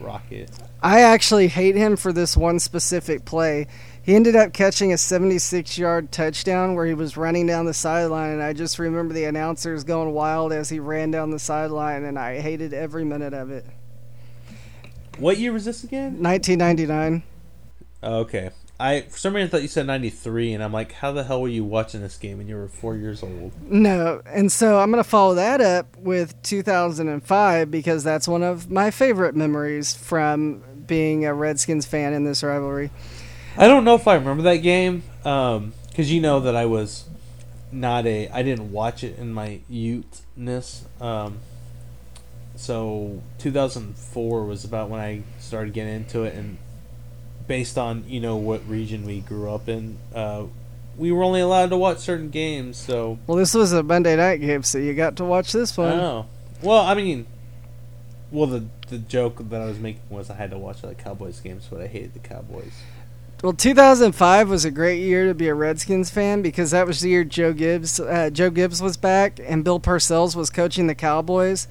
Rocket. 0.00 0.50
I 0.82 1.00
actually 1.00 1.48
hate 1.48 1.74
him 1.74 1.94
for 1.94 2.10
this 2.10 2.34
one 2.34 2.58
specific 2.58 3.26
play. 3.26 3.66
He 4.02 4.14
ended 4.14 4.34
up 4.34 4.54
catching 4.54 4.94
a 4.94 4.96
76 4.96 5.76
yard 5.76 6.10
touchdown 6.10 6.74
where 6.74 6.86
he 6.86 6.94
was 6.94 7.18
running 7.18 7.46
down 7.46 7.66
the 7.66 7.74
sideline, 7.74 8.30
and 8.30 8.42
I 8.42 8.54
just 8.54 8.78
remember 8.78 9.12
the 9.12 9.24
announcers 9.24 9.84
going 9.84 10.14
wild 10.14 10.54
as 10.54 10.70
he 10.70 10.80
ran 10.80 11.10
down 11.10 11.30
the 11.30 11.38
sideline, 11.38 12.04
and 12.04 12.18
I 12.18 12.40
hated 12.40 12.72
every 12.72 13.04
minute 13.04 13.34
of 13.34 13.50
it. 13.50 13.66
What 15.18 15.36
year 15.36 15.52
was 15.52 15.66
this 15.66 15.84
again? 15.84 16.22
1999. 16.22 17.22
Oh, 18.02 18.20
okay. 18.20 18.52
I 18.80 19.00
for 19.02 19.18
some 19.18 19.34
reason 19.34 19.50
thought 19.50 19.62
you 19.62 19.68
said 19.68 19.86
'93, 19.86 20.52
and 20.52 20.62
I'm 20.62 20.72
like, 20.72 20.92
how 20.92 21.10
the 21.10 21.24
hell 21.24 21.42
were 21.42 21.48
you 21.48 21.64
watching 21.64 22.00
this 22.00 22.16
game 22.16 22.38
when 22.38 22.46
you 22.46 22.54
were 22.54 22.68
four 22.68 22.96
years 22.96 23.22
old? 23.24 23.52
No, 23.68 24.22
and 24.24 24.52
so 24.52 24.78
I'm 24.78 24.90
going 24.92 25.02
to 25.02 25.08
follow 25.08 25.34
that 25.34 25.60
up 25.60 25.96
with 25.96 26.40
2005 26.42 27.70
because 27.70 28.04
that's 28.04 28.28
one 28.28 28.44
of 28.44 28.70
my 28.70 28.92
favorite 28.92 29.34
memories 29.34 29.94
from 29.94 30.62
being 30.86 31.26
a 31.26 31.34
Redskins 31.34 31.86
fan 31.86 32.12
in 32.12 32.24
this 32.24 32.42
rivalry. 32.44 32.90
I 33.56 33.66
don't 33.66 33.84
know 33.84 33.96
if 33.96 34.06
I 34.06 34.14
remember 34.14 34.44
that 34.44 34.58
game, 34.58 35.02
because 35.18 36.12
you 36.12 36.20
know 36.20 36.38
that 36.40 36.54
I 36.54 36.66
was 36.66 37.08
not 37.72 38.06
a. 38.06 38.28
I 38.28 38.44
didn't 38.44 38.70
watch 38.70 39.02
it 39.02 39.18
in 39.18 39.32
my 39.32 39.60
youthness. 39.68 40.82
Um, 41.00 41.38
so 42.54 43.22
2004 43.38 44.44
was 44.44 44.64
about 44.64 44.88
when 44.88 45.00
I 45.00 45.22
started 45.40 45.74
getting 45.74 45.94
into 45.94 46.22
it, 46.22 46.34
and 46.34 46.58
based 47.48 47.76
on 47.76 48.04
you 48.06 48.20
know 48.20 48.36
what 48.36 48.66
region 48.68 49.04
we 49.04 49.20
grew 49.20 49.50
up 49.50 49.68
in, 49.68 49.98
uh, 50.14 50.44
we 50.96 51.10
were 51.10 51.24
only 51.24 51.40
allowed 51.40 51.70
to 51.70 51.76
watch 51.76 51.98
certain 51.98 52.30
games. 52.30 52.76
So 52.76 53.18
Well, 53.26 53.36
this 53.36 53.54
was 53.54 53.72
a 53.72 53.82
Monday 53.82 54.14
night 54.14 54.36
game, 54.36 54.62
so 54.62 54.78
you 54.78 54.94
got 54.94 55.16
to 55.16 55.24
watch 55.24 55.52
this 55.52 55.76
one. 55.76 55.88
don't 55.90 55.98
know. 55.98 56.26
Well, 56.62 56.82
I 56.82 56.94
mean, 56.94 57.26
well 58.30 58.46
the 58.46 58.66
the 58.88 58.98
joke 58.98 59.48
that 59.50 59.60
I 59.60 59.64
was 59.64 59.78
making 59.78 60.02
was 60.10 60.30
I 60.30 60.34
had 60.34 60.50
to 60.50 60.58
watch 60.58 60.82
the 60.82 60.94
Cowboys 60.94 61.40
games, 61.40 61.66
but 61.70 61.80
I 61.80 61.86
hated 61.86 62.14
the 62.14 62.20
Cowboys. 62.20 62.72
Well, 63.42 63.52
2005 63.52 64.50
was 64.50 64.64
a 64.64 64.70
great 64.70 65.00
year 65.00 65.28
to 65.28 65.34
be 65.34 65.46
a 65.46 65.54
Redskins 65.54 66.10
fan 66.10 66.42
because 66.42 66.72
that 66.72 66.88
was 66.88 67.00
the 67.00 67.10
year 67.10 67.22
Joe 67.22 67.52
Gibbs 67.52 68.00
uh, 68.00 68.30
Joe 68.30 68.50
Gibbs 68.50 68.82
was 68.82 68.96
back 68.96 69.38
and 69.44 69.62
Bill 69.62 69.78
Parcells 69.78 70.34
was 70.34 70.50
coaching 70.50 70.88
the 70.88 70.94
Cowboys. 70.94 71.68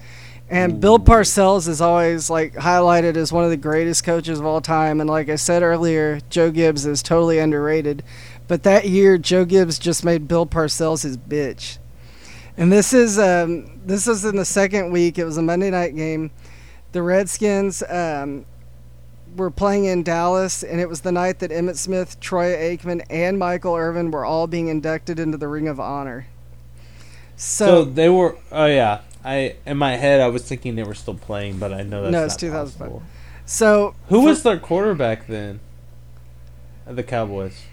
And 0.50 0.80
Bill 0.80 0.98
Parcells 0.98 1.68
is 1.68 1.82
always 1.82 2.30
like 2.30 2.54
highlighted 2.54 3.18
as 3.18 3.34
one 3.34 3.44
of 3.44 3.50
the 3.50 3.58
greatest 3.58 4.06
coaches 4.06 4.40
of 4.40 4.46
all 4.46 4.62
time. 4.62 5.02
And 5.02 5.10
like 5.10 5.28
I 5.28 5.36
said 5.36 5.62
earlier, 5.62 6.22
Joe 6.30 6.52
Gibbs 6.52 6.86
is 6.86 7.04
totally 7.04 7.38
underrated. 7.40 8.02
But 8.48 8.64
that 8.64 8.88
year, 8.88 9.18
Joe 9.18 9.44
Gibbs 9.44 9.78
just 9.78 10.06
made 10.06 10.28
Bill 10.28 10.46
Parcells 10.46 11.04
his 11.04 11.18
bitch. 11.18 11.80
And 12.56 12.72
this 12.72 12.94
is 12.94 13.20
um, 13.20 13.82
this 13.86 14.08
is 14.08 14.24
in 14.24 14.38
the 14.38 14.46
second 14.46 14.92
week. 14.92 15.20
It 15.20 15.26
was 15.26 15.38
a 15.38 15.42
Monday 15.42 15.70
night 15.70 15.96
game. 15.96 16.32
The 16.94 17.02
Redskins 17.02 17.84
um, 17.90 18.46
were 19.36 19.52
playing 19.52 19.86
in 19.86 20.02
Dallas, 20.02 20.64
and 20.64 20.80
it 20.80 20.88
was 20.88 21.02
the 21.02 21.12
night 21.12 21.40
that 21.40 21.52
Emmitt 21.52 21.76
Smith, 21.76 22.20
Troy 22.20 22.56
Aikman, 22.56 23.06
and 23.10 23.38
Michael 23.38 23.76
Irvin 23.76 24.12
were 24.12 24.26
all 24.26 24.48
being 24.48 24.70
inducted 24.70 25.20
into 25.20 25.38
the 25.38 25.48
Ring 25.48 25.68
of 25.68 25.80
Honor. 25.80 26.28
So, 27.36 27.66
So, 27.66 27.86
they 27.86 28.10
were. 28.10 28.38
Oh 28.52 28.66
yeah, 28.66 29.02
I 29.28 29.56
in 29.66 29.78
my 29.78 29.96
head 29.98 30.22
I 30.22 30.28
was 30.28 30.44
thinking 30.44 30.76
they 30.76 30.84
were 30.84 30.94
still 30.96 31.16
playing, 31.16 31.58
but 31.60 31.74
I 31.74 31.82
know 31.84 32.04
that's 32.04 32.12
No, 32.12 32.24
it's 32.26 32.36
2005. 32.38 32.80
possible. 32.80 33.04
so 33.46 33.94
Who 34.10 34.22
for- 34.22 34.28
was 34.30 34.44
their 34.44 34.58
quarterback 34.58 35.28
then? 35.28 35.60
The 36.86 37.04
Cowboys. 37.04 37.64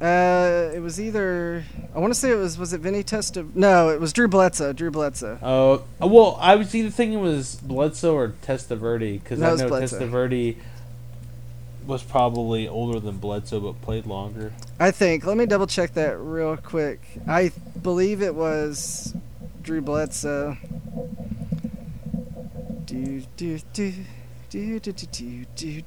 Uh, 0.00 0.70
it 0.74 0.80
was 0.80 1.00
either 1.00 1.64
I 1.94 1.98
want 2.00 2.12
to 2.12 2.18
say 2.18 2.30
it 2.32 2.36
was 2.36 2.58
was 2.58 2.72
it 2.72 2.80
Vinny 2.80 3.02
Testa? 3.02 3.46
No, 3.54 3.88
it 3.90 4.00
was 4.00 4.12
Drew 4.12 4.26
Bledsoe. 4.28 4.72
Drew 4.72 4.90
Bledsoe. 4.90 5.38
Oh, 5.42 5.84
well, 6.00 6.36
I 6.40 6.56
was 6.56 6.74
either 6.74 6.90
thinking 6.90 7.18
it 7.20 7.22
was 7.22 7.54
Bledsoe 7.62 8.14
or 8.14 8.28
Testaverde 8.42 9.22
because 9.22 9.38
That 9.38 9.52
I 9.52 9.56
know 9.56 9.68
Bledsoe. 9.68 10.00
Testaverde 10.00 10.56
was 11.86 12.02
probably 12.02 12.66
older 12.66 12.98
than 12.98 13.18
Bledsoe 13.18 13.60
but 13.60 13.80
played 13.82 14.04
longer. 14.06 14.52
I 14.80 14.90
think. 14.90 15.24
Let 15.24 15.36
me 15.36 15.46
double 15.46 15.66
check 15.68 15.94
that 15.94 16.18
real 16.18 16.56
quick. 16.56 17.00
I 17.28 17.52
believe 17.80 18.20
it 18.20 18.34
was 18.34 19.14
Drew 19.64 19.80
Bledsoe. 19.80 20.58
Do, 22.84 23.22
do, 23.36 23.58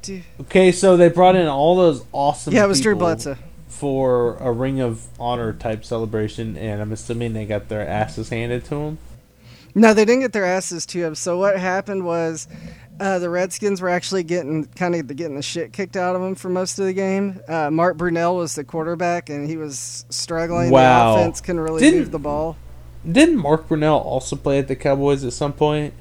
do. 0.01 0.21
Okay, 0.41 0.71
so 0.71 0.97
they 0.97 1.07
brought 1.09 1.35
in 1.35 1.47
all 1.47 1.77
those 1.77 2.03
awesome. 2.11 2.53
Yeah, 2.53 2.65
it 2.65 2.67
was 2.67 2.81
Drew 2.81 2.95
Bledsoe 2.95 3.37
for 3.67 4.35
a 4.37 4.51
Ring 4.51 4.81
of 4.81 5.05
Honor 5.19 5.53
type 5.53 5.85
celebration, 5.85 6.57
and 6.57 6.81
I'm 6.81 6.91
assuming 6.91 7.33
they 7.33 7.45
got 7.45 7.69
their 7.69 7.87
asses 7.87 8.29
handed 8.29 8.65
to 8.65 8.75
them. 8.75 8.97
No, 9.75 9.93
they 9.93 10.05
didn't 10.05 10.21
get 10.21 10.33
their 10.33 10.45
asses 10.45 10.87
to 10.87 11.01
them. 11.01 11.13
So 11.13 11.37
what 11.37 11.59
happened 11.59 12.03
was, 12.03 12.47
uh, 12.99 13.19
the 13.19 13.29
Redskins 13.29 13.79
were 13.79 13.89
actually 13.89 14.23
getting 14.23 14.65
kind 14.65 14.95
of 14.95 15.15
getting 15.15 15.35
the 15.35 15.43
shit 15.43 15.71
kicked 15.71 15.95
out 15.95 16.15
of 16.15 16.21
them 16.21 16.33
for 16.33 16.49
most 16.49 16.79
of 16.79 16.85
the 16.85 16.93
game. 16.93 17.39
Uh, 17.47 17.69
Mark 17.69 17.95
Brunell 17.95 18.37
was 18.37 18.55
the 18.55 18.63
quarterback, 18.63 19.29
and 19.29 19.47
he 19.47 19.55
was 19.55 20.05
struggling. 20.09 20.71
Wow. 20.71 21.13
The 21.13 21.21
offense 21.21 21.41
couldn't 21.41 21.61
really 21.61 21.81
didn't, 21.81 21.99
move 21.99 22.11
the 22.11 22.19
ball. 22.19 22.57
Didn't 23.09 23.37
Mark 23.37 23.67
Brunell 23.69 24.03
also 24.03 24.35
play 24.35 24.59
at 24.59 24.67
the 24.67 24.75
Cowboys 24.75 25.23
at 25.23 25.33
some 25.33 25.53
point? 25.53 25.93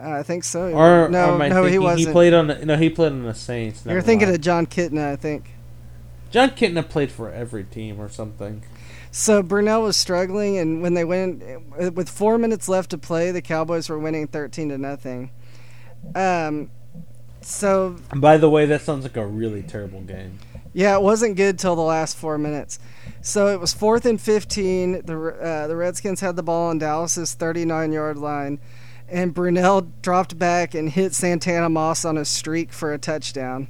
I 0.00 0.22
think 0.22 0.42
so. 0.42 0.72
Or 0.72 1.08
no, 1.08 1.36
or 1.36 1.42
I 1.42 1.48
no, 1.48 1.64
he 1.64 1.78
wasn't. 1.78 2.12
played 2.12 2.34
on 2.34 2.48
the, 2.48 2.66
no, 2.66 2.76
he 2.76 2.90
played 2.90 3.12
on 3.12 3.22
the 3.22 3.34
Saints. 3.34 3.84
You're 3.86 4.02
thinking 4.02 4.28
mind. 4.28 4.36
of 4.36 4.42
Jon 4.42 4.66
Kitna, 4.66 5.12
I 5.12 5.16
think. 5.16 5.50
Jon 6.30 6.50
Kitna 6.50 6.88
played 6.88 7.12
for 7.12 7.30
every 7.30 7.62
team 7.62 8.00
or 8.00 8.08
something. 8.08 8.64
So 9.12 9.42
Brunell 9.42 9.82
was 9.82 9.96
struggling, 9.96 10.56
and 10.56 10.82
when 10.82 10.94
they 10.94 11.04
went 11.04 11.44
with 11.94 12.08
four 12.08 12.38
minutes 12.38 12.68
left 12.68 12.90
to 12.90 12.98
play, 12.98 13.30
the 13.30 13.42
Cowboys 13.42 13.88
were 13.88 13.98
winning 13.98 14.26
thirteen 14.26 14.70
to 14.70 14.78
nothing. 14.78 15.30
Um, 16.14 16.70
so 17.42 17.96
by 18.16 18.38
the 18.38 18.48
way, 18.48 18.64
that 18.66 18.80
sounds 18.80 19.04
like 19.04 19.16
a 19.18 19.26
really 19.26 19.62
terrible 19.62 20.00
game. 20.00 20.38
Yeah, 20.72 20.94
it 20.96 21.02
wasn't 21.02 21.36
good 21.36 21.58
till 21.58 21.76
the 21.76 21.82
last 21.82 22.16
four 22.16 22.38
minutes. 22.38 22.78
So 23.20 23.48
it 23.48 23.60
was 23.60 23.72
fourth 23.72 24.06
and 24.06 24.20
fifteen. 24.20 25.02
The 25.04 25.16
uh, 25.16 25.66
the 25.68 25.76
Redskins 25.76 26.20
had 26.20 26.36
the 26.36 26.42
ball 26.42 26.70
on 26.70 26.78
Dallas's 26.78 27.34
thirty-nine 27.34 27.92
yard 27.92 28.18
line, 28.18 28.58
and 29.08 29.34
Brunell 29.34 29.90
dropped 30.02 30.38
back 30.38 30.74
and 30.74 30.88
hit 30.88 31.14
Santana 31.14 31.68
Moss 31.68 32.04
on 32.04 32.16
a 32.16 32.24
streak 32.24 32.72
for 32.72 32.92
a 32.92 32.98
touchdown. 32.98 33.68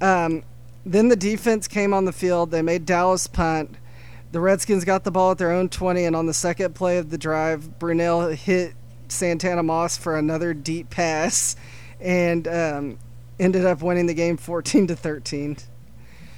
Um, 0.00 0.44
then 0.86 1.08
the 1.08 1.16
defense 1.16 1.68
came 1.68 1.92
on 1.92 2.04
the 2.04 2.12
field. 2.12 2.50
They 2.50 2.62
made 2.62 2.86
Dallas 2.86 3.26
punt. 3.26 3.76
The 4.32 4.40
Redskins 4.40 4.84
got 4.84 5.04
the 5.04 5.10
ball 5.10 5.32
at 5.32 5.38
their 5.38 5.52
own 5.52 5.68
20, 5.68 6.04
and 6.04 6.16
on 6.16 6.26
the 6.26 6.34
second 6.34 6.74
play 6.74 6.98
of 6.98 7.10
the 7.10 7.18
drive, 7.18 7.78
Brunell 7.78 8.34
hit 8.34 8.74
Santana 9.08 9.62
Moss 9.62 9.96
for 9.96 10.18
another 10.18 10.52
deep 10.52 10.90
pass 10.90 11.54
and 12.00 12.48
um, 12.48 12.98
ended 13.38 13.64
up 13.64 13.82
winning 13.82 14.06
the 14.06 14.14
game 14.14 14.36
14 14.36 14.88
to 14.88 14.96
13. 14.96 15.56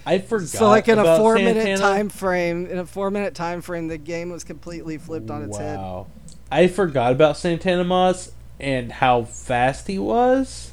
I 0.07 0.19
forgot. 0.21 0.49
So, 0.49 0.69
like 0.69 0.89
in 0.89 0.99
a 0.99 1.17
four 1.19 1.35
minute 1.35 1.79
time 1.79 2.09
frame, 2.09 2.67
in 2.67 2.79
a 2.79 2.87
four 2.87 3.11
minute 3.11 3.35
time 3.35 3.61
frame, 3.61 3.89
the 3.89 3.99
game 3.99 4.31
was 4.31 4.45
completely 4.45 4.99
flipped 4.99 5.31
on 5.31 5.43
its 5.43 5.59
head. 5.59 5.77
Wow. 5.79 6.07
I 6.51 6.69
forgot 6.69 7.11
about 7.13 7.37
Santana 7.37 7.83
Moss 7.85 8.31
and 8.61 8.93
how 8.93 9.25
fast 9.25 9.89
he 9.89 9.99
was. 9.99 10.73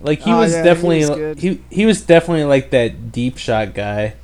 Like 0.00 0.20
he 0.20 0.30
Oh, 0.32 0.38
was 0.40 0.52
yeah, 0.52 0.58
he 0.58 0.64
definitely 0.64 1.06
was 1.06 1.38
he 1.40 1.62
he 1.70 1.86
was 1.86 2.02
definitely 2.02 2.44
like 2.44 2.70
that 2.70 3.10
deep 3.10 3.38
shot 3.38 3.72
guy, 3.72 4.14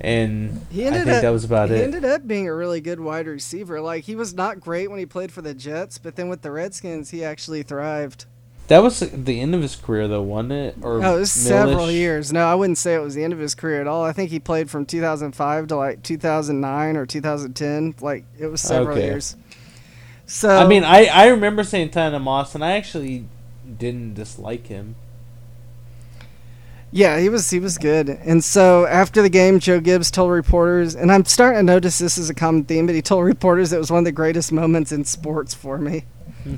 and 0.00 0.66
He 0.70 0.88
I 0.88 0.92
think 0.92 1.08
up, 1.08 1.20
that 1.20 1.28
was 1.30 1.44
about 1.44 1.68
he 1.68 1.74
it. 1.76 1.82
ended 1.82 2.06
up 2.06 2.26
being 2.26 2.48
a 2.48 2.54
really 2.54 2.80
good 2.80 2.98
wide 3.00 3.26
receiver. 3.26 3.82
Like 3.82 4.04
he 4.04 4.16
was 4.16 4.32
not 4.32 4.58
great 4.60 4.88
when 4.90 4.98
he 4.98 5.04
played 5.04 5.30
for 5.30 5.42
the 5.42 5.52
Jets, 5.52 5.98
but 5.98 6.16
then 6.16 6.28
with 6.30 6.40
the 6.40 6.50
Redskins, 6.50 7.10
he 7.10 7.22
actually 7.22 7.62
thrived. 7.62 8.24
That 8.70 8.84
was 8.84 9.00
the 9.00 9.40
end 9.40 9.52
of 9.56 9.62
his 9.62 9.74
career, 9.74 10.06
though, 10.06 10.22
wasn't 10.22 10.52
it? 10.52 10.76
Or 10.80 11.04
Oh, 11.04 11.16
it 11.16 11.18
was 11.18 11.32
several 11.32 11.90
years. 11.90 12.32
No, 12.32 12.44
I 12.46 12.54
wouldn't 12.54 12.78
say 12.78 12.94
it 12.94 13.00
was 13.02 13.16
the 13.16 13.24
end 13.24 13.32
of 13.32 13.40
his 13.40 13.56
career 13.56 13.80
at 13.80 13.88
all. 13.88 14.04
I 14.04 14.12
think 14.12 14.30
he 14.30 14.38
played 14.38 14.70
from 14.70 14.86
2005 14.86 15.66
to 15.66 15.74
like 15.76 16.04
2009 16.04 16.96
or 16.96 17.04
2010. 17.04 17.96
Like 18.00 18.24
it 18.38 18.46
was 18.46 18.60
several 18.60 18.96
Okay. 18.96 19.06
years. 19.06 19.34
So 20.26 20.48
I 20.56 20.68
mean, 20.68 20.84
I 20.84 21.06
I 21.06 21.26
remember 21.26 21.64
Santana 21.64 22.20
Moss, 22.20 22.54
and 22.54 22.64
I 22.64 22.76
actually 22.76 23.26
didn't 23.76 24.14
dislike 24.14 24.68
him. 24.68 24.94
yeah, 26.92 27.18
he 27.18 27.28
was 27.28 27.50
he 27.50 27.58
was 27.58 27.76
good. 27.76 28.08
And 28.08 28.44
so 28.44 28.86
after 28.86 29.20
the 29.20 29.28
game, 29.28 29.58
Joe 29.58 29.80
Gibbs 29.80 30.12
told 30.12 30.30
reporters, 30.30 30.94
and 30.94 31.10
I'm 31.10 31.24
starting 31.24 31.58
to 31.58 31.62
notice 31.64 31.98
this 31.98 32.16
is 32.18 32.30
a 32.30 32.34
common 32.34 32.62
theme, 32.62 32.86
but 32.86 32.94
he 32.94 33.02
told 33.02 33.24
reporters 33.24 33.72
it 33.72 33.78
was 33.78 33.90
one 33.90 33.98
of 33.98 34.04
the 34.04 34.12
greatest 34.12 34.52
moments 34.52 34.92
in 34.92 35.04
sports 35.04 35.54
for 35.54 35.76
me. 35.76 36.04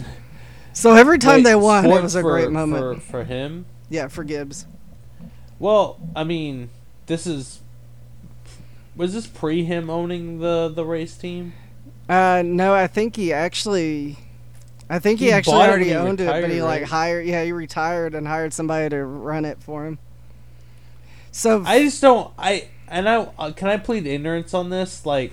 so 0.72 0.94
every 0.94 1.18
time 1.18 1.36
Wait, 1.38 1.44
they 1.44 1.54
won, 1.54 1.84
it 1.86 2.02
was 2.02 2.14
a 2.14 2.20
for- 2.22 2.30
great 2.32 2.50
moment. 2.50 3.02
for, 3.02 3.10
for 3.10 3.24
him. 3.24 3.66
yeah, 3.88 4.08
for 4.08 4.24
Gibbs. 4.24 4.66
Well, 5.58 5.98
I 6.16 6.24
mean, 6.24 6.70
this 7.06 7.26
is 7.26 7.60
was 8.96 9.12
this 9.14 9.26
pre 9.26 9.64
him 9.64 9.88
owning 9.90 10.40
the 10.40 10.68
the 10.74 10.84
race 10.84 11.16
team? 11.16 11.52
Uh, 12.08 12.42
no, 12.44 12.74
I 12.74 12.86
think 12.86 13.16
he 13.16 13.32
actually. 13.32 14.18
I 14.90 14.98
think 14.98 15.20
he, 15.20 15.26
He 15.26 15.32
actually 15.32 15.62
it 15.62 15.68
already 15.68 15.94
owned 15.94 16.20
it, 16.20 16.26
but 16.26 16.36
he 16.50 16.56
retired, 16.56 16.62
like 16.64 16.80
right? 16.82 16.90
hired. 16.90 17.26
Yeah, 17.26 17.44
he 17.44 17.52
retired 17.52 18.14
and 18.14 18.26
hired 18.26 18.52
somebody 18.52 18.90
to 18.90 19.02
run 19.04 19.44
it 19.46 19.62
for 19.62 19.86
him. 19.86 19.98
So 21.30 21.62
I 21.64 21.82
just 21.82 22.02
don't. 22.02 22.30
I 22.36 22.68
and 22.88 23.08
I 23.08 23.28
uh, 23.38 23.52
can 23.52 23.68
I 23.68 23.78
plead 23.78 24.06
ignorance 24.06 24.52
on 24.52 24.68
this. 24.68 25.06
Like, 25.06 25.32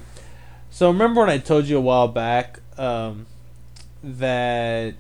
so 0.70 0.88
remember 0.88 1.22
when 1.22 1.30
I 1.30 1.40
told 1.40 1.66
you 1.66 1.78
a 1.78 1.82
while 1.82 2.08
back 2.08 2.60
um, 2.78 3.26
that 4.02 4.96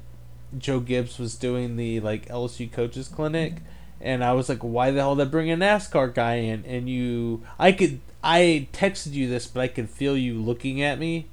Joe 0.57 0.79
Gibbs 0.79 1.19
was 1.19 1.35
doing 1.35 1.75
the 1.75 1.99
like 1.99 2.27
LSU 2.27 2.71
coaches 2.71 3.07
clinic, 3.07 3.55
and 4.01 4.23
I 4.23 4.33
was 4.33 4.49
like, 4.49 4.59
why 4.59 4.91
the 4.91 4.99
hell 5.01 5.15
did 5.15 5.27
they 5.27 5.31
bring 5.31 5.51
a 5.51 5.55
NASCAR 5.57 6.13
guy 6.13 6.35
in? 6.35 6.65
And 6.65 6.89
you, 6.89 7.43
I 7.57 7.71
could, 7.71 7.99
I 8.23 8.67
texted 8.73 9.13
you 9.13 9.27
this, 9.29 9.47
but 9.47 9.61
I 9.61 9.67
could 9.67 9.89
feel 9.89 10.17
you 10.17 10.35
looking 10.35 10.81
at 10.81 10.99
me 10.99 11.27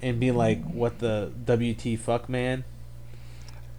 and 0.00 0.18
being 0.20 0.36
like, 0.36 0.62
what 0.64 0.98
the 0.98 1.32
WT 1.46 1.98
fuck 1.98 2.28
man. 2.28 2.64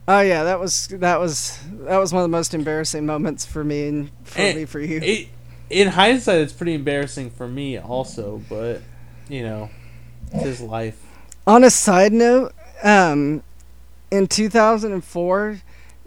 Oh 0.08 0.22
yeah, 0.22 0.44
that 0.44 0.60
was 0.60 0.88
that 0.90 1.20
was 1.20 1.60
that 1.72 1.98
was 1.98 2.14
one 2.14 2.22
of 2.22 2.26
the 2.30 2.38
most 2.38 2.54
embarrassing 2.54 3.08
moments 3.08 3.44
for 3.46 3.64
me 3.64 3.88
and 3.88 4.12
for 4.24 4.40
Eh, 4.40 4.54
me 4.54 4.66
for 4.66 4.80
you. 4.80 5.00
It, 5.02 5.30
in 5.72 5.88
hindsight, 5.88 6.42
it's 6.42 6.54
pretty 6.54 6.76
embarrassing 6.76 7.32
for 7.32 7.48
me 7.48 7.80
also, 7.80 8.40
but 8.48 8.82
you 9.28 9.42
know, 9.42 9.72
it's 10.32 10.44
his 10.44 10.62
life. 10.62 11.02
On 11.48 11.64
a 11.64 11.72
side 11.72 12.14
note, 12.14 12.54
um, 12.84 13.42
in 14.12 14.28
2004, 14.28 15.62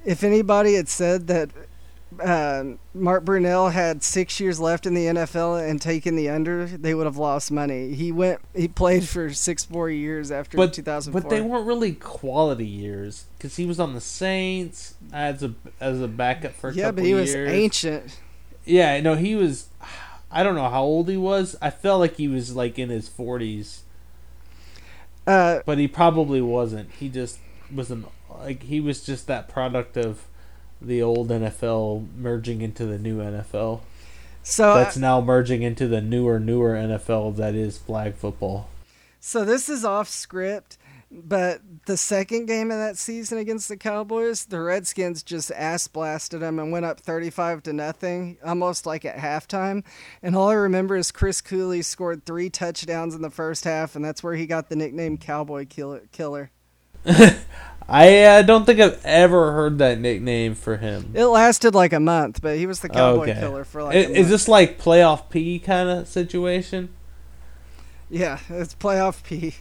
if 0.05 0.23
anybody 0.25 0.75
had 0.75 0.89
said 0.89 1.27
that 1.29 1.51
uh, 2.23 2.65
Mark 2.95 3.25
Brunell 3.25 3.71
had 3.73 4.03
six 4.03 4.41
years 4.41 4.59
left 4.59 4.87
in 4.87 4.95
the 4.95 5.07
NFL 5.07 5.69
and 5.69 5.81
taken 5.81 6.17
the 6.17 6.29
under, 6.31 6.67
they 6.67 6.95
would 6.95 7.05
have 7.07 7.19
lost 7.19 7.51
money. 7.53 7.95
He 7.95 8.11
went, 8.11 8.41
he 8.55 8.67
played 8.67 9.07
for 9.07 9.31
six 9.33 9.69
more 9.69 9.91
years 9.91 10.31
after 10.31 10.57
But 10.57 10.73
2004. 10.73 11.21
but 11.21 11.29
they 11.31 11.41
weren't 11.43 11.67
really 11.67 11.93
quality 11.93 12.67
years 12.67 13.27
because 13.37 13.57
he 13.57 13.67
was 13.67 13.79
on 13.79 13.95
the 13.95 14.01
Saints 14.01 14.95
as 15.13 15.43
a 15.43 15.55
as 15.81 16.01
a 16.01 16.09
backup 16.09 16.55
for 16.55 16.71
a 16.71 16.75
yeah, 16.75 16.85
couple 16.85 16.97
but 17.03 17.05
he 17.07 17.15
was 17.15 17.35
ancient. 17.35 18.19
Yeah, 18.65 19.01
no, 19.01 19.15
he 19.15 19.35
was. 19.35 19.69
I 20.31 20.43
don't 20.43 20.55
know 20.55 20.69
how 20.69 20.83
old 20.83 21.09
he 21.09 21.17
was. 21.17 21.57
I 21.63 21.71
felt 21.71 22.01
like 22.01 22.17
he 22.17 22.29
was 22.29 22.55
like 22.57 22.79
in 22.79 22.89
his 22.91 23.09
forties, 23.09 23.83
Uh, 25.27 25.61
but 25.67 25.79
he 25.79 25.89
probably 25.89 26.41
wasn't. 26.41 26.91
He 26.93 27.09
just 27.09 27.39
was 27.75 27.91
an 27.91 28.05
like 28.31 28.63
he 28.65 28.81
was 28.81 29.05
just 29.05 29.27
that 29.27 29.49
product 29.49 29.97
of 29.97 30.27
the 30.81 31.03
old 31.03 31.29
NFL 31.29 32.07
merging 32.17 32.61
into 32.61 32.87
the 32.87 32.99
new 32.99 33.19
NFL. 33.19 33.81
so 34.43 34.71
uh, 34.71 34.75
That's 34.75 34.97
now 34.97 35.21
merging 35.21 35.63
into 35.63 35.89
the 35.89 36.01
newer 36.01 36.39
newer 36.39 36.75
NFL 36.75 37.37
that 37.37 37.55
is 37.55 37.79
flag 37.79 38.15
football. 38.15 38.69
So 39.21 39.45
this 39.45 39.69
is 39.69 39.85
off 39.85 40.09
script, 40.09 40.79
but 41.11 41.61
the 41.87 41.97
second 41.97 42.47
game 42.47 42.71
of 42.71 42.79
that 42.79 42.97
season 42.97 43.39
against 43.39 43.69
the 43.69 43.77
Cowboys, 43.77 44.45
the 44.45 44.61
Redskins 44.61 45.25
just 45.25 45.51
ass 45.51 45.89
blasted 45.89 46.41
them 46.41 46.61
and 46.61 46.71
went 46.71 46.85
up 46.85 47.01
35 47.01 47.65
to 47.65 47.73
nothing, 47.73 48.39
almost 48.45 48.87
like 48.87 49.05
at 49.05 49.17
halftime. 49.17 49.85
And 50.23 50.37
all 50.37 50.51
I 50.51 50.55
remember 50.55 50.97
is 50.97 51.11
Chris 51.11 51.41
Cooley 51.41 51.83
scored 51.83 52.25
three 52.25 52.49
touchdowns 52.49 53.15
in 53.15 53.23
the 53.23 53.31
first 53.31 53.65
half, 53.65 53.97
and 53.97 54.05
that's 54.05 54.23
where 54.23 54.35
he 54.35 54.47
got 54.47 54.69
the 54.69 54.77
nickname 54.77 55.19
Cowboy 55.19 55.67
Killer. 55.67 56.51
I 57.91 58.23
uh, 58.25 58.43
don't 58.43 58.67
think 58.67 58.81
I've 58.81 59.03
ever 59.05 59.53
heard 59.53 59.79
that 59.79 59.99
nickname 59.99 60.55
for 60.55 60.77
him. 60.77 61.13
It 61.15 61.25
lasted 61.25 61.75
like 61.75 61.95
a 61.95 62.01
month, 62.01 62.43
but 62.43 62.59
he 62.59 62.67
was 62.67 62.81
the 62.81 62.91
Cowboy 62.91 63.31
Okay. 63.31 63.41
Killer 63.41 63.65
for 63.65 63.83
like 63.83 63.97
is, 63.97 64.29
this 64.29 64.47
like 64.47 64.79
playoff 64.79 65.31
P 65.31 65.59
kind 65.59 65.89
of 65.89 66.07
situation? 66.07 66.91
yeah, 68.11 68.41
it's 68.51 68.75
playoff 68.75 69.23
P. 69.25 69.55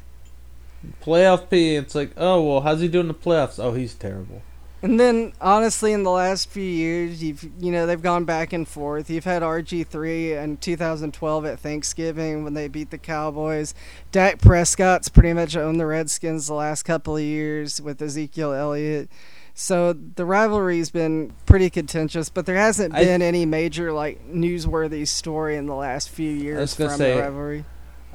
Playoff 1.02 1.50
P. 1.50 1.76
It's 1.76 1.96
like, 1.96 2.12
oh 2.18 2.44
well, 2.44 2.62
how's 2.62 2.82
he 2.82 2.88
doing 2.90 3.06
in 3.06 3.08
the 3.08 3.14
playoffs? 3.14 3.64
Oh, 3.64 3.74
he's 3.74 3.94
terrible. 3.94 4.42
And 4.88 4.98
then, 4.98 5.34
honestly, 5.42 5.92
in 5.92 6.04
the 6.04 6.12
last 6.12 6.50
few 6.50 6.64
years, 6.64 7.22
you've 7.22 7.44
you 7.60 7.74
know 7.74 7.86
they've 7.86 8.02
gone 8.02 8.24
back 8.24 8.54
and 8.54 8.66
forth. 8.66 9.10
You've 9.10 9.26
had 9.26 9.42
RG 9.42 9.86
three 9.86 10.32
in 10.32 10.56
2012 10.56 11.46
at 11.46 11.60
Thanksgiving 11.60 12.46
when 12.46 12.54
they 12.54 12.70
beat 12.70 12.90
the 12.90 12.98
Cowboys. 12.98 13.74
Dak 14.14 14.40
Prescott's 14.40 15.10
pretty 15.10 15.34
much 15.34 15.58
owned 15.58 15.78
the 15.78 15.86
Redskins 15.86 16.48
the 16.48 16.54
last 16.54 16.84
couple 16.84 17.18
of 17.18 17.22
years 17.22 17.82
with 17.82 18.02
Ezekiel 18.02 18.54
Elliott. 18.54 19.10
So 19.54 19.92
the 19.92 20.24
rivalry's 20.24 20.90
been 20.90 21.34
pretty 21.46 21.70
contentious, 21.70 22.30
but 22.30 22.46
there 22.46 22.56
hasn't 22.56 22.96
I- 22.96 23.04
been 23.04 23.22
any 23.22 23.46
major 23.46 23.92
like 23.92 24.26
newsworthy 24.32 25.06
story 25.06 25.58
in 25.58 25.66
the 25.66 25.76
last 25.76 26.08
few 26.10 26.32
years 26.32 26.76
from 26.76 26.92
say- 26.92 27.16
the 27.16 27.22
rivalry. 27.24 27.66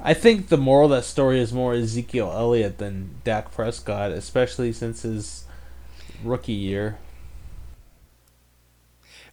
I 0.01 0.15
think 0.15 0.47
the 0.47 0.57
moral 0.57 0.91
of 0.91 0.97
that 0.97 1.05
story 1.05 1.39
is 1.39 1.53
more 1.53 1.75
Ezekiel 1.75 2.33
Elliott 2.35 2.79
than 2.79 3.11
Dak 3.23 3.51
Prescott, 3.51 4.11
especially 4.11 4.73
since 4.73 5.03
his 5.03 5.45
rookie 6.23 6.53
year. 6.53 6.97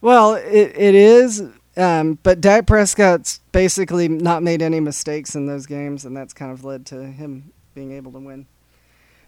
Well, 0.01 0.35
it, 0.35 0.75
it 0.75 0.95
is. 0.95 1.43
Um, 1.77 2.19
but 2.21 2.41
Dak 2.41 2.67
Prescott's 2.67 3.39
basically 3.51 4.07
not 4.09 4.43
made 4.43 4.61
any 4.61 4.79
mistakes 4.79 5.35
in 5.35 5.45
those 5.45 5.65
games, 5.65 6.03
and 6.03 6.15
that's 6.15 6.33
kind 6.33 6.51
of 6.51 6.65
led 6.65 6.85
to 6.87 7.05
him 7.05 7.53
being 7.73 7.91
able 7.93 8.11
to 8.11 8.19
win. 8.19 8.45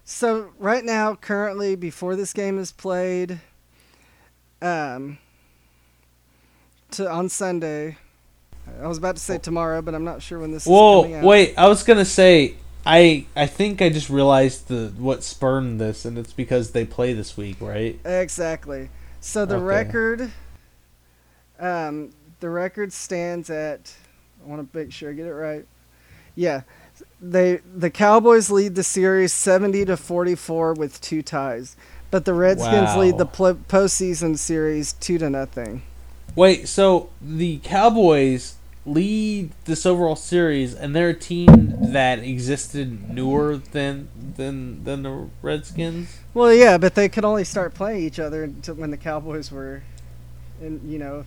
So 0.04 0.50
right 0.60 0.84
now, 0.84 1.16
currently, 1.16 1.76
before 1.76 2.16
this 2.18 2.34
game 2.34 2.60
is 2.60 2.74
played, 2.74 3.40
um, 4.62 5.18
to 6.92 7.10
on 7.10 7.30
Sunday. 7.30 7.98
I 8.82 8.88
was 8.88 8.98
about 8.98 9.18
to 9.18 9.22
say 9.22 9.38
tomorrow, 9.38 9.82
but 9.82 9.94
I'm 9.94 10.06
not 10.06 10.22
sure 10.22 10.40
when 10.40 10.52
this 10.52 10.64
is 10.64 10.68
coming 10.68 11.22
Whoa, 11.22 11.28
wait! 11.28 11.54
I 11.58 11.68
was 11.68 11.84
gonna 11.84 12.06
say 12.06 12.56
I 12.86 13.26
I 13.36 13.46
think 13.46 13.82
I 13.82 13.90
just 13.90 14.10
realized 14.10 14.68
the 14.68 14.94
what 14.98 15.24
spurned 15.24 15.80
this, 15.80 16.06
and 16.06 16.18
it's 16.18 16.34
because 16.34 16.72
they 16.72 16.86
play 16.86 17.14
this 17.14 17.38
week, 17.38 17.58
right? 17.62 18.00
Exactly. 18.06 18.90
So 19.22 19.46
the 19.46 19.56
Okay. 19.56 19.64
record, 19.66 20.32
um, 21.60 22.12
the 22.40 22.50
record 22.50 22.92
stands 22.92 23.50
at. 23.50 23.94
I 24.44 24.50
want 24.50 24.72
to 24.74 24.78
make 24.78 24.92
sure 24.92 25.10
I 25.10 25.14
get 25.14 25.28
it 25.28 25.34
right. 25.34 25.66
Yeah, 26.36 26.64
they 27.22 27.62
the 27.76 27.90
Cowboys 27.90 28.50
lead 28.52 28.76
the 28.76 28.84
series 28.84 29.32
seventy 29.32 29.86
to 29.86 29.96
forty 29.96 30.36
four 30.36 30.74
with 30.74 31.00
two 31.00 31.22
ties, 31.22 31.78
but 32.12 32.26
the 32.26 32.34
Redskins 32.34 32.96
lead 32.98 33.18
the 33.18 33.26
Wow. 33.26 33.32
pl- 33.32 33.56
postseason 33.70 34.38
series 34.38 34.94
two 34.94 35.18
to 35.20 35.30
nothing. 35.30 35.84
Wait, 36.36 36.68
so 36.68 37.10
the 37.22 37.60
Cowboys 37.64 38.56
lead 38.86 39.52
this 39.66 39.86
overall 39.86 40.16
series, 40.16 40.74
and 40.74 40.96
they're 40.96 41.10
a 41.10 41.14
team 41.14 41.92
that 41.94 42.20
existed 42.20 43.10
newer 43.10 43.58
than 43.72 44.10
than 44.36 44.84
than 44.84 45.04
the 45.04 45.30
Redskins. 45.42 46.18
Well, 46.34 46.54
yeah, 46.54 46.78
but 46.78 46.96
they 46.96 47.10
could 47.10 47.26
only 47.26 47.44
start 47.44 47.74
playing 47.74 48.04
each 48.04 48.20
other 48.20 48.44
until 48.44 48.76
when 48.76 48.92
the 48.92 48.98
Cowboys 48.98 49.52
were, 49.52 49.84
in 50.62 50.82
you 50.90 51.00
know, 51.00 51.26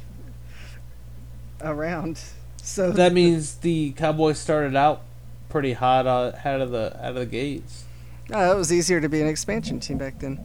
around. 1.61 2.21
So 2.63 2.91
That 2.91 3.13
means 3.13 3.57
the 3.57 3.93
Cowboys 3.93 4.39
started 4.39 4.75
out 4.75 5.03
pretty 5.49 5.75
hot 5.75 6.07
uh, 6.07 6.33
out 6.45 6.61
of 6.61 6.71
the 6.71 6.97
out 7.01 7.11
of 7.11 7.15
the 7.15 7.27
gates. 7.27 7.85
Oh, 8.33 8.53
it 8.53 8.59
was 8.59 8.73
easier 8.73 9.01
to 9.01 9.09
be 9.09 9.21
an 9.21 9.29
expansion 9.29 9.79
team 9.79 9.99
back 9.99 10.19
then. 10.19 10.41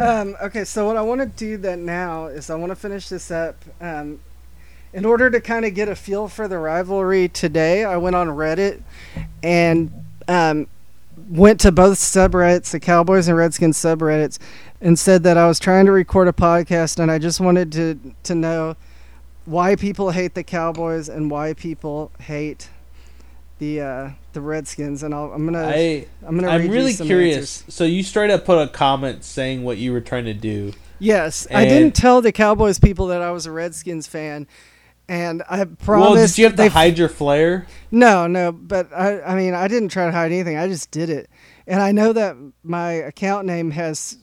Um, 0.00 0.36
okay, 0.40 0.64
so 0.64 0.86
what 0.86 0.96
I 0.96 1.02
want 1.02 1.20
to 1.20 1.26
do 1.26 1.56
that 1.58 1.80
now 1.80 2.26
is 2.26 2.50
I 2.50 2.54
want 2.54 2.70
to 2.70 2.76
finish 2.76 3.08
this 3.08 3.32
up. 3.32 3.56
Um, 3.80 4.20
in 4.92 5.04
order 5.04 5.30
to 5.30 5.40
kind 5.40 5.64
of 5.64 5.74
get 5.74 5.88
a 5.88 5.94
feel 5.94 6.28
for 6.28 6.48
the 6.48 6.58
rivalry 6.58 7.28
today, 7.28 7.84
I 7.84 7.96
went 7.96 8.16
on 8.16 8.28
Reddit 8.28 8.82
and 9.42 9.92
um, 10.26 10.66
went 11.28 11.60
to 11.60 11.72
both 11.72 11.98
subreddits, 11.98 12.70
the 12.70 12.80
Cowboys 12.80 13.28
and 13.28 13.36
Redskins 13.36 13.76
subreddits, 13.76 14.38
and 14.80 14.98
said 14.98 15.22
that 15.22 15.36
I 15.36 15.46
was 15.46 15.58
trying 15.58 15.86
to 15.86 15.92
record 15.92 16.28
a 16.28 16.32
podcast 16.32 16.98
and 16.98 17.10
I 17.10 17.18
just 17.18 17.40
wanted 17.40 17.72
to 17.72 18.14
to 18.24 18.34
know 18.34 18.76
why 19.44 19.76
people 19.76 20.10
hate 20.10 20.34
the 20.34 20.44
Cowboys 20.44 21.08
and 21.08 21.30
why 21.30 21.54
people 21.54 22.10
hate 22.20 22.68
the 23.58 23.80
uh, 23.80 24.10
the 24.32 24.40
Redskins. 24.40 25.02
And 25.02 25.14
I'll, 25.14 25.32
I'm 25.32 25.44
gonna 25.44 25.66
I 25.66 26.06
I'm 26.26 26.36
gonna. 26.38 26.48
I'm 26.48 26.68
really 26.68 26.94
curious. 26.94 27.36
answers. 27.60 27.74
So 27.74 27.84
you 27.84 28.02
straight 28.02 28.30
up 28.30 28.44
put 28.44 28.58
a 28.58 28.68
comment 28.68 29.22
saying 29.24 29.62
what 29.62 29.78
you 29.78 29.92
were 29.92 30.00
trying 30.00 30.24
to 30.24 30.34
do. 30.34 30.72
Yes, 30.98 31.46
I 31.50 31.64
didn't 31.64 31.94
tell 31.94 32.20
the 32.20 32.30
Cowboys 32.30 32.78
people 32.78 33.06
that 33.06 33.22
I 33.22 33.30
was 33.30 33.46
a 33.46 33.50
Redskins 33.50 34.06
fan, 34.06 34.46
and 35.10 35.42
I 35.50 35.64
promised. 35.64 36.10
well, 36.10 36.14
did 36.14 36.38
you 36.38 36.44
have 36.44 36.52
to 36.54 36.56
they- 36.62 36.68
hide 36.68 36.96
your 36.96 37.08
flair? 37.08 37.66
No, 37.90 38.28
no, 38.28 38.52
but 38.52 38.92
I, 38.94 39.20
I 39.22 39.34
mean, 39.34 39.54
I 39.54 39.66
didn't 39.66 39.88
try 39.88 40.06
to 40.06 40.12
hide 40.12 40.30
anything. 40.30 40.56
I 40.56 40.68
just 40.68 40.90
did 40.92 41.10
it, 41.10 41.28
and 41.66 41.82
I 41.82 41.90
know 41.90 42.12
that 42.12 42.36
my 42.62 42.92
account 42.92 43.46
name 43.46 43.72
has 43.72 44.16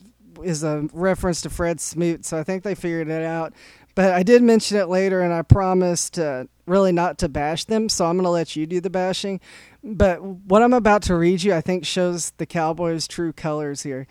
is 0.43 0.63
a 0.63 0.87
reference 0.93 1.41
to 1.41 1.49
Fred 1.49 1.81
Smoot, 1.81 2.23
so 2.25 2.37
I 2.37 2.43
think 2.43 2.63
they 2.63 2.73
figured 2.75 3.09
it 3.09 3.23
out. 3.23 3.53
But 3.95 4.13
I 4.13 4.21
did 4.23 4.43
mention 4.43 4.77
it 4.77 4.87
later, 4.87 5.21
and 5.21 5.33
I 5.33 5.41
promised 5.41 6.17
uh, 6.19 6.45
really 6.67 6.91
not 6.91 7.17
to 7.17 7.27
bash 7.27 7.65
them, 7.65 7.89
so 7.89 8.05
I'm 8.05 8.15
going 8.15 8.23
to 8.25 8.29
let 8.29 8.55
you 8.55 8.65
do 8.67 8.79
the 8.79 8.91
bashing. 8.91 9.41
But 9.83 10.21
what 10.21 10.61
I'm 10.61 10.73
about 10.73 11.01
to 11.03 11.15
read 11.15 11.41
you, 11.43 11.53
I 11.55 11.61
think, 11.61 11.85
shows 11.85 12.29
the 12.37 12.45
Cowboys' 12.45 13.07
true 13.07 13.33
colors 13.33 13.81
here. 13.83 14.05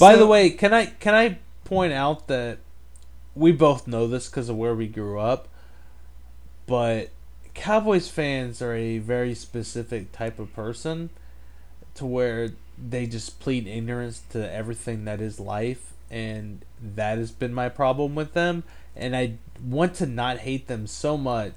By 0.00 0.14
So- 0.14 0.18
the 0.20 0.26
way, 0.26 0.50
can 0.50 0.72
I 0.74 0.86
can 0.86 1.14
I 1.14 1.38
point 1.64 1.92
out 1.92 2.26
that 2.28 2.58
we 3.34 3.52
both 3.52 3.86
know 3.86 4.06
this 4.08 4.28
because 4.28 4.48
of 4.48 4.56
where 4.56 4.74
we 4.74 4.88
grew 4.88 5.20
up, 5.20 5.46
but 6.68 7.08
Cowboys 7.54 8.08
fans 8.08 8.62
are 8.62 8.74
a 8.74 8.98
very 8.98 9.34
specific 9.34 10.12
type 10.12 10.38
of 10.38 10.54
person, 10.54 11.10
to 11.94 12.06
where 12.06 12.50
they 12.78 13.06
just 13.06 13.40
plead 13.40 13.66
ignorance 13.66 14.22
to 14.30 14.52
everything 14.52 15.04
that 15.06 15.20
is 15.20 15.40
life, 15.40 15.94
and 16.08 16.64
that 16.80 17.18
has 17.18 17.32
been 17.32 17.52
my 17.52 17.68
problem 17.68 18.14
with 18.14 18.34
them. 18.34 18.62
And 18.94 19.16
I 19.16 19.38
want 19.64 19.94
to 19.94 20.06
not 20.06 20.38
hate 20.38 20.68
them 20.68 20.86
so 20.86 21.16
much, 21.16 21.54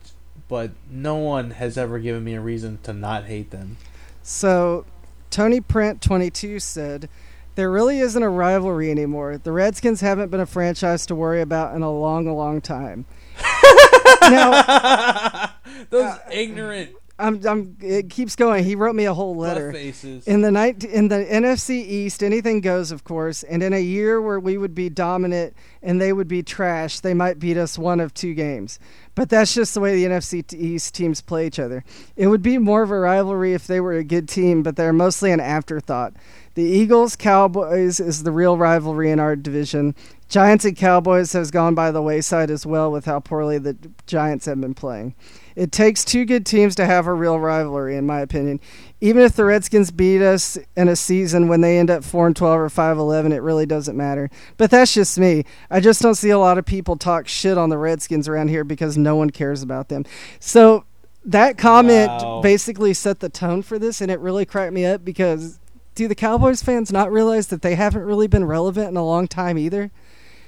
but 0.47 0.71
no 0.89 1.17
one 1.17 1.51
has 1.51 1.77
ever 1.77 1.99
given 1.99 2.23
me 2.23 2.33
a 2.33 2.41
reason 2.41 2.79
to 2.83 2.93
not 2.93 3.25
hate 3.25 3.51
them. 3.51 3.77
So, 4.23 4.85
Tony 5.29 5.61
Print 5.61 6.01
22 6.01 6.59
said, 6.59 7.09
There 7.55 7.69
really 7.69 7.99
isn't 7.99 8.23
a 8.23 8.29
rivalry 8.29 8.89
anymore. 8.89 9.37
The 9.37 9.51
Redskins 9.51 10.01
haven't 10.01 10.29
been 10.29 10.39
a 10.39 10.45
franchise 10.45 11.05
to 11.07 11.15
worry 11.15 11.41
about 11.41 11.75
in 11.75 11.81
a 11.81 11.91
long, 11.91 12.25
long 12.25 12.61
time. 12.61 13.05
now, 14.21 15.51
Those 15.89 16.03
uh, 16.03 16.19
ignorant 16.31 16.95
I'm, 17.21 17.45
I'm, 17.45 17.77
it 17.81 18.09
keeps 18.09 18.35
going. 18.35 18.63
He 18.63 18.75
wrote 18.75 18.95
me 18.95 19.05
a 19.05 19.13
whole 19.13 19.35
letter. 19.35 19.71
faces. 19.71 20.27
In 20.27 20.41
the 20.41 20.51
night, 20.51 20.83
in 20.83 21.07
the 21.07 21.23
NFC 21.23 21.85
East, 21.85 22.23
anything 22.23 22.61
goes, 22.61 22.91
of 22.91 23.03
course. 23.03 23.43
And 23.43 23.61
in 23.61 23.73
a 23.73 23.81
year 23.81 24.19
where 24.19 24.39
we 24.39 24.57
would 24.57 24.73
be 24.73 24.89
dominant 24.89 25.55
and 25.83 26.01
they 26.01 26.13
would 26.13 26.27
be 26.27 26.41
trash, 26.41 26.99
they 26.99 27.13
might 27.13 27.37
beat 27.37 27.57
us 27.57 27.77
one 27.77 27.99
of 27.99 28.13
two 28.13 28.33
games. 28.33 28.79
But 29.13 29.29
that's 29.29 29.53
just 29.53 29.75
the 29.75 29.79
way 29.79 29.95
the 29.95 30.11
NFC 30.11 30.51
East 30.53 30.95
teams 30.95 31.21
play 31.21 31.45
each 31.45 31.59
other. 31.59 31.83
It 32.15 32.27
would 32.27 32.41
be 32.41 32.57
more 32.57 32.81
of 32.81 32.89
a 32.89 32.99
rivalry 32.99 33.53
if 33.53 33.67
they 33.67 33.79
were 33.79 33.93
a 33.93 34.03
good 34.03 34.27
team, 34.27 34.63
but 34.63 34.75
they're 34.75 34.91
mostly 34.91 35.31
an 35.31 35.39
afterthought. 35.39 36.13
The 36.55 36.63
Eagles 36.63 37.15
Cowboys 37.15 37.99
is 37.99 38.23
the 38.23 38.31
real 38.31 38.57
rivalry 38.57 39.11
in 39.11 39.19
our 39.19 39.35
division. 39.35 39.95
Giants 40.31 40.63
and 40.63 40.77
Cowboys 40.77 41.33
has 41.33 41.51
gone 41.51 41.75
by 41.75 41.91
the 41.91 42.01
wayside 42.01 42.49
as 42.49 42.65
well 42.65 42.89
with 42.89 43.03
how 43.03 43.19
poorly 43.19 43.57
the 43.57 43.75
Giants 44.07 44.45
have 44.45 44.61
been 44.61 44.73
playing. 44.73 45.13
It 45.57 45.73
takes 45.73 46.05
two 46.05 46.23
good 46.23 46.45
teams 46.45 46.73
to 46.75 46.85
have 46.85 47.05
a 47.05 47.13
real 47.13 47.37
rivalry, 47.37 47.97
in 47.97 48.05
my 48.05 48.21
opinion. 48.21 48.61
Even 49.01 49.23
if 49.23 49.35
the 49.35 49.43
Redskins 49.43 49.91
beat 49.91 50.21
us 50.21 50.57
in 50.77 50.87
a 50.87 50.95
season 50.95 51.49
when 51.49 51.59
they 51.59 51.77
end 51.77 51.91
up 51.91 52.05
four 52.05 52.27
and 52.27 52.35
twelve 52.35 52.61
or 52.61 52.69
five 52.69 52.97
eleven, 52.97 53.33
it 53.33 53.41
really 53.41 53.65
doesn't 53.65 53.97
matter. 53.97 54.29
But 54.55 54.71
that's 54.71 54.93
just 54.93 55.19
me. 55.19 55.43
I 55.69 55.81
just 55.81 56.01
don't 56.01 56.15
see 56.15 56.29
a 56.29 56.39
lot 56.39 56.57
of 56.57 56.65
people 56.65 56.95
talk 56.95 57.27
shit 57.27 57.57
on 57.57 57.67
the 57.69 57.77
Redskins 57.77 58.29
around 58.29 58.47
here 58.47 58.63
because 58.63 58.97
no 58.97 59.17
one 59.17 59.31
cares 59.31 59.61
about 59.61 59.89
them. 59.89 60.05
So 60.39 60.85
that 61.25 61.57
comment 61.57 62.07
Wow. 62.07 62.39
basically 62.41 62.93
set 62.93 63.19
the 63.19 63.27
tone 63.27 63.63
for 63.63 63.77
this, 63.77 63.99
and 63.99 64.09
it 64.09 64.21
really 64.21 64.45
cracked 64.45 64.71
me 64.71 64.85
up 64.85 65.03
because 65.03 65.59
do 65.93 66.07
the 66.07 66.15
Cowboys 66.15 66.63
fans 66.63 66.89
not 66.89 67.11
realize 67.11 67.47
that 67.47 67.61
they 67.63 67.75
haven't 67.75 68.03
really 68.03 68.27
been 68.27 68.45
relevant 68.45 68.87
in 68.87 68.95
a 68.95 69.05
long 69.05 69.27
time 69.27 69.57
either? 69.57 69.91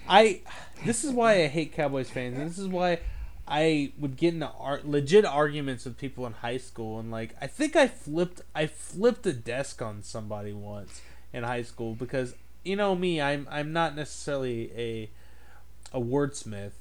I 0.08 0.42
this 0.86 1.04
is 1.04 1.12
why 1.12 1.44
I 1.44 1.48
hate 1.48 1.74
Cowboys 1.74 2.10
fans. 2.10 2.38
And 2.38 2.50
this 2.50 2.58
is 2.58 2.68
why 2.68 3.00
I 3.48 3.92
would 3.98 4.16
get 4.16 4.34
into 4.34 4.52
legit 4.84 5.26
arguments 5.26 5.86
with 5.86 5.98
people 5.98 6.26
in 6.26 6.34
high 6.34 6.58
school 6.58 7.00
and 7.00 7.12
like 7.12 7.36
I 7.42 7.48
think 7.48 7.76
I 7.76 7.88
flipped 7.88 8.42
I 8.56 8.68
flipped 8.68 9.26
a 9.26 9.34
desk 9.34 9.82
on 9.82 10.02
somebody 10.04 10.54
once 10.54 11.02
in 11.34 11.44
high 11.44 11.64
school 11.64 11.94
because 11.94 12.36
you 12.64 12.76
know 12.76 12.96
me 12.96 13.22
I'm 13.22 13.48
I'm 13.52 13.74
not 13.74 13.96
necessarily 13.96 14.72
a 14.78 15.10
a 15.92 16.02
wordsmith 16.02 16.72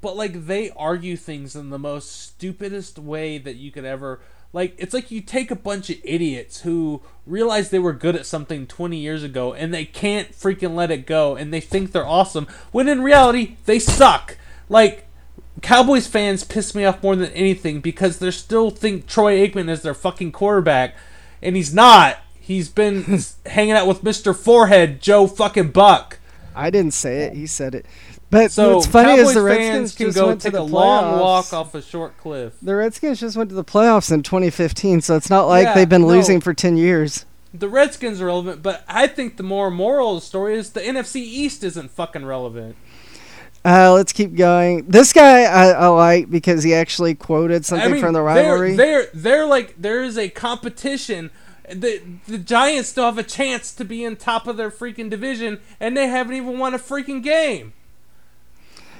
but 0.00 0.16
like 0.16 0.46
they 0.46 0.70
argue 0.70 1.16
things 1.16 1.54
in 1.54 1.70
the 1.70 1.78
most 1.78 2.10
stupidest 2.10 2.98
way 2.98 3.38
that 3.38 3.56
you 3.56 3.70
could 3.70 3.84
ever 3.84 4.20
like 4.52 4.74
it's 4.78 4.94
like 4.94 5.10
you 5.10 5.20
take 5.20 5.50
a 5.50 5.56
bunch 5.56 5.90
of 5.90 5.96
idiots 6.02 6.62
who 6.62 7.02
realize 7.26 7.70
they 7.70 7.78
were 7.78 7.92
good 7.92 8.16
at 8.16 8.26
something 8.26 8.66
20 8.66 8.96
years 8.96 9.22
ago 9.22 9.52
and 9.52 9.72
they 9.72 9.84
can't 9.84 10.32
freaking 10.32 10.74
let 10.74 10.90
it 10.90 11.06
go 11.06 11.36
and 11.36 11.52
they 11.52 11.60
think 11.60 11.92
they're 11.92 12.06
awesome 12.06 12.46
when 12.72 12.88
in 12.88 13.02
reality 13.02 13.56
they 13.66 13.78
suck 13.78 14.36
like 14.68 15.06
Cowboys 15.62 16.06
fans 16.06 16.44
piss 16.44 16.74
me 16.74 16.84
off 16.84 17.02
more 17.02 17.16
than 17.16 17.32
anything 17.32 17.80
because 17.80 18.18
they 18.18 18.30
still 18.30 18.70
think 18.70 19.06
Troy 19.06 19.46
Aikman 19.46 19.68
is 19.68 19.82
their 19.82 19.94
fucking 19.94 20.32
quarterback 20.32 20.94
and 21.42 21.56
he's 21.56 21.74
not 21.74 22.18
he's 22.38 22.68
been 22.68 23.20
hanging 23.46 23.72
out 23.72 23.86
with 23.86 24.02
Mr. 24.02 24.36
Forehead 24.36 25.00
Joe 25.00 25.26
fucking 25.26 25.70
Buck 25.70 26.18
I 26.56 26.70
didn't 26.70 26.94
say 26.94 27.24
it; 27.24 27.34
he 27.34 27.46
said 27.46 27.74
it. 27.74 27.84
But 28.30 28.50
so 28.50 28.74
what's 28.76 28.86
funny 28.88 29.16
Cowboys 29.16 29.28
is 29.28 29.34
the 29.34 29.40
fans 29.48 29.48
Redskins 29.48 29.94
can 29.94 30.06
just 30.06 30.16
go 30.18 30.26
went 30.26 30.40
to 30.40 30.44
take 30.48 30.52
the 30.54 30.60
a 30.60 30.62
long 30.62 31.20
walk 31.20 31.52
off 31.52 31.74
a 31.74 31.82
short 31.82 32.16
cliff. 32.18 32.54
The 32.60 32.74
Redskins 32.74 33.20
just 33.20 33.36
went 33.36 33.50
to 33.50 33.54
the 33.54 33.64
playoffs 33.64 34.10
in 34.10 34.22
2015, 34.22 35.00
so 35.00 35.14
it's 35.16 35.30
not 35.30 35.44
like 35.46 35.64
Yeah, 35.64 35.74
they've 35.74 35.88
been 35.88 36.02
no. 36.02 36.08
losing 36.08 36.40
for 36.40 36.52
10 36.52 36.76
years. 36.76 37.24
The 37.54 37.68
Redskins 37.68 38.20
are 38.20 38.26
relevant, 38.26 38.62
but 38.62 38.84
I 38.88 39.06
think 39.06 39.36
the 39.36 39.42
more 39.44 39.70
moral 39.70 40.16
of 40.16 40.22
the 40.22 40.26
story 40.26 40.56
is 40.56 40.70
the 40.70 40.80
NFC 40.80 41.16
East 41.16 41.62
isn't 41.64 41.90
fucking 41.92 42.24
relevant. 42.26 42.76
Uh, 43.64 43.92
let's 43.92 44.12
keep 44.12 44.34
going. 44.34 44.84
This 44.86 45.12
guy 45.12 45.42
I, 45.44 45.70
I 45.70 45.86
like 45.88 46.28
because 46.30 46.62
he 46.62 46.74
actually 46.74 47.14
quoted 47.14 47.64
something 47.64 47.88
I 47.88 47.92
mean, 47.92 48.00
from 48.00 48.12
the 48.12 48.18
they're- 48.20 48.24
rivalry. 48.24 48.76
They're, 48.76 49.06
they're 49.14 49.46
like 49.46 49.74
there 49.80 50.02
is 50.02 50.18
a 50.18 50.28
competition. 50.28 51.30
The 51.68 52.00
the 52.28 52.38
Giants 52.38 52.90
still 52.90 53.06
have 53.06 53.18
a 53.18 53.24
chance 53.24 53.72
to 53.74 53.84
be 53.84 54.04
in 54.04 54.14
top 54.16 54.46
of 54.46 54.56
their 54.56 54.70
freaking 54.70 55.10
division, 55.10 55.58
and 55.80 55.96
they 55.96 56.06
haven't 56.06 56.36
even 56.36 56.58
won 56.60 56.74
a 56.74 56.78
freaking 56.78 57.22
game. 57.24 57.72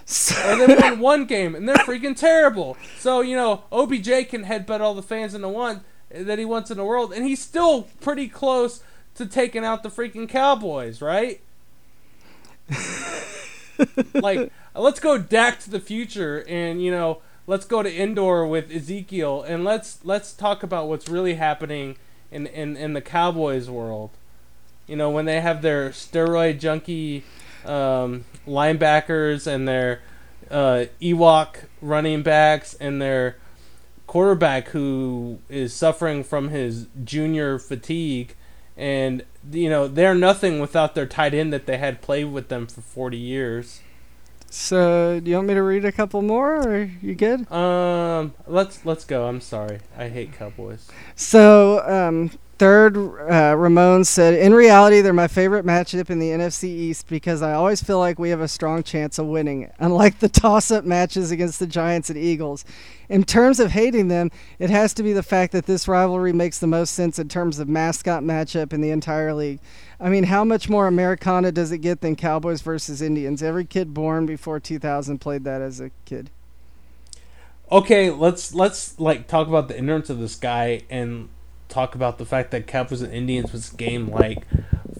or 0.47 0.57
they 0.57 0.77
won 0.77 0.99
one 1.01 1.25
game 1.25 1.55
and 1.55 1.69
they're 1.69 1.77
freaking 1.77 2.17
terrible. 2.17 2.77
So 2.99 3.21
you 3.21 3.37
know, 3.37 3.65
OBJ 3.73 4.29
can 4.29 4.45
headbutt 4.45 4.81
all 4.81 4.95
the 4.95 5.03
fans 5.03 5.35
into 5.35 5.49
one 5.49 5.83
eh, 6.11 6.23
that 6.23 6.39
he 6.39 6.45
wants 6.45 6.71
in 6.71 6.77
the 6.77 6.85
world, 6.85 7.13
and 7.13 7.25
he's 7.25 7.43
still 7.43 7.89
pretty 8.01 8.29
close 8.29 8.83
to 9.17 9.27
taking 9.27 9.65
out 9.65 9.83
the 9.83 9.89
freaking 9.89 10.29
Cowboys, 10.29 11.01
right? 11.01 11.41
like, 14.15 14.53
let's 14.75 15.01
go 15.01 15.19
Dak 15.19 15.59
to 15.61 15.71
the 15.71 15.81
future, 15.81 16.45
and 16.49 16.83
you 16.83 16.91
know, 16.91 17.21
let's 17.47 17.65
go 17.65 17.83
to 17.83 17.93
indoor 17.93 18.47
with 18.47 18.71
Ezekiel, 18.71 19.43
and 19.43 19.65
let's 19.65 19.99
let's 20.05 20.33
talk 20.33 20.63
about 20.63 20.89
what's 20.89 21.09
really 21.09 21.35
happening 21.35 21.97
in 22.31 22.47
in 22.47 22.77
in 22.77 22.93
the 22.93 23.01
Cowboys 23.01 23.69
world. 23.69 24.11
You 24.87 24.95
know, 24.95 25.11
when 25.11 25.25
they 25.25 25.41
have 25.41 25.63
their 25.63 25.91
steroid 25.91 26.61
junkie 26.61 27.25
um, 27.69 28.25
linebackers 28.47 29.47
and 29.47 29.67
their 29.67 30.01
uh, 30.51 30.87
Ewok 31.01 31.65
running 31.81 32.23
backs 32.23 32.75
and 32.75 33.01
their 33.01 33.37
quarterback 34.07 34.69
who 34.69 35.39
is 35.49 35.75
suffering 35.75 36.23
from 36.23 36.49
his 36.49 36.87
junior 37.05 37.59
fatigue. 37.59 38.35
And 38.77 39.25
you 39.51 39.71
know 39.71 39.89
they're 39.89 40.15
nothing 40.15 40.61
without 40.61 40.95
their 40.95 41.07
tight 41.07 41.35
end 41.35 41.53
that 41.53 41.67
they 41.67 41.79
had 41.79 42.03
played 42.03 42.27
with 42.27 42.49
them 42.49 42.67
for 42.67 42.83
40 42.83 43.17
years. 43.17 43.81
So 44.51 45.21
do 45.21 45.31
you 45.31 45.37
want 45.37 45.49
me 45.49 45.55
to 45.55 45.63
read 45.63 45.85
a 45.85 45.93
couple 45.93 46.23
more 46.23 46.57
or 46.57 46.91
you 47.01 47.15
good? 47.15 47.51
Um 47.51 48.35
let's 48.47 48.85
let's 48.85 49.05
go. 49.05 49.27
I'm 49.27 49.41
sorry. 49.41 49.81
I 49.97 50.09
hate 50.09 50.35
cowboys. 50.35 50.89
So 51.15 51.83
um 51.87 52.31
Third, 52.59 52.97
uh, 52.97 53.55
Ramon 53.55 54.05
said, 54.05 54.33
In 54.33 54.55
reality, 54.55 55.03
they're 55.03 55.13
my 55.13 55.29
favorite 55.29 55.67
matchup 55.67 56.09
in 56.09 56.19
the 56.19 56.31
NFC 56.31 56.65
East 56.65 57.07
because 57.07 57.43
I 57.43 57.53
always 57.53 57.83
feel 57.83 57.99
like 57.99 58.19
we 58.19 58.31
have 58.31 58.41
a 58.41 58.49
strong 58.49 58.83
chance 58.83 59.19
of 59.19 59.27
winning, 59.27 59.71
unlike 59.79 60.21
the 60.21 60.31
toss 60.31 60.71
up 60.71 60.83
matches 60.83 61.31
against 61.31 61.59
the 61.59 61.67
Giants 61.67 62.09
and 62.09 62.19
Eagles. 62.19 62.65
In 63.11 63.25
terms 63.25 63.61
of 63.61 63.73
hating 63.73 64.09
them, 64.09 64.31
it 64.59 64.71
has 64.71 64.95
to 64.95 65.03
be 65.03 65.13
the 65.13 65.23
fact 65.23 65.53
that 65.53 65.67
this 65.67 65.87
rivalry 65.87 66.33
makes 66.33 66.59
the 66.59 66.67
most 66.67 66.95
sense 66.95 67.19
in 67.19 67.29
terms 67.29 67.59
of 67.59 67.69
mascot 67.69 68.23
matchup 68.23 68.73
in 68.73 68.81
the 68.81 68.91
entire 68.91 69.35
league. 69.35 69.61
I 70.01 70.09
mean, 70.09 70.25
how 70.25 70.43
much 70.43 70.67
more 70.67 70.87
Americana 70.87 71.53
does 71.53 71.73
it 71.73 71.79
get 71.79 72.01
than 72.01 72.17
Cowboys 72.17 72.63
versus 72.63 73.03
Indians? 73.03 73.43
Every 73.43 73.67
kid 73.67 73.93
born 73.93 74.25
before 74.25 74.61
2000 74.61 75.19
played 75.19 75.45
that 75.45 75.61
as 75.61 75.79
a 75.79 75.91
kid. 76.07 76.31
Okay, 77.71 78.11
let's 78.11 78.55
let's 78.55 78.99
like 78.99 79.27
talk 79.27 79.47
about 79.47 79.69
the 79.69 79.77
ignorance 79.77 80.09
of 80.09 80.21
this 80.21 80.37
guy 80.37 80.83
and 80.89 81.29
talk 81.69 81.95
about 81.95 82.19
the 82.19 82.27
fact 82.27 82.51
that 82.53 82.67
Cowboys 82.67 83.03
and 83.03 83.13
Indians 83.13 83.53
was 83.53 83.71
game 83.71 84.11
like 84.11 84.47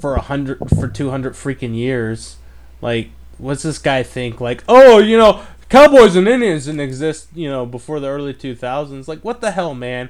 for 0.01 0.15
a 0.15 0.21
hundred 0.21 0.59
for 0.71 0.89
two 0.89 1.11
hundred 1.11 1.35
freaking 1.35 1.75
years. 1.75 2.37
Like, 2.81 3.11
what's 3.39 3.63
this 3.63 3.79
guy 3.79 4.03
think? 4.03 4.41
Like, 4.41 4.63
oh, 4.69 4.99
you 4.99 5.17
know, 5.17 5.45
Cowboys 5.69 6.17
and 6.17 6.29
Indians 6.29 6.67
didn't 6.67 6.81
exist, 6.81 7.29
you 7.35 7.49
know, 7.49 7.67
before 7.67 8.01
the 8.01 8.09
early 8.09 8.35
two 8.35 8.55
thousands. 8.55 9.09
Like, 9.09 9.21
what 9.21 9.41
the 9.41 9.53
hell, 9.53 9.75
man? 9.75 10.09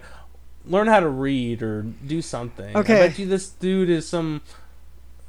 Learn 0.67 0.89
how 0.89 1.01
to 1.01 1.09
read 1.09 1.63
or 1.63 1.83
do 1.83 2.21
something. 2.21 2.77
Okay. 2.77 3.05
I 3.05 3.09
bet 3.09 3.19
you 3.19 3.27
this 3.27 3.49
dude 3.49 3.89
is 3.89 4.09
some 4.09 4.43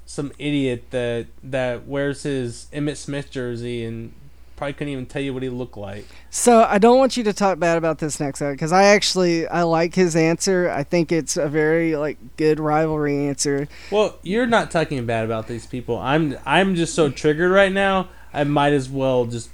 some 0.06 0.32
idiot 0.40 0.86
that 0.92 1.28
that 1.44 1.86
wears 1.86 2.24
his 2.24 2.68
Emmitt 2.74 2.98
Smith 2.98 3.30
jersey 3.30 3.86
and 3.86 4.14
probably 4.58 4.74
couldn't 4.74 4.92
even 4.92 5.06
tell 5.06 5.22
you 5.22 5.34
what 5.34 5.44
he 5.44 5.50
looked 5.50 5.78
like. 5.78 6.06
So 6.30 6.64
I 6.64 6.80
don't 6.80 6.98
want 6.98 7.16
you 7.16 7.24
to 7.24 7.32
talk 7.32 7.60
bad 7.60 7.78
about 7.78 8.00
this 8.00 8.20
next 8.20 8.40
guy 8.40 8.52
because 8.52 8.74
I 8.74 8.86
actually 8.86 9.48
I 9.48 9.62
like 9.62 9.96
his 9.96 10.16
answer. 10.16 10.70
I 10.70 10.84
think 10.84 11.12
it's 11.12 11.38
a 11.38 11.48
very 11.48 11.96
like 11.96 12.18
good 12.36 12.60
rivalry 12.60 13.28
answer. 13.28 13.70
Well, 13.92 14.18
you're 14.24 14.48
not 14.48 14.72
talking 14.72 15.06
bad 15.06 15.24
about 15.24 15.48
these 15.48 15.66
people. 15.66 15.98
I'm 15.98 16.38
I'm 16.46 16.76
just 16.76 16.94
so 16.94 17.10
triggered 17.10 17.52
right 17.52 17.72
now. 17.72 18.10
I 18.34 18.44
might 18.44 18.74
as 18.74 18.90
well 18.90 19.26
just 19.26 19.50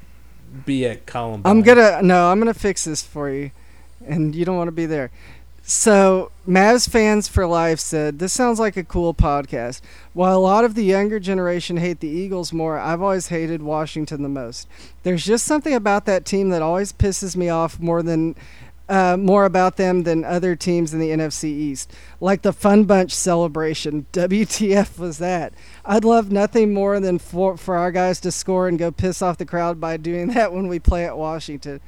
be 0.65 0.85
at 0.87 1.05
Columbine. 1.05 1.49
I'm 1.49 1.61
gonna 1.61 2.01
no, 2.01 2.31
I'm 2.31 2.39
gonna 2.39 2.53
fix 2.53 2.85
this 2.85 3.03
for 3.03 3.29
you, 3.29 3.51
and 4.05 4.33
you 4.33 4.45
don't 4.45 4.57
want 4.57 4.69
to 4.69 4.73
be 4.73 4.85
there. 4.85 5.11
So, 5.65 6.29
Mavs 6.45 6.89
fans 6.89 7.29
for 7.29 7.47
life 7.47 7.79
said, 7.79 8.19
This 8.19 8.33
sounds 8.33 8.59
like 8.59 8.75
a 8.75 8.83
cool 8.83 9.13
podcast. 9.13 9.79
While 10.11 10.37
a 10.37 10.39
lot 10.39 10.65
of 10.65 10.75
the 10.75 10.83
younger 10.83 11.21
generation 11.21 11.77
hate 11.77 12.01
the 12.01 12.09
Eagles 12.09 12.51
more, 12.51 12.77
I've 12.77 13.01
always 13.01 13.29
hated 13.29 13.61
Washington 13.61 14.23
the 14.23 14.29
most. 14.29 14.67
There's 15.03 15.23
just 15.23 15.45
something 15.45 15.73
about 15.73 16.05
that 16.05 16.25
team 16.25 16.49
that 16.49 16.61
always 16.61 16.91
pisses 16.91 17.37
me 17.37 17.47
off 17.49 17.79
more 17.79 18.03
than. 18.03 18.35
Uh, 18.89 19.15
more 19.15 19.45
about 19.45 19.77
them 19.77 20.03
than 20.03 20.25
other 20.25 20.57
teams 20.57 20.93
in 20.93 20.99
the 20.99 21.11
NFC 21.11 21.45
East, 21.45 21.89
like 22.19 22.41
the 22.41 22.51
Fun 22.51 22.83
Bunch 22.83 23.13
celebration. 23.13 24.05
WTF 24.11 24.99
was 24.99 25.19
that? 25.19 25.53
I'd 25.85 26.03
love 26.03 26.33
nothing 26.33 26.73
more 26.73 26.99
than 26.99 27.17
for, 27.17 27.55
for 27.55 27.77
our 27.77 27.93
guys 27.93 28.19
to 28.19 28.31
score 28.31 28.67
and 28.67 28.77
go 28.77 28.91
piss 28.91 29.21
off 29.21 29.37
the 29.37 29.45
crowd 29.45 29.79
by 29.79 29.95
doing 29.95 30.27
that 30.33 30.51
when 30.51 30.67
we 30.67 30.79
play 30.79 31.05
at 31.05 31.17
Washington. 31.17 31.79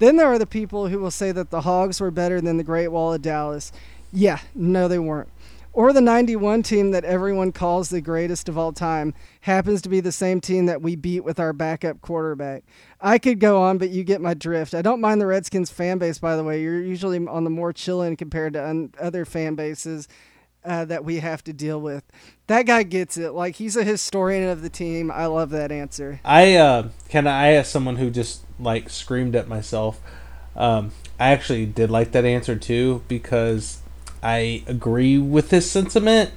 Then 0.00 0.16
there 0.16 0.26
are 0.26 0.38
the 0.38 0.46
people 0.46 0.88
who 0.88 0.98
will 0.98 1.10
say 1.10 1.30
that 1.30 1.50
the 1.50 1.60
Hogs 1.60 2.00
were 2.00 2.10
better 2.10 2.40
than 2.40 2.56
the 2.56 2.64
Great 2.64 2.88
Wall 2.88 3.12
of 3.12 3.20
Dallas. 3.20 3.70
Yeah, 4.10 4.40
no, 4.54 4.88
they 4.88 4.98
weren't. 4.98 5.28
Or 5.74 5.92
the 5.92 6.00
91 6.00 6.62
team 6.64 6.90
that 6.92 7.04
everyone 7.04 7.52
calls 7.52 7.90
the 7.90 8.00
greatest 8.00 8.48
of 8.48 8.56
all 8.56 8.72
time 8.72 9.14
happens 9.42 9.82
to 9.82 9.90
be 9.90 10.00
the 10.00 10.10
same 10.10 10.40
team 10.40 10.66
that 10.66 10.80
we 10.80 10.96
beat 10.96 11.20
with 11.20 11.38
our 11.38 11.52
backup 11.52 12.00
quarterback. 12.00 12.64
I 13.00 13.18
could 13.18 13.40
go 13.40 13.62
on, 13.62 13.76
but 13.76 13.90
you 13.90 14.02
get 14.02 14.22
my 14.22 14.32
drift. 14.32 14.74
I 14.74 14.82
don't 14.82 15.02
mind 15.02 15.20
the 15.20 15.26
Redskins 15.26 15.70
fan 15.70 15.98
base, 15.98 16.18
by 16.18 16.34
the 16.34 16.42
way. 16.42 16.62
You're 16.62 16.80
usually 16.80 17.24
on 17.24 17.44
the 17.44 17.50
more 17.50 17.72
chillin' 17.72 18.16
compared 18.16 18.54
to 18.54 18.66
un- 18.66 18.94
other 18.98 19.26
fan 19.26 19.54
bases 19.54 20.08
uh, 20.64 20.84
that 20.84 21.04
we 21.04 21.20
have 21.20 21.42
to 21.44 21.52
deal 21.52 21.80
with. 21.80 22.04
That 22.46 22.66
guy 22.66 22.82
gets 22.82 23.16
it. 23.16 23.32
Like 23.32 23.56
he's 23.56 23.76
a 23.76 23.84
historian 23.84 24.48
of 24.48 24.62
the 24.62 24.68
team. 24.68 25.10
I 25.10 25.26
love 25.26 25.50
that 25.50 25.72
answer. 25.72 26.20
I 26.24 26.54
uh, 26.56 26.88
can 27.08 27.26
I 27.26 27.52
ask 27.52 27.70
someone 27.70 27.96
who 27.96 28.10
just 28.10 28.44
like 28.58 28.90
screamed 28.90 29.34
at 29.34 29.48
myself. 29.48 30.00
Um, 30.56 30.92
I 31.18 31.30
actually 31.30 31.66
did 31.66 31.90
like 31.90 32.12
that 32.12 32.24
answer 32.24 32.56
too 32.56 33.02
because 33.08 33.80
I 34.22 34.62
agree 34.66 35.18
with 35.18 35.50
this 35.50 35.70
sentiment 35.70 36.30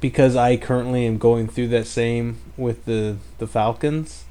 because 0.00 0.36
I 0.36 0.56
currently 0.56 1.06
am 1.06 1.18
going 1.18 1.48
through 1.48 1.68
that 1.68 1.86
same 1.86 2.38
with 2.56 2.84
the 2.84 3.18
the 3.38 3.46
Falcons. 3.46 4.24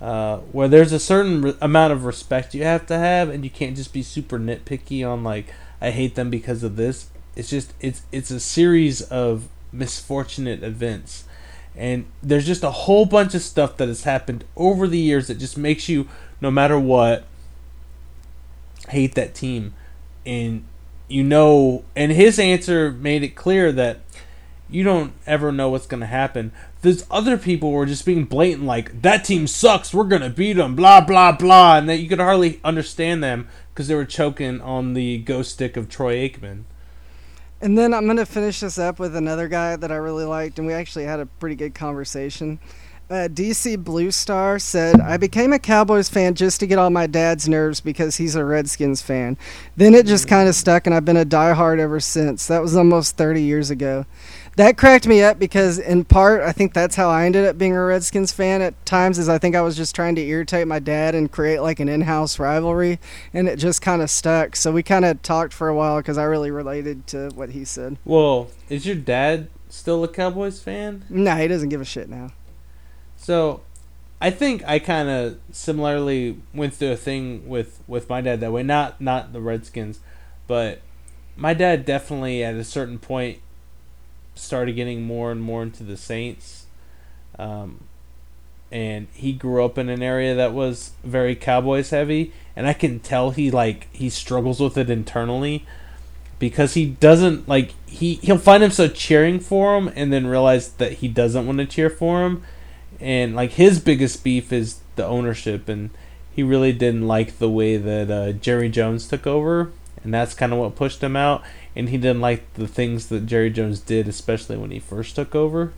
Uh, 0.00 0.38
where 0.52 0.66
there's 0.66 0.92
a 0.92 0.98
certain 0.98 1.42
re- 1.42 1.54
amount 1.60 1.92
of 1.92 2.06
respect 2.06 2.54
you 2.54 2.64
have 2.64 2.86
to 2.86 2.96
have, 2.96 3.28
and 3.28 3.44
you 3.44 3.50
can't 3.50 3.76
just 3.76 3.92
be 3.92 4.02
super 4.02 4.38
nitpicky 4.38 5.06
on 5.06 5.22
like 5.22 5.52
I 5.80 5.90
hate 5.90 6.14
them 6.14 6.30
because 6.30 6.62
of 6.62 6.76
this. 6.76 7.08
It's 7.36 7.50
just 7.50 7.72
it's 7.80 8.02
it's 8.12 8.30
a 8.30 8.40
series 8.40 9.02
of 9.02 9.48
misfortunate 9.72 10.62
events. 10.62 11.24
And 11.76 12.06
there's 12.22 12.46
just 12.46 12.64
a 12.64 12.70
whole 12.70 13.06
bunch 13.06 13.34
of 13.34 13.42
stuff 13.42 13.76
that 13.76 13.88
has 13.88 14.02
happened 14.02 14.44
over 14.56 14.88
the 14.88 14.98
years 14.98 15.28
that 15.28 15.38
just 15.38 15.56
makes 15.56 15.88
you 15.88 16.08
no 16.40 16.50
matter 16.50 16.78
what 16.78 17.24
hate 18.88 19.14
that 19.14 19.34
team. 19.34 19.74
And 20.26 20.64
you 21.08 21.22
know 21.22 21.84
and 21.94 22.12
his 22.12 22.38
answer 22.38 22.90
made 22.90 23.22
it 23.22 23.36
clear 23.36 23.72
that 23.72 24.00
you 24.68 24.84
don't 24.84 25.12
ever 25.26 25.50
know 25.50 25.70
what's 25.70 25.86
going 25.86 26.00
to 26.00 26.06
happen. 26.06 26.52
There's 26.82 27.04
other 27.10 27.36
people 27.36 27.70
who 27.70 27.78
are 27.78 27.86
just 27.86 28.06
being 28.06 28.24
blatant 28.24 28.64
like 28.64 29.02
that 29.02 29.24
team 29.24 29.46
sucks. 29.46 29.92
We're 29.92 30.04
going 30.04 30.22
to 30.22 30.30
beat 30.30 30.54
them 30.54 30.74
blah 30.74 31.00
blah 31.00 31.32
blah. 31.32 31.78
And 31.78 31.88
that 31.88 31.98
you 31.98 32.08
could 32.08 32.18
hardly 32.18 32.60
understand 32.64 33.22
them 33.22 33.48
because 33.72 33.86
they 33.86 33.94
were 33.94 34.04
choking 34.04 34.60
on 34.60 34.94
the 34.94 35.18
ghost 35.18 35.52
stick 35.52 35.76
of 35.76 35.88
troy 35.88 36.16
aikman 36.16 36.64
and 37.60 37.76
then 37.76 37.92
I'm 37.92 38.04
going 38.04 38.16
to 38.16 38.26
finish 38.26 38.60
this 38.60 38.78
up 38.78 38.98
with 38.98 39.14
another 39.16 39.48
guy 39.48 39.76
that 39.76 39.92
I 39.92 39.96
really 39.96 40.24
liked, 40.24 40.58
and 40.58 40.66
we 40.66 40.72
actually 40.72 41.04
had 41.04 41.20
a 41.20 41.26
pretty 41.26 41.56
good 41.56 41.74
conversation. 41.74 42.58
Uh, 43.10 43.26
DC 43.26 43.82
Blue 43.82 44.12
Star 44.12 44.60
said, 44.60 45.00
I 45.00 45.16
became 45.16 45.52
a 45.52 45.58
Cowboys 45.58 46.08
fan 46.08 46.36
just 46.36 46.60
to 46.60 46.66
get 46.66 46.78
on 46.78 46.92
my 46.92 47.08
dad's 47.08 47.48
nerves 47.48 47.80
because 47.80 48.16
he's 48.16 48.36
a 48.36 48.44
Redskins 48.44 49.02
fan. 49.02 49.36
Then 49.76 49.94
it 49.94 50.06
just 50.06 50.28
kind 50.28 50.48
of 50.48 50.54
stuck, 50.54 50.86
and 50.86 50.94
I've 50.94 51.04
been 51.04 51.16
a 51.16 51.24
diehard 51.24 51.80
ever 51.80 51.98
since. 51.98 52.46
That 52.46 52.62
was 52.62 52.76
almost 52.76 53.16
30 53.16 53.42
years 53.42 53.68
ago 53.68 54.06
that 54.56 54.76
cracked 54.76 55.06
me 55.06 55.22
up 55.22 55.38
because 55.38 55.78
in 55.78 56.04
part 56.04 56.42
I 56.42 56.52
think 56.52 56.74
that's 56.74 56.96
how 56.96 57.08
I 57.08 57.24
ended 57.24 57.44
up 57.46 57.56
being 57.56 57.74
a 57.74 57.84
Redskins 57.84 58.32
fan 58.32 58.62
at 58.62 58.84
times 58.84 59.18
is 59.18 59.28
I 59.28 59.38
think 59.38 59.54
I 59.54 59.62
was 59.62 59.76
just 59.76 59.94
trying 59.94 60.14
to 60.16 60.22
irritate 60.22 60.66
my 60.66 60.78
dad 60.78 61.14
and 61.14 61.30
create 61.30 61.60
like 61.60 61.80
an 61.80 61.88
in-house 61.88 62.38
rivalry 62.38 62.98
and 63.32 63.48
it 63.48 63.56
just 63.56 63.82
kind 63.82 64.02
of 64.02 64.10
stuck. 64.10 64.56
So 64.56 64.72
we 64.72 64.82
kind 64.82 65.04
of 65.04 65.22
talked 65.22 65.52
for 65.52 65.68
a 65.68 65.74
while 65.74 66.02
cuz 66.02 66.18
I 66.18 66.24
really 66.24 66.50
related 66.50 67.06
to 67.08 67.30
what 67.34 67.50
he 67.50 67.64
said. 67.64 67.96
Well, 68.04 68.48
is 68.68 68.86
your 68.86 68.96
dad 68.96 69.48
still 69.68 70.04
a 70.04 70.08
Cowboys 70.08 70.60
fan? 70.60 71.04
No, 71.08 71.34
nah, 71.34 71.36
he 71.40 71.48
doesn't 71.48 71.68
give 71.68 71.80
a 71.80 71.84
shit 71.84 72.08
now. 72.08 72.32
So, 73.16 73.60
I 74.20 74.30
think 74.30 74.62
I 74.66 74.78
kind 74.78 75.08
of 75.08 75.38
similarly 75.50 76.40
went 76.52 76.74
through 76.74 76.92
a 76.92 76.96
thing 76.96 77.48
with 77.48 77.80
with 77.86 78.08
my 78.08 78.20
dad 78.20 78.40
that 78.40 78.52
way. 78.52 78.62
Not 78.62 79.00
not 79.00 79.32
the 79.32 79.40
Redskins, 79.40 80.00
but 80.46 80.82
my 81.36 81.54
dad 81.54 81.86
definitely 81.86 82.44
at 82.44 82.54
a 82.54 82.64
certain 82.64 82.98
point 82.98 83.38
started 84.34 84.76
getting 84.76 85.02
more 85.02 85.30
and 85.30 85.42
more 85.42 85.62
into 85.62 85.82
the 85.82 85.96
Saints. 85.96 86.66
Um, 87.38 87.84
and 88.72 89.08
he 89.12 89.32
grew 89.32 89.64
up 89.64 89.78
in 89.78 89.88
an 89.88 90.02
area 90.02 90.34
that 90.34 90.52
was 90.52 90.92
very 91.02 91.34
Cowboys 91.34 91.90
heavy, 91.90 92.32
and 92.54 92.66
I 92.66 92.72
can 92.72 93.00
tell 93.00 93.30
he 93.30 93.50
like 93.50 93.88
he 93.92 94.08
struggles 94.08 94.60
with 94.60 94.78
it 94.78 94.88
internally 94.90 95.66
because 96.38 96.74
he 96.74 96.86
doesn't 96.86 97.48
like 97.48 97.74
he 97.86 98.14
he'll 98.16 98.38
find 98.38 98.62
himself 98.62 98.94
cheering 98.94 99.40
for 99.40 99.76
him 99.76 99.90
and 99.96 100.12
then 100.12 100.26
realize 100.26 100.70
that 100.74 100.94
he 100.94 101.08
doesn't 101.08 101.46
want 101.46 101.58
to 101.58 101.66
cheer 101.66 101.90
for 101.90 102.24
him, 102.24 102.42
and 103.00 103.34
like 103.34 103.52
his 103.52 103.80
biggest 103.80 104.22
beef 104.22 104.52
is 104.52 104.78
the 104.96 105.04
ownership, 105.04 105.68
and 105.68 105.90
he 106.30 106.42
really 106.42 106.72
didn't 106.72 107.08
like 107.08 107.38
the 107.38 107.50
way 107.50 107.76
that 107.76 108.10
uh, 108.10 108.32
Jerry 108.32 108.68
Jones 108.68 109.08
took 109.08 109.26
over, 109.26 109.72
and 110.04 110.14
that's 110.14 110.34
kind 110.34 110.52
of 110.52 110.58
what 110.58 110.76
pushed 110.76 111.02
him 111.02 111.16
out. 111.16 111.42
And 111.76 111.88
he 111.88 111.98
didn't 111.98 112.20
like 112.20 112.54
the 112.54 112.66
things 112.66 113.08
that 113.08 113.26
Jerry 113.26 113.50
Jones 113.50 113.80
did, 113.80 114.08
especially 114.08 114.56
when 114.56 114.70
he 114.70 114.80
first 114.80 115.14
took 115.14 115.34
over. 115.34 115.72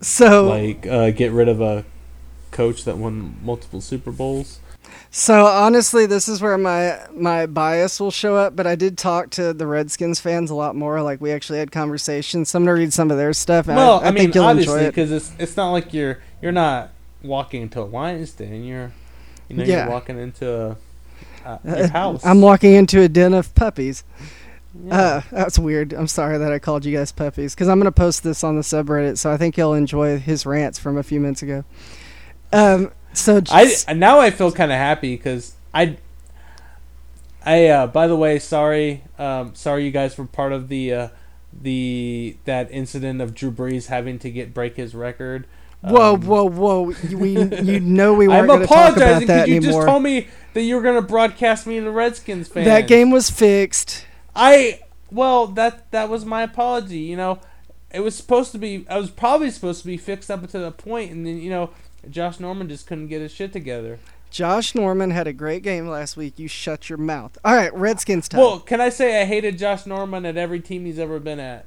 So 0.00 0.46
like 0.46 0.86
uh, 0.86 1.10
get 1.10 1.32
rid 1.32 1.48
of 1.48 1.60
a 1.60 1.84
coach 2.50 2.84
that 2.84 2.96
won 2.96 3.36
multiple 3.42 3.80
Super 3.80 4.12
Bowls. 4.12 4.60
So 5.10 5.44
honestly, 5.46 6.06
this 6.06 6.28
is 6.28 6.40
where 6.40 6.56
my 6.56 6.98
my 7.12 7.46
bias 7.46 8.00
will 8.00 8.10
show 8.10 8.36
up. 8.36 8.56
But 8.56 8.66
I 8.66 8.76
did 8.76 8.96
talk 8.96 9.30
to 9.30 9.52
the 9.52 9.66
Redskins 9.66 10.20
fans 10.20 10.50
a 10.50 10.54
lot 10.54 10.76
more. 10.76 11.02
Like 11.02 11.20
we 11.20 11.32
actually 11.32 11.58
had 11.58 11.72
conversations. 11.72 12.50
So 12.50 12.58
I'm 12.58 12.64
gonna 12.64 12.74
read 12.74 12.92
some 12.92 13.10
of 13.10 13.16
their 13.16 13.32
stuff. 13.32 13.66
Well, 13.66 14.00
I, 14.00 14.04
I, 14.04 14.08
I 14.08 14.10
mean, 14.12 14.36
obviously, 14.38 14.86
because 14.86 15.10
it's 15.10 15.32
it's 15.38 15.56
not 15.56 15.72
like 15.72 15.92
you're 15.92 16.20
you're 16.40 16.52
not 16.52 16.90
walking 17.22 17.62
into 17.62 17.80
a 17.80 17.84
Lions 17.84 18.32
den. 18.32 18.64
You're 18.64 18.92
you 19.48 19.56
know 19.56 19.64
yeah. 19.64 19.84
you're 19.84 19.92
walking 19.92 20.18
into 20.18 20.50
a, 20.50 20.76
uh, 21.44 21.58
your 21.64 21.88
house. 21.88 22.24
I'm 22.24 22.40
walking 22.40 22.74
into 22.74 23.00
a 23.00 23.08
den 23.08 23.34
of 23.34 23.54
puppies. 23.54 24.04
Yeah. 24.84 24.96
Uh, 24.96 25.20
that's 25.32 25.58
weird. 25.58 25.92
I'm 25.92 26.06
sorry 26.06 26.38
that 26.38 26.52
I 26.52 26.58
called 26.58 26.84
you 26.84 26.96
guys 26.96 27.10
puppies 27.10 27.54
because 27.54 27.68
I'm 27.68 27.78
gonna 27.78 27.92
post 27.92 28.22
this 28.22 28.44
on 28.44 28.56
the 28.56 28.62
subreddit. 28.62 29.18
So 29.18 29.30
I 29.30 29.36
think 29.36 29.56
you'll 29.56 29.74
enjoy 29.74 30.18
his 30.18 30.46
rants 30.46 30.78
from 30.78 30.96
a 30.96 31.02
few 31.02 31.20
minutes 31.20 31.42
ago. 31.42 31.64
Um, 32.52 32.92
so 33.12 33.40
just, 33.40 33.88
I 33.88 33.92
now 33.94 34.20
I 34.20 34.30
feel 34.30 34.52
kind 34.52 34.70
of 34.72 34.78
happy 34.78 35.16
because 35.16 35.54
I. 35.74 35.98
I 37.44 37.68
uh, 37.68 37.86
by 37.86 38.06
the 38.06 38.16
way, 38.16 38.38
sorry, 38.38 39.02
um, 39.18 39.54
sorry 39.54 39.86
you 39.86 39.90
guys 39.90 40.18
were 40.18 40.26
part 40.26 40.52
of 40.52 40.68
the 40.68 40.92
uh, 40.92 41.08
the 41.58 42.36
that 42.44 42.70
incident 42.70 43.20
of 43.20 43.34
Drew 43.34 43.50
Brees 43.50 43.86
having 43.86 44.18
to 44.20 44.30
get 44.30 44.52
break 44.52 44.76
his 44.76 44.94
record. 44.94 45.46
Whoa, 45.82 46.14
um, 46.14 46.22
whoa, 46.22 46.48
whoa! 46.48 46.94
We 47.10 47.40
you 47.40 47.80
know 47.80 48.12
we 48.14 48.28
weren't 48.28 48.46
going 48.46 48.60
to 48.60 48.66
talk 48.66 48.96
about 48.96 49.26
that 49.26 49.48
you 49.48 49.56
anymore. 49.56 49.70
You 49.72 49.78
just 49.78 49.86
told 49.86 50.02
me 50.02 50.28
that 50.52 50.62
you 50.62 50.76
were 50.76 50.82
going 50.82 50.96
to 50.96 51.06
broadcast 51.06 51.66
me 51.66 51.80
the 51.80 51.90
Redskins 51.90 52.48
fan. 52.48 52.64
That 52.64 52.86
game 52.86 53.10
was 53.10 53.30
fixed. 53.30 54.04
I 54.36 54.80
well 55.10 55.46
that 55.46 55.90
that 55.90 56.10
was 56.10 56.26
my 56.26 56.42
apology. 56.42 56.98
You 56.98 57.16
know, 57.16 57.40
it 57.90 58.00
was 58.00 58.14
supposed 58.14 58.52
to 58.52 58.58
be. 58.58 58.84
I 58.90 58.98
was 58.98 59.10
probably 59.10 59.50
supposed 59.50 59.80
to 59.80 59.86
be 59.86 59.96
fixed 59.96 60.30
up 60.30 60.46
to 60.48 60.58
the 60.58 60.70
point, 60.70 61.12
and 61.12 61.26
then 61.26 61.38
you 61.38 61.48
know 61.48 61.70
Josh 62.10 62.40
Norman 62.40 62.68
just 62.68 62.86
couldn't 62.86 63.08
get 63.08 63.22
his 63.22 63.32
shit 63.32 63.52
together. 63.52 63.98
Josh 64.30 64.74
Norman 64.74 65.10
had 65.10 65.26
a 65.26 65.32
great 65.32 65.62
game 65.62 65.88
last 65.88 66.16
week. 66.16 66.38
You 66.38 66.46
shut 66.46 66.88
your 66.88 66.98
mouth. 66.98 67.36
All 67.44 67.54
right, 67.54 67.74
Redskins 67.74 68.28
time. 68.28 68.40
Well, 68.40 68.60
can 68.60 68.80
I 68.80 68.90
say 68.90 69.20
I 69.20 69.24
hated 69.24 69.58
Josh 69.58 69.86
Norman 69.86 70.24
at 70.24 70.36
every 70.36 70.60
team 70.60 70.84
he's 70.84 70.98
ever 70.98 71.18
been 71.18 71.40
at? 71.40 71.66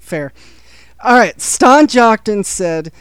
Fair. 0.00 0.32
All 1.00 1.16
right, 1.16 1.40
Ston 1.40 1.86
Jockton 1.86 2.44
said 2.44 2.92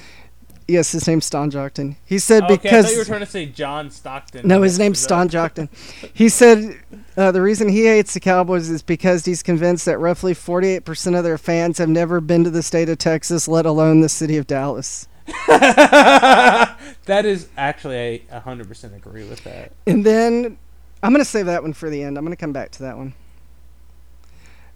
Yes, 0.67 0.91
his 0.91 1.07
name's 1.07 1.25
Ston 1.25 1.49
Jockton. 1.49 1.95
He 2.05 2.19
said 2.19 2.43
okay, 2.43 2.57
because 2.57 2.85
I 2.85 2.87
thought 2.89 2.91
you 2.91 2.99
were 2.99 3.05
trying 3.05 3.19
to 3.21 3.25
say 3.25 3.45
John 3.45 3.89
Stockton. 3.89 4.45
No, 4.45 4.63
his 4.63 4.77
name's 4.77 4.99
Ston 4.99 5.29
Jockton. 5.29 5.69
He 6.13 6.27
said 6.27 6.77
uh, 7.15 7.31
the 7.31 7.41
reason 7.41 7.69
he 7.69 7.85
hates 7.85 8.13
the 8.13 8.19
Cowboys 8.19 8.69
is 8.69 8.81
because 8.81 9.23
he's 9.23 9.41
convinced 9.41 9.85
that 9.85 9.97
roughly 9.97 10.33
48% 10.33 11.17
of 11.17 11.23
their 11.23 11.37
fans 11.37 11.77
have 11.77 11.87
never 11.87 12.19
been 12.19 12.43
to 12.43 12.49
the 12.49 12.61
state 12.61 12.89
of 12.89 12.97
Texas, 12.97 13.47
let 13.47 13.65
alone 13.65 14.01
the 14.01 14.09
city 14.09 14.35
of 14.35 14.45
Dallas. 14.45 15.07
that 15.47 16.75
is 17.23 17.47
actually 17.55 18.25
I 18.29 18.39
100% 18.39 18.95
agree 18.95 19.27
with 19.27 19.43
that. 19.45 19.71
And 19.85 20.05
then 20.05 20.57
I'm 21.01 21.11
going 21.11 21.23
to 21.23 21.29
save 21.29 21.45
that 21.45 21.61
one 21.61 21.71
for 21.71 21.89
the 21.89 22.03
end. 22.03 22.17
I'm 22.17 22.25
going 22.25 22.35
to 22.35 22.39
come 22.39 22.53
back 22.53 22.71
to 22.71 22.83
that 22.83 22.97
one. 22.97 23.13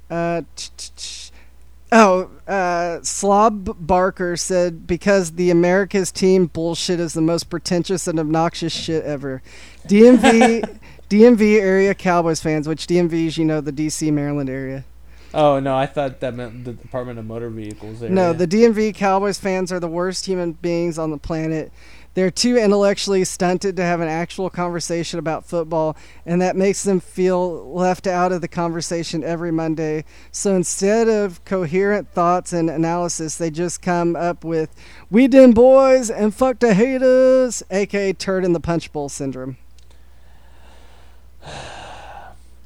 Uh, 0.10 0.44
Oh, 1.92 2.30
uh, 2.48 3.00
Slob 3.04 3.76
Barker 3.86 4.38
said 4.38 4.88
because 4.88 5.32
the 5.34 5.50
America's 5.50 6.12
team 6.12 6.46
bullshit 6.46 7.02
is 7.02 7.14
the 7.14 7.22
most 7.22 7.50
pretentious 7.50 8.08
and 8.08 8.18
obnoxious 8.18 8.72
shit 8.72 9.04
ever. 9.04 9.42
DMV, 9.88 10.80
DMV 11.10 11.60
area 11.60 11.94
Cowboys 11.94 12.40
fans, 12.40 12.68
which 12.68 12.88
DMV 12.88 13.28
is 13.28 13.38
you 13.38 13.44
know 13.44 13.60
the 13.60 13.74
DC 13.74 14.12
Maryland 14.14 14.50
area. 14.50 14.86
Oh 15.34 15.60
no, 15.60 15.76
I 15.76 15.86
thought 15.86 16.22
that 16.22 16.34
meant 16.34 16.64
the 16.64 16.74
Department 16.74 17.20
of 17.20 17.26
Motor 17.26 17.50
Vehicles 17.50 18.02
area. 18.02 18.14
No, 18.14 18.32
the 18.32 18.48
DMV 18.48 18.96
Cowboys 18.96 19.38
fans 19.38 19.72
are 19.72 19.80
the 19.80 19.88
worst 19.88 20.26
human 20.26 20.54
beings 20.54 20.98
on 20.98 21.12
the 21.12 21.18
planet. 21.18 21.72
They're 22.14 22.32
too 22.32 22.58
intellectually 22.58 23.24
stunted 23.24 23.78
to 23.78 23.84
have 23.84 24.02
an 24.02 24.10
actual 24.10 24.50
conversation 24.50 25.18
about 25.18 25.46
football, 25.46 25.96
and 26.26 26.42
that 26.42 26.58
makes 26.58 26.84
them 26.84 27.00
feel 27.00 27.74
left 27.74 28.06
out 28.06 28.34
of 28.34 28.42
the 28.42 28.50
conversation 28.50 29.24
every 29.24 29.52
Monday. 29.52 30.04
So 30.32 30.54
instead 30.56 31.08
of 31.08 31.44
coherent 31.46 32.10
thoughts 32.10 32.52
and 32.52 32.70
analysis, 32.70 33.38
they 33.38 33.50
just 33.50 33.82
come 33.82 34.16
up 34.16 34.44
with, 34.44 34.76
We 35.10 35.28
did 35.28 35.56
boys 35.56 36.10
and 36.10 36.36
fuck 36.36 36.60
the 36.60 36.74
haters, 36.74 37.64
aka 37.72 38.12
turd 38.14 38.44
in 38.44 38.54
the 38.54 38.60
punch 38.60 38.92
bowl 38.92 39.08
syndrome. 39.08 39.58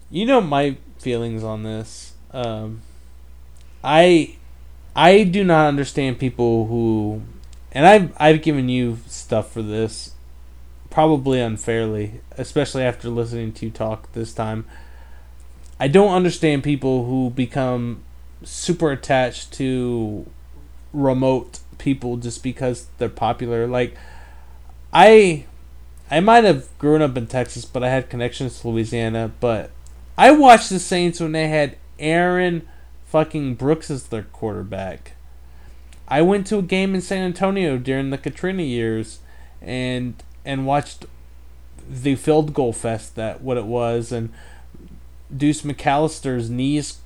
You 0.09 0.25
know 0.25 0.41
my 0.41 0.77
feelings 0.97 1.43
on 1.43 1.63
this. 1.63 2.13
Um, 2.31 2.81
I 3.83 4.37
I 4.95 5.23
do 5.23 5.43
not 5.43 5.67
understand 5.67 6.19
people 6.19 6.67
who 6.67 7.21
and 7.75 7.85
I've 7.85 8.13
I've 8.17 8.41
given 8.41 8.69
you 8.69 8.99
stuff 9.05 9.51
for 9.51 9.61
this, 9.61 10.15
probably 10.89 11.41
unfairly, 11.41 12.21
especially 12.37 12.83
after 12.83 13.09
listening 13.09 13.51
to 13.53 13.65
you 13.65 13.71
talk 13.71 14.11
this 14.13 14.33
time. 14.33 14.65
I 15.77 15.89
don't 15.89 16.13
understand 16.13 16.63
people 16.63 17.05
who 17.05 17.29
become 17.29 18.01
super 18.43 18.91
attached 18.91 19.51
to 19.53 20.25
remote 20.93 21.59
people 21.77 22.15
just 22.15 22.41
because 22.41 22.87
they're 22.97 23.09
popular. 23.09 23.67
Like 23.67 23.97
I 24.93 25.45
I 26.09 26.21
might 26.21 26.45
have 26.45 26.69
grown 26.77 27.01
up 27.01 27.17
in 27.17 27.27
Texas, 27.27 27.65
but 27.65 27.83
I 27.83 27.89
had 27.89 28.09
connections 28.09 28.61
to 28.61 28.69
Louisiana, 28.69 29.31
but 29.41 29.69
I 30.17 30.31
watched 30.31 30.69
the 30.69 30.79
Saints 30.79 31.19
when 31.19 31.33
they 31.33 31.49
had 31.49 31.75
Aaron 31.99 32.65
fucking 33.05 33.55
Brooks 33.55 33.91
as 33.91 34.07
their 34.07 34.23
quarterback. 34.23 35.11
I 36.07 36.21
went 36.21 36.47
to 36.47 36.57
a 36.57 36.61
game 36.61 36.93
in 36.93 37.01
San 37.01 37.23
Antonio 37.23 37.77
during 37.77 38.09
the 38.09 38.17
Katrina 38.17 38.63
years, 38.63 39.19
and 39.61 40.21
and 40.43 40.65
watched 40.65 41.05
the 41.89 42.15
field 42.15 42.53
goal 42.53 42.73
fest 42.73 43.15
that 43.15 43.41
what 43.41 43.57
it 43.57 43.65
was, 43.65 44.11
and 44.11 44.31
Deuce 45.35 45.63
McAllister's 45.63 46.49
knees 46.49 46.99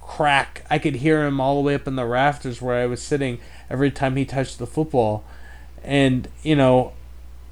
crack. 0.00 0.64
I 0.68 0.78
could 0.78 0.96
hear 0.96 1.24
him 1.26 1.40
all 1.40 1.56
the 1.56 1.66
way 1.66 1.74
up 1.74 1.88
in 1.88 1.96
the 1.96 2.04
rafters 2.04 2.60
where 2.60 2.76
I 2.76 2.86
was 2.86 3.02
sitting 3.02 3.38
every 3.70 3.90
time 3.90 4.16
he 4.16 4.24
touched 4.24 4.58
the 4.58 4.66
football, 4.66 5.24
and 5.82 6.28
you 6.42 6.56
know, 6.56 6.92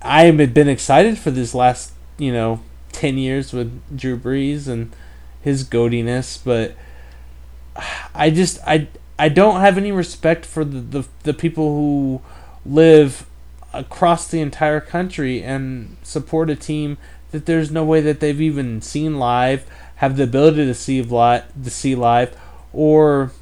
I 0.03 0.25
have 0.25 0.55
been 0.55 0.69
excited 0.69 1.19
for 1.19 1.31
this 1.31 1.55
last 1.55 1.93
you 2.19 2.33
know 2.33 2.61
ten 2.93 3.17
years 3.17 3.53
with 3.53 3.81
Drew 3.97 4.19
Brees 4.19 4.69
and 4.69 4.95
his 5.41 5.65
goadiness, 5.65 6.37
but 6.37 6.75
I 8.15 8.31
just 8.31 8.59
I 8.67 8.89
I 9.19 9.29
don't 9.29 9.61
have 9.61 9.77
any 9.79 9.93
respect 9.93 10.47
for 10.47 10.65
the, 10.65 10.81
the, 10.81 11.09
the 11.23 11.35
people 11.35 11.75
who 11.75 12.23
live 12.65 13.27
across 13.73 14.29
the 14.29 14.41
entire 14.41 14.81
country 14.81 15.43
and 15.43 15.97
support 16.03 16.51
a 16.51 16.57
team 16.57 16.99
that 17.31 17.47
there's 17.47 17.71
no 17.71 17.85
way 17.85 18.01
that 18.01 18.21
they've 18.21 18.41
even 18.41 18.83
seen 18.83 19.19
live, 19.19 19.67
have 19.97 20.17
the 20.17 20.25
ability 20.25 20.67
to 20.67 20.75
see 20.75 21.03
live, 21.03 21.45
to 21.63 21.71
see 21.71 21.95
live, 21.95 22.37
or 22.73 23.33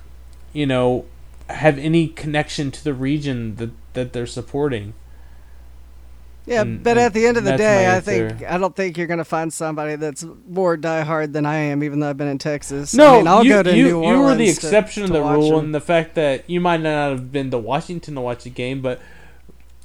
you 0.52 0.66
know, 0.66 1.04
have 1.48 1.78
any 1.78 2.08
connection 2.08 2.70
to 2.70 2.82
the 2.82 2.94
region 2.94 3.56
that 3.56 3.70
that 3.94 4.12
they're 4.12 4.26
supporting. 4.26 4.94
Yeah, 6.46 6.62
and, 6.62 6.82
but 6.82 6.96
at 6.96 7.12
the 7.12 7.26
end 7.26 7.36
of 7.36 7.44
the 7.44 7.56
day, 7.56 7.94
I 7.94 8.00
think 8.00 8.42
I 8.44 8.58
don't 8.58 8.74
think 8.74 8.96
you're 8.96 9.06
going 9.06 9.18
to 9.18 9.24
find 9.24 9.52
somebody 9.52 9.96
that's 9.96 10.24
more 10.48 10.76
diehard 10.76 11.32
than 11.32 11.46
I 11.46 11.56
am, 11.56 11.84
even 11.84 12.00
though 12.00 12.10
I've 12.10 12.16
been 12.16 12.28
in 12.28 12.38
Texas. 12.38 12.94
No, 12.94 13.14
I 13.14 13.16
mean, 13.18 13.26
I'll 13.28 13.44
you, 13.44 13.50
go 13.50 13.62
to 13.62 13.76
you, 13.76 13.84
New 13.84 13.96
Orleans. 14.02 14.18
You 14.18 14.24
were 14.24 14.34
the 14.34 14.48
exception 14.48 15.02
to, 15.02 15.06
to 15.08 15.12
the 15.14 15.22
rule, 15.22 15.58
and 15.58 15.74
the 15.74 15.80
fact 15.80 16.14
that 16.14 16.48
you 16.48 16.60
might 16.60 16.80
not 16.80 17.10
have 17.10 17.30
been 17.30 17.50
to 17.50 17.58
Washington 17.58 18.14
to 18.14 18.20
watch 18.20 18.46
a 18.46 18.50
game, 18.50 18.80
but 18.80 19.00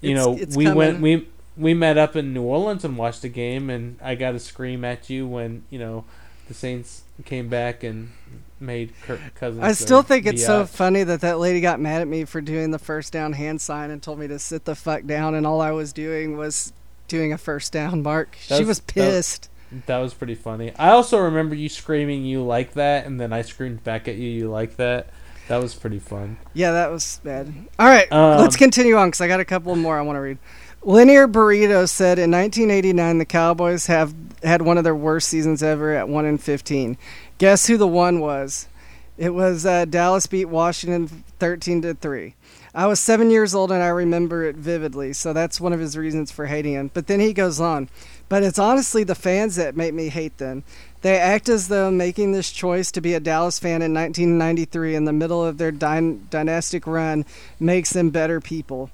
you 0.02 0.15
it's, 0.15 0.26
know, 0.26 0.38
it's 0.38 0.56
we 0.56 0.65
coming. 0.65 0.77
went 0.77 1.02
we 1.02 1.27
we 1.57 1.73
met 1.73 1.98
up 1.98 2.15
in 2.15 2.34
New 2.34 2.44
Orleans 2.44 2.86
and 2.86 2.98
watched 2.98 3.22
the 3.22 3.30
game, 3.30 3.69
and 3.69 3.98
I 4.02 4.15
got 4.15 4.32
to 4.32 4.40
scream 4.40 4.86
at 4.86 5.10
you 5.10 5.27
when 5.27 5.64
you 5.69 5.80
know 5.80 6.06
the 6.48 6.53
Saints 6.53 7.03
came 7.26 7.49
back 7.49 7.84
and 7.84 8.11
made 8.60 8.94
Kirk 9.03 9.19
Cousins. 9.36 9.64
I 9.64 9.73
still 9.73 10.02
think 10.02 10.26
it's 10.26 10.45
so 10.45 10.65
funny 10.65 11.03
that 11.03 11.22
that 11.22 11.40
lady 11.40 11.61
got 11.61 11.80
mad 11.80 12.02
at 12.02 12.07
me 12.07 12.26
for 12.26 12.41
doing 12.41 12.72
the 12.72 12.80
first 12.80 13.11
down 13.11 13.34
hand 13.34 13.61
sign 13.61 13.91
and 13.91 14.02
told 14.02 14.19
me 14.19 14.27
to 14.27 14.40
sit 14.40 14.65
the 14.65 14.76
fuck 14.76 15.06
down, 15.06 15.36
and 15.36 15.45
all 15.45 15.61
I 15.61 15.72
was 15.72 15.94
doing 15.94 16.38
was 16.38 16.73
doing 17.07 17.34
a 17.34 17.38
first 17.38 17.72
down 17.73 18.02
mark. 18.03 18.38
That 18.49 18.57
she 18.57 18.65
was, 18.65 18.80
pissed. 18.80 19.49
That, 19.72 19.86
that, 19.88 19.98
was 19.98 20.14
pretty 20.14 20.36
funny. 20.36 20.73
I 20.77 20.90
also 20.90 21.19
remember 21.19 21.56
you 21.56 21.69
screaming 21.69 22.26
you 22.26 22.44
like 22.44 22.73
that, 22.73 23.06
and 23.06 23.19
then 23.19 23.34
I 23.34 23.41
screamed 23.41 23.84
back 23.84 24.07
at 24.07 24.15
you 24.15 24.30
you 24.30 24.49
like 24.49 24.77
that. 24.77 25.07
That 25.48 25.61
was 25.61 25.76
pretty 25.76 25.99
fun. 25.99 26.38
Yeah, 26.53 26.72
that 26.72 26.91
was 26.91 27.19
bad. 27.23 27.53
All 27.77 27.88
right, 27.88 28.11
um, 28.11 28.41
let's 28.41 28.56
continue 28.56 28.95
on 28.95 29.10
because 29.10 29.22
I 29.22 29.27
got 29.27 29.40
a 29.40 29.45
couple 29.45 29.76
more 29.76 29.98
I 29.98 30.02
want 30.02 30.18
to 30.18 30.22
read. 30.22 30.40
Linear 30.86 31.27
Burrito 31.27 31.90
said 31.90 32.19
in 32.19 32.30
1989 32.30 33.18
the 33.18 33.26
Cowboys 33.26 33.88
have 33.88 34.14
had 34.44 34.61
one 34.61 34.77
of 34.77 34.84
their 34.84 34.95
worst 34.95 35.27
seasons 35.30 35.64
ever 35.64 35.95
at 35.95 36.07
one 36.07 36.26
in 36.26 36.38
15. 36.38 36.95
Guess 37.38 37.68
who 37.68 37.76
the 37.76 37.88
one 37.88 38.22
was? 38.22 38.70
It 39.18 39.34
was 39.34 39.66
uh, 39.66 39.84
Dallas 39.86 40.26
beat 40.26 40.45
Washington 40.45 41.26
13 41.40 41.82
to 41.82 41.94
three. 41.94 42.36
I 42.74 42.88
was 42.88 42.99
seven 42.99 43.30
years 43.30 43.53
old 43.53 43.74
and 43.74 43.84
I 43.84 43.88
remember 43.88 44.45
it 44.45 44.56
vividly, 44.56 45.12
so 45.12 45.34
that's 45.34 45.60
one 45.60 45.74
of 45.74 45.80
his 45.82 45.98
reasons 45.98 46.32
for 46.32 46.45
hating 46.45 46.74
him. 46.74 46.91
But 46.94 47.07
then 47.07 47.20
he 47.20 47.34
goes 47.34 47.60
on, 47.60 47.90
but 48.30 48.44
it's 48.44 48.60
honestly 48.60 49.03
the 49.03 49.16
fans 49.16 49.57
that 49.57 49.76
make 49.76 49.94
me 49.94 50.07
hate 50.07 50.38
them. 50.38 50.64
They 51.02 51.18
act 51.18 51.49
as 51.49 51.68
though 51.68 51.91
making 51.91 52.32
this 52.32 52.52
choice 52.52 52.90
to 52.94 53.02
be 53.02 53.14
a 53.14 53.20
Dallas 53.20 53.60
fan 53.60 53.82
in 53.82 53.94
1993 53.94 54.95
in 54.95 55.03
the 55.03 55.14
middle 55.14 55.44
of 55.44 55.57
their 55.57 55.72
dy- 55.72 56.18
dynastic 56.30 56.88
run 56.88 57.26
makes 57.60 57.91
them 57.91 58.12
better 58.12 58.40
people. 58.40 58.91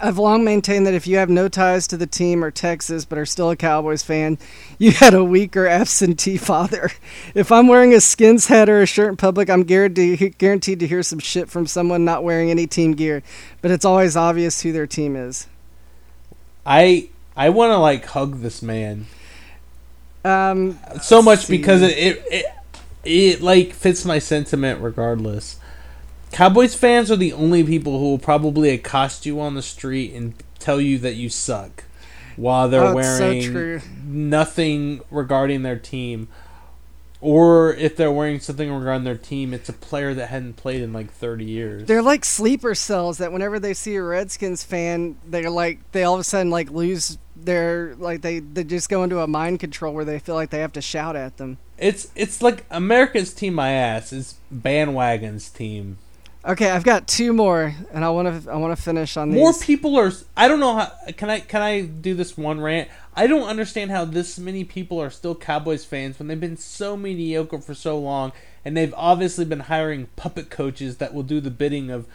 I've 0.00 0.18
long 0.18 0.44
maintained 0.44 0.86
that 0.86 0.94
if 0.94 1.06
you 1.06 1.16
have 1.18 1.28
no 1.30 1.48
ties 1.48 1.86
to 1.88 1.96
the 1.96 2.06
team 2.06 2.44
or 2.44 2.50
Texas 2.50 3.04
but 3.04 3.18
are 3.18 3.26
still 3.26 3.50
a 3.50 3.56
Cowboys 3.56 4.02
fan, 4.02 4.38
you 4.78 4.92
had 4.92 5.14
a 5.14 5.24
weak 5.24 5.56
or 5.56 5.66
absentee 5.66 6.36
father. 6.38 6.90
If 7.34 7.52
I'm 7.52 7.68
wearing 7.68 7.94
a 7.94 8.00
skins 8.00 8.46
hat 8.46 8.68
or 8.68 8.82
a 8.82 8.86
shirt 8.86 9.10
in 9.10 9.16
public, 9.16 9.50
I'm 9.50 9.64
guaranteed 9.64 10.38
guaranteed 10.38 10.80
to 10.80 10.86
hear 10.86 11.02
some 11.02 11.18
shit 11.18 11.50
from 11.50 11.66
someone 11.66 12.04
not 12.04 12.24
wearing 12.24 12.50
any 12.50 12.66
team 12.66 12.92
gear, 12.92 13.22
but 13.60 13.70
it's 13.70 13.84
always 13.84 14.16
obvious 14.16 14.62
who 14.62 14.72
their 14.72 14.86
team 14.86 15.16
is. 15.16 15.46
I 16.66 17.08
I 17.36 17.50
want 17.50 17.70
to 17.70 17.78
like 17.78 18.04
hug 18.06 18.40
this 18.40 18.62
man 18.62 19.06
Um, 20.24 20.78
so 21.00 21.22
much 21.22 21.46
see. 21.46 21.56
because 21.56 21.82
it, 21.82 21.96
it 21.98 22.24
it 22.30 22.46
it 23.04 23.42
like 23.42 23.72
fits 23.72 24.04
my 24.04 24.18
sentiment 24.18 24.80
regardless. 24.80 25.58
Cowboys 26.32 26.74
fans 26.74 27.10
are 27.10 27.16
the 27.16 27.34
only 27.34 27.62
people 27.62 27.98
who 27.98 28.06
will 28.06 28.18
probably 28.18 28.70
accost 28.70 29.26
you 29.26 29.38
on 29.38 29.54
the 29.54 29.62
street 29.62 30.14
and 30.14 30.34
tell 30.58 30.80
you 30.80 30.98
that 30.98 31.14
you 31.14 31.28
suck 31.28 31.84
while 32.36 32.68
they're 32.68 32.82
Oh, 32.82 32.96
it's 32.96 33.18
so 33.18 33.28
wearing 33.28 33.82
nothing 34.06 35.02
regarding 35.10 35.62
their 35.62 35.78
team. 35.78 36.28
Or 37.20 37.74
if 37.74 37.96
they're 37.96 38.10
wearing 38.10 38.40
something 38.40 38.72
regarding 38.72 39.04
their 39.04 39.16
team, 39.16 39.54
it's 39.54 39.68
a 39.68 39.72
player 39.72 40.12
that 40.14 40.28
hadn't 40.30 40.54
played 40.56 40.82
in 40.82 40.92
like 40.92 41.12
30 41.12 41.44
years. 41.44 41.86
They're 41.86 42.02
like 42.02 42.24
sleeper 42.24 42.74
cells 42.74 43.18
that 43.18 43.30
whenever 43.30 43.60
they 43.60 43.74
see 43.74 43.94
a 43.94 44.02
Redskins 44.02 44.64
fan, 44.64 45.18
they're 45.24 45.50
like 45.50 45.78
they 45.92 46.02
all 46.02 46.14
of 46.14 46.20
a 46.20 46.24
sudden 46.24 46.50
like 46.50 46.70
lose 46.70 47.18
their 47.36 47.94
like 47.96 48.22
they 48.22 48.40
they 48.40 48.64
just 48.64 48.88
go 48.88 49.04
into 49.04 49.20
a 49.20 49.26
mind 49.26 49.60
control 49.60 49.94
where 49.94 50.04
they 50.04 50.18
feel 50.18 50.34
like 50.34 50.50
they 50.50 50.60
have 50.60 50.72
to 50.72 50.82
shout 50.82 51.14
at 51.14 51.36
them. 51.36 51.58
It's 51.78 52.10
it's 52.16 52.42
like 52.42 52.64
America's 52.70 53.32
team 53.32 53.54
my 53.54 53.70
ass 53.70 54.12
is 54.12 54.36
bandwagon's 54.52 55.48
team. 55.48 55.98
Okay, 56.44 56.70
I've 56.70 56.82
got 56.82 57.06
two 57.06 57.32
more, 57.32 57.72
and 57.92 58.04
I 58.04 58.10
want 58.10 58.44
to 58.44 58.50
I 58.50 58.56
want 58.56 58.76
to 58.76 58.82
finish 58.82 59.16
on 59.16 59.30
these. 59.30 59.38
More 59.38 59.54
people 59.54 59.96
are. 59.96 60.10
I 60.36 60.48
don't 60.48 60.58
know 60.58 60.74
how. 60.74 60.92
Can 61.16 61.30
I 61.30 61.38
can 61.38 61.62
I 61.62 61.82
do 61.82 62.14
this 62.14 62.36
one 62.36 62.60
rant? 62.60 62.88
I 63.14 63.28
don't 63.28 63.46
understand 63.46 63.92
how 63.92 64.04
this 64.04 64.38
many 64.40 64.64
people 64.64 65.00
are 65.00 65.10
still 65.10 65.36
Cowboys 65.36 65.84
fans 65.84 66.18
when 66.18 66.26
they've 66.26 66.40
been 66.40 66.56
so 66.56 66.96
mediocre 66.96 67.60
for 67.60 67.74
so 67.74 67.96
long, 67.96 68.32
and 68.64 68.76
they've 68.76 68.94
obviously 68.96 69.44
been 69.44 69.60
hiring 69.60 70.08
puppet 70.16 70.50
coaches 70.50 70.96
that 70.96 71.14
will 71.14 71.22
do 71.22 71.40
the 71.40 71.50
bidding 71.50 71.90
of 71.90 72.06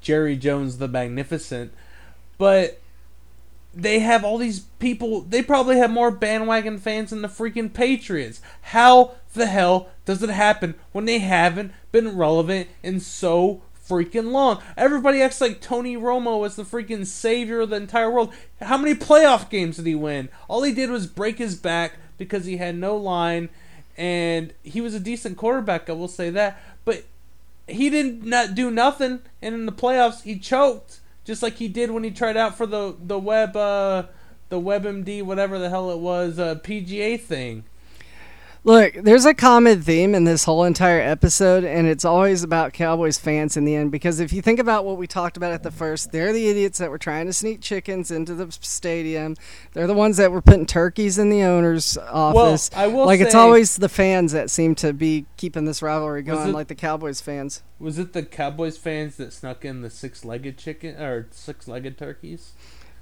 Jerry 0.00 0.36
Jones 0.36 0.78
the 0.78 0.86
Magnificent. 0.86 1.72
But 2.38 2.80
they 3.74 3.98
have 4.00 4.24
all 4.24 4.38
these 4.38 4.60
people. 4.78 5.22
They 5.22 5.42
probably 5.42 5.78
have 5.78 5.90
more 5.90 6.12
bandwagon 6.12 6.78
fans 6.78 7.10
than 7.10 7.22
the 7.22 7.28
freaking 7.28 7.72
Patriots. 7.72 8.40
How 8.62 9.14
the 9.32 9.46
hell 9.46 9.88
does 10.04 10.22
it 10.22 10.30
happen 10.30 10.74
when 10.92 11.04
they 11.04 11.18
haven't 11.18 11.72
been 11.92 12.16
relevant 12.16 12.68
in 12.82 13.00
so 13.00 13.62
freaking 13.88 14.32
long? 14.32 14.62
Everybody 14.76 15.22
acts 15.22 15.40
like 15.40 15.60
Tony 15.60 15.96
Romo 15.96 16.40
was 16.40 16.56
the 16.56 16.64
freaking 16.64 17.06
savior 17.06 17.60
of 17.60 17.70
the 17.70 17.76
entire 17.76 18.10
world. 18.10 18.32
How 18.60 18.76
many 18.76 18.94
playoff 18.94 19.48
games 19.48 19.76
did 19.76 19.86
he 19.86 19.94
win? 19.94 20.28
All 20.48 20.62
he 20.62 20.72
did 20.72 20.90
was 20.90 21.06
break 21.06 21.38
his 21.38 21.56
back 21.56 21.94
because 22.18 22.44
he 22.44 22.58
had 22.58 22.76
no 22.76 22.96
line, 22.96 23.48
and 23.96 24.52
he 24.62 24.80
was 24.80 24.94
a 24.94 25.00
decent 25.00 25.36
quarterback. 25.36 25.88
I 25.88 25.92
will 25.92 26.08
say 26.08 26.30
that, 26.30 26.60
but 26.84 27.04
he 27.66 27.88
did 27.90 28.24
not 28.24 28.54
do 28.54 28.70
nothing, 28.70 29.20
and 29.40 29.54
in 29.54 29.66
the 29.66 29.72
playoffs 29.72 30.22
he 30.22 30.38
choked, 30.38 31.00
just 31.24 31.42
like 31.42 31.54
he 31.54 31.68
did 31.68 31.90
when 31.90 32.04
he 32.04 32.10
tried 32.10 32.36
out 32.36 32.56
for 32.56 32.66
the 32.66 32.94
the 33.02 33.18
web 33.18 33.56
uh, 33.56 34.04
the 34.50 34.60
WebMD 34.60 35.22
whatever 35.22 35.58
the 35.58 35.70
hell 35.70 35.90
it 35.90 35.98
was 35.98 36.38
uh, 36.38 36.56
PGA 36.56 37.18
thing. 37.18 37.64
Look, 38.66 38.94
there's 38.94 39.26
a 39.26 39.34
common 39.34 39.82
theme 39.82 40.14
in 40.14 40.24
this 40.24 40.44
whole 40.44 40.64
entire 40.64 40.98
episode, 40.98 41.64
and 41.64 41.86
it's 41.86 42.02
always 42.04 42.42
about 42.42 42.72
Cowboys 42.72 43.18
fans 43.18 43.58
in 43.58 43.66
the 43.66 43.74
end. 43.74 43.92
Because 43.92 44.20
if 44.20 44.32
you 44.32 44.40
think 44.40 44.58
about 44.58 44.86
what 44.86 44.96
we 44.96 45.06
talked 45.06 45.36
about 45.36 45.52
at 45.52 45.62
the 45.62 45.70
first, 45.70 46.12
they're 46.12 46.32
the 46.32 46.48
idiots 46.48 46.78
that 46.78 46.88
were 46.90 46.96
trying 46.96 47.26
to 47.26 47.34
sneak 47.34 47.60
chickens 47.60 48.10
into 48.10 48.34
the 48.34 48.50
stadium. 48.50 49.36
They're 49.74 49.86
the 49.86 49.92
ones 49.92 50.16
that 50.16 50.32
were 50.32 50.40
putting 50.40 50.64
turkeys 50.64 51.18
in 51.18 51.28
the 51.28 51.42
owner's 51.42 51.98
office. 51.98 52.70
Well, 52.72 52.82
I 52.82 52.86
will 52.86 53.04
like 53.04 53.20
it's 53.20 53.34
always 53.34 53.76
the 53.76 53.90
fans 53.90 54.32
that 54.32 54.48
seem 54.48 54.74
to 54.76 54.94
be 54.94 55.26
keeping 55.36 55.66
this 55.66 55.82
rivalry 55.82 56.22
going, 56.22 56.48
it- 56.48 56.52
like 56.54 56.68
the 56.68 56.74
Cowboys 56.74 57.20
fans. 57.20 57.62
Was 57.78 57.98
it 57.98 58.14
the 58.14 58.22
Cowboys 58.22 58.78
fans 58.78 59.18
that 59.18 59.34
snuck 59.34 59.66
in 59.66 59.82
the 59.82 59.90
six-legged 59.90 60.56
chicken 60.56 60.96
or 60.96 61.26
six-legged 61.32 61.98
turkeys? 61.98 62.52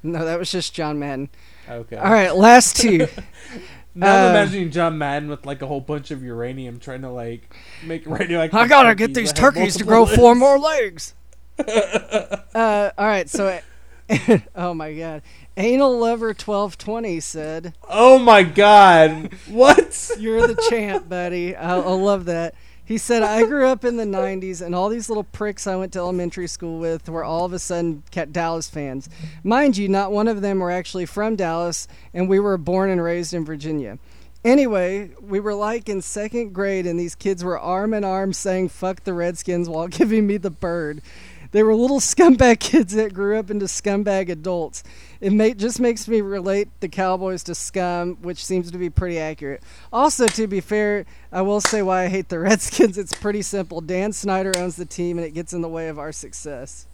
No, 0.02 0.24
that 0.24 0.40
was 0.40 0.50
just 0.50 0.74
John 0.74 0.98
Madden. 0.98 1.28
Okay. 1.68 1.96
All 1.96 2.10
right, 2.10 2.34
last 2.34 2.76
two. 2.80 3.06
Now 3.94 4.14
I'm 4.16 4.26
Uh, 4.26 4.30
imagining 4.30 4.70
John 4.70 4.96
Madden 4.98 5.28
with 5.28 5.44
like 5.44 5.60
a 5.62 5.66
whole 5.66 5.80
bunch 5.80 6.10
of 6.10 6.22
uranium 6.22 6.78
trying 6.78 7.02
to 7.02 7.10
like 7.10 7.54
make 7.84 8.06
radioactive. 8.06 8.58
I 8.58 8.66
gotta 8.66 8.94
get 8.94 9.14
these 9.14 9.32
turkeys 9.32 9.76
to 9.76 9.84
grow 9.84 10.06
four 10.06 10.34
more 10.34 10.58
legs. 10.58 11.14
uh, 11.58 12.90
all 12.96 13.06
right, 13.06 13.28
so, 13.28 13.60
oh 14.56 14.72
my 14.74 14.94
god, 14.94 15.22
anal 15.56 15.98
lover 15.98 16.32
twelve 16.32 16.78
twenty 16.78 17.20
said, 17.20 17.74
Oh 17.88 18.18
my 18.18 18.42
god! 18.42 19.34
What? 19.48 20.10
"You're 20.18 20.46
the 20.46 20.60
champ, 20.70 21.08
buddy." 21.08 21.54
I, 21.54 21.76
I 21.76 21.92
love 21.92 22.24
that. 22.24 22.54
He 22.92 22.98
said, 22.98 23.22
"I 23.22 23.46
grew 23.46 23.68
up 23.68 23.86
in 23.86 23.96
the 23.96 24.04
'90s, 24.04 24.60
and 24.60 24.74
all 24.74 24.90
these 24.90 25.08
little 25.08 25.24
pricks 25.24 25.66
I 25.66 25.76
went 25.76 25.94
to 25.94 25.98
elementary 25.98 26.46
school 26.46 26.78
with 26.78 27.08
were 27.08 27.24
all 27.24 27.46
of 27.46 27.54
a 27.54 27.58
sudden 27.58 28.02
Dallas 28.32 28.68
fans. 28.68 29.08
Mind 29.42 29.78
you, 29.78 29.88
not 29.88 30.12
one 30.12 30.28
of 30.28 30.42
them 30.42 30.58
were 30.58 30.70
actually 30.70 31.06
from 31.06 31.34
Dallas, 31.34 31.88
and 32.12 32.28
we 32.28 32.38
were 32.38 32.58
born 32.58 32.90
and 32.90 33.02
raised 33.02 33.32
in 33.32 33.46
Virginia." 33.46 33.98
Anyway, 34.44 35.08
we 35.22 35.40
were 35.40 35.54
like 35.54 35.88
in 35.88 36.02
second 36.02 36.52
grade, 36.52 36.86
and 36.86 37.00
these 37.00 37.14
kids 37.14 37.42
were 37.42 37.58
arm 37.58 37.94
in 37.94 38.04
arm 38.04 38.34
saying 38.34 38.68
"fuck 38.68 39.04
the 39.04 39.14
Redskins" 39.14 39.70
while 39.70 39.88
giving 39.88 40.26
me 40.26 40.36
the 40.36 40.50
bird. 40.50 41.00
They 41.52 41.62
were 41.62 41.74
little 41.74 42.00
scumbag 42.00 42.58
kids 42.58 42.94
that 42.94 43.14
grew 43.14 43.38
up 43.38 43.50
into 43.50 43.66
scumbag 43.66 44.28
adults. 44.28 44.82
It 45.20 45.32
may, 45.32 45.54
just 45.54 45.78
makes 45.78 46.08
me 46.08 46.20
relate 46.20 46.68
the 46.80 46.88
Cowboys 46.88 47.44
to 47.44 47.54
scum, 47.54 48.16
which 48.22 48.44
seems 48.44 48.70
to 48.72 48.78
be 48.78 48.90
pretty 48.90 49.18
accurate. 49.18 49.62
Also, 49.92 50.26
to 50.26 50.46
be 50.48 50.60
fair, 50.60 51.06
I 51.30 51.42
will 51.42 51.60
say 51.60 51.80
why 51.80 52.04
I 52.04 52.08
hate 52.08 52.28
the 52.28 52.38
Redskins. 52.40 52.98
It's 52.98 53.14
pretty 53.14 53.42
simple. 53.42 53.80
Dan 53.80 54.12
Snyder 54.12 54.52
owns 54.56 54.76
the 54.76 54.86
team, 54.86 55.18
and 55.18 55.26
it 55.26 55.30
gets 55.30 55.52
in 55.52 55.60
the 55.60 55.68
way 55.68 55.88
of 55.88 55.98
our 55.98 56.10
success. 56.10 56.86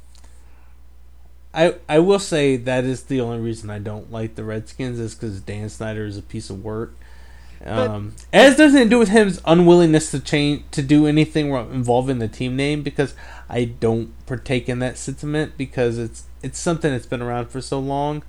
I 1.55 1.77
I 1.89 1.99
will 2.01 2.19
say 2.19 2.57
that 2.57 2.85
is 2.85 3.05
the 3.05 3.21
only 3.21 3.39
reason 3.39 3.71
I 3.71 3.79
don't 3.79 4.13
like 4.13 4.35
the 4.35 4.45
Redskins 4.45 4.99
is 4.99 5.15
because 5.15 5.41
Dan 5.41 5.71
Snyder 5.71 6.05
is 6.05 6.19
a 6.19 6.23
piece 6.23 6.51
of 6.51 6.63
work. 6.63 6.95
Um, 7.65 8.15
has 8.33 8.57
nothing 8.57 8.85
to 8.85 8.89
do 8.89 8.99
with 9.01 9.09
his 9.09 9.41
unwillingness 9.45 10.13
to 10.13 10.21
change 10.21 10.63
to 10.71 10.83
do 10.83 11.07
anything 11.09 11.51
involving 11.51 12.21
the 12.21 12.29
team 12.29 12.55
name 12.55 12.83
because 12.83 13.15
I 13.49 13.65
don't 13.65 14.13
partake 14.27 14.69
in 14.69 14.79
that 14.81 14.99
sentiment 14.99 15.55
because 15.57 15.99
it's 15.99 16.25
it's 16.43 16.59
something 16.59 16.91
that's 16.93 17.07
been 17.07 17.23
around 17.23 17.51
for 17.51 17.61
so 17.61 17.79
long. 17.81 18.23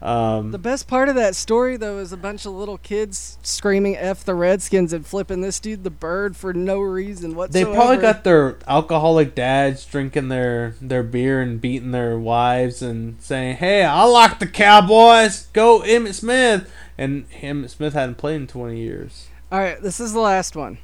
Um, 0.00 0.52
The 0.52 0.58
best 0.58 0.86
part 0.86 1.08
of 1.08 1.16
that 1.16 1.34
story, 1.34 1.76
though, 1.76 1.98
is 1.98 2.12
a 2.12 2.16
bunch 2.16 2.46
of 2.46 2.52
little 2.52 2.78
kids 2.78 3.36
screaming 3.42 3.96
"F 3.96 4.24
the 4.24 4.34
Redskins" 4.34 4.92
and 4.92 5.04
flipping 5.04 5.40
this 5.40 5.58
dude 5.58 5.82
the 5.82 5.90
bird 5.90 6.36
for 6.36 6.52
no 6.52 6.78
reason 6.80 7.34
whatsoever. 7.34 7.70
they 7.70 7.76
probably 7.76 7.96
got 7.96 8.22
their 8.22 8.58
alcoholic 8.68 9.34
dads 9.34 9.84
drinking 9.84 10.28
their 10.28 10.74
their 10.80 11.02
beer 11.02 11.40
and 11.40 11.60
beating 11.60 11.90
their 11.90 12.16
wives 12.16 12.80
and 12.80 13.16
saying, 13.20 13.56
"Hey, 13.56 13.82
I 13.84 14.04
like 14.04 14.38
the 14.38 14.46
Cowboys. 14.46 15.48
Go 15.52 15.80
Emmitt 15.80 16.14
Smith." 16.14 16.70
And 16.96 17.28
Emmitt 17.30 17.70
Smith 17.70 17.94
hadn't 17.94 18.18
played 18.18 18.36
in 18.36 18.46
twenty 18.46 18.80
years. 18.80 19.26
All 19.50 19.58
right, 19.58 19.80
this 19.82 19.98
is 19.98 20.12
the 20.12 20.20
last 20.20 20.54
one. 20.54 20.78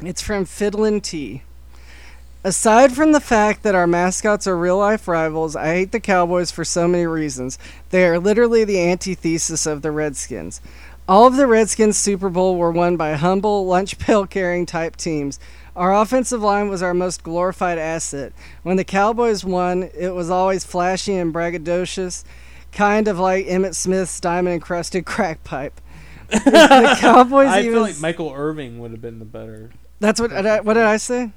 It's 0.00 0.22
from 0.22 0.44
Fiddlin' 0.44 1.00
T. 1.00 1.42
Aside 2.44 2.92
from 2.92 3.12
the 3.12 3.20
fact 3.20 3.62
that 3.62 3.76
our 3.76 3.86
mascots 3.86 4.48
are 4.48 4.56
real 4.56 4.78
life 4.78 5.06
rivals, 5.06 5.54
I 5.54 5.66
hate 5.66 5.92
the 5.92 6.00
Cowboys 6.00 6.50
for 6.50 6.64
so 6.64 6.88
many 6.88 7.06
reasons. 7.06 7.56
They 7.90 8.04
are 8.04 8.18
literally 8.18 8.64
the 8.64 8.80
antithesis 8.80 9.64
of 9.64 9.82
the 9.82 9.92
Redskins. 9.92 10.60
All 11.08 11.28
of 11.28 11.36
the 11.36 11.46
Redskins' 11.46 11.98
Super 11.98 12.28
Bowl 12.28 12.56
were 12.56 12.72
won 12.72 12.96
by 12.96 13.12
humble, 13.12 13.64
lunch 13.66 13.96
pail 13.96 14.26
carrying 14.26 14.66
type 14.66 14.96
teams. 14.96 15.38
Our 15.76 15.94
offensive 15.94 16.42
line 16.42 16.68
was 16.68 16.82
our 16.82 16.94
most 16.94 17.22
glorified 17.22 17.78
asset. 17.78 18.32
When 18.64 18.76
the 18.76 18.84
Cowboys 18.84 19.44
won, 19.44 19.88
it 19.96 20.12
was 20.12 20.28
always 20.28 20.64
flashy 20.64 21.14
and 21.14 21.32
braggadocious, 21.32 22.24
kind 22.72 23.06
of 23.06 23.20
like 23.20 23.46
Emmitt 23.46 23.76
Smith's 23.76 24.18
diamond 24.18 24.54
encrusted 24.54 25.06
crack 25.06 25.44
pipe. 25.44 25.80
The 26.28 26.96
Cowboys 27.00 27.48
I 27.48 27.60
even 27.60 27.72
feel 27.72 27.82
like 27.82 28.00
Michael 28.00 28.32
Irvin 28.34 28.80
would 28.80 28.90
have 28.90 29.00
been 29.00 29.20
the 29.20 29.24
better. 29.24 29.70
that's 30.00 30.20
what 30.20 30.32
I, 30.32 30.60
what 30.60 30.74
did 30.74 30.84
I 30.84 30.96
say? 30.96 31.30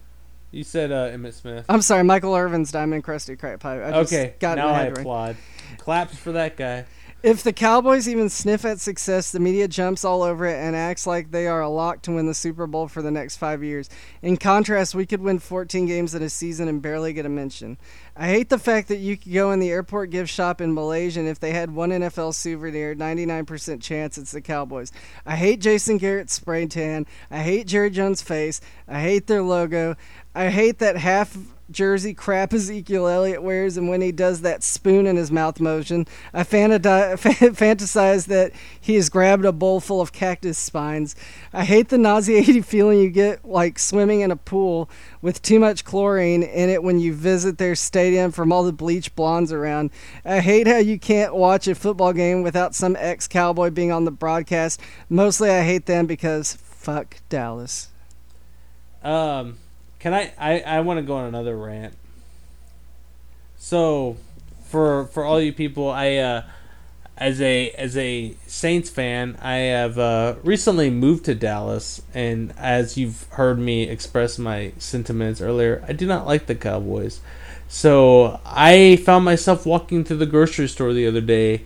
You 0.51 0.63
said 0.63 0.91
uh, 0.91 1.09
Emmitt 1.09 1.33
Smith. 1.33 1.65
I'm 1.67 1.81
sorry, 1.81 2.03
Michael 2.03 2.33
Irvin's 2.33 2.71
diamond 2.71 2.95
encrusted 2.95 3.39
crack 3.39 3.59
pipe. 3.59 3.83
I 3.83 3.91
just 3.91 4.13
okay, 4.13 4.35
got 4.39 4.57
now 4.57 4.69
I 4.69 4.87
right. 4.87 4.97
applaud. 4.97 5.35
Claps 5.77 6.15
for 6.17 6.33
that 6.33 6.55
guy. 6.55 6.85
If 7.25 7.41
the 7.41 7.53
Cowboys 7.53 8.07
even 8.07 8.29
sniff 8.29 8.65
at 8.65 8.79
success, 8.79 9.31
the 9.31 9.39
media 9.39 9.67
jumps 9.67 10.05
all 10.05 10.21
over 10.21 10.45
it 10.45 10.57
and 10.57 10.75
acts 10.75 11.07
like 11.07 11.31
they 11.31 11.47
are 11.47 11.59
a 11.59 11.67
lock 11.67 12.03
to 12.03 12.11
win 12.11 12.27
the 12.27 12.35
Super 12.35 12.67
Bowl 12.67 12.87
for 12.87 13.01
the 13.01 13.09
next 13.09 13.37
five 13.37 13.63
years. 13.63 13.89
In 14.21 14.37
contrast, 14.37 14.93
we 14.93 15.07
could 15.07 15.21
win 15.21 15.39
14 15.39 15.87
games 15.87 16.13
in 16.13 16.21
a 16.21 16.29
season 16.29 16.67
and 16.67 16.83
barely 16.83 17.13
get 17.13 17.25
a 17.25 17.29
mention. 17.29 17.79
I 18.15 18.27
hate 18.27 18.49
the 18.49 18.59
fact 18.59 18.89
that 18.89 18.97
you 18.97 19.17
could 19.17 19.33
go 19.33 19.51
in 19.51 19.59
the 19.59 19.71
airport 19.71 20.11
gift 20.11 20.31
shop 20.31 20.61
in 20.61 20.75
Malaysia 20.75 21.19
and 21.19 21.27
if 21.27 21.39
they 21.39 21.51
had 21.51 21.73
one 21.73 21.89
NFL 21.89 22.35
souvenir, 22.35 22.93
99% 22.93 23.81
chance 23.81 24.19
it's 24.19 24.31
the 24.31 24.39
Cowboys. 24.39 24.91
I 25.25 25.35
hate 25.35 25.61
Jason 25.61 25.97
Garrett's 25.97 26.33
spray 26.33 26.67
tan. 26.67 27.07
I 27.31 27.39
hate 27.39 27.65
Jerry 27.65 27.89
Jones' 27.89 28.21
face. 28.21 28.61
I 28.87 29.01
hate 29.01 29.25
their 29.25 29.41
logo. 29.41 29.95
I 30.35 30.49
hate 30.49 30.77
that 30.77 30.97
half 30.97 31.35
jersey 31.71 32.13
crap 32.13 32.53
Ezekiel 32.53 33.07
Elliott 33.07 33.41
wears, 33.41 33.77
and 33.77 33.89
when 33.89 34.01
he 34.01 34.11
does 34.11 34.41
that 34.41 34.63
spoon 34.63 35.07
in 35.07 35.15
his 35.15 35.31
mouth 35.31 35.59
motion, 35.59 36.05
I 36.33 36.43
fantasize 36.43 38.27
that 38.27 38.51
he 38.79 38.95
has 38.95 39.09
grabbed 39.09 39.45
a 39.45 39.51
bowl 39.51 39.79
full 39.79 40.01
of 40.01 40.13
cactus 40.13 40.57
spines. 40.57 41.15
I 41.51 41.65
hate 41.65 41.89
the 41.89 41.97
nauseating 41.97 42.63
feeling 42.63 42.99
you 42.99 43.09
get 43.09 43.45
like 43.45 43.79
swimming 43.79 44.21
in 44.21 44.31
a 44.31 44.35
pool 44.35 44.89
with 45.21 45.41
too 45.41 45.59
much 45.59 45.83
chlorine 45.83 46.43
in 46.43 46.69
it 46.69 46.83
when 46.83 46.99
you 46.99 47.13
visit 47.13 47.57
their 47.57 47.75
stadium 47.75 48.31
from 48.31 48.51
all 48.51 48.63
the 48.63 48.73
bleach 48.73 49.15
blondes 49.15 49.51
around. 49.51 49.91
I 50.23 50.39
hate 50.39 50.67
how 50.67 50.77
you 50.77 50.99
can't 50.99 51.35
watch 51.35 51.67
a 51.67 51.75
football 51.75 52.13
game 52.13 52.43
without 52.43 52.75
some 52.75 52.95
ex 52.97 53.27
cowboy 53.27 53.71
being 53.71 53.91
on 53.91 54.05
the 54.05 54.11
broadcast. 54.11 54.79
Mostly, 55.09 55.49
I 55.49 55.63
hate 55.63 55.85
them 55.85 56.05
because 56.05 56.53
fuck 56.53 57.17
Dallas. 57.29 57.89
Um 59.03 59.57
can 60.05 60.13
I? 60.13 60.31
I, 60.37 60.59
I 60.59 60.81
want 60.81 60.99
to 60.99 61.01
go 61.01 61.15
on 61.15 61.25
another 61.25 61.57
rant. 61.57 61.95
So, 63.57 64.17
for 64.65 65.05
for 65.07 65.25
all 65.25 65.41
you 65.41 65.51
people, 65.51 65.89
I 65.89 66.17
uh, 66.17 66.43
as 67.17 67.41
a 67.41 67.71
as 67.71 67.97
a 67.97 68.35
Saints 68.45 68.91
fan, 68.91 69.35
I 69.41 69.55
have 69.55 69.97
uh, 69.97 70.35
recently 70.43 70.91
moved 70.91 71.25
to 71.25 71.33
Dallas, 71.33 72.03
and 72.13 72.53
as 72.55 72.99
you've 72.99 73.23
heard 73.31 73.57
me 73.57 73.89
express 73.89 74.37
my 74.37 74.73
sentiments 74.77 75.41
earlier, 75.41 75.83
I 75.87 75.93
do 75.93 76.05
not 76.05 76.27
like 76.27 76.45
the 76.45 76.53
Cowboys. 76.53 77.19
So 77.67 78.39
I 78.45 78.97
found 78.97 79.25
myself 79.25 79.65
walking 79.65 80.03
through 80.03 80.17
the 80.17 80.27
grocery 80.27 80.67
store 80.67 80.93
the 80.93 81.07
other 81.07 81.19
day, 81.19 81.63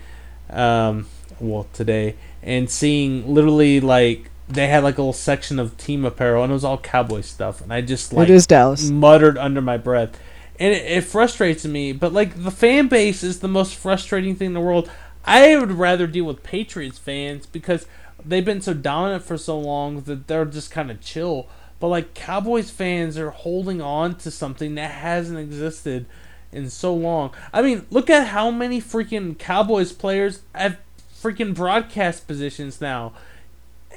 um, 0.49 1.07
well 1.41 1.67
today, 1.73 2.15
and 2.41 2.69
seeing 2.69 3.27
literally 3.27 3.81
like 3.81 4.28
they 4.49 4.67
had 4.67 4.83
like 4.83 4.97
a 4.97 5.01
little 5.01 5.13
section 5.13 5.59
of 5.59 5.77
team 5.77 6.03
apparel 6.03 6.43
and 6.43 6.51
it 6.51 6.53
was 6.53 6.63
all 6.63 6.79
cowboy 6.79 7.21
stuff 7.21 7.61
and 7.61 7.71
i 7.71 7.79
just 7.79 8.11
like 8.11 8.27
it 8.27 8.33
is 8.33 8.47
dallas. 8.47 8.89
muttered 8.89 9.37
under 9.37 9.61
my 9.61 9.77
breath. 9.77 10.19
And 10.61 10.73
it, 10.73 10.91
it, 10.91 11.03
frustrates 11.05 11.63
me 11.65 11.93
but 11.93 12.11
like 12.11 12.43
the 12.43 12.51
fan 12.51 12.87
base 12.87 13.23
is 13.23 13.39
the 13.39 13.47
most 13.47 13.75
frustrating 13.75 14.35
thing 14.35 14.47
in 14.47 14.53
the 14.53 14.59
world. 14.59 14.91
I 15.23 15.55
would 15.55 15.71
rather 15.71 16.07
deal 16.07 16.25
with 16.25 16.43
patriots 16.43 16.97
fans 16.97 17.45
because 17.45 17.85
they've 18.25 18.43
been 18.43 18.61
so 18.61 18.73
dominant 18.73 19.23
for 19.23 19.37
so 19.37 19.57
long 19.57 20.01
that 20.01 20.27
they're 20.27 20.45
just 20.45 20.71
kind 20.71 20.91
of 20.91 20.99
chill. 20.99 21.47
But 21.79 21.87
like 21.87 22.13
cowboys 22.13 22.71
fans 22.71 23.17
are 23.17 23.29
holding 23.29 23.81
on 23.81 24.15
to 24.15 24.31
something 24.31 24.75
that 24.75 24.91
hasn't 24.91 25.39
existed 25.39 26.07
in 26.51 26.69
so 26.69 26.93
long. 26.93 27.31
I 27.53 27.61
mean 27.61 27.85
look 27.89 28.09
at 28.09 28.27
how 28.27 28.51
many 28.51 28.81
freaking 28.81 29.37
cowboys 29.37 29.93
players 29.93 30.41
have 30.53 30.77
freaking 31.21 31.53
broadcast 31.53 32.27
positions 32.27 32.81
now 32.81 33.13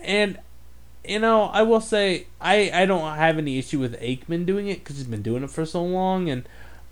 and 0.05 0.39
you 1.07 1.19
know, 1.19 1.45
I 1.45 1.62
will 1.62 1.81
say 1.81 2.27
I 2.41 2.70
I 2.73 2.87
don't 2.87 3.16
have 3.16 3.39
any 3.39 3.59
issue 3.59 3.79
with 3.79 4.01
Aikman 4.01 4.47
doing 4.47 4.69
it 4.69 4.81
because 4.81 4.97
he's 4.97 5.07
been 5.07 5.23
doing 5.23 5.43
it 5.43 5.51
for 5.51 5.66
so 5.66 5.83
long, 5.83 6.29
and 6.29 6.45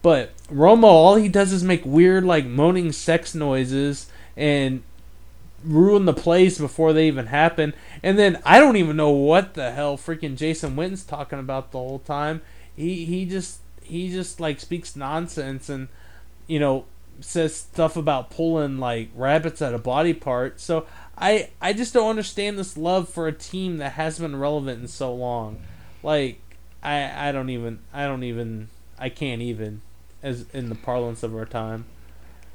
but 0.03 0.37
Romo, 0.49 0.85
all 0.85 1.17
he 1.17 1.29
does 1.29 1.53
is 1.53 1.63
make 1.63 1.85
weird 1.85 2.25
like 2.25 2.47
moaning 2.47 2.93
sex 2.93 3.35
noises 3.35 4.07
and 4.37 4.83
ruin 5.63 6.07
the 6.07 6.15
plays 6.15 6.59
before 6.59 6.93
they 6.93 7.07
even 7.07 7.27
happen. 7.27 7.75
And 8.03 8.19
then 8.19 8.41
I 8.45 8.59
don't 8.59 8.77
even 8.77 8.97
know 8.97 9.11
what 9.11 9.55
the 9.55 9.73
hell 9.73 9.97
freaking 9.97 10.37
Jason 10.37 10.75
Witten's 10.75 11.05
talking 11.05 11.39
about 11.39 11.71
the 11.71 11.79
whole 11.79 11.99
time. 12.01 12.41
He 12.75 13.05
he 13.05 13.27
just 13.27 13.61
he 13.83 14.11
just 14.11 14.41
like 14.41 14.59
speaks 14.61 14.97
nonsense 14.97 15.69
and 15.69 15.89
you 16.47 16.59
know 16.59 16.87
says 17.21 17.55
stuff 17.55 17.97
about 17.97 18.31
pulling 18.31 18.79
like 18.79 19.11
rabbits 19.15 19.61
out 19.61 19.75
of 19.75 19.83
body 19.83 20.15
parts. 20.15 20.65
So 20.65 20.87
I 21.21 21.51
I 21.61 21.73
just 21.73 21.93
don't 21.93 22.09
understand 22.09 22.59
this 22.59 22.77
love 22.77 23.09
for 23.09 23.29
a 23.29 23.33
team 23.33 23.77
that 23.77 23.93
has 23.93 24.19
been 24.19 24.37
relevant 24.37 24.81
in 24.81 24.89
so 24.89 25.15
long. 25.15 25.61
Like 26.03 26.41
I 26.83 27.29
I 27.29 27.33
don't 27.33 27.51
even 27.51 27.81
I 27.93 28.07
don't 28.07 28.25
even 28.25 28.69
I 28.99 29.11
can't 29.11 29.43
even 29.43 29.83
as 30.23 30.47
in 30.53 30.71
the 30.71 30.75
parlance 30.75 31.23
of 31.23 31.35
our 31.35 31.45
time. 31.45 31.85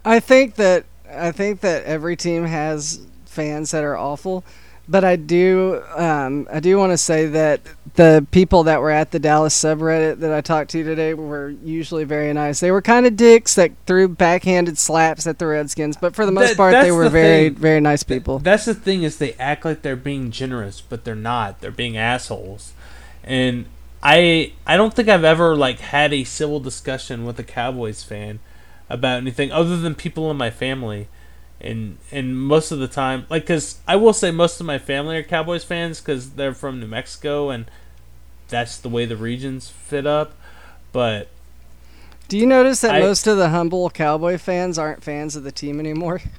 I 0.03 0.19
think 0.19 0.55
that 0.55 0.85
I 1.09 1.31
think 1.31 1.61
that 1.61 1.83
every 1.83 2.15
team 2.15 2.45
has 2.45 3.05
fans 3.25 3.71
that 3.71 3.83
are 3.83 3.97
awful. 3.97 4.43
But 4.88 5.03
I 5.03 5.16
do, 5.16 5.82
um, 5.95 6.48
I 6.52 6.60
do 6.60 6.78
want 6.78 6.91
to 6.91 6.98
say 6.98 7.26
that 7.28 7.62
the 7.95 8.26
people 8.32 8.64
that 8.64 8.82
were 8.82 8.91
at 8.91 9.12
the 9.12 9.20
Dallas 9.20 9.60
subreddit 9.60 10.20
that 10.20 10.32
I 10.32 10.41
talked 10.41 10.70
to 10.72 10.84
today 10.84 11.14
were 11.14 11.49
usually 11.64 12.03
very 12.03 12.32
nice. 12.34 12.60
They 12.60 12.72
were 12.72 12.82
kind 12.82 13.06
of 13.06 13.16
dicks 13.16 13.56
that 13.56 13.72
threw 13.88 14.07
backhanded 14.07 14.78
slaps 14.78 15.26
at 15.26 15.40
the 15.40 15.48
Redskins, 15.48 15.98
but 15.98 16.16
for 16.16 16.26
the 16.26 16.32
most 16.32 16.49
that, 16.49 16.57
part, 16.57 16.74
they 16.74 16.91
were 16.91 17.06
the 17.06 17.10
very, 17.10 17.49
thing. 17.49 17.56
very 17.57 17.82
nice 17.82 18.03
people. 18.03 18.40
That's 18.40 18.66
the 18.66 18.76
thing 18.76 19.03
is 19.03 19.18
they 19.18 19.34
act 19.34 19.66
like 19.66 19.82
they're 19.82 19.95
being 19.95 20.30
generous, 20.30 20.82
but 20.82 21.03
they're 21.03 21.16
not. 21.16 21.62
They're 21.62 21.72
being 21.72 21.98
assholes, 21.98 22.74
and 23.24 23.66
I, 24.03 24.53
I 24.68 24.78
don't 24.78 24.94
think 24.94 25.10
I've 25.10 25.24
ever 25.24 25.56
like 25.56 25.80
had 25.80 26.14
a 26.14 26.26
civil 26.26 26.60
discussion 26.60 27.26
with 27.26 27.40
a 27.40 27.44
Cowboys 27.44 28.03
fan 28.03 28.40
about 28.90 29.18
anything 29.18 29.52
other 29.52 29.78
than 29.78 29.95
people 29.95 30.30
in 30.30 30.38
my 30.38 30.52
family 30.52 31.07
and 31.65 31.97
and 32.11 32.37
most 32.37 32.71
of 32.71 32.79
the 32.79 32.87
time 32.87 33.25
like 33.29 33.43
because 33.43 33.79
i 33.87 33.95
will 33.95 34.13
say 34.13 34.31
most 34.31 34.59
of 34.59 34.65
my 34.65 34.77
family 34.77 35.17
are 35.17 35.23
cowboys 35.23 35.63
fans 35.63 35.99
because 35.99 36.31
they're 36.31 36.53
from 36.53 36.79
new 36.79 36.87
mexico 36.87 37.49
and 37.49 37.65
that's 38.47 38.77
the 38.77 38.89
way 38.89 39.05
the 39.05 39.17
regions 39.17 39.69
fit 39.69 40.05
up 40.05 40.33
but 40.91 41.27
do 42.27 42.37
you 42.37 42.45
notice 42.45 42.81
that 42.81 42.95
I, 42.95 42.99
most 43.01 43.27
of 43.27 43.37
the 43.37 43.49
humble 43.49 43.89
cowboy 43.89 44.37
fans 44.37 44.79
aren't 44.79 45.03
fans 45.03 45.35
of 45.35 45.43
the 45.43 45.51
team 45.51 45.79
anymore? 45.79 46.21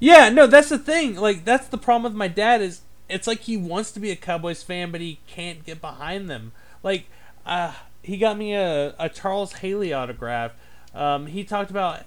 Yeah 0.00 0.30
no 0.30 0.48
that's 0.48 0.68
the 0.68 0.80
thing 0.80 1.14
like 1.14 1.44
that's 1.44 1.68
the 1.68 1.78
problem 1.78 2.02
with 2.02 2.18
my 2.18 2.26
dad 2.26 2.60
is 2.60 2.80
it's 3.08 3.28
like 3.28 3.42
he 3.42 3.56
wants 3.56 3.92
to 3.92 4.00
be 4.00 4.10
a 4.10 4.16
cowboys 4.16 4.60
fan 4.60 4.90
but 4.90 5.00
he 5.00 5.20
can't 5.28 5.64
get 5.64 5.80
behind 5.80 6.28
them. 6.28 6.50
Like 6.82 7.06
uh, 7.46 7.72
he 8.02 8.16
got 8.16 8.36
me 8.36 8.52
a, 8.52 8.96
a 8.98 9.08
charles 9.08 9.52
haley 9.52 9.92
autograph. 9.92 10.54
Um, 10.92 11.26
he 11.26 11.44
talked 11.44 11.70
about 11.70 12.00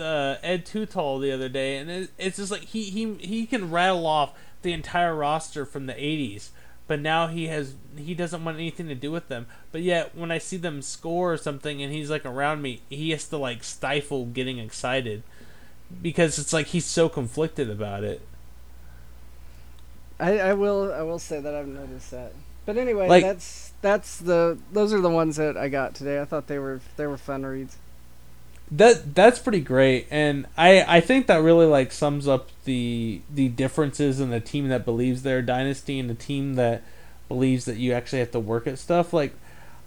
uh, 0.00 0.38
Ed 0.42 0.66
Too 0.66 0.86
Tall 0.86 1.18
the 1.18 1.32
other 1.32 1.48
day, 1.48 1.76
and 1.76 1.90
it, 1.90 2.10
it's 2.18 2.36
just 2.36 2.50
like 2.50 2.62
he, 2.62 2.84
he 2.84 3.14
he 3.14 3.46
can 3.46 3.70
rattle 3.70 4.06
off 4.06 4.32
the 4.62 4.72
entire 4.72 5.14
roster 5.14 5.64
from 5.64 5.86
the 5.86 5.94
'80s, 5.94 6.50
but 6.86 7.00
now 7.00 7.26
he 7.26 7.46
has 7.48 7.74
he 7.96 8.14
doesn't 8.14 8.44
want 8.44 8.56
anything 8.56 8.88
to 8.88 8.94
do 8.94 9.10
with 9.10 9.28
them. 9.28 9.46
But 9.70 9.82
yet, 9.82 10.16
when 10.16 10.30
I 10.30 10.38
see 10.38 10.56
them 10.56 10.82
score 10.82 11.32
or 11.32 11.36
something, 11.36 11.82
and 11.82 11.92
he's 11.92 12.10
like 12.10 12.24
around 12.24 12.62
me, 12.62 12.82
he 12.88 13.10
has 13.10 13.26
to 13.28 13.36
like 13.36 13.64
stifle 13.64 14.26
getting 14.26 14.58
excited 14.58 15.22
because 16.00 16.38
it's 16.38 16.52
like 16.52 16.68
he's 16.68 16.86
so 16.86 17.08
conflicted 17.08 17.68
about 17.68 18.04
it. 18.04 18.22
I, 20.18 20.38
I 20.38 20.52
will 20.54 20.92
I 20.92 21.02
will 21.02 21.18
say 21.18 21.40
that 21.40 21.54
I've 21.54 21.66
noticed 21.66 22.10
that. 22.12 22.32
But 22.64 22.76
anyway, 22.76 23.08
like, 23.08 23.24
that's 23.24 23.72
that's 23.82 24.18
the 24.18 24.58
those 24.72 24.92
are 24.92 25.00
the 25.00 25.10
ones 25.10 25.36
that 25.36 25.56
I 25.56 25.68
got 25.68 25.94
today. 25.94 26.20
I 26.20 26.24
thought 26.24 26.46
they 26.46 26.58
were 26.58 26.80
they 26.96 27.06
were 27.06 27.16
fun 27.16 27.44
reads 27.44 27.76
that 28.74 29.14
that's 29.14 29.38
pretty 29.38 29.60
great 29.60 30.06
and 30.10 30.46
i 30.56 30.82
i 30.96 30.98
think 30.98 31.26
that 31.26 31.36
really 31.42 31.66
like 31.66 31.92
sums 31.92 32.26
up 32.26 32.48
the 32.64 33.20
the 33.32 33.48
differences 33.48 34.18
in 34.18 34.30
the 34.30 34.40
team 34.40 34.68
that 34.68 34.84
believes 34.84 35.22
they're 35.22 35.38
a 35.38 35.46
dynasty 35.46 35.98
and 35.98 36.08
the 36.08 36.14
team 36.14 36.54
that 36.54 36.82
believes 37.32 37.64
that 37.64 37.78
you 37.78 37.92
actually 37.92 38.18
have 38.18 38.30
to 38.30 38.40
work 38.40 38.66
at 38.66 38.78
stuff. 38.78 39.12
Like 39.12 39.34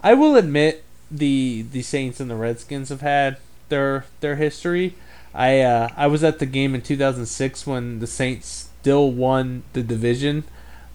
i 0.02 0.14
will 0.14 0.36
admit 0.36 0.84
the 1.12 1.66
the 1.72 1.84
saints 1.84 2.20
and 2.20 2.30
the 2.30 2.36
redskins 2.36 2.90
have 2.90 3.02
had 3.02 3.38
their 3.70 4.06
their 4.20 4.36
history. 4.36 4.96
I 5.34 5.62
uh 5.62 5.90
i 5.96 6.08
was 6.08 6.24
at 6.24 6.40
the 6.40 6.46
game 6.46 6.74
in 6.74 6.82
2006 6.82 7.68
when 7.68 8.00
the 8.00 8.08
saints 8.08 8.70
still 8.82 9.12
won 9.12 9.64
the 9.74 9.84
division 9.84 10.44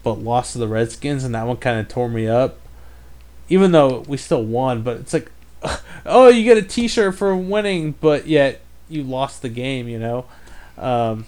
but 0.03 0.13
lost 0.13 0.53
to 0.53 0.57
the 0.57 0.67
redskins 0.67 1.23
and 1.23 1.35
that 1.35 1.45
one 1.45 1.57
kind 1.57 1.79
of 1.79 1.87
tore 1.87 2.09
me 2.09 2.27
up. 2.27 2.59
Even 3.49 3.71
though 3.71 3.99
we 4.07 4.17
still 4.17 4.43
won 4.43 4.81
but 4.81 4.97
it's 4.97 5.13
like 5.13 5.31
oh, 6.05 6.27
you 6.27 6.43
get 6.43 6.57
a 6.57 6.61
T-shirt 6.61 7.15
for 7.15 7.35
winning, 7.35 7.95
but 7.99 8.27
yet 8.27 8.61
you 8.89 9.03
lost 9.03 9.41
the 9.41 9.49
game. 9.49 9.87
You 9.87 9.99
know, 9.99 10.25
um, 10.77 11.25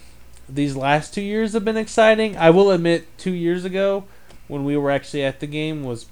these 0.49 0.75
last 0.75 1.13
two 1.13 1.21
years 1.21 1.53
have 1.53 1.65
been 1.65 1.77
exciting. 1.77 2.37
I 2.37 2.49
will 2.49 2.71
admit, 2.71 3.05
two 3.17 3.33
years 3.33 3.65
ago, 3.65 4.05
when 4.47 4.63
we 4.63 4.77
were 4.77 4.91
actually 4.91 5.23
at 5.23 5.39
the 5.39 5.47
game, 5.47 5.83
was 5.83 6.07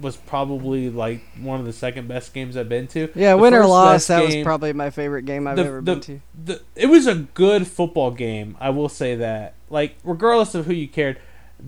was 0.00 0.16
probably 0.16 0.88
like 0.88 1.20
one 1.38 1.60
of 1.60 1.66
the 1.66 1.72
second 1.72 2.08
best 2.08 2.32
games 2.32 2.56
I've 2.56 2.68
been 2.68 2.86
to. 2.88 3.08
Yeah, 3.14 3.32
the 3.32 3.38
win 3.38 3.54
or 3.54 3.66
loss, 3.66 4.06
that 4.06 4.26
game, 4.26 4.38
was 4.38 4.44
probably 4.44 4.72
my 4.72 4.90
favorite 4.90 5.24
game 5.24 5.46
I've 5.46 5.56
the, 5.56 5.64
ever 5.64 5.76
the, 5.76 5.82
been 5.82 6.00
to. 6.00 6.20
The, 6.44 6.62
it 6.74 6.86
was 6.86 7.06
a 7.06 7.14
good 7.14 7.66
football 7.66 8.10
game. 8.10 8.56
I 8.60 8.70
will 8.70 8.88
say 8.88 9.14
that. 9.16 9.54
Like, 9.68 9.96
regardless 10.02 10.54
of 10.54 10.66
who 10.66 10.72
you 10.72 10.88
cared, 10.88 11.18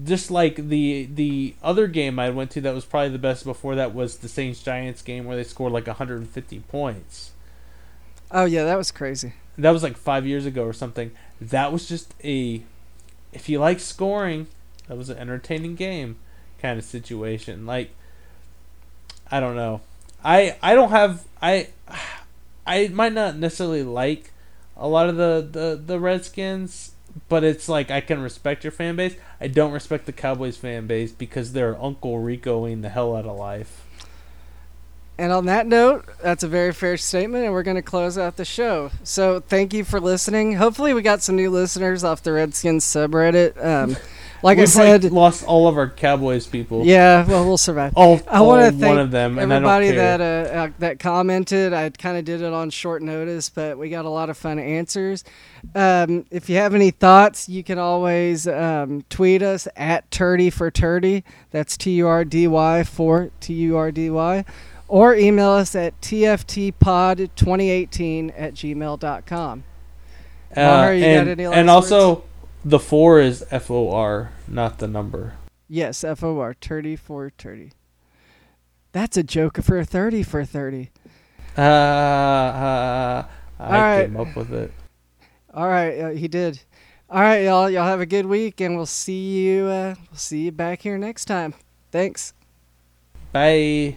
just 0.05 0.31
like 0.31 0.56
the 0.56 1.09
the 1.12 1.55
other 1.62 1.86
game 1.86 2.19
I 2.19 2.31
went 2.31 2.51
to 2.52 2.60
that 2.62 2.74
was 2.74 2.85
probably 2.85 3.10
the 3.10 3.19
best 3.19 3.44
before 3.44 3.74
that 3.74 3.94
was 3.94 4.19
the 4.19 4.28
Saints 4.28 4.62
Giants 4.62 5.02
game 5.02 5.24
where 5.24 5.36
they 5.36 5.44
scored 5.44 5.73
like 5.73 5.86
150 5.86 6.60
points. 6.60 7.32
Oh 8.31 8.44
yeah, 8.44 8.64
that 8.64 8.78
was 8.78 8.90
crazy. 8.90 9.35
That 9.59 9.70
was 9.70 9.82
like 9.82 9.97
5 9.97 10.27
years 10.27 10.47
ago 10.47 10.64
or 10.64 10.73
something. 10.73 11.10
That 11.40 11.73
was 11.73 11.89
just 11.89 12.14
a 12.24 12.62
if 13.32 13.48
you 13.48 13.59
like 13.59 13.81
scoring, 13.81 14.47
that 14.89 14.97
was 14.97 15.10
an 15.10 15.19
entertaining 15.19 15.74
game 15.74 16.16
kind 16.60 16.78
of 16.78 16.85
situation. 16.85 17.66
Like 17.66 17.90
I 19.31 19.40
don't 19.40 19.56
know. 19.56 19.81
I 20.24 20.56
I 20.62 20.74
don't 20.74 20.90
have 20.90 21.24
I 21.40 21.69
I 22.66 22.89
might 22.89 23.12
not 23.12 23.36
necessarily 23.36 23.82
like 23.82 24.32
a 24.77 24.89
lot 24.89 25.09
of 25.09 25.16
the, 25.16 25.47
the, 25.51 25.81
the 25.85 26.01
Redskins, 26.01 26.91
but 27.29 27.45
it's 27.45 27.69
like 27.69 27.91
I 27.91 28.01
can 28.01 28.23
respect 28.23 28.65
your 28.65 28.71
fan 28.71 28.97
base. 28.97 29.17
I 29.41 29.49
don't 29.49 29.73
respect 29.73 30.07
the 30.07 30.13
Cowboys 30.13 30.57
fan 30.57 30.87
base 30.87 31.13
because 31.13 31.53
they're 31.53 31.81
Uncle 31.81 32.17
Ricoing 32.17 32.83
the 32.83 32.89
hell 32.89 33.17
out 33.17 33.27
of 33.27 33.37
life. 33.37 33.87
And 35.19 35.31
on 35.31 35.47
that 35.47 35.67
note, 35.67 36.07
that's 36.23 36.43
a 36.43 36.49
very 36.49 36.73
fair 36.73 36.97
statement, 36.97 37.45
and 37.45 37.53
we're 37.53 37.63
going 37.63 37.77
to 37.77 37.83
close 37.83 38.17
out 38.17 38.37
the 38.37 38.45
show. 38.45 38.91
So 39.05 39.41
thank 39.41 39.75
you 39.75 39.85
for 39.85 40.01
listening. 40.01 40.55
Hopefully, 40.55 40.95
we 40.95 41.03
got 41.03 41.23
some 41.23 41.37
new 41.37 41.51
listeners 41.51 42.03
off 42.03 42.23
the 42.23 42.33
Redskins 42.33 42.85
subreddit. 42.85 43.63
Um, 43.63 43.97
like 44.43 44.59
We've 44.59 44.66
I 44.66 44.70
said, 44.70 45.05
like 45.05 45.12
lost 45.12 45.44
all 45.44 45.69
of 45.69 45.78
our 45.78 45.89
Cowboys 45.89 46.47
people. 46.47 46.85
yeah, 46.85 47.24
well, 47.27 47.44
we'll 47.44 47.56
survive. 47.56 47.93
all, 47.94 48.20
I 48.28 48.40
want 48.40 48.64
to 48.64 48.73
thank 48.73 48.97
one 48.97 48.98
of 48.98 49.12
them, 49.12 49.39
and 49.39 49.52
I 49.52 49.60
don't 49.60 49.69
everybody 49.69 49.93
that 49.97 50.20
uh, 50.20 50.55
uh, 50.55 50.70
that 50.81 50.98
commented. 50.98 51.73
I 51.73 51.90
kind 51.90 52.16
of 52.16 52.24
did 52.24 52.43
it 52.43 52.52
on 52.52 52.70
short 52.70 53.02
notice, 53.02 53.48
but 53.48 53.78
we 53.78 53.89
got 53.89 54.05
a 54.05 54.09
lot 54.10 54.31
of 54.31 54.36
fun 54.36 54.59
answers. 54.59 55.23
Um, 55.74 56.27
if 56.31 56.48
you 56.51 56.56
have 56.56 56.74
any 56.74 56.90
thoughts, 56.90 57.48
you 57.48 57.62
can 57.62 57.78
always 57.78 58.48
um, 58.48 59.05
tweet 59.09 59.43
us 59.43 59.69
at 59.77 60.10
Turdy 60.10 60.52
for 60.52 60.73
Turdy. 60.73 61.23
That's 61.52 61.77
T 61.77 61.93
U 61.93 62.09
R 62.09 62.24
D 62.24 62.48
Y 62.48 62.82
for 62.82 63.31
T 63.40 63.55
U 63.55 63.77
R 63.77 63.93
D 63.93 64.10
Y, 64.10 64.44
or 64.89 65.14
email 65.14 65.51
us 65.51 65.77
at 65.77 66.01
tftpod2018 66.01 68.32
at 68.36 68.55
gmail.com. 68.55 69.64
Uh, 70.55 70.55
got 70.55 70.93
and, 70.93 71.40
and 71.40 71.70
also, 71.70 72.24
the 72.65 72.79
four 72.79 73.21
is 73.21 73.45
F 73.51 73.71
O 73.71 73.91
R, 73.91 74.33
not 74.49 74.79
the 74.79 74.89
number. 74.89 75.35
Yes, 75.69 76.05
F 76.05 76.23
O 76.23 76.41
R 76.41 76.55
Turdy 76.55 76.99
for 76.99 77.31
Turdy. 77.31 77.73
That's 78.93 79.17
a 79.17 79.23
joke 79.23 79.63
for 79.63 79.79
a 79.79 79.85
thirty 79.85 80.23
for 80.23 80.45
thirty. 80.45 80.91
Uh, 81.57 81.61
uh, 81.61 83.27
I 83.59 83.81
right. 83.81 84.03
came 84.05 84.17
up 84.17 84.35
with 84.37 84.53
it. 84.53 84.73
All 85.55 85.69
right, 85.69 85.99
uh, 85.99 86.11
he 86.11 86.29
did. 86.29 86.61
All 87.11 87.21
right, 87.21 87.45
y'all. 87.45 87.69
Y'all 87.69 87.85
have 87.85 88.01
a 88.01 88.07
good 88.07 88.27
week, 88.27 88.61
and 88.61 88.77
we'll 88.77 88.87
see 88.87 89.39
you. 89.39 89.67
Uh, 89.67 89.95
we'll 90.11 90.19
see 90.19 90.45
you 90.45 90.53
back 90.53 90.83
here 90.83 90.97
next 90.97 91.27
time. 91.27 91.55
Thanks. 91.91 92.33
Bye. 93.33 93.97